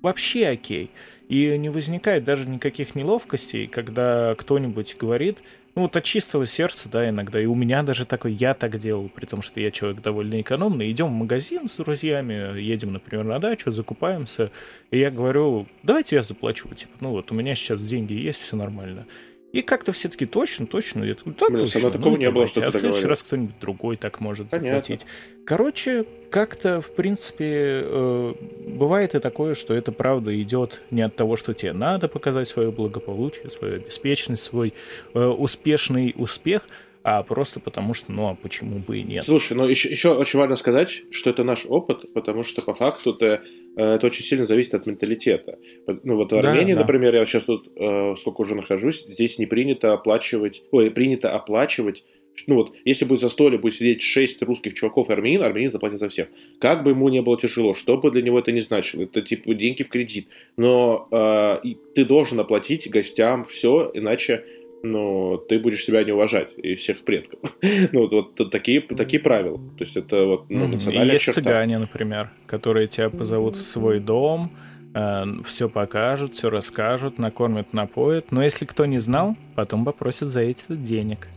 вообще 0.00 0.48
окей. 0.48 0.90
И 1.28 1.56
не 1.58 1.70
возникает 1.70 2.24
даже 2.24 2.48
никаких 2.48 2.94
неловкостей, 2.94 3.66
когда 3.66 4.34
кто-нибудь 4.36 4.96
говорит, 4.98 5.38
ну, 5.74 5.82
вот 5.82 5.96
от 5.96 6.04
чистого 6.04 6.46
сердца, 6.46 6.88
да, 6.88 7.08
иногда. 7.08 7.40
И 7.40 7.46
у 7.46 7.54
меня 7.54 7.82
даже 7.82 8.06
такой, 8.06 8.32
я 8.32 8.54
так 8.54 8.78
делал, 8.78 9.08
при 9.08 9.26
том, 9.26 9.42
что 9.42 9.60
я 9.60 9.70
человек 9.72 10.00
довольно 10.02 10.40
экономный. 10.40 10.90
Идем 10.90 11.08
в 11.08 11.12
магазин 11.12 11.68
с 11.68 11.76
друзьями, 11.76 12.60
едем, 12.60 12.92
например, 12.92 13.24
на 13.24 13.40
дачу, 13.40 13.72
закупаемся. 13.72 14.52
И 14.92 14.98
я 14.98 15.10
говорю, 15.10 15.66
давайте 15.82 16.16
я 16.16 16.22
заплачу. 16.22 16.68
Типа, 16.68 16.92
ну 17.00 17.10
вот, 17.10 17.32
у 17.32 17.34
меня 17.34 17.56
сейчас 17.56 17.82
деньги 17.82 18.12
есть, 18.12 18.40
все 18.40 18.56
нормально. 18.56 19.06
И 19.54 19.62
как-то 19.62 19.92
все 19.92 20.08
таки 20.08 20.26
точно, 20.26 20.66
точно. 20.66 21.04
Я 21.04 21.14
такой, 21.14 21.32
да, 21.38 21.46
Блин, 21.48 21.60
точно. 21.60 21.92
такого 21.92 22.10
ну, 22.10 22.16
не 22.16 22.28
было, 22.28 22.48
что 22.48 22.66
А 22.66 22.72
в 22.72 22.74
следующий 22.74 23.06
раз 23.06 23.22
кто-нибудь 23.22 23.54
другой 23.60 23.96
так 23.96 24.18
может 24.18 24.50
Понятно. 24.50 24.80
заплатить. 24.80 25.06
Короче, 25.46 26.06
как-то, 26.28 26.80
в 26.80 26.90
принципе, 26.90 27.82
э, 27.84 28.34
бывает 28.66 29.14
и 29.14 29.20
такое, 29.20 29.54
что 29.54 29.72
это 29.72 29.92
правда 29.92 30.34
идет 30.42 30.80
не 30.90 31.02
от 31.02 31.14
того, 31.14 31.36
что 31.36 31.54
тебе 31.54 31.72
надо 31.72 32.08
показать 32.08 32.48
свое 32.48 32.72
благополучие, 32.72 33.48
свою 33.50 33.76
обеспеченность, 33.76 34.42
свой 34.42 34.74
э, 35.14 35.24
успешный 35.24 36.14
успех, 36.16 36.62
а 37.04 37.22
просто 37.22 37.60
потому 37.60 37.94
что, 37.94 38.10
ну, 38.10 38.30
а 38.30 38.34
почему 38.34 38.80
бы 38.80 38.98
и 38.98 39.04
нет. 39.04 39.24
Слушай, 39.24 39.56
ну 39.56 39.68
еще, 39.68 39.88
еще 39.88 40.14
очень 40.14 40.40
важно 40.40 40.56
сказать, 40.56 41.04
что 41.12 41.30
это 41.30 41.44
наш 41.44 41.64
опыт, 41.64 42.12
потому 42.12 42.42
что 42.42 42.60
по 42.60 42.74
факту 42.74 43.16
Э, 43.20 43.38
это 43.76 44.06
очень 44.06 44.24
сильно 44.24 44.46
зависит 44.46 44.74
от 44.74 44.86
менталитета. 44.86 45.58
Ну 46.02 46.16
вот 46.16 46.32
в 46.32 46.36
Армении, 46.36 46.74
да, 46.74 46.80
да. 46.80 46.80
например, 46.82 47.14
я 47.14 47.26
сейчас 47.26 47.44
тут 47.44 47.68
э, 47.76 48.14
сколько 48.16 48.42
уже 48.42 48.54
нахожусь, 48.54 49.04
здесь 49.08 49.38
не 49.38 49.46
принято 49.46 49.92
оплачивать, 49.92 50.62
ой, 50.70 50.90
принято 50.90 51.30
оплачивать 51.34 52.04
ну 52.46 52.56
вот, 52.56 52.74
если 52.84 53.04
будет 53.04 53.20
за 53.20 53.28
столе 53.28 53.58
будет 53.58 53.74
сидеть 53.74 54.02
шесть 54.02 54.42
русских 54.42 54.74
чуваков 54.74 55.08
и 55.08 55.12
армянин, 55.12 55.42
армянин 55.42 55.72
заплатит 55.72 56.00
за 56.00 56.08
всех. 56.08 56.28
Как 56.58 56.82
бы 56.82 56.90
ему 56.90 57.08
не 57.08 57.22
было 57.22 57.38
тяжело, 57.38 57.74
что 57.74 57.96
бы 57.96 58.10
для 58.10 58.22
него 58.22 58.38
это 58.38 58.52
не 58.52 58.60
значило, 58.60 59.02
это 59.02 59.22
типа 59.22 59.54
деньги 59.54 59.82
в 59.82 59.88
кредит. 59.88 60.28
Но 60.56 61.08
э, 61.10 61.60
ты 61.94 62.04
должен 62.04 62.40
оплатить 62.40 62.90
гостям 62.90 63.44
все, 63.44 63.90
иначе 63.94 64.44
но 64.84 65.38
ты 65.38 65.58
будешь 65.58 65.84
себя 65.84 66.04
не 66.04 66.12
уважать 66.12 66.50
и 66.56 66.74
всех 66.74 67.04
предков. 67.04 67.40
ну, 67.92 68.08
вот, 68.08 68.38
вот 68.38 68.50
такие, 68.50 68.80
такие 68.80 69.20
правила. 69.20 69.58
То 69.78 69.84
есть 69.84 69.96
это 69.96 70.24
вот 70.24 70.50
ну, 70.50 70.68
национальная 70.68 71.14
Есть 71.14 71.24
черта. 71.24 71.40
цыгане, 71.40 71.78
например, 71.78 72.30
которые 72.46 72.86
тебя 72.86 73.10
позовут 73.10 73.56
в 73.56 73.62
свой 73.62 73.98
дом, 73.98 74.52
э, 74.94 75.24
все 75.46 75.68
покажут, 75.68 76.34
все 76.34 76.50
расскажут, 76.50 77.18
накормят, 77.18 77.72
напоят. 77.72 78.30
Но 78.30 78.42
если 78.42 78.66
кто 78.66 78.84
не 78.84 78.98
знал, 78.98 79.36
потом 79.54 79.84
попросят 79.84 80.28
за 80.28 80.42
эти 80.42 80.64
денег. 80.68 81.28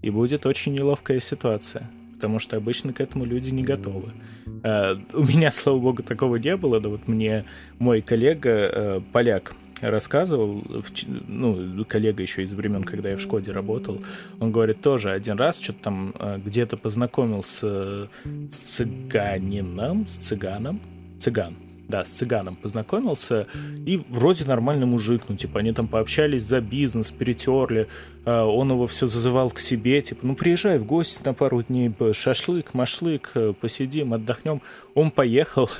И 0.00 0.10
будет 0.10 0.46
очень 0.46 0.74
неловкая 0.74 1.18
ситуация, 1.18 1.90
потому 2.14 2.38
что 2.38 2.56
обычно 2.56 2.92
к 2.92 3.00
этому 3.00 3.24
люди 3.24 3.50
не 3.50 3.64
готовы. 3.64 4.12
Э, 4.62 4.96
у 5.12 5.24
меня, 5.24 5.50
слава 5.52 5.78
богу, 5.78 6.02
такого 6.02 6.36
не 6.36 6.56
было, 6.56 6.80
да 6.80 6.88
вот 6.88 7.08
мне 7.08 7.44
мой 7.78 8.00
коллега, 8.00 8.50
э, 8.50 9.00
поляк, 9.12 9.54
рассказывал, 9.80 10.62
ну, 11.26 11.84
коллега 11.84 12.22
еще 12.22 12.42
из 12.42 12.54
времен, 12.54 12.84
когда 12.84 13.10
я 13.10 13.16
в 13.16 13.20
Шкоде 13.20 13.52
работал, 13.52 14.02
он 14.40 14.52
говорит, 14.52 14.80
тоже 14.80 15.10
один 15.10 15.36
раз 15.36 15.58
что-то 15.60 15.78
там 15.82 16.14
э, 16.18 16.38
где-то 16.44 16.76
познакомился 16.76 18.08
с 18.50 18.58
цыганином, 18.58 20.06
с 20.06 20.16
цыганом, 20.16 20.80
цыган, 21.20 21.56
да, 21.88 22.04
с 22.04 22.10
цыганом 22.10 22.54
познакомился, 22.54 23.46
и 23.86 24.02
вроде 24.10 24.44
нормальный 24.44 24.86
мужик, 24.86 25.22
ну, 25.28 25.36
типа, 25.36 25.60
они 25.60 25.72
там 25.72 25.88
пообщались 25.88 26.42
за 26.42 26.60
бизнес, 26.60 27.10
перетерли, 27.10 27.88
а 28.26 28.44
он 28.44 28.70
его 28.70 28.86
все 28.86 29.06
зазывал 29.06 29.50
к 29.50 29.58
себе, 29.58 30.02
типа, 30.02 30.26
ну, 30.26 30.34
приезжай 30.34 30.78
в 30.78 30.84
гости 30.84 31.20
на 31.24 31.32
пару 31.32 31.62
дней, 31.62 31.90
шашлык, 32.12 32.74
машлык, 32.74 33.30
э, 33.34 33.54
посидим, 33.58 34.12
отдохнем. 34.12 34.60
Он 34.94 35.10
поехал, 35.10 35.70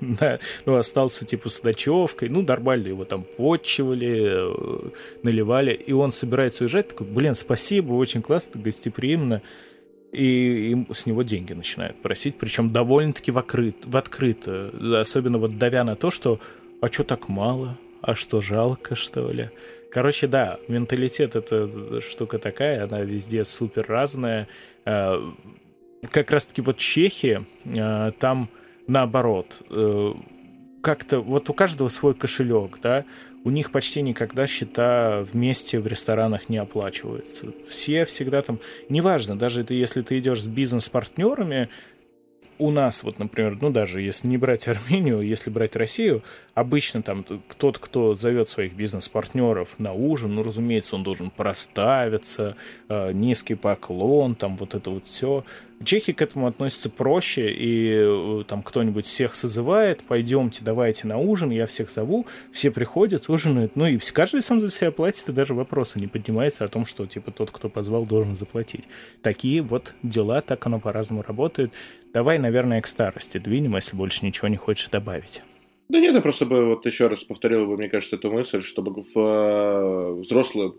ну, 0.00 0.76
остался, 0.76 1.26
типа, 1.26 1.50
с 1.50 1.62
ночевкой, 1.62 2.30
ну, 2.30 2.40
нормально 2.40 2.88
его 2.88 3.04
там 3.04 3.24
почивали, 3.36 4.30
э, 4.32 4.90
наливали, 5.22 5.72
и 5.74 5.92
он 5.92 6.10
собирается 6.10 6.64
уезжать, 6.64 6.88
такой, 6.88 7.06
блин, 7.06 7.34
спасибо, 7.34 7.92
очень 7.92 8.22
классно, 8.22 8.60
гостеприимно, 8.60 9.42
и, 10.12 10.72
и 10.72 10.92
с 10.92 11.06
него 11.06 11.22
деньги 11.22 11.52
начинают 11.52 12.00
просить, 12.02 12.36
причем 12.36 12.72
довольно-таки 12.72 13.30
в, 13.30 13.38
открыт, 13.38 13.76
в 13.84 13.96
открыто, 13.96 14.72
особенно 15.00 15.38
вот 15.38 15.58
давя 15.58 15.84
на 15.84 15.96
то, 15.96 16.10
что 16.10 16.40
«а 16.80 16.88
что 16.88 17.04
так 17.04 17.28
мало? 17.28 17.78
А 18.02 18.14
что, 18.14 18.40
жалко, 18.40 18.94
что 18.94 19.30
ли?» 19.30 19.50
Короче, 19.90 20.28
да, 20.28 20.58
менталитет— 20.68 21.34
это 21.34 22.00
штука 22.00 22.38
такая, 22.38 22.84
она 22.84 23.00
везде 23.00 23.44
супер 23.44 23.86
разная. 23.88 24.46
Э, 24.84 25.18
как 26.10 26.30
раз-таки 26.30 26.62
вот 26.62 26.76
Чехия, 26.76 27.44
э, 27.64 28.12
там 28.20 28.48
наоборот, 28.86 29.62
э, 29.68 30.14
как-то 30.80 31.20
вот 31.20 31.50
у 31.50 31.54
каждого 31.54 31.88
свой 31.88 32.14
кошелек, 32.14 32.78
да, 32.80 33.04
у 33.44 33.50
них 33.50 33.70
почти 33.70 34.02
никогда 34.02 34.46
счета 34.46 35.22
вместе 35.32 35.80
в 35.80 35.86
ресторанах 35.86 36.48
не 36.48 36.58
оплачиваются. 36.58 37.52
Все 37.68 38.04
всегда 38.04 38.42
там, 38.42 38.60
неважно, 38.88 39.38
даже 39.38 39.62
это 39.62 39.74
если 39.74 40.02
ты 40.02 40.18
идешь 40.18 40.42
с 40.42 40.46
бизнес-партнерами, 40.46 41.68
у 42.60 42.70
нас, 42.70 43.02
вот, 43.02 43.18
например, 43.18 43.56
ну, 43.60 43.70
даже 43.70 44.02
если 44.02 44.28
не 44.28 44.36
брать 44.36 44.68
Армению, 44.68 45.22
если 45.22 45.48
брать 45.48 45.76
Россию, 45.76 46.22
обычно 46.54 47.02
там 47.02 47.24
кто-то, 47.48 47.80
кто 47.80 48.14
зовет 48.14 48.50
своих 48.50 48.74
бизнес-партнеров 48.74 49.76
на 49.78 49.94
ужин, 49.94 50.34
ну, 50.34 50.42
разумеется, 50.42 50.96
он 50.96 51.02
должен 51.02 51.30
проставиться, 51.30 52.56
э, 52.88 53.12
низкий 53.12 53.54
поклон, 53.54 54.34
там 54.34 54.58
вот 54.58 54.74
это 54.74 54.90
вот 54.90 55.06
все. 55.06 55.44
Чехи 55.82 56.12
к 56.12 56.20
этому 56.20 56.46
относятся 56.46 56.90
проще, 56.90 57.50
и 57.50 57.90
э, 57.90 58.44
там 58.46 58.62
кто-нибудь 58.62 59.06
всех 59.06 59.34
созывает, 59.34 60.02
пойдемте, 60.02 60.60
давайте 60.62 61.06
на 61.06 61.16
ужин, 61.16 61.50
я 61.50 61.66
всех 61.66 61.90
зову, 61.90 62.26
все 62.52 62.70
приходят, 62.70 63.30
ужинают, 63.30 63.76
ну 63.76 63.86
и 63.86 63.98
каждый 63.98 64.42
сам 64.42 64.60
за 64.60 64.68
себя 64.68 64.90
платит, 64.90 65.26
и 65.30 65.32
даже 65.32 65.54
вопроса 65.54 65.98
не 65.98 66.06
поднимается 66.06 66.64
о 66.64 66.68
том, 66.68 66.84
что 66.84 67.06
типа 67.06 67.30
тот, 67.30 67.50
кто 67.50 67.70
позвал, 67.70 68.04
должен 68.04 68.36
заплатить. 68.36 68.84
Такие 69.22 69.62
вот 69.62 69.94
дела, 70.02 70.42
так 70.42 70.66
оно 70.66 70.80
по-разному 70.80 71.22
работает. 71.22 71.72
Давай, 72.12 72.38
наверное, 72.38 72.82
к 72.82 72.86
старости 72.86 73.38
двинем, 73.38 73.74
если 73.76 73.96
больше 73.96 74.26
ничего 74.26 74.48
не 74.48 74.56
хочешь 74.56 74.90
добавить. 74.90 75.42
Да 75.88 75.98
нет, 75.98 76.14
я 76.14 76.20
просто 76.20 76.44
бы 76.44 76.66
вот 76.66 76.84
еще 76.84 77.06
раз 77.06 77.24
повторил 77.24 77.66
бы, 77.66 77.78
мне 77.78 77.88
кажется, 77.88 78.16
эту 78.16 78.30
мысль, 78.30 78.60
чтобы 78.60 79.02
в 79.02 79.18
э, 79.18 80.12
взрослом 80.20 80.76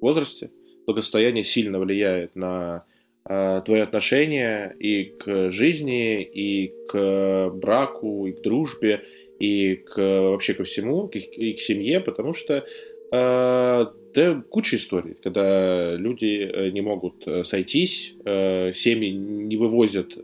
возрасте 0.00 0.52
благосостояние 0.86 1.44
сильно 1.44 1.80
влияет 1.80 2.36
на 2.36 2.84
э, 3.28 3.62
твои 3.64 3.80
отношения 3.80 4.74
и 4.78 5.04
к 5.04 5.50
жизни, 5.50 6.22
и 6.22 6.72
к 6.88 7.50
браку, 7.54 8.26
и 8.26 8.32
к 8.32 8.42
дружбе, 8.42 9.02
и 9.38 9.76
к, 9.76 9.96
вообще 9.96 10.54
ко 10.54 10.64
всему, 10.64 11.06
и 11.08 11.52
к 11.54 11.60
семье, 11.60 12.00
потому 12.00 12.34
что 12.34 12.64
э, 13.12 13.86
да, 14.14 14.44
куча 14.48 14.76
историй, 14.76 15.16
когда 15.22 15.96
люди 15.96 16.70
не 16.70 16.80
могут 16.80 17.26
сойтись, 17.44 18.14
семьи 18.24 19.10
не 19.10 19.56
вывозят 19.56 20.16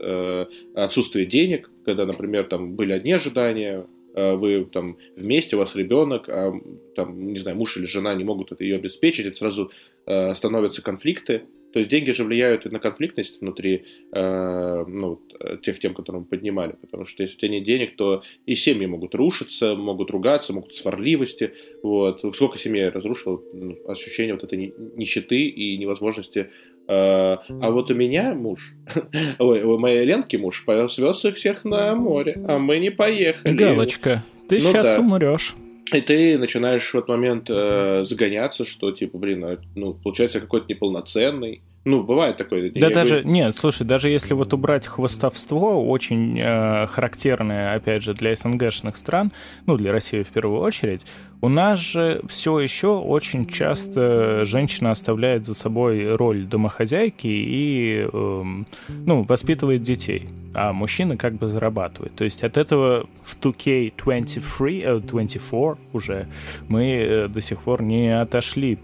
отсутствие 0.74 1.26
денег, 1.26 1.68
когда, 1.84 2.06
например, 2.06 2.44
там 2.44 2.76
были 2.76 2.92
одни 2.92 3.12
ожидания, 3.12 3.84
Э, 4.14 4.34
вы 4.34 4.64
там 4.64 4.96
вместе, 5.16 5.56
у 5.56 5.60
вас 5.60 5.74
ребенок, 5.74 6.28
а 6.28 6.52
там, 6.96 7.32
не 7.32 7.38
знаю, 7.38 7.56
муж 7.56 7.76
или 7.76 7.86
жена 7.86 8.14
не 8.14 8.24
могут 8.24 8.52
это 8.52 8.64
ее 8.64 8.76
обеспечить, 8.76 9.26
это 9.26 9.36
сразу 9.36 9.70
э, 10.06 10.34
становятся 10.34 10.82
конфликты. 10.82 11.42
То 11.72 11.78
есть 11.78 11.90
деньги 11.90 12.10
же 12.10 12.24
влияют 12.24 12.66
и 12.66 12.68
на 12.68 12.78
конфликтность 12.78 13.40
внутри 13.40 13.84
э, 14.12 14.84
ну, 14.86 15.20
тех 15.62 15.78
тем, 15.78 15.94
которые 15.94 16.20
мы 16.20 16.26
поднимали. 16.26 16.74
Потому 16.80 17.06
что 17.06 17.22
если 17.22 17.36
у 17.36 17.38
тебя 17.38 17.48
нет 17.50 17.64
денег, 17.64 17.96
то 17.96 18.22
и 18.46 18.54
семьи 18.54 18.86
могут 18.86 19.14
рушиться, 19.14 19.74
могут 19.74 20.10
ругаться, 20.10 20.52
могут 20.52 20.74
сварливости. 20.74 21.52
Вот. 21.82 22.20
Сколько 22.34 22.58
семей 22.58 22.88
разрушило 22.88 23.40
ну, 23.52 23.76
ощущение 23.86 24.34
вот 24.34 24.44
этой 24.44 24.74
нищеты 24.96 25.40
и 25.40 25.78
невозможности 25.78 26.48
а, 26.88 27.42
а 27.48 27.70
вот 27.70 27.90
у 27.92 27.94
меня 27.94 28.34
муж, 28.34 28.72
ой, 29.38 29.62
у 29.62 29.78
моей 29.78 30.04
Ленки 30.04 30.36
муж 30.36 30.64
свез 30.88 31.24
их 31.24 31.36
всех 31.36 31.64
на 31.64 31.94
море, 31.94 32.42
а 32.48 32.58
мы 32.58 32.80
не 32.80 32.90
поехали. 32.90 33.54
Галочка, 33.54 34.24
ты 34.48 34.56
ну, 34.56 34.60
сейчас 34.62 34.96
да. 34.96 35.00
умрешь. 35.00 35.54
И 35.92 36.00
ты 36.00 36.38
начинаешь 36.38 36.88
в 36.88 36.94
этот 36.94 37.08
момент 37.08 37.46
э, 37.48 38.04
загоняться, 38.04 38.64
что 38.64 38.92
типа, 38.92 39.18
блин, 39.18 39.44
а, 39.44 39.58
ну, 39.74 39.94
получается 39.94 40.40
какой-то 40.40 40.66
неполноценный, 40.68 41.62
ну, 41.86 42.02
бывает 42.02 42.36
такое. 42.36 42.70
Да 42.74 42.90
даже, 42.90 43.10
говорю... 43.22 43.28
нет, 43.28 43.56
слушай, 43.56 43.86
даже 43.86 44.10
если 44.10 44.34
вот 44.34 44.52
убрать 44.52 44.86
хвостовство, 44.86 45.82
очень 45.88 46.38
э, 46.38 46.86
характерное, 46.88 47.74
опять 47.74 48.02
же, 48.02 48.12
для 48.12 48.36
СНГшных 48.36 48.98
стран, 48.98 49.32
ну, 49.64 49.78
для 49.78 49.90
России 49.90 50.22
в 50.22 50.28
первую 50.28 50.60
очередь, 50.60 51.06
у 51.40 51.48
нас 51.48 51.80
же 51.80 52.20
все 52.28 52.60
еще 52.60 52.88
очень 52.88 53.46
часто 53.46 54.44
женщина 54.44 54.90
оставляет 54.90 55.46
за 55.46 55.54
собой 55.54 56.16
роль 56.16 56.44
домохозяйки 56.44 57.28
и, 57.28 58.06
э, 58.12 58.44
ну, 58.88 59.22
воспитывает 59.22 59.82
детей, 59.82 60.28
а 60.52 60.74
мужчина 60.74 61.16
как 61.16 61.36
бы 61.36 61.48
зарабатывает. 61.48 62.14
То 62.14 62.24
есть 62.24 62.44
от 62.44 62.58
этого 62.58 63.06
в 63.24 63.40
2K23, 63.40 64.82
э, 64.84 65.00
24 65.00 65.76
уже 65.94 66.26
мы 66.68 66.92
э, 66.92 67.28
до 67.28 67.40
сих 67.40 67.60
пор 67.62 67.82
не 67.82 68.14
отошли 68.14 68.78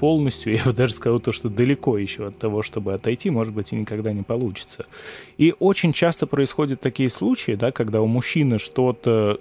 полностью, 0.00 0.52
я 0.56 0.64
бы 0.64 0.72
даже 0.72 0.94
сказал 0.94 1.20
то, 1.20 1.32
что 1.32 1.48
далеко 1.48 1.98
еще 1.98 2.26
от 2.26 2.38
того, 2.38 2.62
чтобы 2.62 2.94
отойти, 2.94 3.30
может 3.30 3.54
быть, 3.54 3.72
и 3.72 3.76
никогда 3.76 4.12
не 4.12 4.22
получится. 4.22 4.86
И 5.36 5.54
очень 5.58 5.92
часто 5.92 6.26
происходят 6.26 6.80
такие 6.80 7.10
случаи, 7.10 7.52
да, 7.52 7.72
когда 7.72 8.00
у 8.00 8.06
мужчины 8.06 8.58
что-то 8.58 9.40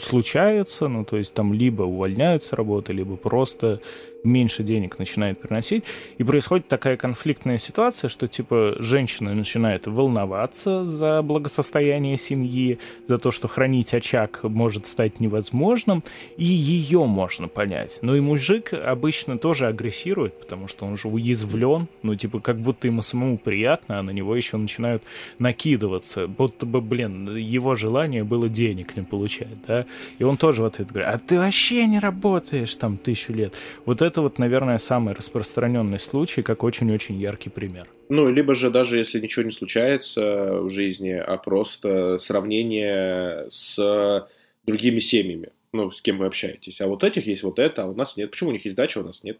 случается, 0.00 0.88
ну, 0.88 1.04
то 1.04 1.16
есть 1.16 1.34
там 1.34 1.52
либо 1.52 1.82
увольняются 1.82 2.48
с 2.48 2.52
работы, 2.52 2.92
либо 2.92 3.16
просто 3.16 3.80
меньше 4.24 4.62
денег 4.62 4.98
начинает 4.98 5.40
приносить, 5.40 5.84
и 6.18 6.24
происходит 6.24 6.68
такая 6.68 6.96
конфликтная 6.96 7.58
ситуация, 7.58 8.08
что 8.08 8.26
типа 8.26 8.76
женщина 8.78 9.34
начинает 9.34 9.86
волноваться 9.86 10.84
за 10.84 11.22
благосостояние 11.22 12.16
семьи, 12.16 12.78
за 13.06 13.18
то, 13.18 13.30
что 13.30 13.48
хранить 13.48 13.94
очаг 13.94 14.40
может 14.42 14.86
стать 14.86 15.20
невозможным, 15.20 16.02
и 16.36 16.44
ее 16.44 17.04
можно 17.04 17.48
понять. 17.48 17.98
Но 18.02 18.16
и 18.16 18.20
мужик 18.20 18.72
обычно 18.72 19.38
тоже 19.38 19.66
агрессирует, 19.66 20.38
потому 20.40 20.68
что 20.68 20.86
он 20.86 20.96
же 20.96 21.08
уязвлен, 21.08 21.88
ну 22.02 22.14
типа 22.14 22.40
как 22.40 22.58
будто 22.58 22.86
ему 22.88 23.02
самому 23.02 23.38
приятно, 23.38 24.00
а 24.00 24.02
на 24.02 24.10
него 24.10 24.34
еще 24.34 24.56
начинают 24.56 25.02
накидываться, 25.38 26.26
будто 26.26 26.66
бы, 26.66 26.80
блин, 26.80 27.36
его 27.36 27.76
желание 27.76 28.24
было 28.24 28.48
денег 28.48 28.96
не 28.96 29.02
получать, 29.02 29.64
да, 29.66 29.86
и 30.18 30.24
он 30.24 30.36
тоже 30.36 30.62
в 30.62 30.66
ответ 30.66 30.88
говорит, 30.88 31.08
а 31.08 31.18
ты 31.18 31.38
вообще 31.38 31.86
не 31.86 31.98
работаешь 31.98 32.74
там 32.74 32.96
тысячу 32.96 33.32
лет. 33.32 33.54
Вот 33.86 34.02
это 34.02 34.07
вот, 34.16 34.38
наверное, 34.38 34.78
самый 34.78 35.14
распространенный 35.14 36.00
случай, 36.00 36.42
как 36.42 36.62
очень-очень 36.64 37.20
яркий 37.20 37.50
пример. 37.50 37.88
Ну, 38.08 38.30
либо 38.30 38.54
же 38.54 38.70
даже 38.70 38.98
если 38.98 39.20
ничего 39.20 39.44
не 39.44 39.50
случается 39.50 40.60
в 40.62 40.70
жизни, 40.70 41.10
а 41.10 41.36
просто 41.36 42.18
сравнение 42.18 43.46
с 43.50 44.26
другими 44.64 44.98
семьями, 44.98 45.50
ну, 45.72 45.90
с 45.90 46.00
кем 46.00 46.18
вы 46.18 46.26
общаетесь. 46.26 46.80
А 46.80 46.86
вот 46.86 47.04
этих 47.04 47.26
есть 47.26 47.42
вот 47.42 47.58
это, 47.58 47.82
а 47.82 47.86
у 47.86 47.94
нас 47.94 48.16
нет. 48.16 48.30
Почему 48.30 48.50
у 48.50 48.52
них 48.52 48.64
есть 48.64 48.76
дача, 48.76 49.00
а 49.00 49.02
у 49.02 49.06
нас 49.06 49.22
нет? 49.22 49.38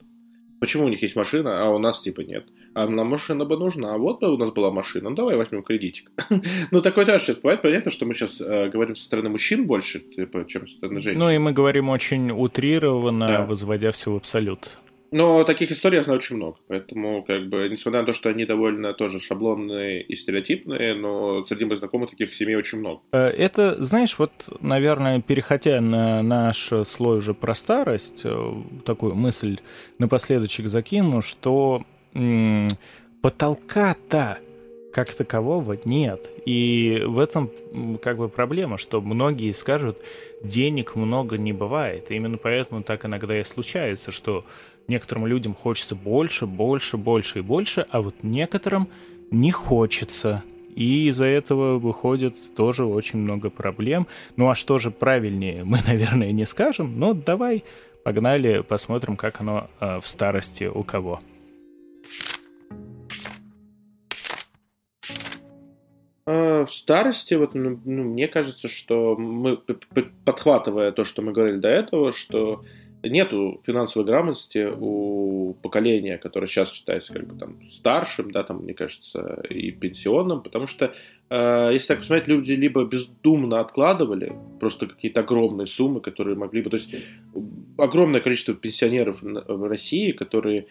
Почему 0.61 0.87
у 0.87 0.89
них 0.89 1.03
есть 1.03 1.17
машина, 1.17 1.63
а 1.65 1.71
у 1.71 1.79
нас 1.79 2.01
типа 2.01 2.21
нет? 2.23 2.45
А 2.75 2.87
нам 2.89 3.09
машина 3.09 3.45
бы 3.45 3.57
нужна, 3.57 3.95
а 3.95 3.99
вот 3.99 4.21
бы 4.21 4.35
у 4.35 4.37
нас 4.37 4.53
была 4.53 4.71
машина, 4.71 5.11
ну 5.11 5.17
давай 5.17 5.37
возьмем 5.37 5.63
кредитик. 5.63 6.11
ну 6.71 6.81
такое 6.81 7.07
тоже 7.07 7.25
сейчас 7.25 7.37
бывает, 7.37 7.63
понятно, 7.63 7.91
что 7.91 8.07
мы 8.07 8.15
сейчас 8.15 8.41
э, 8.41 8.69
говорим 8.69 8.97
со 8.97 9.05
стороны 9.05 9.29
мужчин 9.29 9.67
больше, 9.67 10.01
типа, 10.01 10.45
чем 10.47 10.69
со 10.69 10.77
стороны 10.77 11.01
женщин. 11.01 11.21
Ну 11.21 11.31
и 11.31 11.39
мы 11.39 11.53
говорим 11.53 11.89
очень 11.89 12.31
утрированно, 12.31 13.29
да. 13.29 13.47
возводя 13.47 13.93
все 13.93 14.13
в 14.13 14.17
абсолют. 14.17 14.79
Но 15.11 15.45
таких 15.45 15.71
историй 15.71 15.97
я 15.97 16.03
знаю 16.03 16.19
очень 16.19 16.37
много, 16.37 16.59
поэтому, 16.67 17.23
как 17.23 17.49
бы, 17.49 17.69
несмотря 17.69 18.01
на 18.01 18.07
то, 18.07 18.13
что 18.13 18.29
они 18.29 18.45
довольно 18.45 18.93
тоже 18.95 19.21
шаблонные 19.21 20.03
и 20.03 20.17
стереотипные, 20.17 20.95
но 20.95 21.45
среди 21.45 21.65
моих 21.65 21.79
знакомых 21.79 22.11
таких 22.11 22.35
семей 22.35 22.57
очень 22.57 22.79
много. 22.79 23.01
Э, 23.13 23.29
это, 23.29 23.83
знаешь, 23.83 24.19
вот, 24.19 24.33
наверное, 24.61 25.21
переходя 25.21 25.81
на 25.81 26.23
наш 26.23 26.71
слой 26.87 27.19
уже 27.19 27.35
про 27.35 27.55
старость, 27.55 28.21
э, 28.25 28.53
такую 28.85 29.15
мысль 29.15 29.59
напоследочек 29.99 30.69
закину, 30.69 31.23
что 31.23 31.85
потолка-то 33.23 34.39
как 34.93 35.13
такового 35.13 35.79
нет. 35.85 36.29
И 36.47 37.03
в 37.07 37.19
этом 37.19 37.51
как 38.03 38.17
бы 38.17 38.29
проблема, 38.29 38.79
что 38.79 39.01
многие 39.01 39.53
скажут, 39.53 39.99
денег 40.43 40.97
много 40.97 41.39
не 41.39 41.53
бывает. 41.53 42.11
И 42.11 42.17
именно 42.17 42.39
поэтому 42.39 42.83
так 42.83 43.05
иногда 43.05 43.39
и 43.39 43.45
случается, 43.45 44.11
что 44.11 44.45
некоторым 44.89 45.27
людям 45.27 45.55
хочется 45.55 45.95
больше, 45.95 46.47
больше, 46.47 46.97
больше 46.97 47.39
и 47.39 47.43
больше, 47.43 47.87
а 47.91 48.01
вот 48.01 48.17
некоторым 48.23 48.89
не 49.31 49.51
хочется. 49.51 50.43
И 50.75 51.09
из-за 51.09 51.27
этого 51.27 51.79
выходит 51.79 52.55
тоже 52.55 52.85
очень 52.85 53.19
много 53.19 53.51
проблем. 53.51 54.07
Ну 54.37 54.49
а 54.49 54.55
что 54.55 54.79
же 54.79 54.91
правильнее, 54.91 55.65
мы, 55.65 55.81
наверное, 55.87 56.33
не 56.33 56.47
скажем, 56.47 56.99
но 56.99 57.15
давай 57.15 57.65
погнали, 58.05 58.63
посмотрим, 58.63 59.17
как 59.17 59.41
оно 59.41 59.69
э, 59.81 60.01
в 60.01 60.07
старости 60.07 60.65
у 60.65 60.83
кого. 60.83 61.21
А, 66.25 66.65
в 66.65 66.73
старости, 66.73 67.35
вот, 67.35 67.55
ну, 67.55 67.81
ну, 67.85 68.05
мне 68.05 68.29
кажется, 68.29 68.69
что 68.69 69.17
мы, 69.17 69.57
подхватывая 70.25 70.93
то, 70.93 71.05
что 71.05 71.23
мы 71.23 71.33
говорили 71.33 71.59
до 71.59 71.69
этого, 71.69 72.13
что 72.13 72.63
нету 73.09 73.61
финансовой 73.65 74.07
грамотности 74.07 74.69
у 74.71 75.55
поколения, 75.63 76.19
которое 76.19 76.47
сейчас 76.47 76.73
считается 76.73 77.13
как 77.13 77.27
бы 77.27 77.39
там 77.39 77.59
старшим, 77.71 78.31
да, 78.31 78.43
там, 78.43 78.63
мне 78.63 78.75
кажется, 78.75 79.43
и 79.49 79.71
пенсионным, 79.71 80.43
потому 80.43 80.67
что, 80.67 80.93
э, 81.31 81.71
если 81.73 81.89
так 81.89 81.99
посмотреть, 81.99 82.29
люди 82.29 82.53
либо 82.53 82.85
бездумно 82.85 83.61
откладывали 83.61 84.33
просто 84.61 84.87
какие-то 84.87 85.21
огромные 85.21 85.67
суммы, 85.67 86.01
которые 86.01 86.37
могли 86.37 86.63
бы, 86.63 86.71
то 86.71 86.77
есть 86.77 86.95
огромное 87.77 88.21
количество 88.21 88.55
пенсионеров 88.55 89.23
в 89.23 89.69
России, 89.69 90.13
которые 90.13 90.67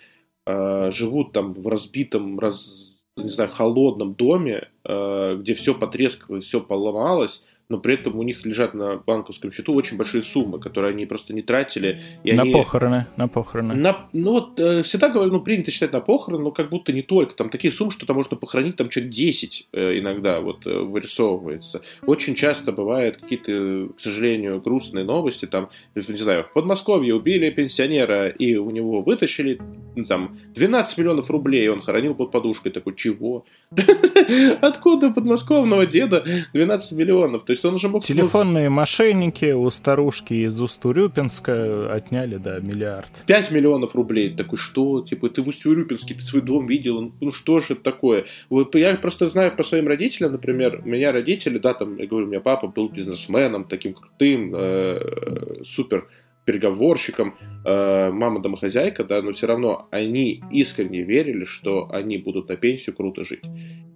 э, 0.45 0.91
живут 0.91 1.33
там 1.33 1.53
в 1.53 1.67
разбитом, 1.67 2.39
раз, 2.39 2.95
не 3.15 3.29
знаю, 3.29 3.51
холодном 3.51 4.13
доме, 4.13 4.69
э, 4.83 5.37
где 5.39 5.53
все 5.53 5.73
потрескалось, 5.73 6.45
все 6.45 6.61
поломалось, 6.61 7.41
но 7.69 7.79
при 7.79 7.95
этом 7.95 8.17
у 8.17 8.23
них 8.23 8.45
лежат 8.45 8.73
на 8.73 8.97
банковском 8.97 9.51
счету 9.51 9.73
очень 9.73 9.97
большие 9.97 10.23
суммы, 10.23 10.59
которые 10.59 10.91
они 10.91 11.05
просто 11.05 11.33
не 11.33 11.41
тратили. 11.41 11.99
И 12.23 12.31
на 12.31 12.43
они... 12.43 12.53
похороны, 12.53 13.07
на 13.17 13.27
похороны. 13.27 13.75
На, 13.75 14.07
ну 14.13 14.31
вот 14.31 14.59
э, 14.59 14.83
всегда 14.83 15.09
говорю, 15.09 15.31
ну 15.31 15.41
принято 15.41 15.69
считать 15.69 15.91
на 15.91 15.99
похороны, 15.99 16.43
но 16.43 16.51
как 16.51 16.69
будто 16.69 16.93
не 16.93 17.01
только. 17.01 17.35
Там 17.35 17.49
такие 17.49 17.71
суммы, 17.71 17.91
что 17.91 18.05
там 18.05 18.15
можно 18.15 18.37
похоронить 18.37 18.77
там 18.77 18.89
что-то 18.89 19.07
10 19.07 19.67
э, 19.73 19.99
иногда 19.99 20.39
вот 20.39 20.65
э, 20.65 20.79
вырисовывается. 20.79 21.81
Очень 22.05 22.35
часто 22.35 22.71
бывают 22.71 23.17
какие-то, 23.17 23.89
к 23.97 24.01
сожалению, 24.01 24.61
грустные 24.61 25.03
новости. 25.03 25.45
Там, 25.45 25.69
не 25.95 26.01
знаю, 26.01 26.45
в 26.45 26.53
Подмосковье 26.53 27.15
убили 27.15 27.49
пенсионера, 27.49 28.29
и 28.29 28.55
у 28.55 28.71
него 28.71 29.01
вытащили 29.01 29.59
ну, 29.95 30.05
там 30.05 30.37
12 30.55 30.97
миллионов 30.97 31.29
рублей, 31.29 31.67
он 31.69 31.81
хоронил 31.81 32.15
под 32.15 32.31
подушкой. 32.31 32.71
Такой, 32.71 32.95
чего? 32.95 33.45
Откуда 34.61 35.09
подмосковного 35.09 35.85
деда 35.85 36.23
12 36.53 36.91
миллионов? 36.93 37.43
То 37.43 37.51
есть 37.57 37.65
он 37.65 37.73
уже 37.75 37.89
мог... 37.89 38.03
Телефонные 38.03 38.69
мошенники 38.69 39.51
у 39.51 39.69
старушки 39.69 40.33
из 40.33 40.59
Устурюпинска 40.61 41.93
отняли, 41.93 42.37
да, 42.37 42.59
миллиард. 42.59 43.11
5 43.25 43.51
миллионов 43.51 43.95
рублей. 43.95 44.33
Такой, 44.35 44.57
что? 44.57 45.01
Типа, 45.01 45.29
ты 45.29 45.41
в 45.41 45.47
Устурюпинске, 45.47 46.15
ты 46.15 46.21
свой 46.21 46.41
дом 46.41 46.67
видел? 46.67 47.11
Ну, 47.19 47.31
что 47.31 47.59
же 47.59 47.73
это 47.73 47.83
такое? 47.83 48.25
Вот 48.49 48.75
я 48.75 48.95
просто 48.95 49.27
знаю 49.27 49.55
по 49.55 49.63
своим 49.63 49.87
родителям, 49.87 50.31
например, 50.31 50.81
у 50.85 50.87
меня 50.87 51.11
родители, 51.11 51.57
да, 51.57 51.73
там, 51.73 51.97
я 51.97 52.07
говорю, 52.07 52.27
у 52.27 52.29
меня 52.29 52.39
папа 52.39 52.67
был 52.67 52.89
бизнесменом, 52.89 53.65
таким 53.65 53.93
крутым, 53.93 54.53
э, 54.55 55.63
супер 55.65 56.07
переговорщиком, 56.45 57.35
э, 57.65 58.09
мама 58.11 58.41
домохозяйка, 58.41 59.03
да, 59.03 59.21
но 59.21 59.33
все 59.33 59.47
равно 59.47 59.89
они 59.91 60.41
искренне 60.49 61.01
верили, 61.01 61.43
что 61.43 61.89
они 61.91 62.17
будут 62.17 62.47
на 62.47 62.55
пенсию 62.55 62.95
круто 62.95 63.25
жить. 63.25 63.43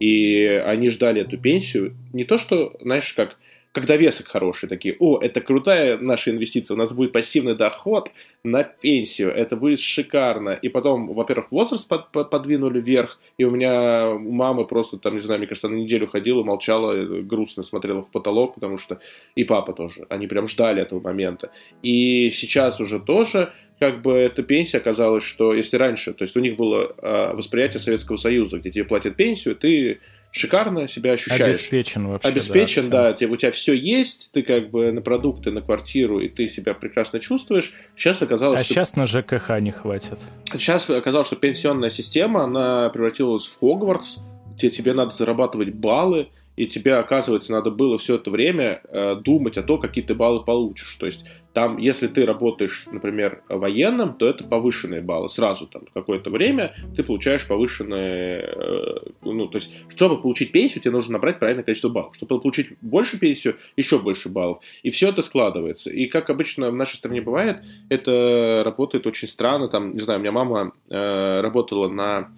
И 0.02 0.44
они 0.66 0.90
ждали 0.90 1.22
эту 1.22 1.38
пенсию 1.38 1.96
не 2.12 2.26
то, 2.26 2.38
что, 2.38 2.76
знаешь, 2.82 3.14
как 3.14 3.38
как 3.72 3.86
довесок 3.86 4.28
хороший, 4.28 4.68
такие, 4.68 4.96
о, 5.00 5.20
это 5.20 5.40
крутая 5.40 5.98
наша 5.98 6.32
инвестиция, 6.32 6.76
у 6.76 6.78
нас 6.78 6.92
будет 6.92 7.14
пассивный 7.14 7.56
доход 7.56 8.12
на 8.44 8.64
пенсию, 8.64 9.32
это 9.32 9.56
будет 9.56 9.80
шикарно. 9.80 10.50
И 10.50 10.68
потом, 10.68 11.14
во-первых, 11.14 11.52
возраст 11.52 11.88
под, 11.88 12.12
под, 12.12 12.30
подвинули 12.30 12.82
вверх, 12.82 13.18
и 13.38 13.46
у 13.46 13.52
меня 13.52 14.10
у 14.10 14.32
мамы 14.32 14.66
просто, 14.66 14.98
там, 14.98 15.16
не 15.16 15.22
знаю, 15.22 15.40
мне 15.40 15.48
кажется, 15.48 15.70
на 15.70 15.76
неделю 15.76 16.08
ходила, 16.08 16.44
молчала, 16.44 17.22
грустно 17.22 17.64
смотрела 17.64 18.02
в 18.02 18.12
потолок, 18.12 18.56
потому 18.56 18.78
что 18.78 19.00
и 19.36 19.46
папа 19.46 19.72
тоже, 19.72 20.06
они 20.10 20.28
прям 20.28 20.48
ждали 20.48 20.82
этого 20.82 21.00
момента. 21.00 21.52
И 21.82 22.30
сейчас 22.32 22.82
уже 22.82 23.00
тоже 23.00 23.54
как 23.80 24.02
бы 24.02 24.14
эта 24.14 24.44
пенсия 24.44 24.78
оказалась, 24.78 25.24
что 25.24 25.56
если 25.56 25.78
раньше, 25.78 26.14
то 26.14 26.24
есть 26.24 26.36
у 26.36 26.40
них 26.40 26.56
было 26.56 26.94
э, 27.02 27.34
восприятие 27.34 27.80
Советского 27.80 28.18
Союза, 28.18 28.60
где 28.60 28.70
тебе 28.70 28.84
платят 28.84 29.16
пенсию, 29.16 29.56
ты 29.56 30.02
шикарно 30.32 30.88
себя 30.88 31.14
ощущаешь. 31.14 31.42
Обеспечен 31.42 32.08
вообще. 32.08 32.30
Обеспечен, 32.30 32.90
да, 32.90 33.14
да. 33.14 33.28
У 33.28 33.36
тебя 33.36 33.52
все 33.52 33.74
есть, 33.74 34.32
ты 34.32 34.42
как 34.42 34.70
бы 34.70 34.92
на 34.92 35.02
продукты, 35.02 35.52
на 35.52 35.62
квартиру, 35.62 36.20
и 36.20 36.30
ты 36.30 36.50
себя 36.50 36.74
прекрасно 36.74 37.20
чувствуешь. 37.20 37.74
Сейчас 37.96 38.22
оказалось, 38.22 38.62
а 38.62 38.64
что... 38.64 38.74
сейчас 38.74 38.96
на 38.96 39.06
ЖКХ 39.06 39.60
не 39.60 39.72
хватит. 39.72 40.20
Сейчас 40.54 40.90
оказалось, 40.90 41.28
что 41.28 41.36
пенсионная 41.36 41.90
система, 41.90 42.44
она 42.44 42.90
превратилась 42.90 43.46
в 43.46 43.60
Хогвартс, 43.60 44.18
где 44.56 44.70
тебе 44.70 44.94
надо 44.94 45.12
зарабатывать 45.12 45.74
баллы, 45.74 46.30
и 46.56 46.68
тебе, 46.68 46.96
оказывается, 46.96 47.52
надо 47.52 47.72
было 47.72 47.98
все 47.98 48.16
это 48.16 48.30
время 48.30 48.82
э, 48.90 49.16
думать 49.16 49.58
о 49.58 49.64
том, 49.64 49.80
какие 49.80 50.04
ты 50.04 50.14
баллы 50.14 50.44
получишь. 50.44 50.96
То 51.00 51.06
есть 51.06 51.24
там, 51.54 51.78
если 51.78 52.08
ты 52.08 52.26
работаешь, 52.26 52.88
например, 52.92 53.44
военным, 53.50 54.14
то 54.14 54.28
это 54.28 54.44
повышенные 54.44 55.02
баллы. 55.02 55.30
Сразу 55.30 55.68
там 55.68 55.84
какое-то 55.94 56.30
время 56.30 56.74
ты 56.96 57.04
получаешь 57.04 57.48
повышенные... 57.48 58.42
Э, 58.42 58.96
ну, 59.22 59.48
то 59.48 59.58
есть, 59.58 59.72
чтобы 59.96 60.22
получить 60.22 60.52
пенсию, 60.52 60.82
тебе 60.82 60.92
нужно 60.92 61.14
набрать 61.14 61.40
правильное 61.40 61.64
количество 61.64 61.90
баллов. 61.90 62.16
Чтобы 62.16 62.40
получить 62.40 62.70
больше 62.82 63.20
пенсию, 63.20 63.58
еще 63.76 64.00
больше 64.00 64.30
баллов. 64.30 64.60
И 64.84 64.90
все 64.92 65.10
это 65.10 65.22
складывается. 65.22 65.90
И 65.90 66.08
как 66.08 66.30
обычно 66.30 66.72
в 66.72 66.76
нашей 66.76 66.96
стране 66.96 67.22
бывает, 67.22 67.64
это 67.90 68.62
работает 68.64 69.06
очень 69.06 69.28
странно. 69.28 69.68
Там, 69.68 69.94
не 69.94 70.00
знаю, 70.02 70.20
у 70.20 70.22
меня 70.22 70.32
мама 70.32 70.72
э, 70.90 71.42
работала 71.42 71.90
на 71.90 72.32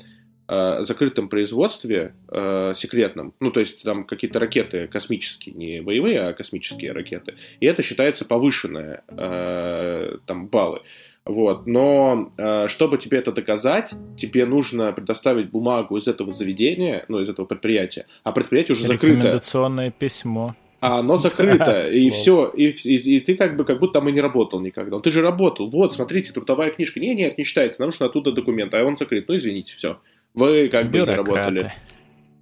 закрытом 0.47 1.29
производстве 1.29 2.15
э, 2.29 2.73
секретном, 2.75 3.33
ну, 3.39 3.51
то 3.51 3.59
есть 3.59 3.81
там 3.83 4.03
какие-то 4.03 4.39
ракеты 4.39 4.87
космические, 4.87 5.55
не 5.55 5.81
боевые, 5.81 6.19
а 6.21 6.33
космические 6.33 6.91
ракеты, 6.91 7.35
и 7.59 7.65
это 7.65 7.81
считается 7.81 8.25
повышенные 8.25 9.03
э, 9.07 10.17
там 10.25 10.47
баллы. 10.47 10.81
Вот. 11.25 11.67
Но 11.67 12.29
э, 12.37 12.67
чтобы 12.67 12.97
тебе 12.97 13.19
это 13.19 13.31
доказать, 13.31 13.93
тебе 14.17 14.45
нужно 14.45 14.91
предоставить 14.91 15.49
бумагу 15.49 15.97
из 15.97 16.07
этого 16.07 16.33
заведения, 16.33 17.05
ну, 17.07 17.21
из 17.21 17.29
этого 17.29 17.45
предприятия, 17.45 18.07
а 18.23 18.31
предприятие 18.33 18.73
уже 18.73 18.87
закрыто. 18.87 19.17
Рекомендационное 19.17 19.91
письмо. 19.91 20.55
А 20.81 20.99
оно 20.99 21.17
закрыто, 21.17 21.87
и 21.89 22.09
все, 22.09 22.51
и, 22.53 22.71
и, 22.71 23.15
и 23.15 23.19
ты 23.21 23.35
как 23.35 23.55
бы 23.55 23.63
как 23.63 23.79
будто 23.79 23.99
там 23.99 24.09
и 24.09 24.11
не 24.11 24.19
работал 24.19 24.59
никогда. 24.59 24.99
Ты 24.99 25.11
же 25.11 25.21
работал, 25.21 25.69
вот, 25.69 25.95
смотрите, 25.95 26.33
трудовая 26.33 26.71
книжка. 26.71 26.99
Не, 26.99 27.15
нет, 27.15 27.37
не 27.37 27.45
считается, 27.45 27.79
нам 27.79 27.91
нужно 27.91 28.07
оттуда 28.07 28.33
документ, 28.33 28.73
а 28.73 28.83
он 28.83 28.97
закрыт. 28.97 29.29
Ну, 29.29 29.37
извините, 29.37 29.75
все. 29.77 29.99
Вы 30.33 30.69
как 30.69 30.89
бы 30.89 30.99
не 30.99 31.03
работали. 31.03 31.71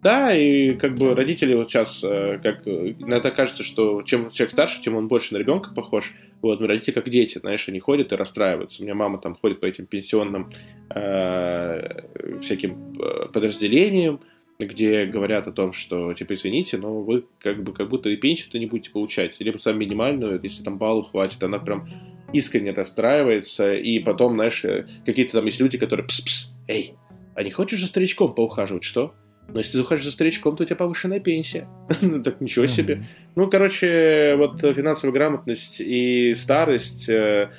Да, 0.02 0.36
и 0.36 0.74
как 0.76 0.96
бы 0.96 1.14
родители 1.14 1.54
вот 1.54 1.70
сейчас, 1.70 2.04
э, 2.04 2.40
как 2.42 2.68
иногда 2.68 3.30
кажется, 3.30 3.64
что 3.64 4.02
чем 4.02 4.32
человек 4.32 4.52
старше, 4.52 4.82
тем 4.82 4.96
он 4.96 5.08
больше 5.08 5.36
на 5.36 5.38
ребенка 5.38 5.72
похож. 5.76 6.14
Вот, 6.42 6.60
но 6.60 6.66
родители 6.66 6.96
как 6.96 7.08
дети, 7.08 7.38
знаешь, 7.38 7.70
они 7.70 7.80
ходят 7.80 8.12
и 8.12 8.16
расстраиваются. 8.16 8.82
У 8.82 8.86
меня 8.86 8.96
мама 8.96 9.20
там 9.20 9.36
ходит 9.36 9.60
по 9.60 9.68
этим 9.68 9.86
пенсионным 9.86 10.50
э, 10.90 12.40
всяким 12.40 12.98
э, 13.00 13.28
подразделениям, 13.32 14.22
где 14.58 15.06
говорят 15.06 15.48
о 15.48 15.52
том, 15.52 15.72
что, 15.72 16.14
типа, 16.14 16.34
извините, 16.34 16.78
но 16.78 17.02
вы 17.02 17.26
как 17.40 17.62
бы 17.64 17.74
как 17.74 17.90
будто 17.90 18.10
и 18.10 18.16
пенсию-то 18.16 18.58
не 18.58 18.66
будете 18.66 18.90
получать, 18.90 19.40
либо 19.40 19.60
сам 19.60 19.78
минимальную, 19.78 20.40
если 20.42 20.64
там 20.64 20.80
баллов 20.80 21.12
хватит, 21.12 21.44
она 21.44 21.60
прям 21.60 21.88
искренне 22.34 22.72
расстраивается, 22.72 23.74
и 23.74 24.00
потом, 24.00 24.34
знаешь, 24.34 24.66
э, 24.66 24.88
какие-то 25.06 25.34
там 25.34 25.46
есть 25.46 25.60
люди, 25.60 25.78
которые 25.78 26.08
пс-пс, 26.08 26.56
эй, 26.68 26.96
а 27.36 27.44
не 27.44 27.52
хочешь 27.52 27.80
за 27.80 27.88
старичком 27.88 28.34
поухаживать, 28.36 28.84
что? 28.84 29.14
Но 29.48 29.60
если 29.60 29.74
ты 29.74 29.82
ухаживаешь 29.82 30.06
за 30.06 30.12
старичком, 30.12 30.56
то 30.56 30.64
у 30.64 30.66
тебя 30.66 30.76
повышенная 30.76 31.20
пенсия. 31.20 31.68
ну, 32.02 32.22
так 32.24 32.42
ничего 32.42 32.68
себе. 32.68 33.06
Ну, 33.36 33.50
короче, 33.50 34.36
вот 34.38 34.62
финансовая 34.62 35.14
грамотность 35.14 35.82
и 35.82 36.34
старость... 36.36 37.10
Э, 37.10 37.52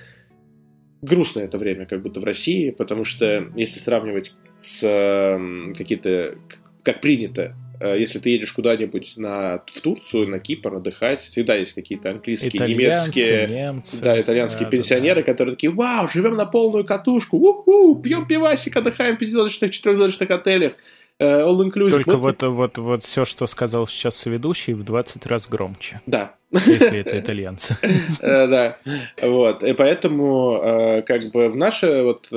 грустное 1.03 1.45
это 1.45 1.59
время, 1.59 1.87
как 1.87 2.01
будто 2.01 2.21
в 2.21 2.25
России, 2.25 2.71
потому 2.71 3.05
что 3.05 3.51
если 3.57 3.81
сравнивать 3.81 4.33
с 4.61 4.83
э, 4.83 5.75
какие-то... 5.77 6.37
Как 6.83 7.01
принято 7.01 7.55
если 7.89 8.19
ты 8.19 8.31
едешь 8.31 8.53
куда-нибудь 8.53 9.15
на, 9.17 9.63
в 9.73 9.81
Турцию, 9.81 10.29
на 10.29 10.39
Кипр 10.39 10.75
отдыхать, 10.75 11.23
всегда 11.23 11.57
есть 11.57 11.73
какие-то 11.73 12.11
английские, 12.11 12.51
Итальянцы, 12.57 13.11
немецкие, 13.11 13.47
немцы, 13.49 14.01
да, 14.01 14.21
итальянские 14.21 14.65
да, 14.65 14.71
пенсионеры, 14.71 15.21
да, 15.21 15.27
да. 15.27 15.33
которые 15.33 15.55
такие, 15.57 15.73
вау, 15.73 16.09
живем 16.09 16.35
на 16.37 16.47
полную 16.47 16.85
катушку, 16.85 17.37
у-ху, 17.37 17.97
пьем 17.97 18.27
пивасик, 18.27 18.77
отдыхаем 18.77 19.17
в 19.17 19.19
пятизвездочных, 19.19 19.71
четырехзвездочных 19.73 20.31
отелях. 20.31 20.73
Э, 21.19 21.43
all 21.43 21.59
inclusive. 21.61 21.91
Только 21.91 22.17
вот, 22.17 22.43
вот, 22.43 22.53
вот, 22.53 22.79
вот 22.79 23.05
все, 23.05 23.25
что 23.25 23.47
сказал 23.47 23.87
сейчас 23.87 24.27
ведущий, 24.27 24.73
в 24.73 24.83
20 24.83 25.27
раз 25.27 25.49
громче. 25.49 26.01
Да. 26.07 26.35
Если 26.51 26.99
это 26.99 27.19
итальянцы. 27.19 27.77
Э, 28.21 28.47
да. 28.47 28.77
Вот. 29.23 29.63
И 29.63 29.73
поэтому, 29.73 31.03
как 31.07 31.31
бы 31.33 31.49
в 31.49 31.57
наше 31.57 32.03
вот 32.03 32.29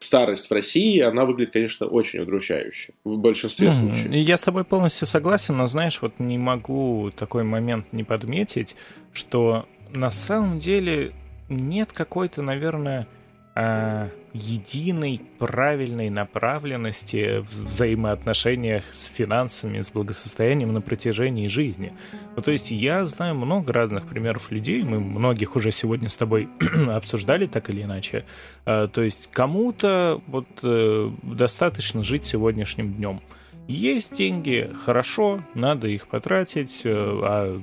старость 0.00 0.48
в 0.48 0.52
России, 0.52 0.98
она 1.00 1.24
выглядит, 1.24 1.52
конечно, 1.52 1.86
очень 1.86 2.20
удручающе 2.20 2.94
в 3.04 3.18
большинстве 3.18 3.68
mm-hmm. 3.68 3.94
случаев. 3.94 4.12
Я 4.12 4.38
с 4.38 4.42
тобой 4.42 4.64
полностью 4.64 5.06
согласен, 5.06 5.56
но 5.56 5.66
знаешь, 5.66 6.00
вот 6.00 6.14
не 6.18 6.38
могу 6.38 7.10
такой 7.14 7.44
момент 7.44 7.92
не 7.92 8.02
подметить, 8.02 8.76
что 9.12 9.66
на 9.94 10.10
самом 10.10 10.58
деле 10.58 11.12
нет 11.48 11.92
какой-то, 11.92 12.42
наверное, 12.42 13.06
э, 13.54 14.08
единой 14.32 15.20
правильной 15.38 16.10
направленности 16.10 17.40
в 17.40 17.64
взаимоотношениях 17.64 18.84
с 18.92 19.06
финансами, 19.06 19.82
с 19.82 19.90
благосостоянием 19.90 20.72
на 20.72 20.80
протяжении 20.80 21.48
жизни. 21.48 21.92
Ну, 22.36 22.42
то 22.42 22.50
есть 22.50 22.70
я 22.70 23.06
знаю 23.06 23.34
много 23.34 23.72
разных 23.72 24.06
примеров 24.06 24.50
людей, 24.50 24.82
мы 24.82 25.00
многих 25.00 25.56
уже 25.56 25.72
сегодня 25.72 26.08
с 26.08 26.16
тобой 26.16 26.48
обсуждали 26.88 27.46
так 27.46 27.70
или 27.70 27.82
иначе. 27.82 28.24
Э, 28.66 28.88
то 28.92 29.02
есть 29.02 29.30
кому-то 29.32 30.20
вот 30.26 30.46
э, 30.62 31.10
достаточно 31.22 32.02
жить 32.02 32.24
сегодняшним 32.24 32.94
днем. 32.94 33.20
Есть 33.66 34.16
деньги, 34.16 34.70
хорошо, 34.84 35.42
надо 35.54 35.88
их 35.88 36.08
потратить, 36.08 36.82
э, 36.84 36.90
а 36.92 37.62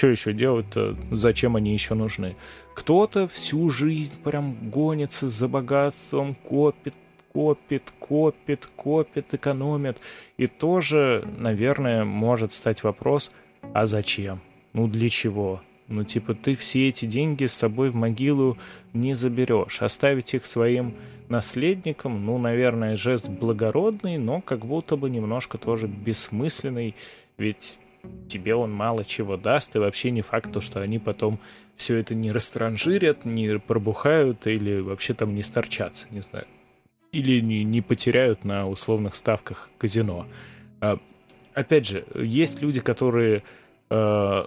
что 0.00 0.06
еще 0.06 0.32
делать-то? 0.32 0.96
Зачем 1.10 1.56
они 1.56 1.74
еще 1.74 1.92
нужны? 1.92 2.36
Кто-то 2.74 3.28
всю 3.28 3.68
жизнь 3.70 4.14
прям 4.22 4.70
гонится 4.70 5.28
за 5.28 5.48
богатством, 5.48 6.34
копит, 6.34 6.94
копит, 7.32 7.92
копит, 7.98 8.66
копит, 8.76 9.34
экономит. 9.34 9.98
И 10.36 10.46
тоже, 10.46 11.26
наверное, 11.38 12.04
может 12.04 12.52
стать 12.52 12.82
вопрос, 12.82 13.32
а 13.74 13.86
зачем? 13.86 14.40
Ну 14.72 14.86
для 14.86 15.08
чего? 15.08 15.60
Ну 15.88 16.04
типа 16.04 16.34
ты 16.34 16.56
все 16.56 16.88
эти 16.88 17.04
деньги 17.04 17.46
с 17.46 17.52
собой 17.52 17.90
в 17.90 17.96
могилу 17.96 18.56
не 18.92 19.14
заберешь. 19.14 19.82
Оставить 19.82 20.34
их 20.34 20.46
своим 20.46 20.94
наследникам, 21.28 22.24
ну, 22.24 22.38
наверное, 22.38 22.96
жест 22.96 23.28
благородный, 23.28 24.18
но 24.18 24.40
как 24.40 24.64
будто 24.64 24.96
бы 24.96 25.10
немножко 25.10 25.58
тоже 25.58 25.86
бессмысленный. 25.86 26.94
Ведь 27.38 27.80
тебе 28.28 28.54
он 28.54 28.72
мало 28.72 29.04
чего 29.04 29.36
даст, 29.36 29.74
и 29.76 29.78
вообще 29.78 30.10
не 30.10 30.22
факт, 30.22 30.52
то, 30.52 30.60
что 30.60 30.80
они 30.80 30.98
потом 30.98 31.38
все 31.76 31.96
это 31.96 32.14
не 32.14 32.32
растранжирят, 32.32 33.24
не 33.24 33.58
пробухают 33.58 34.46
или 34.46 34.80
вообще 34.80 35.14
там 35.14 35.34
не 35.34 35.42
сторчатся, 35.42 36.06
не 36.10 36.20
знаю. 36.20 36.46
Или 37.12 37.40
не, 37.40 37.64
не 37.64 37.80
потеряют 37.80 38.44
на 38.44 38.68
условных 38.68 39.14
ставках 39.14 39.70
казино. 39.78 40.26
А, 40.80 40.98
опять 41.54 41.86
же, 41.86 42.04
есть 42.14 42.62
люди, 42.62 42.80
которые, 42.80 43.42
э, 43.88 44.44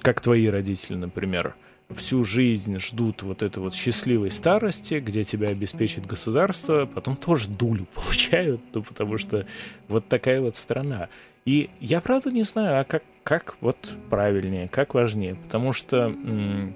как 0.00 0.20
твои 0.20 0.46
родители, 0.46 0.94
например, 0.94 1.54
всю 1.94 2.24
жизнь 2.24 2.78
ждут 2.80 3.22
вот 3.22 3.42
этой 3.42 3.60
вот 3.60 3.74
счастливой 3.74 4.30
старости, 4.30 4.94
где 4.94 5.24
тебя 5.24 5.48
обеспечит 5.48 6.06
государство, 6.06 6.86
потом 6.86 7.16
тоже 7.16 7.48
дулю 7.48 7.86
получают, 7.94 8.60
ну, 8.72 8.82
потому 8.82 9.18
что 9.18 9.46
вот 9.88 10.08
такая 10.08 10.40
вот 10.40 10.56
страна. 10.56 11.08
И 11.46 11.70
я 11.80 12.00
правда 12.00 12.30
не 12.30 12.42
знаю, 12.42 12.80
а 12.80 12.84
как, 12.84 13.04
как 13.22 13.56
вот 13.60 13.76
правильнее, 14.10 14.68
как 14.68 14.94
важнее, 14.94 15.36
потому 15.36 15.72
что 15.72 16.08
м- 16.08 16.74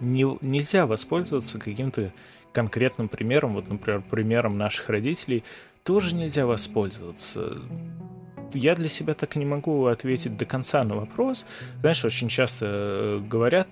не, 0.00 0.26
нельзя 0.44 0.86
воспользоваться 0.86 1.58
каким-то 1.58 2.12
конкретным 2.52 3.08
примером, 3.08 3.54
вот, 3.54 3.68
например, 3.68 4.02
примером 4.02 4.58
наших 4.58 4.88
родителей, 4.88 5.44
тоже 5.84 6.14
нельзя 6.14 6.44
воспользоваться. 6.44 7.58
Я 8.52 8.74
для 8.74 8.88
себя 8.88 9.14
так 9.14 9.36
и 9.36 9.38
не 9.38 9.44
могу 9.44 9.86
ответить 9.86 10.36
до 10.36 10.44
конца 10.44 10.82
на 10.84 10.96
вопрос. 10.96 11.46
Знаешь, 11.80 12.04
очень 12.04 12.28
часто 12.28 12.66
э, 12.66 13.20
говорят, 13.28 13.68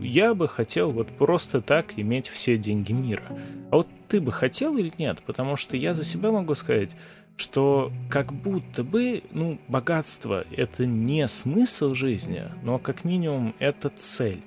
я 0.00 0.34
бы 0.34 0.48
хотел 0.48 0.92
вот 0.92 1.08
просто 1.08 1.60
так 1.60 1.98
иметь 1.98 2.28
все 2.28 2.56
деньги 2.56 2.92
мира. 2.92 3.24
А 3.70 3.76
вот 3.76 3.88
ты 4.08 4.20
бы 4.20 4.32
хотел 4.32 4.76
или 4.78 4.92
нет? 4.98 5.18
Потому 5.26 5.56
что 5.56 5.76
я 5.76 5.94
за 5.94 6.04
себя 6.04 6.30
могу 6.30 6.54
сказать, 6.54 6.90
что 7.36 7.92
как 8.10 8.32
будто 8.32 8.82
бы, 8.82 9.22
ну, 9.32 9.58
богатство— 9.68 10.44
это 10.56 10.86
не 10.86 11.28
смысл 11.28 11.94
жизни, 11.94 12.44
но 12.62 12.78
как 12.78 13.04
минимум 13.04 13.54
это 13.58 13.90
цель. 13.90 14.42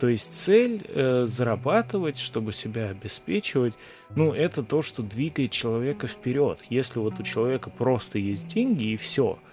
То 0.00 0.08
есть 0.08 0.34
цель 0.34 0.84
э, 0.88 1.26
зарабатывать, 1.26 2.18
чтобы 2.18 2.52
себя 2.52 2.90
обеспечивать, 2.90 3.74
ну, 4.16 4.32
это 4.32 4.62
то, 4.62 4.82
что 4.82 5.02
двигает 5.02 5.52
человека 5.52 6.08
вперед. 6.08 6.60
Если 6.68 6.98
вот 6.98 7.20
у 7.20 7.22
человека 7.22 7.70
просто 7.70 8.18
есть 8.18 8.48
деньги 8.48 8.88
и 8.88 8.96
все— 8.96 9.38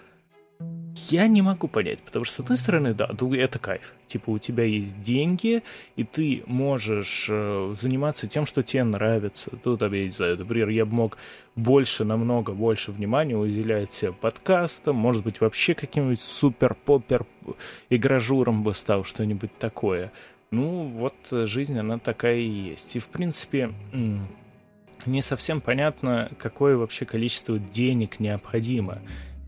я 0.94 1.26
не 1.26 1.42
могу 1.42 1.68
понять, 1.68 2.02
потому 2.02 2.24
что, 2.24 2.36
с 2.36 2.40
одной 2.40 2.58
стороны, 2.58 2.94
да, 2.94 3.08
это 3.08 3.58
кайф. 3.58 3.94
Типа, 4.06 4.30
у 4.30 4.38
тебя 4.38 4.64
есть 4.64 5.00
деньги, 5.00 5.62
и 5.96 6.04
ты 6.04 6.42
можешь 6.46 7.26
э, 7.30 7.74
заниматься 7.78 8.26
тем, 8.26 8.44
что 8.44 8.62
тебе 8.62 8.84
нравится. 8.84 9.50
Тут, 9.62 9.80
я 9.80 9.88
не 9.88 10.10
знаю, 10.10 10.38
например, 10.38 10.68
я 10.68 10.84
бы 10.84 10.94
мог 10.94 11.18
больше, 11.56 12.04
намного 12.04 12.52
больше 12.52 12.92
внимания 12.92 13.36
уделять 13.36 14.04
подкастам, 14.20 14.96
может 14.96 15.24
быть, 15.24 15.40
вообще 15.40 15.74
каким-нибудь 15.74 16.20
супер-попер 16.20 17.24
игражуром 17.88 18.62
бы 18.62 18.74
стал, 18.74 19.04
что-нибудь 19.04 19.56
такое. 19.58 20.12
Ну, 20.50 20.84
вот 20.84 21.14
жизнь, 21.30 21.78
она 21.78 21.98
такая 21.98 22.36
и 22.36 22.48
есть. 22.48 22.96
И, 22.96 22.98
в 22.98 23.06
принципе, 23.06 23.72
не 25.06 25.22
совсем 25.22 25.62
понятно, 25.62 26.30
какое 26.38 26.76
вообще 26.76 27.06
количество 27.06 27.58
денег 27.58 28.20
необходимо 28.20 28.98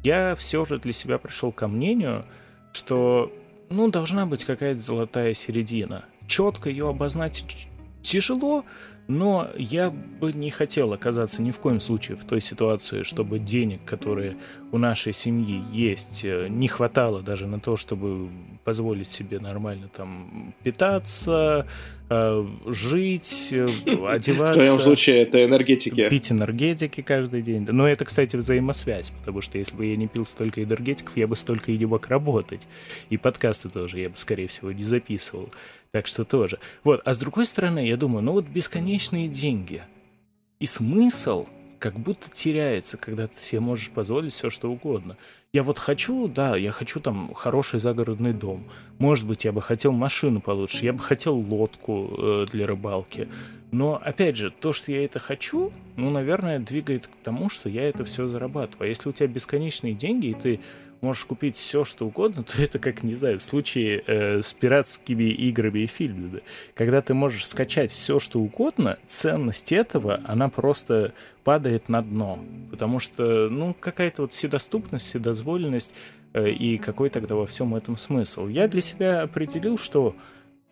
я 0.05 0.37
все 0.37 0.65
же 0.65 0.79
для 0.79 0.93
себя 0.93 1.19
пришел 1.19 1.51
ко 1.51 1.67
мнению, 1.67 2.27
что, 2.73 3.33
ну, 3.71 3.91
должна 3.91 4.27
быть 4.27 4.45
какая-то 4.45 4.81
золотая 4.81 5.35
середина. 5.35 6.05
Четко 6.29 6.69
ее 6.69 6.89
обозначить 6.89 7.69
тяжело, 8.03 8.65
но 9.09 9.49
я 9.57 9.91
бы 9.91 10.33
не 10.33 10.51
хотел 10.51 10.93
оказаться 10.93 11.43
ни 11.43 11.51
в 11.51 11.59
коем 11.59 11.81
случае 11.81 12.17
в 12.17 12.25
той 12.25 12.41
ситуации, 12.41 13.03
чтобы 13.03 13.39
денег, 13.39 13.85
которые 13.85 14.37
у 14.73 14.79
нашей 14.79 15.15
семьи 15.15 15.63
есть, 15.73 16.25
э, 16.25 16.49
не 16.49 16.69
хватало 16.69 17.23
даже 17.23 17.47
на 17.47 17.59
то, 17.59 17.77
чтобы 17.77 18.29
позволить 18.65 19.09
себе 19.09 19.39
нормально 19.39 19.89
там 19.95 20.55
питаться, 20.63 21.67
э, 22.09 22.47
жить, 22.67 23.51
э, 23.53 23.65
одеваться. 24.09 24.61
В 24.61 24.65
твоем 24.65 24.81
случае 24.81 25.23
это 25.23 25.45
энергетики. 25.45 26.09
Пить 26.09 26.33
энергетики 26.33 27.03
каждый 27.03 27.43
день. 27.43 27.67
Но 27.71 27.87
это, 27.87 28.05
кстати, 28.05 28.37
взаимосвязь, 28.37 29.11
потому 29.11 29.41
что 29.43 29.59
если 29.59 29.77
бы 29.77 29.87
я 29.87 29.97
не 29.97 30.09
пил 30.09 30.27
столько 30.27 30.63
энергетиков, 30.63 31.17
я 31.17 31.27
бы 31.27 31.37
столько 31.37 31.73
и 31.73 31.79
не 31.79 31.87
мог 31.87 32.09
работать. 32.09 32.67
И 33.11 33.17
подкасты 33.17 33.69
тоже 33.69 34.01
я 34.01 34.09
бы, 34.09 34.17
скорее 34.17 34.49
всего, 34.49 34.73
не 34.73 34.85
записывал. 34.85 35.51
Так 35.91 36.07
что 36.07 36.25
тоже. 36.25 36.59
Вот. 36.83 37.03
А 37.05 37.15
с 37.15 37.19
другой 37.19 37.47
стороны, 37.47 37.87
я 37.87 37.97
думаю, 37.97 38.25
ну 38.25 38.33
вот 38.33 38.47
бесконечные 38.47 39.29
деньги. 39.29 39.83
И 40.59 40.67
смысл 40.67 41.47
как 41.79 41.99
будто 41.99 42.31
теряется, 42.33 42.97
когда 42.97 43.27
ты 43.27 43.43
себе 43.43 43.61
можешь 43.61 43.91
позволить 43.91 44.33
все, 44.33 44.49
что 44.49 44.73
угодно. 44.73 45.19
Я 45.55 45.63
вот 45.63 45.79
хочу, 45.79 46.27
да, 46.27 46.57
я 46.57 46.73
хочу 46.73 46.99
там 46.99 47.33
хороший 47.33 47.79
загородный 47.79 48.33
дом. 48.33 48.65
Может 48.99 49.25
быть, 49.25 49.45
я 49.45 49.53
бы 49.53 49.63
хотел 49.63 49.93
машину 49.93 50.41
получше, 50.41 50.85
я 50.85 50.93
бы 50.93 50.99
хотел 50.99 51.37
лодку 51.37 52.11
э, 52.19 52.47
для 52.51 52.67
рыбалки. 52.67 53.29
Но, 53.71 54.01
опять 54.05 54.37
же, 54.37 54.51
то, 54.51 54.73
что 54.73 54.91
я 54.91 55.05
это 55.05 55.21
хочу, 55.21 55.71
ну, 55.95 56.11
наверное, 56.11 56.59
двигает 56.59 57.07
к 57.07 57.11
тому, 57.23 57.49
что 57.51 57.69
я 57.69 57.89
это 57.89 58.05
все 58.05 58.27
зарабатываю. 58.27 58.87
А 58.87 58.89
если 58.89 59.09
у 59.09 59.13
тебя 59.13 59.29
бесконечные 59.29 59.95
деньги, 59.95 60.27
и 60.27 60.35
ты 60.35 60.61
можешь 61.05 61.25
купить 61.25 61.57
все, 61.57 61.85
что 61.85 62.07
угодно, 62.07 62.43
то 62.45 62.61
это 62.63 62.79
как, 62.79 63.03
не 63.03 63.15
знаю, 63.15 63.39
в 63.39 63.43
случае 63.43 64.03
э, 64.07 64.43
с 64.43 64.53
пиратскими 64.53 65.25
играми 65.25 65.81
и 65.81 65.87
фильмами. 65.87 66.43
Когда 66.75 67.01
ты 67.03 67.15
можешь 67.15 67.47
скачать 67.47 67.93
все, 67.93 68.19
что 68.19 68.41
угодно, 68.41 68.99
ценность 69.07 69.71
этого, 69.73 70.21
она 70.25 70.49
просто 70.49 71.13
падает 71.45 71.89
на 71.89 72.03
дно. 72.03 72.39
Потому 72.71 72.99
что, 72.99 73.49
ну, 73.49 73.77
какая-то 73.79 74.23
вот 74.23 74.33
вседоступность, 74.33 75.07
вседозволенность, 75.07 75.93
э, 76.33 76.51
и 76.51 76.79
какой 76.79 77.11
тогда 77.11 77.35
во 77.35 77.47
всем 77.47 77.75
этом 77.75 77.97
смысл. 77.97 78.49
Я 78.49 78.67
для 78.67 78.81
себя 78.81 79.23
определил, 79.23 79.79
что 79.79 80.17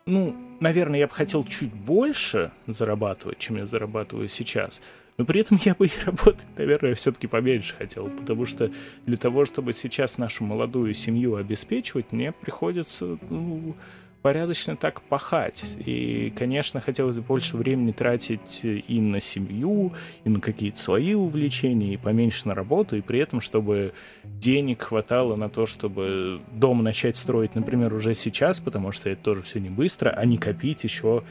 ну, 0.04 0.34
наверное, 0.60 0.98
я 0.98 1.06
бы 1.06 1.14
хотел 1.14 1.44
чуть 1.44 1.72
больше 1.72 2.50
зарабатывать, 2.66 3.38
чем 3.38 3.56
я 3.56 3.66
зарабатываю 3.66 4.28
сейчас. 4.28 4.80
Но 5.18 5.24
при 5.24 5.40
этом 5.40 5.58
я 5.62 5.74
бы 5.74 5.86
и 5.86 5.90
работать, 6.04 6.46
наверное, 6.56 6.94
все-таки 6.94 7.26
поменьше 7.26 7.74
хотел, 7.74 8.08
потому 8.08 8.46
что 8.46 8.70
для 9.06 9.16
того, 9.16 9.44
чтобы 9.44 9.72
сейчас 9.72 10.18
нашу 10.18 10.44
молодую 10.44 10.94
семью 10.94 11.36
обеспечивать, 11.36 12.12
мне 12.12 12.32
приходится 12.32 13.18
ну, 13.28 13.76
порядочно 14.22 14.76
так 14.76 15.02
пахать. 15.02 15.64
И, 15.84 16.32
конечно, 16.36 16.80
хотелось 16.80 17.16
бы 17.16 17.22
больше 17.22 17.56
времени 17.56 17.92
тратить 17.92 18.60
и 18.62 19.00
на 19.00 19.20
семью, 19.20 19.92
и 20.24 20.30
на 20.30 20.40
какие-то 20.40 20.80
свои 20.80 21.14
увлечения, 21.14 21.94
и 21.94 21.96
поменьше 21.96 22.48
на 22.48 22.54
работу, 22.54 22.96
и 22.96 23.00
при 23.00 23.18
этом, 23.18 23.40
чтобы 23.40 23.92
денег 24.24 24.82
хватало 24.82 25.36
на 25.36 25.50
то, 25.50 25.66
чтобы 25.66 26.40
дом 26.52 26.82
начать 26.82 27.16
строить, 27.16 27.54
например, 27.54 27.92
уже 27.92 28.14
сейчас, 28.14 28.60
потому 28.60 28.92
что 28.92 29.10
это 29.10 29.22
тоже 29.22 29.42
все 29.42 29.60
не 29.60 29.70
быстро, 29.70 30.10
а 30.10 30.24
не 30.24 30.38
копить 30.38 30.84
еще 30.84 31.24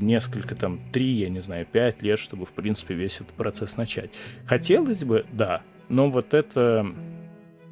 несколько, 0.00 0.54
там, 0.54 0.80
три, 0.92 1.20
я 1.20 1.28
не 1.28 1.40
знаю, 1.40 1.66
пять 1.66 2.02
лет, 2.02 2.18
чтобы, 2.18 2.46
в 2.46 2.52
принципе, 2.52 2.94
весь 2.94 3.16
этот 3.16 3.32
процесс 3.32 3.76
начать. 3.76 4.10
Хотелось 4.46 5.04
бы, 5.04 5.26
да, 5.32 5.62
но 5.88 6.10
вот 6.10 6.34
это, 6.34 6.86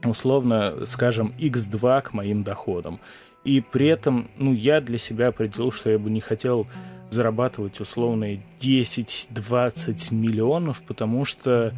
условно, 0.04 0.84
скажем, 0.86 1.34
x2 1.38 2.02
к 2.02 2.12
моим 2.12 2.42
доходам. 2.42 3.00
И 3.44 3.60
при 3.60 3.88
этом, 3.88 4.30
ну, 4.36 4.52
я 4.52 4.80
для 4.80 4.98
себя 4.98 5.28
определил, 5.28 5.72
что 5.72 5.90
я 5.90 5.98
бы 5.98 6.10
не 6.10 6.20
хотел 6.20 6.66
зарабатывать 7.10 7.80
условные 7.80 8.42
10-20 8.58 10.14
миллионов, 10.14 10.82
потому 10.82 11.24
что, 11.24 11.74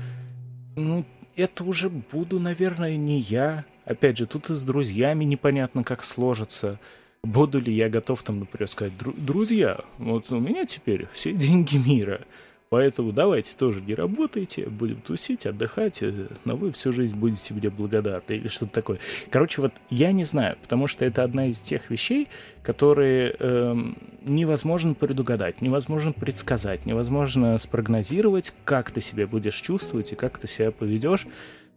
ну, 0.77 1.05
это 1.37 1.65
уже 1.65 1.89
буду, 1.89 2.39
наверное, 2.39 2.97
не 2.97 3.19
я. 3.19 3.65
Опять 3.85 4.19
же, 4.19 4.27
тут 4.27 4.51
и 4.51 4.55
с 4.55 4.63
друзьями 4.63 5.25
непонятно, 5.25 5.83
как 5.85 6.05
сложится 6.05 6.79
буду 7.25 7.61
ли 7.61 7.73
я 7.73 7.89
готов 7.89 8.23
там, 8.23 8.41
например, 8.41 8.69
сказать, 8.69 8.93
друзья, 8.99 9.81
вот 9.99 10.31
у 10.31 10.39
меня 10.39 10.67
теперь 10.67 11.07
все 11.13 11.33
деньги 11.35 11.77
мира, 11.77 12.21
поэтому 12.69 13.13
давайте 13.13 13.57
тоже 13.57 13.81
не 13.81 13.95
работайте, 13.95 14.67
будем 14.69 15.01
тусить, 15.01 15.47
отдыхать, 15.47 16.03
э, 16.03 16.29
но 16.45 16.57
вы 16.57 16.73
всю 16.73 16.93
жизнь 16.93 17.17
будете 17.17 17.55
мне 17.55 17.71
благодарны 17.71 18.35
или 18.35 18.49
что-то 18.49 18.73
такое. 18.73 18.99
Короче, 19.31 19.63
вот 19.63 19.73
я 19.91 20.13
не 20.13 20.25
знаю, 20.25 20.57
потому 20.63 20.87
что 20.87 21.05
это 21.05 21.23
одна 21.23 21.47
из 21.47 21.59
тех 21.59 21.91
вещей, 21.91 22.29
которые 22.63 23.35
э, 23.39 23.75
невозможно 24.23 24.95
предугадать, 24.95 25.63
невозможно 25.63 26.13
предсказать, 26.13 26.85
невозможно 26.87 27.57
спрогнозировать, 27.59 28.55
как 28.65 28.91
ты 28.91 29.01
себя 29.01 29.27
будешь 29.27 29.61
чувствовать 29.61 30.13
и 30.13 30.17
как 30.17 30.39
ты 30.39 30.47
себя 30.47 30.71
поведешь, 30.71 31.27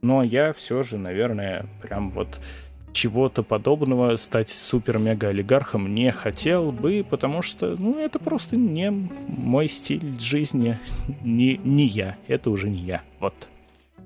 но 0.01 0.23
я 0.23 0.53
все 0.53 0.83
же, 0.83 0.97
наверное, 0.97 1.65
прям 1.81 2.11
вот 2.11 2.39
чего-то 2.97 3.43
подобного, 3.43 4.15
стать 4.15 4.49
супер-мега-олигархом 4.49 5.93
не 5.93 6.11
хотел 6.11 6.71
бы, 6.71 7.05
потому 7.07 7.43
что, 7.43 7.75
ну, 7.77 7.99
это 7.99 8.17
просто 8.17 8.57
не 8.57 8.89
мой 9.27 9.67
стиль 9.67 10.19
жизни, 10.19 10.79
не, 11.23 11.57
не 11.63 11.85
я, 11.85 12.17
это 12.27 12.49
уже 12.49 12.67
не 12.67 12.79
я, 12.79 13.03
вот. 13.19 13.35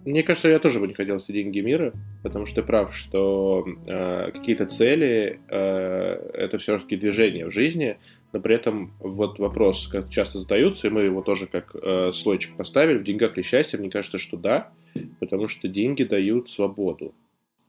Мне 0.03 0.23
кажется, 0.23 0.49
я 0.49 0.59
тоже 0.59 0.79
бы 0.79 0.87
не 0.87 0.93
хотел 0.93 1.19
все 1.19 1.31
деньги 1.31 1.61
мира, 1.61 1.93
потому 2.21 2.45
что 2.47 2.61
ты 2.61 2.67
прав, 2.67 2.93
что 2.93 3.65
э, 3.85 4.31
какие-то 4.31 4.65
цели 4.65 5.39
э, 5.47 6.31
это 6.33 6.57
все-таки 6.57 6.97
движение 6.97 7.45
в 7.45 7.51
жизни, 7.51 7.97
но 8.33 8.41
при 8.41 8.55
этом 8.55 8.91
вот 8.99 9.39
вопрос 9.39 9.87
как 9.87 10.09
часто 10.09 10.39
задаются, 10.39 10.87
и 10.87 10.89
мы 10.89 11.03
его 11.03 11.21
тоже 11.21 11.47
как 11.47 11.73
э, 11.75 12.11
слойчик 12.13 12.57
поставили, 12.57 12.97
в 12.97 13.03
деньгах 13.03 13.37
ли 13.37 13.43
счастье, 13.43 13.79
мне 13.79 13.89
кажется, 13.89 14.17
что 14.17 14.35
да, 14.35 14.71
потому 15.19 15.47
что 15.47 15.69
деньги 15.69 16.03
дают 16.03 16.49
свободу. 16.49 17.13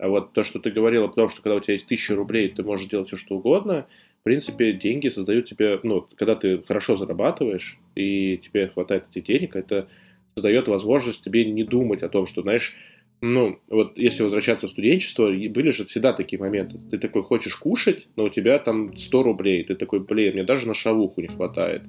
А 0.03 0.09
вот 0.09 0.33
то, 0.33 0.43
что 0.43 0.59
ты 0.59 0.73
говорил 0.73 1.05
о 1.05 1.09
том, 1.09 1.31
что 1.31 1.43
когда 1.43 1.55
у 1.55 1.61
тебя 1.61 1.75
есть 1.75 1.87
тысяча 1.87 2.17
рублей, 2.17 2.49
ты 2.49 2.65
можешь 2.65 2.89
делать 2.89 3.07
все, 3.07 3.17
что 3.17 3.37
угодно, 3.37 3.87
в 4.21 4.25
принципе, 4.25 4.73
деньги 4.73 5.09
создают 5.09 5.45
тебе, 5.45 5.79
ну, 5.85 6.09
когда 6.17 6.35
ты 6.35 6.61
хорошо 6.67 6.97
зарабатываешь, 6.97 7.79
и 7.95 8.39
тебе 8.39 8.67
хватает 8.67 9.05
этих 9.13 9.25
денег, 9.25 9.55
это 9.55 9.87
создает 10.35 10.67
возможность 10.67 11.23
тебе 11.23 11.45
не 11.45 11.63
думать 11.63 12.03
о 12.03 12.09
том, 12.09 12.27
что, 12.27 12.43
знаешь, 12.43 12.75
ну, 13.21 13.61
вот 13.69 13.97
если 13.97 14.25
возвращаться 14.25 14.67
в 14.67 14.71
студенчество, 14.71 15.27
были 15.31 15.71
же 15.71 15.85
всегда 15.87 16.13
такие 16.13 16.41
моменты. 16.41 16.81
Ты 16.91 16.99
такой 16.99 17.23
хочешь 17.23 17.55
кушать, 17.55 18.09
но 18.17 18.25
у 18.25 18.29
тебя 18.29 18.59
там 18.59 18.97
100 18.97 19.23
рублей. 19.23 19.63
Ты 19.63 19.77
такой, 19.77 20.01
блин, 20.01 20.33
мне 20.33 20.43
даже 20.43 20.67
на 20.67 20.75
шавуху 20.75 21.21
не 21.21 21.29
хватает. 21.29 21.83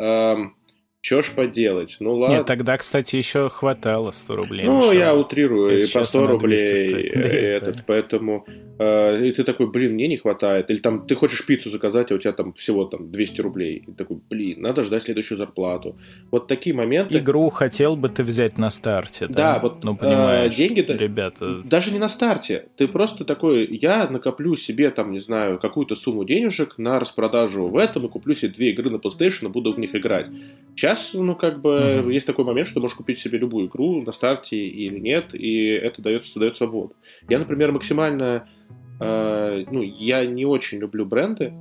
Эм, 0.00 0.56
что 1.04 1.20
ж 1.20 1.32
поделать? 1.34 1.96
Ну 1.98 2.14
ладно. 2.14 2.36
Нет, 2.36 2.46
тогда, 2.46 2.78
кстати, 2.78 3.16
еще 3.16 3.48
хватало 3.50 4.12
100 4.12 4.36
рублей. 4.36 4.64
Ну, 4.64 4.92
я 4.92 5.14
утрирую, 5.16 5.82
и 5.82 5.92
по 5.92 6.04
100 6.04 6.26
рублей 6.28 7.08
этот, 7.08 7.84
поэтому... 7.86 8.46
Э, 8.82 9.26
и 9.26 9.32
ты 9.32 9.44
такой, 9.44 9.70
блин, 9.70 9.92
мне 9.92 10.08
не 10.08 10.16
хватает. 10.16 10.70
Или 10.70 10.78
там 10.78 11.06
ты 11.06 11.14
хочешь 11.14 11.46
пиццу 11.46 11.70
заказать, 11.70 12.10
а 12.10 12.14
у 12.14 12.18
тебя 12.18 12.32
там 12.32 12.52
всего 12.52 12.84
там 12.84 13.10
200 13.10 13.40
рублей. 13.40 13.84
И 13.86 13.92
такой, 13.92 14.18
блин, 14.30 14.62
надо 14.62 14.82
ждать 14.82 15.04
следующую 15.04 15.38
зарплату. 15.38 15.96
Вот 16.30 16.48
такие 16.48 16.74
моменты... 16.74 17.18
Игру 17.18 17.48
хотел 17.50 17.96
бы 17.96 18.08
ты 18.08 18.22
взять 18.22 18.58
на 18.58 18.70
старте, 18.70 19.26
да? 19.26 19.34
Да, 19.34 19.58
вот 19.60 19.84
ну, 19.84 19.96
понимаешь, 19.96 20.54
деньги-то... 20.54 20.94
Ребята... 20.94 21.62
Даже 21.64 21.92
не 21.92 21.98
на 21.98 22.08
старте. 22.08 22.66
Ты 22.76 22.88
просто 22.88 23.24
такой, 23.24 23.66
я 23.66 24.08
накоплю 24.08 24.56
себе 24.56 24.90
там, 24.90 25.12
не 25.12 25.20
знаю, 25.20 25.58
какую-то 25.58 25.94
сумму 25.94 26.24
денежек 26.24 26.78
на 26.78 26.98
распродажу 26.98 27.68
в 27.68 27.76
этом 27.76 28.06
и 28.06 28.08
куплю 28.08 28.34
себе 28.34 28.52
две 28.52 28.70
игры 28.70 28.90
на 28.90 28.96
PlayStation 28.96 29.46
и 29.46 29.48
буду 29.48 29.72
в 29.72 29.78
них 29.78 29.94
играть. 29.94 30.26
Сейчас, 30.74 31.12
ну, 31.14 31.36
как 31.36 31.60
бы, 31.60 31.70
mm-hmm. 31.70 32.12
есть 32.12 32.26
такой 32.26 32.44
момент, 32.44 32.68
что 32.68 32.80
можешь 32.80 32.96
купить 32.96 33.18
себе 33.18 33.38
любую 33.38 33.68
игру 33.68 34.02
на 34.02 34.12
старте 34.12 34.56
или 34.56 34.98
нет, 34.98 35.34
и 35.34 35.66
это 35.66 36.02
дает, 36.02 36.24
дает 36.34 36.56
свободу. 36.56 36.94
Я, 37.28 37.38
например, 37.38 37.72
максимально, 37.72 38.48
э, 39.02 39.64
ну, 39.70 39.82
я 39.82 40.24
не 40.26 40.44
очень 40.44 40.78
люблю 40.78 41.04
бренды, 41.04 41.52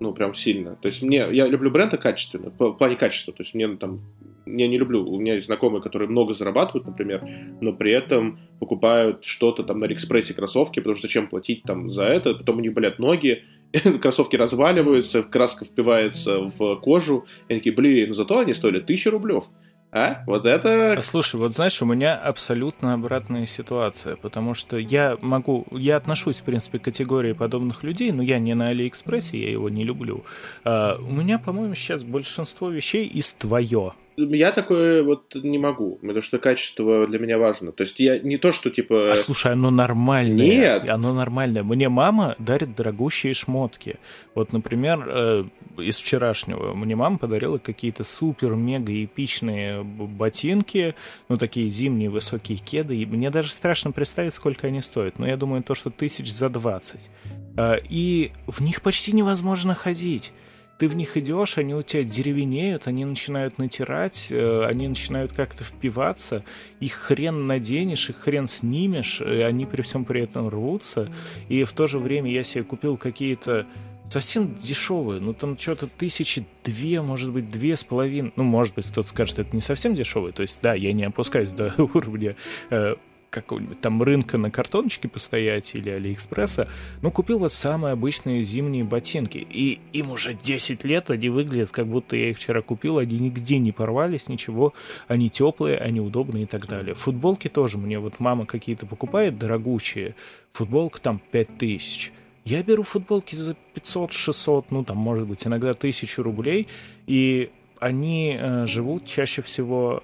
ну, 0.00 0.12
прям 0.12 0.34
сильно. 0.34 0.76
То 0.76 0.86
есть 0.86 1.02
мне, 1.02 1.26
я 1.32 1.46
люблю 1.46 1.70
бренды 1.70 1.96
качественные, 1.96 2.50
по, 2.50 2.70
в 2.70 2.76
плане 2.76 2.96
качества. 2.96 3.32
То 3.32 3.42
есть 3.42 3.54
мне 3.54 3.68
там, 3.76 4.00
я 4.44 4.68
не 4.68 4.78
люблю, 4.78 5.08
у 5.08 5.18
меня 5.18 5.34
есть 5.34 5.46
знакомые, 5.46 5.82
которые 5.82 6.08
много 6.08 6.34
зарабатывают, 6.34 6.86
например, 6.86 7.26
но 7.60 7.72
при 7.72 7.92
этом 7.92 8.38
покупают 8.60 9.24
что-то 9.24 9.62
там 9.62 9.80
на 9.80 9.86
Алиэкспрессе 9.86 10.34
кроссовки, 10.34 10.80
потому 10.80 10.96
что 10.96 11.08
зачем 11.08 11.28
платить 11.28 11.62
там 11.62 11.90
за 11.90 12.04
это, 12.04 12.34
потом 12.34 12.58
у 12.58 12.60
них 12.60 12.74
болят 12.74 12.98
ноги, 12.98 13.44
кроссовки 14.00 14.36
разваливаются, 14.36 15.22
краска 15.22 15.64
впивается 15.64 16.40
в 16.40 16.76
кожу, 16.76 17.26
и 17.48 17.52
они 17.52 17.60
такие, 17.60 17.74
блин, 17.74 18.14
зато 18.14 18.38
они 18.38 18.54
стоили 18.54 18.80
тысячу 18.80 19.10
рублев. 19.10 19.44
А? 19.92 20.24
Вот 20.26 20.46
это... 20.46 20.98
Слушай, 21.00 21.36
вот 21.36 21.54
знаешь, 21.54 21.80
у 21.80 21.86
меня 21.86 22.16
абсолютно 22.16 22.94
обратная 22.94 23.46
ситуация, 23.46 24.16
потому 24.16 24.54
что 24.54 24.76
я 24.76 25.16
могу... 25.20 25.66
Я 25.70 25.96
отношусь, 25.96 26.40
в 26.40 26.42
принципе, 26.42 26.78
к 26.78 26.82
категории 26.82 27.32
подобных 27.32 27.82
людей, 27.82 28.12
но 28.12 28.22
я 28.22 28.38
не 28.38 28.54
на 28.54 28.68
Алиэкспрессе, 28.68 29.40
я 29.40 29.50
его 29.50 29.68
не 29.68 29.84
люблю. 29.84 30.24
А, 30.64 30.96
у 31.00 31.12
меня, 31.12 31.38
по-моему, 31.38 31.74
сейчас 31.74 32.02
большинство 32.02 32.68
вещей 32.68 33.06
из 33.06 33.32
твое. 33.32 33.94
Я 34.16 34.52
такое 34.52 35.02
вот 35.02 35.34
не 35.34 35.58
могу, 35.58 35.98
потому 36.00 36.22
что 36.22 36.38
качество 36.38 37.06
для 37.06 37.18
меня 37.18 37.38
важно. 37.38 37.72
То 37.72 37.82
есть 37.82 38.00
я 38.00 38.18
не 38.18 38.38
то, 38.38 38.50
что 38.52 38.70
типа... 38.70 39.12
А 39.12 39.16
слушай, 39.16 39.52
оно 39.52 39.70
нормальное. 39.70 40.46
Нет. 40.46 40.88
Оно 40.88 41.12
нормальное. 41.12 41.62
Мне 41.62 41.88
мама 41.88 42.34
дарит 42.38 42.74
дорогущие 42.74 43.34
шмотки. 43.34 43.96
Вот, 44.34 44.52
например, 44.52 45.04
э, 45.06 45.44
из 45.78 45.96
вчерашнего 45.96 46.74
мне 46.74 46.96
мама 46.96 47.18
подарила 47.18 47.58
какие-то 47.58 48.04
супер-мега-эпичные 48.04 49.82
ботинки, 49.82 50.94
ну, 51.28 51.36
такие 51.36 51.68
зимние 51.68 52.08
высокие 52.08 52.58
кеды. 52.58 52.96
И 52.96 53.04
мне 53.04 53.30
даже 53.30 53.50
страшно 53.50 53.92
представить, 53.92 54.32
сколько 54.32 54.66
они 54.66 54.80
стоят. 54.80 55.18
Но 55.18 55.26
я 55.26 55.36
думаю, 55.36 55.62
то, 55.62 55.74
что 55.74 55.90
тысяч 55.90 56.32
за 56.32 56.48
20. 56.48 57.10
Э, 57.58 57.76
и 57.88 58.32
в 58.46 58.62
них 58.62 58.80
почти 58.80 59.12
невозможно 59.12 59.74
ходить 59.74 60.32
ты 60.78 60.88
в 60.88 60.96
них 60.96 61.16
идешь, 61.16 61.58
они 61.58 61.74
у 61.74 61.82
тебя 61.82 62.02
деревенеют, 62.02 62.86
они 62.86 63.04
начинают 63.04 63.58
натирать, 63.58 64.28
э, 64.30 64.64
они 64.66 64.88
начинают 64.88 65.32
как-то 65.32 65.64
впиваться, 65.64 66.44
их 66.80 66.92
хрен 66.94 67.46
наденешь, 67.46 68.10
их 68.10 68.18
хрен 68.18 68.46
снимешь, 68.46 69.20
и 69.20 69.40
они 69.40 69.64
при 69.66 69.82
всем 69.82 70.04
при 70.04 70.22
этом 70.22 70.48
рвутся. 70.48 71.10
И 71.48 71.64
в 71.64 71.72
то 71.72 71.86
же 71.86 71.98
время 71.98 72.30
я 72.30 72.42
себе 72.42 72.64
купил 72.64 72.96
какие-то 72.96 73.66
совсем 74.10 74.54
дешевые, 74.54 75.20
ну 75.20 75.34
там 75.34 75.58
что-то 75.58 75.88
тысячи 75.88 76.46
две, 76.62 77.00
может 77.02 77.32
быть, 77.32 77.50
две 77.50 77.76
с 77.76 77.84
половиной, 77.84 78.32
ну, 78.36 78.44
может 78.44 78.74
быть, 78.74 78.86
кто-то 78.86 79.08
скажет, 79.08 79.38
это 79.38 79.54
не 79.54 79.62
совсем 79.62 79.94
дешевые, 79.94 80.32
то 80.32 80.42
есть, 80.42 80.58
да, 80.62 80.74
я 80.74 80.92
не 80.92 81.04
опускаюсь 81.04 81.50
до 81.50 81.74
уровня 81.78 82.36
э, 82.70 82.94
какого-нибудь 83.42 83.80
там 83.80 84.02
рынка 84.02 84.38
на 84.38 84.50
картоночке 84.50 85.08
постоять 85.08 85.74
или 85.74 85.90
Алиэкспресса, 85.90 86.68
ну, 87.02 87.10
купил 87.10 87.38
вот 87.38 87.52
самые 87.52 87.92
обычные 87.92 88.42
зимние 88.42 88.84
ботинки. 88.84 89.38
И 89.38 89.80
им 89.92 90.10
уже 90.10 90.34
10 90.34 90.84
лет, 90.84 91.10
они 91.10 91.28
выглядят, 91.28 91.70
как 91.70 91.86
будто 91.86 92.16
я 92.16 92.30
их 92.30 92.38
вчера 92.38 92.62
купил, 92.62 92.98
они 92.98 93.18
нигде 93.18 93.58
не 93.58 93.72
порвались, 93.72 94.28
ничего, 94.28 94.72
они 95.08 95.30
теплые, 95.30 95.78
они 95.78 96.00
удобные 96.00 96.44
и 96.44 96.46
так 96.46 96.66
далее. 96.66 96.94
Футболки 96.94 97.48
тоже 97.48 97.78
мне 97.78 97.98
вот 97.98 98.20
мама 98.20 98.46
какие-то 98.46 98.86
покупает 98.86 99.38
дорогущие, 99.38 100.14
футболка 100.52 101.00
там 101.00 101.20
5000, 101.30 102.12
я 102.46 102.62
беру 102.62 102.84
футболки 102.84 103.34
за 103.34 103.56
500-600, 103.74 104.66
ну 104.70 104.84
там, 104.84 104.96
может 104.96 105.26
быть, 105.26 105.46
иногда 105.46 105.70
1000 105.70 106.22
рублей, 106.22 106.68
и 107.06 107.50
они 107.80 108.38
э, 108.38 108.66
живут 108.66 109.04
чаще 109.04 109.42
всего 109.42 110.02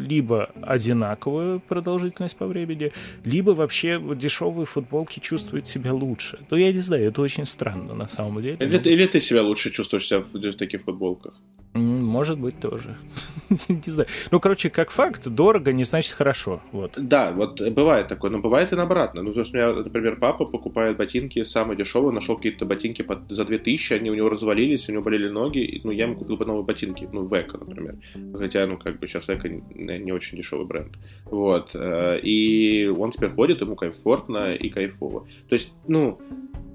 либо 0.00 0.50
одинаковую 0.62 1.60
продолжительность 1.60 2.36
по 2.36 2.46
времени, 2.46 2.92
либо 3.24 3.50
вообще 3.50 4.00
дешевые 4.14 4.66
футболки 4.66 5.20
чувствуют 5.20 5.68
себя 5.68 5.92
лучше. 5.92 6.38
Ну, 6.50 6.56
я 6.56 6.72
не 6.72 6.80
знаю, 6.80 7.08
это 7.08 7.22
очень 7.22 7.46
странно 7.46 7.94
на 7.94 8.08
самом 8.08 8.42
деле. 8.42 8.56
Или, 8.60 8.78
но... 8.78 8.90
или 8.90 9.06
ты 9.06 9.20
себя 9.20 9.42
лучше 9.42 9.70
чувствуешь 9.70 10.06
себя 10.06 10.20
в, 10.20 10.32
в 10.32 10.56
таких 10.56 10.82
футболках? 10.82 11.34
Может 11.74 12.38
быть, 12.38 12.60
тоже. 12.60 12.96
не 13.68 13.90
знаю. 13.92 14.08
Ну, 14.30 14.38
короче, 14.38 14.70
как 14.70 14.90
факт, 14.90 15.26
дорого 15.26 15.72
не 15.72 15.82
значит 15.82 16.12
хорошо. 16.12 16.60
Вот. 16.70 16.92
Да, 16.96 17.32
вот 17.32 17.60
бывает 17.60 18.06
такое, 18.06 18.30
но 18.30 18.38
бывает 18.38 18.72
и 18.72 18.76
обратно. 18.76 19.22
Ну, 19.22 19.32
то 19.32 19.40
есть 19.40 19.52
у 19.52 19.56
меня, 19.56 19.72
например, 19.72 20.16
папа 20.16 20.44
покупает 20.44 20.96
ботинки 20.96 21.42
самые 21.42 21.76
дешевые, 21.76 22.12
нашел 22.12 22.36
какие-то 22.36 22.64
ботинки 22.64 23.02
под, 23.02 23.28
за 23.28 23.44
2000, 23.44 23.94
они 23.94 24.10
у 24.10 24.14
него 24.14 24.28
развалились, 24.28 24.88
у 24.88 24.92
него 24.92 25.02
болели 25.02 25.28
ноги, 25.28 25.58
и, 25.58 25.80
ну, 25.82 25.90
я 25.90 26.04
ему 26.04 26.14
купил 26.14 26.36
по 26.36 26.44
новые 26.44 26.64
ботинки, 26.64 27.08
ну, 27.12 27.26
Века, 27.26 27.58
например. 27.58 27.96
Хотя, 28.38 28.66
ну, 28.68 28.76
как 28.76 29.00
бы 29.00 29.08
сейчас 29.08 29.26
Века 29.26 29.48
не, 29.48 29.98
не 29.98 30.12
очень 30.12 30.38
дешевый 30.38 30.66
бренд. 30.66 30.92
Вот. 31.24 31.70
Э, 31.74 32.20
и 32.20 32.86
он 32.86 33.10
теперь 33.10 33.30
ходит, 33.30 33.62
ему 33.62 33.74
комфортно 33.74 34.54
и 34.54 34.68
кайфово. 34.68 35.26
То 35.48 35.54
есть, 35.54 35.72
ну, 35.88 36.20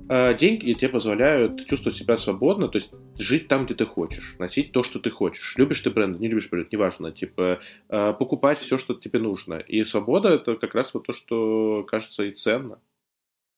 деньги 0.09 0.73
тебе 0.73 0.89
позволяют 0.89 1.65
чувствовать 1.67 1.95
себя 1.95 2.17
свободно, 2.17 2.67
то 2.67 2.77
есть 2.77 2.91
жить 3.17 3.47
там, 3.47 3.65
где 3.65 3.75
ты 3.75 3.85
хочешь, 3.85 4.35
носить 4.39 4.71
то, 4.71 4.81
что 4.83 4.99
ты 4.99 5.11
хочешь. 5.11 5.53
Любишь 5.55 5.81
ты 5.81 5.91
бренд, 5.91 6.19
не 6.19 6.27
любишь 6.27 6.49
бренд, 6.49 6.71
неважно, 6.71 7.11
типа 7.11 7.59
а, 7.89 8.13
покупать 8.13 8.57
все, 8.57 8.77
что 8.77 8.95
тебе 8.95 9.19
нужно. 9.19 9.55
И 9.55 9.83
свобода 9.83 10.29
это 10.29 10.55
как 10.55 10.73
раз 10.73 10.93
вот 10.93 11.05
то, 11.05 11.13
что 11.13 11.85
кажется 11.87 12.23
и 12.23 12.31
ценно 12.31 12.79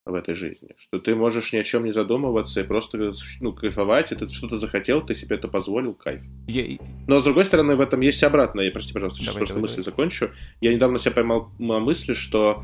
в 0.06 0.14
этой 0.15 0.34
жизни. 0.34 0.69
Что 0.78 0.99
ты 0.99 1.15
можешь 1.15 1.53
ни 1.53 1.57
о 1.57 1.64
чем 1.64 1.86
не 1.86 1.91
задумываться 1.91 2.61
и 2.61 2.64
просто 2.64 3.14
ну, 3.40 3.53
кайфовать, 3.53 4.11
и 4.11 4.15
ты 4.15 4.28
что-то 4.30 4.57
захотел, 4.57 5.06
ты 5.06 5.14
себе 5.14 5.36
это 5.36 5.48
позволил, 5.48 5.94
кайф. 5.94 6.22
Я... 6.48 6.78
Но 7.07 7.19
с 7.19 7.23
другой 7.23 7.45
стороны, 7.45 7.76
в 7.76 7.82
этом 7.82 8.02
есть 8.02 8.23
обратное. 8.23 8.65
Я, 8.65 8.72
прости, 8.72 8.94
пожалуйста, 8.94 9.19
сейчас 9.19 9.34
давай, 9.34 9.40
просто 9.40 9.53
давай, 9.56 9.61
мысль 9.64 9.84
давай. 9.84 9.86
закончу. 9.86 10.30
Я 10.60 10.73
недавно 10.73 10.99
себя 10.99 11.11
поймал 11.11 11.52
на 11.60 11.80
мысли, 11.80 12.14
что 12.14 12.64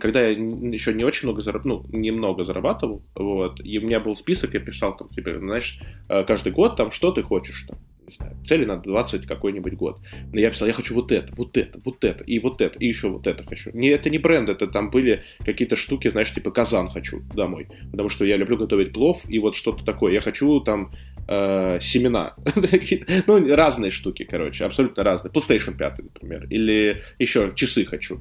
когда 0.00 0.20
я 0.22 0.30
еще 0.30 0.92
не 0.94 1.04
очень 1.04 1.28
много 1.28 1.40
зарабатывал, 1.40 1.86
ну, 1.88 1.98
немного 1.98 2.44
зарабатывал, 2.44 3.02
вот, 3.14 3.60
и 3.62 3.78
у 3.78 3.82
меня 3.82 4.00
был 4.00 4.16
список, 4.16 4.54
я 4.54 4.60
писал 4.60 4.96
там, 4.96 5.08
тебе, 5.10 5.38
знаешь, 5.38 5.80
э, 6.08 6.24
каждый 6.24 6.52
год 6.52 6.76
там, 6.76 6.90
что 6.90 7.12
ты 7.12 7.22
хочешь, 7.22 7.64
там, 7.68 7.78
не 8.08 8.14
знаю, 8.14 8.36
цели 8.46 8.64
на 8.64 8.76
20 8.76 9.26
какой-нибудь 9.26 9.74
год. 9.74 9.98
Но 10.32 10.40
я 10.40 10.50
писал, 10.50 10.68
я 10.68 10.74
хочу 10.74 10.94
вот 10.94 11.12
это, 11.12 11.32
вот 11.36 11.56
это, 11.56 11.80
вот 11.84 12.04
это, 12.04 12.24
и 12.24 12.38
вот 12.38 12.60
это, 12.60 12.78
и 12.78 12.86
еще 12.86 13.08
вот 13.08 13.26
это 13.26 13.44
хочу. 13.44 13.70
Не, 13.72 13.88
это 13.88 14.10
не 14.10 14.18
бренд, 14.18 14.48
это 14.48 14.66
там 14.66 14.90
были 14.90 15.22
какие-то 15.44 15.76
штуки, 15.76 16.10
знаешь, 16.10 16.32
типа 16.32 16.50
казан 16.50 16.88
хочу 16.88 17.20
домой. 17.34 17.68
Потому 17.90 18.08
что 18.08 18.24
я 18.24 18.36
люблю 18.36 18.56
готовить 18.56 18.92
плов, 18.92 19.22
и 19.28 19.38
вот 19.38 19.54
что-то 19.54 19.84
такое. 19.84 20.12
Я 20.12 20.20
хочу 20.20 20.60
там 20.60 20.92
э, 21.28 21.78
семена. 21.80 22.34
ну, 23.26 23.54
разные 23.54 23.90
штуки, 23.90 24.24
короче, 24.24 24.64
абсолютно 24.64 25.04
разные. 25.04 25.32
PlayStation 25.32 25.76
5, 25.76 25.98
например. 25.98 26.46
Или 26.50 27.02
еще 27.18 27.52
часы 27.54 27.84
хочу. 27.84 28.20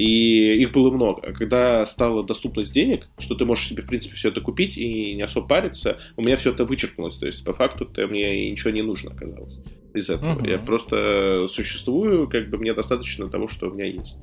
И 0.00 0.62
их 0.62 0.72
было 0.72 0.90
много. 0.90 1.20
А 1.26 1.32
когда 1.32 1.84
стала 1.84 2.24
доступность 2.24 2.72
денег, 2.72 3.06
что 3.18 3.34
ты 3.34 3.44
можешь 3.44 3.68
себе, 3.68 3.82
в 3.82 3.86
принципе, 3.86 4.14
все 4.14 4.30
это 4.30 4.40
купить 4.40 4.78
и 4.78 5.14
не 5.14 5.20
особо 5.20 5.46
париться, 5.46 5.98
у 6.16 6.22
меня 6.22 6.36
все 6.36 6.52
это 6.52 6.64
вычеркнулось. 6.64 7.16
То 7.16 7.26
есть, 7.26 7.44
по 7.44 7.52
факту, 7.52 7.84
-то 7.84 8.06
мне 8.06 8.50
ничего 8.50 8.70
не 8.70 8.80
нужно 8.80 9.10
оказалось 9.10 9.60
из 9.92 10.08
этого. 10.08 10.38
Uh-huh. 10.38 10.50
Я 10.50 10.58
просто 10.58 11.46
существую, 11.48 12.28
как 12.28 12.48
бы 12.48 12.56
мне 12.56 12.72
достаточно 12.72 13.28
того, 13.28 13.48
что 13.48 13.68
у 13.68 13.74
меня 13.74 13.84
есть. 13.84 14.16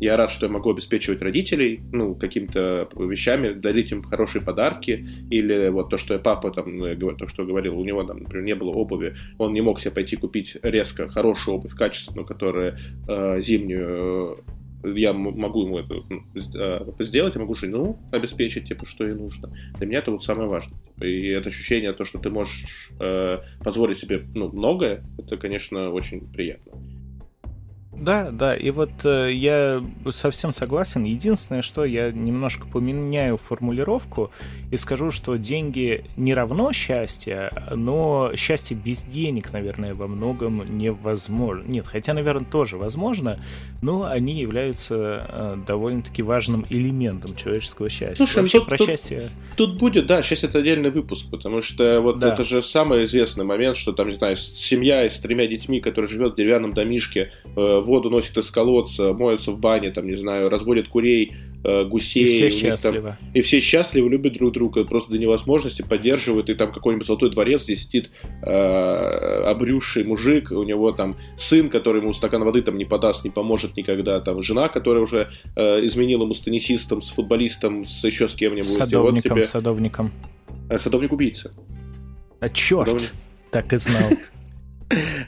Я 0.00 0.16
рад, 0.16 0.32
что 0.32 0.46
я 0.46 0.52
могу 0.52 0.70
обеспечивать 0.70 1.22
родителей, 1.22 1.80
ну, 1.92 2.16
какими-то 2.16 2.88
вещами, 2.96 3.52
дарить 3.52 3.92
им 3.92 4.02
хорошие 4.02 4.42
подарки, 4.42 5.06
или 5.30 5.68
вот 5.68 5.90
то, 5.90 5.96
что 5.96 6.14
я 6.14 6.18
папа 6.18 6.50
там, 6.50 6.76
ну, 6.76 7.16
то, 7.16 7.28
что 7.28 7.44
говорил, 7.44 7.78
у 7.78 7.84
него 7.84 8.02
там, 8.02 8.18
например, 8.18 8.44
не 8.44 8.54
было 8.56 8.70
обуви, 8.70 9.14
он 9.38 9.52
не 9.52 9.60
мог 9.60 9.78
себе 9.78 9.92
пойти 9.92 10.16
купить 10.16 10.56
резко 10.62 11.08
хорошую 11.08 11.58
обувь, 11.58 11.76
качественную, 11.76 12.26
которая 12.26 12.80
э, 13.06 13.40
зимнюю 13.40 14.44
я 14.84 15.12
могу 15.12 15.66
ему 15.66 15.78
это 15.78 15.94
ну, 16.08 16.22
э, 16.34 16.86
сделать, 17.00 17.34
я 17.34 17.40
могу 17.40 17.54
жену 17.54 17.98
обеспечить, 18.12 18.68
типа, 18.68 18.86
что 18.86 19.04
ей 19.04 19.14
нужно. 19.14 19.50
Для 19.78 19.86
меня 19.86 19.98
это 19.98 20.10
вот 20.10 20.24
самое 20.24 20.48
важное. 20.48 20.78
И 21.00 21.28
это 21.28 21.48
ощущение, 21.48 21.92
то, 21.92 22.04
что 22.04 22.18
ты 22.18 22.30
можешь 22.30 22.64
э, 23.00 23.38
позволить 23.62 23.98
себе 23.98 24.22
ну, 24.34 24.48
многое, 24.52 25.02
это, 25.18 25.36
конечно, 25.36 25.90
очень 25.90 26.20
приятно. 26.32 26.72
Да, 27.98 28.30
да, 28.30 28.54
и 28.54 28.70
вот 28.70 28.90
э, 29.04 29.30
я 29.32 29.82
совсем 30.10 30.52
согласен. 30.52 31.04
Единственное, 31.04 31.62
что 31.62 31.84
я 31.84 32.10
немножко 32.10 32.66
поменяю 32.66 33.36
формулировку 33.36 34.30
и 34.70 34.76
скажу, 34.76 35.10
что 35.10 35.36
деньги 35.36 36.04
не 36.16 36.34
равно 36.34 36.72
счастье, 36.72 37.50
но 37.74 38.32
счастье 38.36 38.76
без 38.76 39.02
денег, 39.02 39.52
наверное, 39.52 39.94
во 39.94 40.06
многом 40.06 40.62
невозможно. 40.78 41.64
Нет, 41.66 41.86
хотя, 41.86 42.14
наверное, 42.14 42.46
тоже 42.46 42.76
возможно, 42.76 43.40
но 43.82 44.04
они 44.04 44.34
являются 44.34 45.26
э, 45.28 45.56
довольно-таки 45.66 46.22
важным 46.22 46.66
элементом 46.70 47.36
человеческого 47.36 47.88
счастья. 47.88 48.16
Слушай, 48.16 48.40
Вообще, 48.40 48.58
тут, 48.58 48.68
про 48.68 48.76
тут, 48.78 48.86
счастье... 48.86 49.30
Тут 49.56 49.78
будет, 49.78 50.06
да, 50.06 50.22
счастье 50.22 50.48
это 50.48 50.58
отдельный 50.58 50.90
выпуск, 50.90 51.26
потому 51.30 51.62
что 51.62 52.00
вот 52.00 52.18
да. 52.18 52.32
это 52.32 52.44
же 52.44 52.62
самый 52.62 53.04
известный 53.04 53.44
момент, 53.44 53.76
что 53.76 53.92
там, 53.92 54.08
не 54.08 54.14
знаю, 54.14 54.36
семья 54.36 55.08
с 55.08 55.18
тремя 55.20 55.46
детьми, 55.46 55.80
которая 55.80 56.10
живет 56.10 56.32
в 56.32 56.36
деревянном 56.36 56.74
домишке, 56.74 57.30
э, 57.44 57.80
воду 57.84 58.10
носит 58.10 58.36
из 58.36 58.50
колодца, 58.50 59.12
моются 59.12 59.52
в 59.52 59.58
бане, 59.58 59.90
там, 59.90 60.06
не 60.06 60.16
знаю, 60.16 60.48
разводят 60.48 60.88
курей, 60.88 61.34
э, 61.62 61.84
гусей. 61.84 62.24
И 62.24 62.26
все 62.26 62.50
счастливы. 62.50 63.16
Там, 63.20 63.30
и 63.32 63.40
все 63.40 63.60
счастливы, 63.60 64.10
любят 64.10 64.34
друг 64.34 64.52
друга, 64.52 64.84
просто 64.84 65.12
до 65.12 65.18
невозможности 65.18 65.82
поддерживают, 65.82 66.50
и 66.50 66.54
там 66.54 66.72
какой-нибудь 66.72 67.06
золотой 67.06 67.30
дворец, 67.30 67.64
где 67.64 67.76
сидит 67.76 68.10
э, 68.42 68.50
обрюзший 68.50 70.04
мужик, 70.04 70.50
у 70.50 70.62
него 70.62 70.92
там 70.92 71.16
сын, 71.38 71.70
который 71.70 72.00
ему 72.00 72.12
стакан 72.12 72.44
воды 72.44 72.62
там 72.62 72.76
не 72.76 72.84
подаст, 72.84 73.24
не 73.24 73.30
поможет 73.30 73.76
никогда, 73.76 74.20
там 74.20 74.42
жена, 74.42 74.68
которая 74.68 75.02
уже 75.02 75.30
э, 75.56 75.86
изменила 75.86 76.24
ему 76.24 76.34
с 76.34 76.40
теннисистом, 76.40 77.02
с 77.02 77.10
футболистом, 77.10 77.86
с 77.86 78.04
еще 78.04 78.28
с 78.28 78.34
кем-нибудь. 78.34 78.68
Садовником, 78.68 79.30
вот 79.30 79.34
тебе... 79.36 79.44
садовником. 79.44 80.12
Э, 80.68 80.78
садовник-убийца. 80.78 81.52
А 82.40 82.48
черт, 82.48 82.86
Садовник... 82.88 83.12
так 83.50 83.72
и 83.72 83.76
знал. 83.76 84.10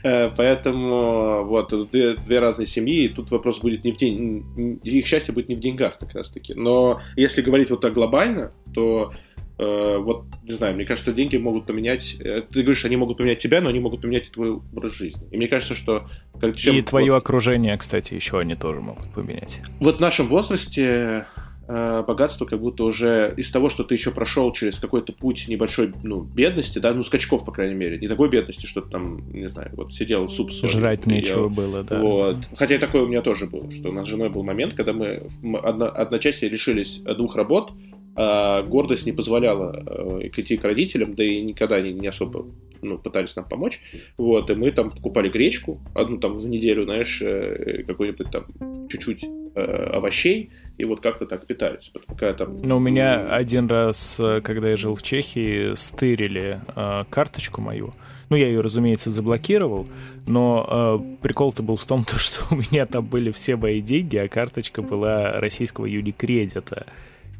Э, 0.03 0.29
поэтому 0.35 1.45
вот 1.45 1.91
две, 1.91 2.15
две 2.15 2.39
разные 2.39 2.65
семьи, 2.65 3.05
и 3.05 3.09
тут 3.09 3.31
вопрос 3.31 3.59
будет 3.59 3.83
не 3.83 3.91
в 3.91 3.97
день, 3.97 4.79
их 4.83 5.05
счастье 5.05 5.33
будет 5.33 5.49
не 5.49 5.55
в 5.55 5.59
деньгах 5.59 5.97
как 5.99 6.13
раз 6.13 6.29
таки. 6.29 6.53
Но 6.53 7.01
если 7.15 7.41
говорить 7.41 7.69
вот 7.69 7.81
так 7.81 7.93
глобально, 7.93 8.51
то 8.73 9.11
э, 9.57 9.97
вот 9.97 10.25
не 10.43 10.53
знаю, 10.53 10.75
мне 10.75 10.85
кажется, 10.85 11.13
деньги 11.13 11.37
могут 11.37 11.65
поменять. 11.65 12.15
Э, 12.19 12.41
ты 12.41 12.61
говоришь, 12.61 12.85
они 12.85 12.95
могут 12.95 13.17
поменять 13.17 13.39
тебя, 13.39 13.61
но 13.61 13.69
они 13.69 13.79
могут 13.79 14.01
поменять 14.01 14.31
твой 14.31 14.51
образ 14.51 14.93
жизни. 14.93 15.27
И 15.31 15.37
мне 15.37 15.47
кажется, 15.47 15.75
что 15.75 16.07
как, 16.39 16.55
чем, 16.55 16.75
и 16.75 16.81
твое 16.81 17.11
вот, 17.11 17.17
окружение, 17.17 17.77
кстати, 17.77 18.13
еще 18.13 18.39
они 18.39 18.55
тоже 18.55 18.79
могут 18.79 19.11
поменять. 19.13 19.61
Вот 19.79 19.97
в 19.97 19.99
нашем 19.99 20.27
возрасте 20.27 21.25
богатство 21.67 22.45
как 22.45 22.59
будто 22.59 22.83
уже 22.83 23.33
из 23.35 23.51
того, 23.51 23.69
что 23.69 23.83
ты 23.83 23.95
еще 23.95 24.11
прошел 24.11 24.51
через 24.53 24.79
какой-то 24.79 25.11
путь 25.11 25.47
небольшой, 25.47 25.93
ну, 26.03 26.21
бедности, 26.21 26.79
да, 26.79 26.93
ну, 26.93 27.03
скачков, 27.03 27.43
по 27.43 27.51
крайней 27.51 27.75
мере, 27.75 27.99
не 27.99 28.07
такой 28.07 28.29
бедности, 28.29 28.65
что 28.65 28.81
ты 28.81 28.89
там, 28.89 29.29
не 29.31 29.49
знаю, 29.49 29.71
вот 29.73 29.93
сидел 29.93 30.29
суп 30.29 30.53
соль, 30.53 30.69
Жрать 30.69 31.05
нечего 31.05 31.41
ел. 31.41 31.49
было, 31.49 31.83
да. 31.83 31.99
Вот. 31.99 32.37
Хотя 32.55 32.75
и 32.75 32.77
такое 32.77 33.03
у 33.03 33.07
меня 33.07 33.21
тоже 33.21 33.47
было, 33.47 33.69
что 33.71 33.89
у 33.89 33.91
нас 33.91 34.05
с 34.05 34.09
женой 34.09 34.29
был 34.29 34.43
момент, 34.43 34.75
когда 34.75 34.93
мы 34.93 35.23
одно, 35.61 35.87
одночасье 35.87 36.47
решились 36.49 36.99
двух 36.99 37.35
работ, 37.35 37.71
а 38.15 38.63
гордость 38.63 39.05
не 39.05 39.11
позволяла 39.11 39.83
э, 39.85 40.29
идти 40.29 40.57
к 40.57 40.63
родителям, 40.63 41.13
да 41.13 41.23
и 41.23 41.41
никогда 41.43 41.75
они 41.75 41.93
не 41.93 42.07
особо 42.07 42.47
ну, 42.81 42.97
пытались 42.97 43.35
нам 43.35 43.45
помочь. 43.45 43.79
Вот, 44.17 44.49
и 44.49 44.55
мы 44.55 44.71
там 44.71 44.91
покупали 44.91 45.29
гречку, 45.29 45.79
одну 45.93 46.17
там 46.17 46.39
за 46.39 46.49
неделю, 46.49 46.83
знаешь, 46.83 47.21
э, 47.21 47.83
какой-нибудь 47.83 48.31
там 48.31 48.45
чуть-чуть 48.89 49.23
э, 49.55 49.61
овощей, 49.93 50.51
и 50.77 50.85
вот 50.85 51.01
как-то 51.01 51.25
так 51.25 51.45
питались. 51.45 51.91
Пока 52.05 52.33
там... 52.33 52.61
Но 52.61 52.77
у 52.77 52.79
меня 52.79 53.27
один 53.33 53.67
раз, 53.67 54.17
э, 54.19 54.41
когда 54.41 54.69
я 54.69 54.77
жил 54.77 54.95
в 54.95 55.03
Чехии, 55.03 55.75
стырили 55.75 56.61
э, 56.75 57.03
карточку 57.09 57.61
мою. 57.61 57.93
Ну, 58.29 58.35
я 58.35 58.47
ее, 58.47 58.61
разумеется, 58.61 59.09
заблокировал, 59.09 59.87
но 60.27 60.99
э, 60.99 61.17
прикол-то 61.21 61.63
был 61.63 61.77
в 61.77 61.85
том, 61.85 62.03
то, 62.05 62.19
что 62.19 62.43
у 62.51 62.55
меня 62.55 62.85
там 62.85 63.05
были 63.05 63.31
все 63.31 63.55
мои 63.55 63.81
деньги, 63.81 64.17
а 64.17 64.27
карточка 64.27 64.81
была 64.81 65.33
российского 65.33 65.85
юникредита. 65.85 66.87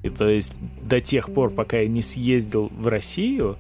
И 0.04 0.10
то 0.10 0.30
есть 0.30 0.54
до 0.82 1.02
тех 1.02 1.34
пор, 1.34 1.50
пока 1.50 1.80
я 1.80 1.88
не 1.88 2.02
съездил 2.02 2.72
в 2.72 2.88
Россию, 2.88 3.58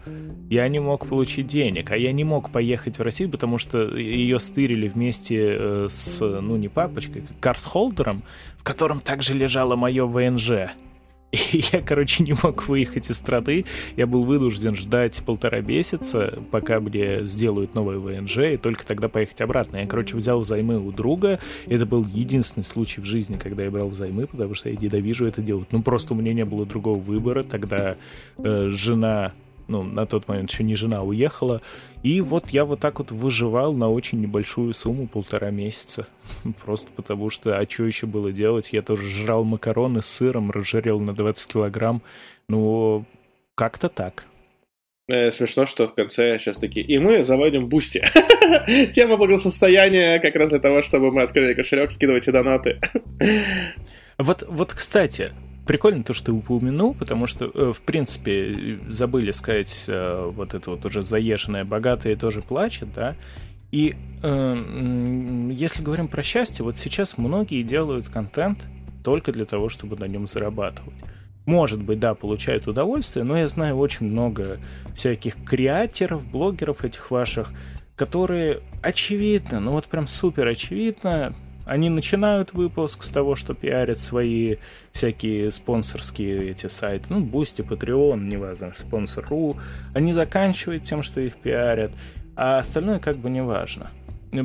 я 0.50 0.68
не 0.68 0.80
мог 0.80 1.08
получить 1.08 1.48
денег. 1.48 1.92
А 1.92 1.98
я 1.98 2.12
не 2.12 2.24
мог 2.24 2.52
поехать 2.52 3.00
в 3.00 3.02
Россию, 3.02 3.30
потому 3.30 3.58
что 3.58 3.96
ее 3.96 4.40
стырили 4.40 4.88
вместе 4.88 5.38
э, 5.40 5.88
с, 5.90 6.20
ну 6.20 6.56
не 6.56 6.68
папочкой, 6.68 7.24
карт-холдером, 7.40 8.24
в 8.58 8.64
котором 8.64 9.02
также 9.02 9.34
лежало 9.34 9.76
мое 9.76 10.06
ВНЖ. 10.06 10.72
И 11.32 11.64
я, 11.74 11.82
короче, 11.82 12.24
не 12.24 12.34
мог 12.42 12.68
выехать 12.68 13.10
из 13.10 13.18
страны. 13.18 13.66
Я 13.98 14.08
был 14.08 14.24
вынужден 14.24 14.76
ждать 14.76 15.22
полтора 15.26 15.60
месяца, 15.60 16.40
пока 16.52 16.80
мне 16.80 17.26
сделают 17.28 17.76
новый 17.76 17.98
ВНЖ, 17.98 18.38
и 18.54 18.58
только 18.58 18.86
тогда 18.86 19.10
поехать 19.10 19.42
обратно. 19.42 19.78
Я, 19.78 19.88
короче, 19.88 20.16
взял 20.16 20.40
взаймы 20.40 20.80
у 20.80 20.92
друга. 20.92 21.40
Это 21.66 21.86
был 21.86 22.06
единственный 22.06 22.64
случай 22.64 23.02
в 23.02 23.06
жизни, 23.06 23.38
когда 23.38 23.64
я 23.64 23.72
брал 23.72 23.90
взаймы, 23.90 24.28
потому 24.28 24.56
что 24.56 24.70
я 24.70 24.78
ненавижу 24.78 25.26
это 25.26 25.42
делать. 25.42 25.68
Ну, 25.72 25.82
просто 25.82 26.14
у 26.14 26.18
меня 26.18 26.34
не 26.34 26.46
было 26.46 26.66
другого 26.66 27.00
выбора. 27.00 27.44
Тогда 27.44 27.98
э, 28.38 28.70
жена 28.70 29.34
ну, 29.68 29.84
на 29.84 30.06
тот 30.06 30.28
момент 30.28 30.50
еще 30.52 30.64
не 30.64 30.76
жена, 30.76 31.04
уехала. 31.04 31.62
И 32.08 32.22
вот 32.22 32.52
я 32.52 32.64
вот 32.64 32.80
так 32.80 33.00
вот 33.00 33.12
выживал 33.12 33.76
на 33.76 33.90
очень 33.90 34.22
небольшую 34.22 34.74
сумму, 34.74 35.10
полтора 35.10 35.50
месяца. 35.52 36.08
Просто 36.64 36.88
потому 36.96 37.30
что, 37.30 37.58
а 37.58 37.70
что 37.70 37.84
еще 37.84 38.08
было 38.08 38.32
делать? 38.32 38.70
Я 38.72 38.82
тоже 38.82 39.06
жрал 39.10 39.44
макароны 39.44 40.02
с 40.02 40.06
сыром, 40.06 40.50
разжирел 40.50 41.02
на 41.02 41.14
20 41.14 41.52
килограмм. 41.52 42.02
Ну, 42.48 43.04
как-то 43.56 43.90
так. 43.90 44.24
Э, 45.10 45.34
смешно, 45.34 45.66
что 45.66 45.90
в 45.90 45.96
конце 45.96 46.40
сейчас 46.40 46.60
такие, 46.60 46.86
и 46.86 46.98
мы 46.98 47.26
заводим 47.26 47.68
Boosty. 47.68 48.02
Тема 48.94 49.18
благосостояния 49.18 50.22
как 50.22 50.34
раз 50.36 50.52
для 50.52 50.60
того, 50.60 50.84
чтобы 50.84 51.12
мы 51.12 51.24
открыли 51.24 51.56
кошелек, 51.56 51.92
скидывайте 51.92 52.32
донаты. 52.32 52.80
Вот, 54.20 54.44
вот, 54.48 54.74
кстати, 54.74 55.30
прикольно 55.68 56.04
то, 56.04 56.14
что 56.14 56.28
ты 56.28 56.32
упомянул, 56.32 56.94
потому 56.94 57.28
что, 57.28 57.46
э, 57.46 57.74
в 57.74 57.82
принципе, 57.82 58.80
забыли 58.88 59.32
сказать, 59.32 59.86
э, 59.88 60.32
вот 60.34 60.54
это 60.54 60.72
вот 60.72 60.86
уже 60.86 61.04
заезженное 61.04 61.66
богатые 61.66 62.16
тоже 62.16 62.42
плачет, 62.42 62.88
да, 62.96 63.16
и 63.72 63.96
э, 64.24 65.52
если 65.52 65.84
говорим 65.84 66.08
про 66.08 66.24
счастье, 66.24 66.64
вот 66.64 66.78
сейчас 66.78 67.18
многие 67.18 67.64
делают 67.64 68.08
контент 68.08 68.60
только 69.04 69.32
для 69.32 69.46
того, 69.46 69.70
чтобы 69.70 69.98
на 69.98 70.06
нем 70.06 70.28
зарабатывать. 70.28 70.96
Может 71.46 71.82
быть, 71.82 72.00
да, 72.00 72.14
получают 72.14 72.68
удовольствие, 72.68 73.24
но 73.24 73.38
я 73.38 73.48
знаю 73.48 73.78
очень 73.78 74.06
много 74.06 74.60
всяких 74.96 75.36
креаторов, 75.46 76.26
блогеров 76.26 76.84
этих 76.84 77.12
ваших, 77.12 77.52
которые 77.96 78.62
очевидно, 78.82 79.60
ну 79.60 79.72
вот 79.72 79.86
прям 79.86 80.08
супер 80.08 80.48
очевидно, 80.48 81.34
они 81.68 81.90
начинают 81.90 82.54
выпуск 82.54 83.04
с 83.04 83.10
того, 83.10 83.36
что 83.36 83.54
пиарят 83.54 84.00
свои 84.00 84.56
всякие 84.92 85.52
спонсорские 85.52 86.50
эти 86.52 86.68
сайты, 86.68 87.06
ну, 87.10 87.22
Boosty, 87.22 87.68
Patreon, 87.68 88.24
неважно, 88.24 88.74
спонсор.ру. 88.76 89.58
Они 89.94 90.14
заканчивают 90.14 90.84
тем, 90.84 91.04
что 91.04 91.22
их 91.22 91.36
пиарят, 91.36 91.92
а 92.36 92.60
остальное 92.60 93.00
как 93.00 93.18
бы 93.18 93.30
неважно. 93.30 93.92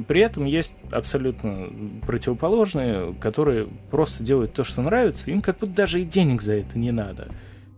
При 0.07 0.21
этом 0.21 0.45
есть 0.45 0.75
абсолютно 0.91 1.69
противоположные, 2.07 3.15
которые 3.15 3.69
просто 3.91 4.23
делают 4.23 4.53
то, 4.53 4.65
что 4.65 4.81
нравится, 4.83 5.31
им 5.31 5.43
как 5.43 5.59
будто 5.59 5.73
даже 5.73 6.01
и 6.01 6.05
денег 6.05 6.43
за 6.43 6.55
это 6.55 6.79
не 6.79 6.93
надо. 6.93 7.29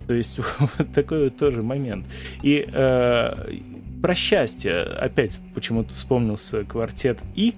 То 0.06 0.14
есть 0.14 0.38
вот 0.78 0.92
такой 0.94 1.24
вот 1.24 1.36
тоже 1.36 1.62
момент. 1.62 2.06
И 2.42 2.66
э, 2.70 3.58
про 4.02 4.14
счастье, 4.14 4.80
опять 4.80 5.38
почему-то 5.54 5.94
вспомнился 5.94 6.64
квартет 6.64 7.20
И, 7.34 7.54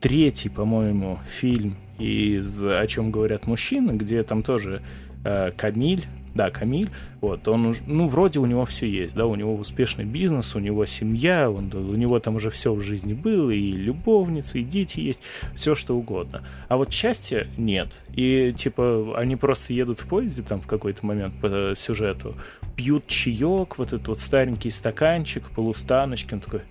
третий, 0.00 0.48
по-моему, 0.48 1.18
фильм 1.28 1.76
из 1.98 2.64
«О 2.64 2.86
чем 2.86 3.10
говорят 3.10 3.46
мужчины», 3.46 3.92
где 3.92 4.22
там 4.22 4.42
тоже 4.42 4.82
э, 5.24 5.52
Камиль, 5.56 6.06
да, 6.34 6.50
Камиль, 6.50 6.90
вот, 7.20 7.46
он, 7.48 7.74
ну, 7.86 8.06
вроде 8.06 8.38
у 8.38 8.46
него 8.46 8.64
все 8.64 8.86
есть, 8.86 9.14
да, 9.14 9.26
у 9.26 9.34
него 9.34 9.54
успешный 9.54 10.04
бизнес, 10.04 10.54
у 10.54 10.60
него 10.60 10.86
семья, 10.86 11.50
он, 11.50 11.70
у 11.74 11.96
него 11.96 12.18
там 12.20 12.36
уже 12.36 12.50
все 12.50 12.72
в 12.72 12.80
жизни 12.80 13.12
было, 13.12 13.50
и 13.50 13.72
любовницы, 13.72 14.60
и 14.60 14.64
дети 14.64 15.00
есть, 15.00 15.20
все 15.54 15.74
что 15.74 15.96
угодно. 15.96 16.42
А 16.68 16.76
вот 16.76 16.92
счастья 16.92 17.48
нет. 17.56 17.88
И, 18.14 18.54
типа, 18.56 19.14
они 19.16 19.36
просто 19.36 19.72
едут 19.72 20.00
в 20.00 20.06
поезде 20.06 20.42
там 20.42 20.60
в 20.60 20.66
какой-то 20.66 21.04
момент 21.04 21.34
по 21.40 21.72
сюжету, 21.74 22.36
пьют 22.76 23.06
чаек, 23.06 23.76
вот 23.78 23.88
этот 23.88 24.08
вот 24.08 24.20
старенький 24.20 24.70
стаканчик, 24.70 25.50
полустаночки, 25.50 26.34
он 26.34 26.40
такой, 26.40 26.62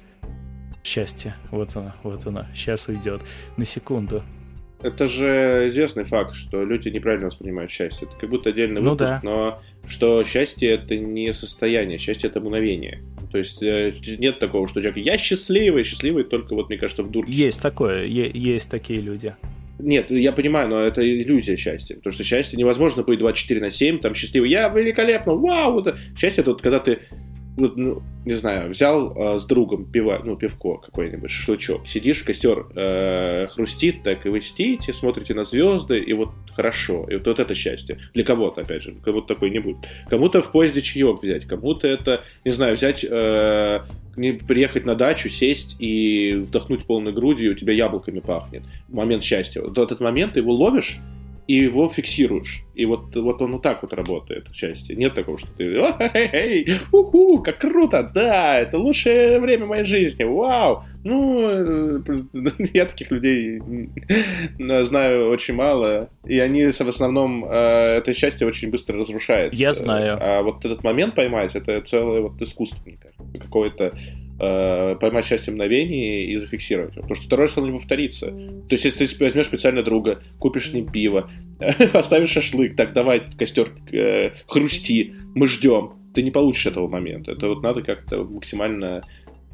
счастье. 0.84 1.35
Вот 1.51 1.76
оно, 1.76 1.93
вот 2.03 2.26
оно. 2.26 2.45
Сейчас 2.53 2.89
идет. 2.89 3.22
На 3.57 3.65
секунду. 3.65 4.23
Это 4.81 5.07
же 5.07 5.68
известный 5.69 6.06
факт, 6.06 6.35
что 6.35 6.64
люди 6.64 6.88
неправильно 6.88 7.27
воспринимают 7.27 7.69
счастье. 7.69 8.07
Это 8.07 8.18
как 8.19 8.30
будто 8.30 8.49
отдельный 8.49 8.81
ну, 8.81 8.95
да. 8.95 9.19
но 9.23 9.61
что 9.88 10.23
счастье 10.23 10.72
это 10.72 10.95
не 10.95 11.34
состояние, 11.34 11.97
счастье 11.97 12.30
это 12.30 12.39
мгновение. 12.39 13.01
То 13.31 13.38
есть 13.38 13.61
э, 13.61 13.93
нет 14.18 14.39
такого, 14.39 14.68
что 14.68 14.81
человек 14.81 15.06
я 15.06 15.18
счастливый, 15.18 15.84
счастливый 15.84 16.23
только 16.23 16.56
вот, 16.56 16.69
мне 16.69 16.77
кажется, 16.77 17.03
в 17.03 17.11
дурке. 17.11 17.31
Есть 17.31 17.61
такое, 17.61 18.06
есть 18.06 18.72
такие 18.72 19.01
люди. 19.01 19.35
Нет, 19.80 20.11
я 20.11 20.31
понимаю, 20.31 20.69
но 20.69 20.80
это 20.80 21.01
иллюзия 21.01 21.56
счастья. 21.56 21.95
Потому 21.95 22.14
что 22.14 22.23
счастье 22.23 22.57
невозможно 22.57 23.03
быть 23.03 23.19
24 23.19 23.61
на 23.61 23.72
7, 23.72 23.99
там 23.99 24.14
счастливый, 24.14 24.49
я 24.49 24.68
великолепно, 24.69 25.34
вау! 25.34 25.80
Это... 25.80 25.97
Счастье 26.18 26.41
это 26.41 26.51
вот 26.51 26.61
когда 26.61 26.80
ты 26.80 26.99
вот, 27.60 27.77
ну, 27.77 28.02
не 28.26 28.34
знаю, 28.34 28.69
взял 28.69 29.14
э, 29.15 29.40
с 29.40 29.45
другом 29.45 29.86
пиво, 29.86 30.22
ну, 30.23 30.36
пивко 30.36 30.77
какой-нибудь, 30.77 31.30
шашлычок, 31.30 31.88
сидишь, 31.88 32.23
костер 32.23 32.65
э, 32.76 33.48
хрустит, 33.48 34.03
так 34.03 34.26
и 34.26 34.30
вы 34.30 34.41
сидите, 34.41 34.94
смотрите 34.94 35.34
на 35.34 35.44
звезды, 35.44 35.99
и 35.99 36.14
вот 36.14 36.30
хорошо. 36.56 37.06
И 37.10 37.15
вот, 37.15 37.27
вот 37.27 37.40
это 37.40 37.56
счастье. 37.56 37.99
Для 38.14 38.23
кого-то, 38.23 38.61
опять 38.61 38.84
же, 38.84 38.95
кому-то 39.03 39.27
такой 39.34 39.49
не 39.49 39.60
будет. 39.60 39.77
Кому-то 40.10 40.41
в 40.41 40.52
поезде 40.52 40.81
чаек 40.81 41.22
взять, 41.22 41.45
кому-то 41.45 41.88
это, 41.88 42.23
не 42.45 42.52
знаю, 42.52 42.76
взять, 42.76 43.06
э, 43.10 43.81
приехать 44.15 44.86
на 44.86 44.95
дачу, 44.95 45.30
сесть 45.30 45.76
и 45.80 46.34
вдохнуть 46.36 46.86
полной 46.86 47.14
грудью, 47.14 47.52
и 47.52 47.53
у 47.53 47.56
тебя 47.56 47.73
яблоками 47.73 48.19
пахнет. 48.19 48.64
Момент 48.90 49.23
счастья. 49.23 49.61
Вот 49.61 49.77
этот 49.77 49.99
момент 49.99 50.34
ты 50.34 50.40
его 50.40 50.53
ловишь, 50.53 50.98
и 51.50 51.56
его 51.56 51.90
фиксируешь. 51.90 52.64
И 52.76 52.86
вот, 52.86 53.16
вот 53.16 53.42
он 53.42 53.54
вот 53.54 53.64
так 53.64 53.82
вот 53.82 53.92
работает 53.92 54.48
в 54.50 54.54
части. 54.54 54.92
Нет 54.92 55.16
такого, 55.16 55.40
что 55.40 55.48
ты 55.58 55.64
эй, 55.64 56.78
как 57.44 57.58
круто, 57.58 58.04
да, 58.14 58.60
это 58.60 58.78
лучшее 58.78 59.40
время 59.40 59.66
моей 59.66 59.84
жизни, 59.84 60.24
вау. 60.24 60.84
Ну, 61.04 61.50
э, 61.50 62.00
я 62.74 62.86
таких 62.86 63.12
людей 63.12 63.62
знаю 64.58 65.30
очень 65.30 65.54
мало, 65.54 66.10
и 66.26 66.40
они 66.40 66.66
в 66.66 66.82
основном, 66.82 67.46
э, 67.46 67.98
это 67.98 68.14
счастье 68.14 68.46
очень 68.46 68.70
быстро 68.70 68.98
разрушается. 68.98 69.60
Я 69.60 69.74
знаю. 69.74 70.18
А 70.22 70.42
вот 70.42 70.66
этот 70.66 70.84
момент 70.84 71.16
поймать, 71.16 71.56
это 71.56 71.80
целое 71.82 72.22
вот 72.22 72.42
искусство, 72.42 72.82
мне 72.86 72.98
кажется. 73.02 73.40
Какое-то 73.40 73.94
э, 74.40 74.96
поймать 75.00 75.26
счастье 75.26 75.52
мгновений 75.52 76.26
и 76.26 76.38
зафиксировать 76.38 76.96
его. 76.96 77.04
Потому 77.04 77.16
что 77.16 77.26
второй 77.26 77.46
раз 77.46 77.58
оно 77.58 77.68
не 77.68 77.78
повторится. 77.78 78.28
То 78.28 78.72
есть, 78.72 78.86
если 78.86 79.06
ты 79.06 79.24
возьмешь 79.24 79.48
специально 79.48 79.84
друга, 79.84 80.20
купишь 80.40 80.70
с 80.70 80.74
ним 80.74 80.92
пиво, 80.92 81.30
поставишь 81.94 82.32
шашлык, 82.32 82.76
так 82.76 82.94
давай 82.94 83.22
костер 83.38 83.72
э, 83.92 84.32
хрусти, 84.48 85.14
мы 85.36 85.48
ждем. 85.48 85.94
Ты 86.14 86.24
не 86.24 86.32
получишь 86.32 86.66
этого 86.66 86.88
момента. 86.88 87.32
Это 87.32 87.48
вот 87.48 87.62
надо 87.62 87.84
как-то 87.84 88.24
максимально 88.24 89.02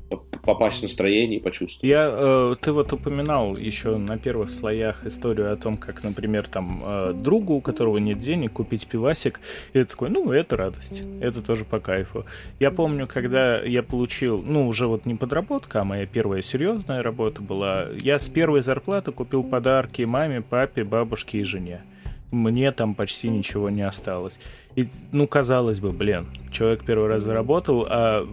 попасть 0.10 0.80
в 0.80 0.84
настроение 0.84 1.40
и 1.40 1.42
почувствовать. 1.42 1.84
Я, 1.84 2.10
э, 2.12 2.56
ты 2.62 2.72
вот 2.72 2.94
упоминал 2.94 3.58
еще 3.58 3.98
на 3.98 4.18
первых 4.18 4.52
слоях 4.52 5.06
историю 5.06 5.52
о 5.52 5.58
том, 5.58 5.78
как, 5.78 6.04
например, 6.04 6.48
там 6.48 6.82
э, 6.86 7.14
другу, 7.14 7.56
у 7.56 7.62
которого 7.62 7.98
нет 7.98 8.20
денег, 8.20 8.54
купить 8.54 8.88
пивасик, 8.88 9.40
и 9.74 9.80
ты 9.80 9.86
такой, 9.86 10.10
ну, 10.10 10.32
это 10.32 10.56
радость, 10.56 11.04
это 11.22 11.42
тоже 11.42 11.66
по 11.66 11.80
кайфу. 11.80 12.26
Я 12.60 12.72
помню, 12.72 13.08
когда 13.08 13.62
я 13.62 13.82
получил, 13.82 14.42
ну, 14.42 14.68
уже 14.68 14.88
вот 14.88 15.06
не 15.06 15.16
подработка, 15.16 15.82
а 15.82 15.84
моя 15.84 16.06
первая 16.06 16.42
серьезная 16.42 17.02
работа 17.02 17.42
была, 17.42 17.88
я 18.00 18.20
с 18.20 18.28
первой 18.30 18.62
зарплаты 18.62 19.12
купил 19.12 19.44
подарки 19.44 20.04
маме, 20.04 20.42
папе, 20.42 20.84
бабушке 20.84 21.40
и 21.40 21.44
жене 21.44 21.84
мне 22.32 22.72
там 22.74 22.96
почти 22.96 23.30
ничего 23.30 23.70
не 23.70 23.84
осталось. 23.84 24.40
И, 24.76 24.90
ну, 25.14 25.26
казалось 25.26 25.80
бы, 25.80 25.92
блин, 25.94 26.28
человек 26.52 26.84
первый 26.84 27.08
раз 27.08 27.24
заработал, 27.24 27.86
а 27.90 28.28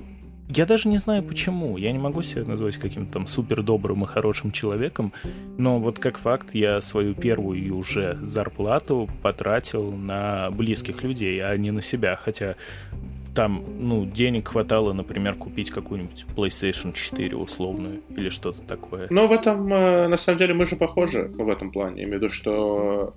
я 0.55 0.67
даже 0.67 0.89
не 0.89 0.99
знаю 0.99 1.23
почему. 1.23 1.77
Я 1.77 1.93
не 1.93 1.99
могу 1.99 2.23
себя 2.23 2.45
назвать 2.45 2.77
каким-то 2.77 3.13
там 3.13 3.27
супер 3.27 3.63
добрым 3.63 4.05
и 4.05 4.07
хорошим 4.07 4.53
человеком, 4.53 5.13
но 5.59 5.79
вот 5.79 5.99
как 5.99 6.19
факт 6.19 6.55
я 6.55 6.81
свою 6.81 7.15
первую 7.15 7.77
уже 7.77 8.19
зарплату 8.23 9.09
потратил 9.23 9.93
на 9.93 10.51
близких 10.51 11.03
людей, 11.03 11.41
а 11.41 11.57
не 11.57 11.71
на 11.71 11.83
себя. 11.83 12.17
Хотя 12.17 12.57
там, 13.35 13.65
ну, 13.79 14.05
денег 14.05 14.49
хватало, 14.49 14.93
например, 14.93 15.35
купить 15.35 15.71
какую-нибудь 15.71 16.27
PlayStation 16.37 16.93
4 16.93 17.37
условную 17.37 18.03
или 18.11 18.29
что-то 18.29 18.61
такое. 18.63 19.07
Но 19.11 19.27
в 19.27 19.33
этом, 19.33 19.73
э, 19.73 20.09
на 20.09 20.17
самом 20.17 20.39
деле, 20.39 20.55
мы 20.55 20.67
же 20.67 20.77
похожи 20.77 21.31
в 21.35 21.49
этом 21.49 21.71
плане. 21.71 22.03
Я 22.03 22.05
имею 22.05 22.19
в 22.19 22.23
виду, 22.23 22.33
что 22.33 23.15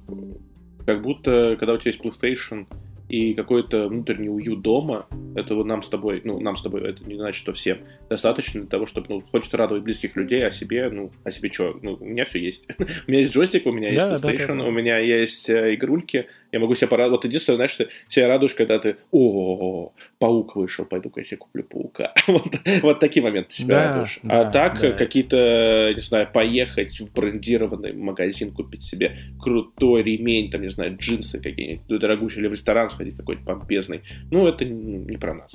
как 0.85 1.01
будто, 1.01 1.55
когда 1.59 1.73
у 1.73 1.77
тебя 1.77 1.91
есть 1.91 2.03
PlayStation, 2.03 2.65
и 3.09 3.33
какой-то 3.33 3.87
внутренний 3.87 4.29
уют 4.29 4.61
дома, 4.61 5.07
этого 5.35 5.63
нам 5.63 5.83
с 5.83 5.89
тобой, 5.89 6.21
ну, 6.23 6.39
нам 6.39 6.57
с 6.57 6.61
тобой, 6.61 6.89
это 6.89 7.03
не 7.05 7.15
значит, 7.15 7.39
что 7.39 7.53
всем, 7.53 7.79
достаточно 8.09 8.61
для 8.61 8.69
того, 8.69 8.85
чтобы, 8.87 9.07
ну, 9.09 9.23
хочется 9.31 9.57
радовать 9.57 9.83
близких 9.83 10.15
людей, 10.15 10.45
а 10.45 10.51
себе, 10.51 10.89
ну, 10.89 11.11
а 11.23 11.31
себе 11.31 11.51
что? 11.51 11.77
Ну, 11.81 11.97
у 11.99 12.05
меня 12.05 12.25
все 12.25 12.39
есть. 12.39 12.63
у 12.79 13.11
меня 13.11 13.19
есть 13.19 13.33
джойстик, 13.33 13.65
у 13.65 13.71
меня 13.71 13.89
есть 13.89 13.99
PlayStation, 13.99 14.67
у 14.67 14.71
меня 14.71 14.97
есть 14.97 15.49
э, 15.49 15.75
игрульки, 15.75 16.27
я 16.55 16.61
могу 16.61 16.73
себя 16.73 16.87
порадовать. 16.87 17.17
Вот 17.17 17.25
единственное, 17.25 17.57
знаешь, 17.57 17.75
ты 17.75 17.89
себя 18.07 18.29
радуешь, 18.29 18.53
когда 18.53 18.79
ты, 18.79 18.95
о, 19.11 19.91
паук 20.19 20.55
вышел, 20.55 20.85
пойду-ка 20.85 21.19
я 21.19 21.25
себе 21.25 21.37
куплю 21.37 21.63
паука. 21.63 22.13
вот, 22.27 22.47
вот 22.81 22.99
такие 22.99 23.21
моменты 23.21 23.53
себя 23.53 23.75
да, 23.75 23.89
радуешь. 23.89 24.19
А 24.23 24.27
да, 24.27 24.41
а 24.41 24.51
так 24.51 24.79
да. 24.79 24.91
какие-то, 24.93 25.91
не 25.93 25.99
знаю, 25.99 26.29
поехать 26.31 26.97
в 27.01 27.13
брендированный 27.13 27.91
магазин, 27.91 28.51
купить 28.51 28.83
себе 28.83 29.17
крутой 29.37 30.03
ремень, 30.03 30.49
там, 30.49 30.61
не 30.61 30.69
знаю, 30.69 30.97
джинсы 30.97 31.41
какие-нибудь, 31.41 31.99
дорогущие, 31.99 32.39
или 32.39 32.47
в 32.47 32.53
ресторан 32.53 32.89
сходить 32.89 33.17
какой-то 33.17 33.43
помпезный. 33.43 34.03
Ну, 34.31 34.47
это 34.47 34.63
не 34.63 35.17
про 35.17 35.33
нас. 35.33 35.51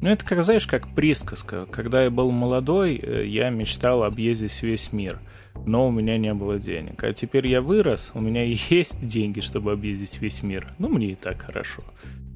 Ну, 0.00 0.08
это, 0.08 0.24
как 0.24 0.42
знаешь, 0.42 0.66
как 0.66 0.94
присказка. 0.94 1.66
Когда 1.66 2.04
я 2.04 2.10
был 2.10 2.30
молодой, 2.30 2.98
э, 3.02 3.26
я 3.26 3.50
мечтал 3.50 4.02
объездить 4.02 4.62
весь 4.62 4.92
мир– 4.94 5.18
но 5.64 5.88
у 5.88 5.90
меня 5.90 6.18
не 6.18 6.34
было 6.34 6.58
денег. 6.58 7.02
А 7.04 7.12
теперь 7.12 7.46
я 7.46 7.60
вырос, 7.60 8.10
у 8.14 8.20
меня 8.20 8.42
есть 8.70 9.06
деньги, 9.06 9.40
чтобы 9.40 9.72
объездить 9.72 10.20
весь 10.20 10.42
мир. 10.42 10.66
Ну, 10.78 10.88
мне 10.88 11.12
и 11.12 11.14
так 11.14 11.42
хорошо. 11.42 11.82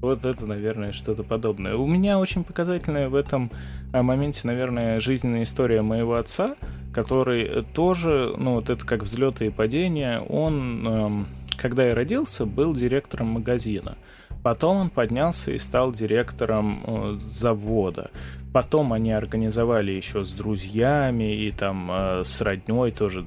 Вот 0.00 0.24
это, 0.24 0.44
наверное, 0.44 0.92
что-то 0.92 1.22
подобное. 1.22 1.74
У 1.74 1.86
меня 1.86 2.18
очень 2.18 2.44
показательная 2.44 3.08
в 3.08 3.14
этом 3.14 3.50
а, 3.92 4.02
моменте, 4.02 4.40
наверное, 4.44 5.00
жизненная 5.00 5.44
история 5.44 5.80
моего 5.80 6.16
отца, 6.16 6.56
который 6.92 7.64
тоже, 7.74 8.34
ну, 8.36 8.54
вот 8.54 8.68
это 8.68 8.84
как 8.84 9.02
взлеты 9.02 9.46
и 9.46 9.50
падения, 9.50 10.18
он, 10.18 10.86
эм, 10.86 11.26
когда 11.56 11.86
я 11.86 11.94
родился, 11.94 12.44
был 12.44 12.74
директором 12.74 13.28
магазина. 13.28 13.96
Потом 14.42 14.76
он 14.76 14.90
поднялся 14.90 15.50
и 15.50 15.58
стал 15.58 15.92
директором 15.92 16.82
э, 16.86 17.16
завода. 17.16 18.10
Потом 18.56 18.94
они 18.94 19.12
организовали 19.12 19.92
еще 19.92 20.24
с 20.24 20.32
друзьями 20.32 21.34
и 21.34 21.52
там 21.52 21.90
э, 21.90 22.22
с 22.24 22.40
родней 22.40 22.90
тоже. 22.90 23.26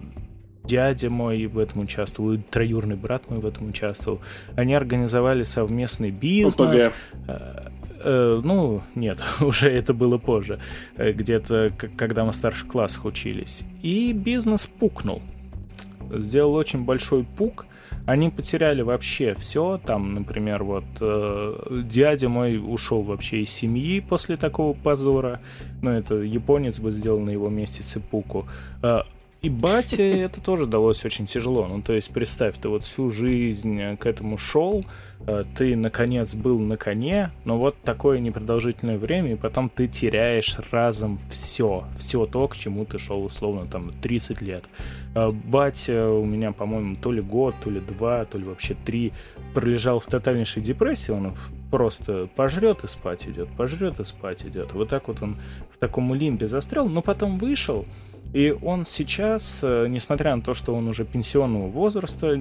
Дядя 0.63 1.11
мой 1.11 1.45
в 1.45 1.59
этом 1.59 1.81
участвовал, 1.81 2.33
и 2.33 2.37
троюрный 2.37 2.95
брат 2.95 3.29
мой 3.29 3.39
в 3.39 3.45
этом 3.45 3.69
участвовал. 3.69 4.21
Они 4.55 4.73
организовали 4.73 5.43
совместный 5.43 6.09
бизнес. 6.09 6.91
Э, 7.27 7.69
э, 8.03 8.41
ну, 8.43 8.81
нет, 8.95 9.19
уже 9.39 9.69
это 9.69 9.93
было 9.93 10.17
позже, 10.17 10.59
где-то 10.97 11.73
когда 11.95 12.25
мы 12.25 12.31
в 12.31 12.35
старших 12.35 12.67
классах 12.67 13.05
учились. 13.05 13.61
И 13.83 14.13
бизнес 14.13 14.65
пукнул. 14.65 15.21
Сделал 16.11 16.55
очень 16.55 16.85
большой 16.85 17.23
пук, 17.23 17.67
они 18.09 18.31
потеряли 18.31 18.81
вообще 18.81 19.35
все. 19.35 19.79
Там, 19.85 20.15
например, 20.15 20.63
вот 20.63 20.83
э, 20.99 21.81
дядя 21.83 22.27
мой 22.27 22.57
ушел 22.57 23.03
вообще 23.03 23.41
из 23.43 23.51
семьи 23.51 23.99
после 23.99 24.35
такого 24.35 24.73
позора. 24.73 25.41
Ну, 25.83 25.91
это 25.91 26.15
японец 26.15 26.79
бы 26.79 26.89
сделал 26.89 27.19
на 27.19 27.29
его 27.29 27.49
месте 27.49 27.83
цепуку. 27.83 28.47
Э, 28.81 29.01
и 29.41 29.49
бате 29.49 30.19
это 30.19 30.41
тоже 30.41 30.65
далось 30.65 31.05
очень 31.05 31.25
тяжело. 31.25 31.65
Ну, 31.65 31.81
то 31.81 31.93
есть, 31.93 32.11
представь, 32.11 32.57
ты 32.57 32.67
вот 32.67 32.83
всю 32.83 33.09
жизнь 33.09 33.95
к 33.95 34.05
этому 34.05 34.37
шел, 34.37 34.83
э, 35.25 35.45
ты, 35.57 35.77
наконец, 35.77 36.35
был 36.35 36.59
на 36.59 36.75
коне, 36.75 37.31
но 37.45 37.57
вот 37.57 37.77
такое 37.81 38.19
непродолжительное 38.19 38.97
время, 38.97 39.33
и 39.33 39.35
потом 39.35 39.69
ты 39.69 39.87
теряешь 39.87 40.57
разом 40.71 41.19
все, 41.29 41.85
все 41.97 42.25
то, 42.25 42.49
к 42.49 42.57
чему 42.57 42.83
ты 42.83 42.99
шел, 42.99 43.23
условно, 43.23 43.65
там, 43.65 43.91
30 44.01 44.41
лет. 44.41 44.65
Э, 45.15 45.29
батя 45.31 46.09
у 46.09 46.25
меня, 46.25 46.51
по-моему, 46.51 46.97
то 46.97 47.13
ли 47.13 47.21
год, 47.21 47.55
то 47.63 47.69
ли 47.69 47.79
два, 47.79 48.25
то 48.25 48.37
ли 48.37 48.43
вообще 48.43 48.75
три 48.85 49.13
пролежал 49.53 50.01
в 50.01 50.05
тотальнейшей 50.05 50.61
депрессии, 50.61 51.11
он 51.11 51.37
просто 51.71 52.27
пожрет 52.35 52.83
и 52.83 52.87
спать 52.87 53.25
идет, 53.25 53.47
пожрет 53.55 54.01
и 54.01 54.03
спать 54.03 54.43
идет. 54.43 54.73
Вот 54.73 54.89
так 54.89 55.07
вот 55.07 55.21
он 55.21 55.37
в 55.73 55.77
таком 55.77 56.13
лимбе 56.13 56.47
застрял, 56.47 56.89
но 56.89 57.01
потом 57.01 57.37
вышел, 57.37 57.85
и 58.33 58.55
он 58.61 58.85
сейчас, 58.85 59.59
э, 59.61 59.87
несмотря 59.89 60.35
на 60.35 60.41
то, 60.41 60.53
что 60.53 60.75
он 60.75 60.87
уже 60.87 61.05
пенсионного 61.05 61.67
возраста, 61.67 62.39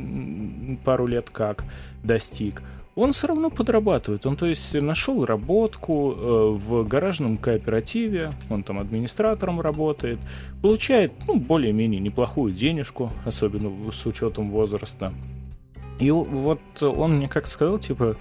пару 0.85 1.07
лет 1.07 1.31
как 1.31 1.65
достиг, 2.03 2.63
он 2.95 3.13
все 3.13 3.29
равно 3.29 3.49
подрабатывает. 3.49 4.27
Он, 4.27 4.37
то 4.37 4.47
есть, 4.47 4.75
нашел 4.75 5.25
работку 5.25 6.13
э, 6.13 6.51
в 6.59 6.87
гаражном 6.87 7.39
кооперативе, 7.39 8.33
он 8.51 8.65
там 8.65 8.81
администратором 8.81 9.61
работает, 9.61 10.19
получает, 10.61 11.13
ну, 11.27 11.37
более-менее 11.37 12.01
неплохую 12.01 12.53
денежку, 12.53 13.11
особенно 13.25 13.71
с 13.93 14.05
учетом 14.05 14.51
возраста. 14.51 15.13
И 16.01 16.11
вот 16.11 16.61
он 16.81 17.17
мне 17.17 17.29
как 17.29 17.47
сказал, 17.47 17.79
типа, 17.79 18.17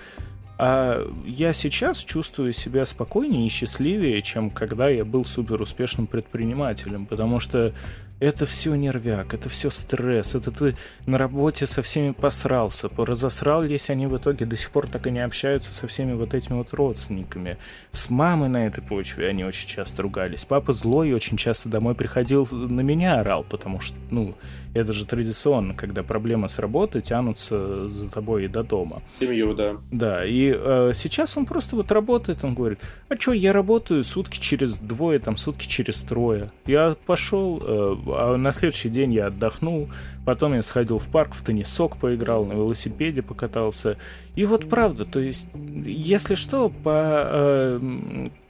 а 0.57 1.07
я 1.25 1.53
сейчас 1.53 1.99
чувствую 1.99 2.53
себя 2.53 2.85
спокойнее 2.85 3.45
и 3.45 3.49
счастливее, 3.49 4.21
чем 4.21 4.49
когда 4.49 4.89
я 4.89 5.05
был 5.05 5.23
супер 5.23 5.61
успешным 5.61 6.07
предпринимателем, 6.07 7.05
потому 7.05 7.39
что 7.39 7.73
это 8.19 8.45
все 8.45 8.76
нервяк, 8.76 9.34
это 9.34 9.49
все 9.49 9.69
стресс, 9.69 10.35
это 10.35 10.52
ты 10.52 10.76
на 11.06 11.18
работе 11.18 11.65
со 11.65 11.81
всеми 11.81 12.11
посрался, 12.11 12.89
разосрались 12.98 13.89
они 13.89 14.07
в 14.07 14.18
итоге 14.18 14.45
до 14.45 14.56
сих 14.56 14.72
пор 14.72 14.88
так 14.88 15.07
и 15.07 15.11
не 15.11 15.23
общаются 15.23 15.73
со 15.73 15.88
всеми 15.88 16.14
вот 16.14 16.34
этими 16.34 16.56
вот 16.56 16.73
родственниками. 16.73 17.57
С 17.91 18.10
мамой 18.10 18.49
на 18.49 18.65
этой 18.65 18.84
почве 18.84 19.27
они 19.27 19.44
очень 19.44 19.68
часто 19.68 20.02
ругались. 20.02 20.45
Папа 20.45 20.73
злой 20.73 21.14
очень 21.14 21.38
часто 21.38 21.69
домой 21.69 21.95
приходил, 21.95 22.48
на 22.52 22.81
меня 22.81 23.19
орал, 23.19 23.44
потому 23.44 23.80
что, 23.81 23.95
ну, 24.10 24.35
это 24.73 24.94
же 24.94 25.06
традиционно, 25.06 25.73
когда 25.73 26.03
проблемы 26.03 26.49
с 26.49 26.60
работы 26.60 27.02
тянутся 27.02 27.89
за 27.89 28.10
тобой 28.10 28.45
и 28.45 28.48
до 28.48 28.64
дома. 28.64 29.02
Семью, 29.19 29.53
да. 29.53 29.77
Да, 29.91 30.26
и 30.26 30.53
э, 30.56 30.91
сейчас 30.94 31.38
он 31.38 31.45
просто 31.45 31.76
вот 31.76 31.91
работает, 31.91 32.44
он 32.44 32.53
говорит, 32.53 32.80
а 33.10 33.15
что, 33.15 33.34
я 33.34 33.53
работаю 33.53 34.03
сутки 34.03 34.39
через 34.39 34.76
двое, 34.76 35.19
там, 35.19 35.38
сутки 35.38 35.68
через 35.68 35.98
трое. 36.02 36.52
Я 36.65 36.95
пошел, 37.06 37.61
э, 37.64 37.95
а 38.13 38.38
на 38.38 38.51
следующий 38.51 38.89
день 38.89 39.13
я 39.13 39.27
отдохнул, 39.27 39.89
потом 40.25 40.53
я 40.53 40.61
сходил 40.61 40.99
в 40.99 41.07
парк, 41.07 41.34
в 41.34 41.43
теннисок 41.43 41.97
поиграл, 41.97 42.45
на 42.45 42.53
велосипеде 42.53 43.21
покатался. 43.21 43.97
И 44.35 44.45
вот 44.45 44.69
правда, 44.69 45.05
то 45.05 45.19
есть, 45.19 45.47
если 45.53 46.35
что, 46.35 46.69
по, 46.69 47.23
э, 47.25 47.79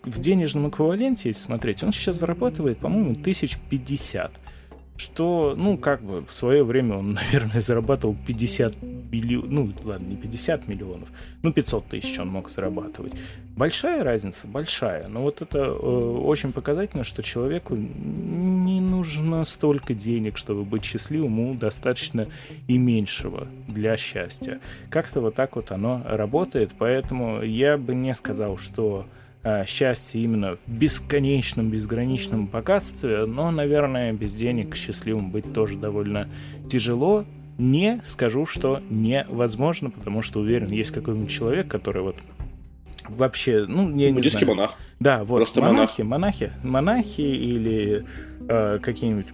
в 0.03 0.19
денежном 0.19 0.69
эквиваленте, 0.69 1.29
если 1.29 1.41
смотреть, 1.41 1.84
он 1.84 1.91
сейчас 1.91 2.17
зарабатывает, 2.17 2.79
по-моему, 2.79 3.15
тысяч 3.15 3.57
пятьдесят 3.69 4.31
что, 4.98 5.53
ну, 5.56 5.78
как 5.78 6.02
бы 6.02 6.26
в 6.26 6.34
свое 6.34 6.64
время 6.64 6.98
он, 6.98 7.14
наверное, 7.34 7.61
зарабатывал 7.61 8.15
50 8.26 8.82
миллионов, 8.82 9.49
ну, 9.49 9.74
ладно, 9.84 10.07
не 10.07 10.15
50 10.15 10.68
миллионов, 10.68 11.10
ну, 11.44 11.53
500 11.53 11.86
тысяч 11.88 12.19
он 12.19 12.30
мог 12.30 12.49
зарабатывать. 12.49 13.14
Большая 13.56 14.03
разница? 14.03 14.48
Большая. 14.48 15.07
Но 15.07 15.22
вот 15.22 15.41
это 15.41 15.60
э, 15.60 15.72
очень 15.72 16.52
показательно, 16.52 17.03
что 17.03 17.24
человеку 17.24 17.76
не 17.76 18.82
нужно 18.82 19.45
столько 19.45 19.94
денег, 19.94 20.38
чтобы 20.38 20.64
быть 20.64 20.84
счастливым, 20.84 21.38
ему 21.38 21.53
достаточно 21.56 22.28
и 22.68 22.78
меньшего 22.78 23.48
для 23.68 23.98
счастья. 23.98 24.60
Как-то 24.90 25.22
вот 25.22 25.36
так 25.36 25.56
вот 25.56 25.72
оно 25.72 26.03
работает, 26.06 26.72
поэтому 26.78 27.41
я 27.41 27.78
бы 27.78 27.95
не 27.95 28.14
сказал, 28.14 28.57
что 28.57 29.07
Э, 29.43 29.65
счастье 29.65 30.22
именно 30.22 30.57
в 30.65 30.72
бесконечном, 30.72 31.69
безграничном 31.69 32.47
богатстве, 32.47 33.26
но, 33.26 33.51
наверное, 33.51 34.11
без 34.11 34.34
денег 34.34 34.76
счастливым 34.76 35.31
быть 35.31 35.53
тоже 35.53 35.77
довольно 35.77 36.27
тяжело. 36.69 37.23
Не 37.57 38.01
скажу, 38.05 38.45
что 38.45 38.81
невозможно, 38.89 39.89
потому 39.89 40.22
что 40.22 40.39
уверен, 40.39 40.69
есть 40.69 40.91
какой-нибудь 40.91 41.30
человек, 41.30 41.68
который 41.68 42.01
вот 42.01 42.15
вообще, 43.07 43.65
ну, 43.68 43.89
я 43.95 44.09
не 44.09 44.14
Буддийский 44.14 44.39
знаю. 44.45 44.55
монах. 44.57 44.76
Да, 44.99 45.23
вот, 45.23 45.38
Просто 45.38 45.61
монахи, 45.61 46.01
монахи, 46.01 46.51
монахи 46.64 47.22
или 47.22 48.05
э, 48.49 48.80
какие-нибудь 48.81 49.27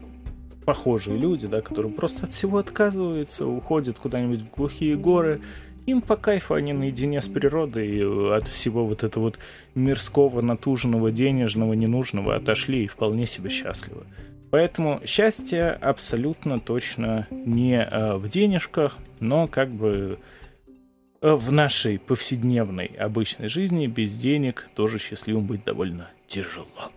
похожие 0.65 1.17
люди, 1.17 1.47
да, 1.47 1.61
которые 1.61 1.91
просто 1.91 2.25
от 2.25 2.33
всего 2.33 2.57
отказываются, 2.57 3.47
уходят 3.47 3.97
куда-нибудь 3.99 4.41
в 4.41 4.49
глухие 4.55 4.95
горы, 4.95 5.41
им 5.85 6.01
по 6.01 6.15
кайфу 6.15 6.53
они 6.53 6.73
наедине 6.73 7.21
с 7.21 7.27
природой 7.27 7.99
э, 7.99 8.35
от 8.35 8.47
всего 8.47 8.85
вот 8.85 9.03
этого 9.03 9.23
вот 9.23 9.39
мирского, 9.75 10.41
натуженного, 10.41 11.11
денежного, 11.11 11.73
ненужного 11.73 12.35
отошли 12.35 12.85
и 12.85 12.87
вполне 12.87 13.25
себе 13.25 13.49
счастливы. 13.49 14.05
Поэтому 14.49 15.01
счастье 15.05 15.71
абсолютно 15.71 16.59
точно 16.59 17.27
не 17.31 17.81
э, 17.81 18.15
в 18.17 18.29
денежках, 18.29 18.97
но 19.19 19.47
как 19.47 19.69
бы 19.71 20.19
э, 21.21 21.33
в 21.33 21.51
нашей 21.51 21.99
повседневной 21.99 22.85
обычной 22.85 23.49
жизни 23.49 23.87
без 23.87 24.15
денег 24.15 24.69
тоже 24.75 24.99
счастливым 24.99 25.47
быть 25.47 25.63
довольно 25.63 26.09
тяжело. 26.27 26.91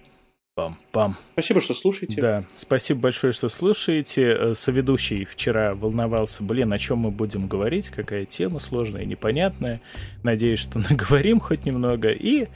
Пам-пам. 0.56 1.16
Спасибо, 1.34 1.60
что 1.60 1.74
слушаете. 1.74 2.18
Да, 2.18 2.44
спасибо 2.56 3.00
большое, 3.00 3.34
что 3.34 3.50
слушаете. 3.50 4.22
Э, 4.22 4.54
соведущий 4.54 5.26
вчера 5.26 5.74
волновался, 5.74 6.42
блин, 6.42 6.72
о 6.72 6.78
чем 6.78 7.00
мы 7.00 7.10
будем 7.10 7.46
говорить, 7.46 7.90
какая 7.90 8.24
тема 8.24 8.58
сложная 8.58 9.02
и 9.02 9.06
непонятная. 9.06 9.82
Надеюсь, 10.22 10.60
что 10.60 10.78
наговорим 10.90 11.40
хоть 11.40 11.66
немного. 11.66 12.10
И 12.10 12.48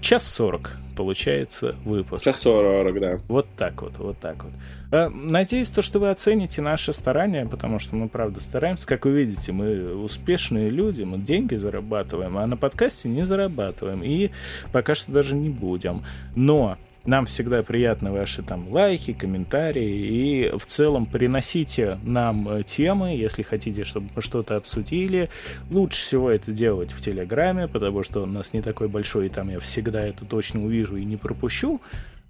час 0.00 0.32
сорок 0.32 0.76
получается 0.96 1.76
выпуск. 1.84 2.24
Час 2.24 2.40
сорок, 2.40 2.98
да. 3.00 3.20
Вот 3.28 3.46
так 3.56 3.82
вот, 3.82 3.98
вот 3.98 4.18
так 4.18 4.42
вот. 4.42 4.52
Э, 4.90 5.08
надеюсь, 5.08 5.68
то, 5.68 5.82
что 5.82 5.98
вы 5.98 6.10
оцените 6.10 6.62
наши 6.62 6.92
старания, 6.92 7.46
потому 7.46 7.78
что 7.78 7.94
мы, 7.94 8.08
правда, 8.08 8.40
стараемся. 8.40 8.86
Как 8.86 9.04
вы 9.04 9.12
видите, 9.12 9.52
мы 9.52 9.94
успешные 9.94 10.70
люди, 10.70 11.02
мы 11.02 11.18
деньги 11.18 11.54
зарабатываем, 11.54 12.38
а 12.38 12.46
на 12.46 12.56
подкасте 12.56 13.08
не 13.08 13.26
зарабатываем. 13.26 14.02
И 14.02 14.30
пока 14.72 14.94
что 14.94 15.12
даже 15.12 15.36
не 15.36 15.50
будем. 15.50 16.02
Но 16.34 16.78
нам 17.06 17.26
всегда 17.26 17.62
приятны 17.62 18.10
ваши 18.10 18.42
там 18.42 18.68
лайки, 18.70 19.12
комментарии 19.12 20.50
и 20.50 20.56
в 20.56 20.66
целом 20.66 21.06
приносите 21.06 21.98
нам 22.02 22.48
э, 22.48 22.62
темы, 22.64 23.16
если 23.16 23.42
хотите, 23.42 23.84
чтобы 23.84 24.08
мы 24.14 24.22
что-то 24.22 24.56
обсудили. 24.56 25.30
Лучше 25.70 26.00
всего 26.00 26.30
это 26.30 26.52
делать 26.52 26.92
в 26.92 27.00
Телеграме, 27.00 27.68
потому 27.68 28.02
что 28.02 28.22
он 28.22 28.30
у 28.30 28.32
нас 28.32 28.52
не 28.52 28.62
такой 28.62 28.88
большой, 28.88 29.26
и 29.26 29.30
там 29.30 29.50
я 29.50 29.60
всегда 29.60 30.02
это 30.02 30.24
точно 30.24 30.64
увижу 30.64 30.96
и 30.96 31.04
не 31.04 31.16
пропущу. 31.16 31.80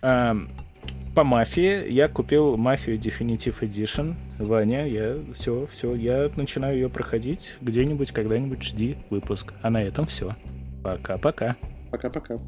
По 0.01 1.25
мафии 1.25 1.91
я 1.91 2.09
купил 2.09 2.57
мафию 2.59 2.99
Definitive 2.99 3.61
Edition. 3.61 4.15
Ваня, 4.39 4.87
я 4.87 5.17
все, 5.35 5.67
все, 5.73 5.95
я 5.95 6.31
начинаю 6.37 6.75
ее 6.75 6.89
проходить 6.91 7.57
где-нибудь, 7.63 8.13
когда-нибудь 8.13 8.63
жди 8.63 8.99
выпуск. 9.09 9.55
А 9.63 9.71
на 9.71 9.83
этом 9.83 10.05
все. 10.07 10.37
Пока-пока. 10.83 11.57
Пока-пока. 11.91 12.39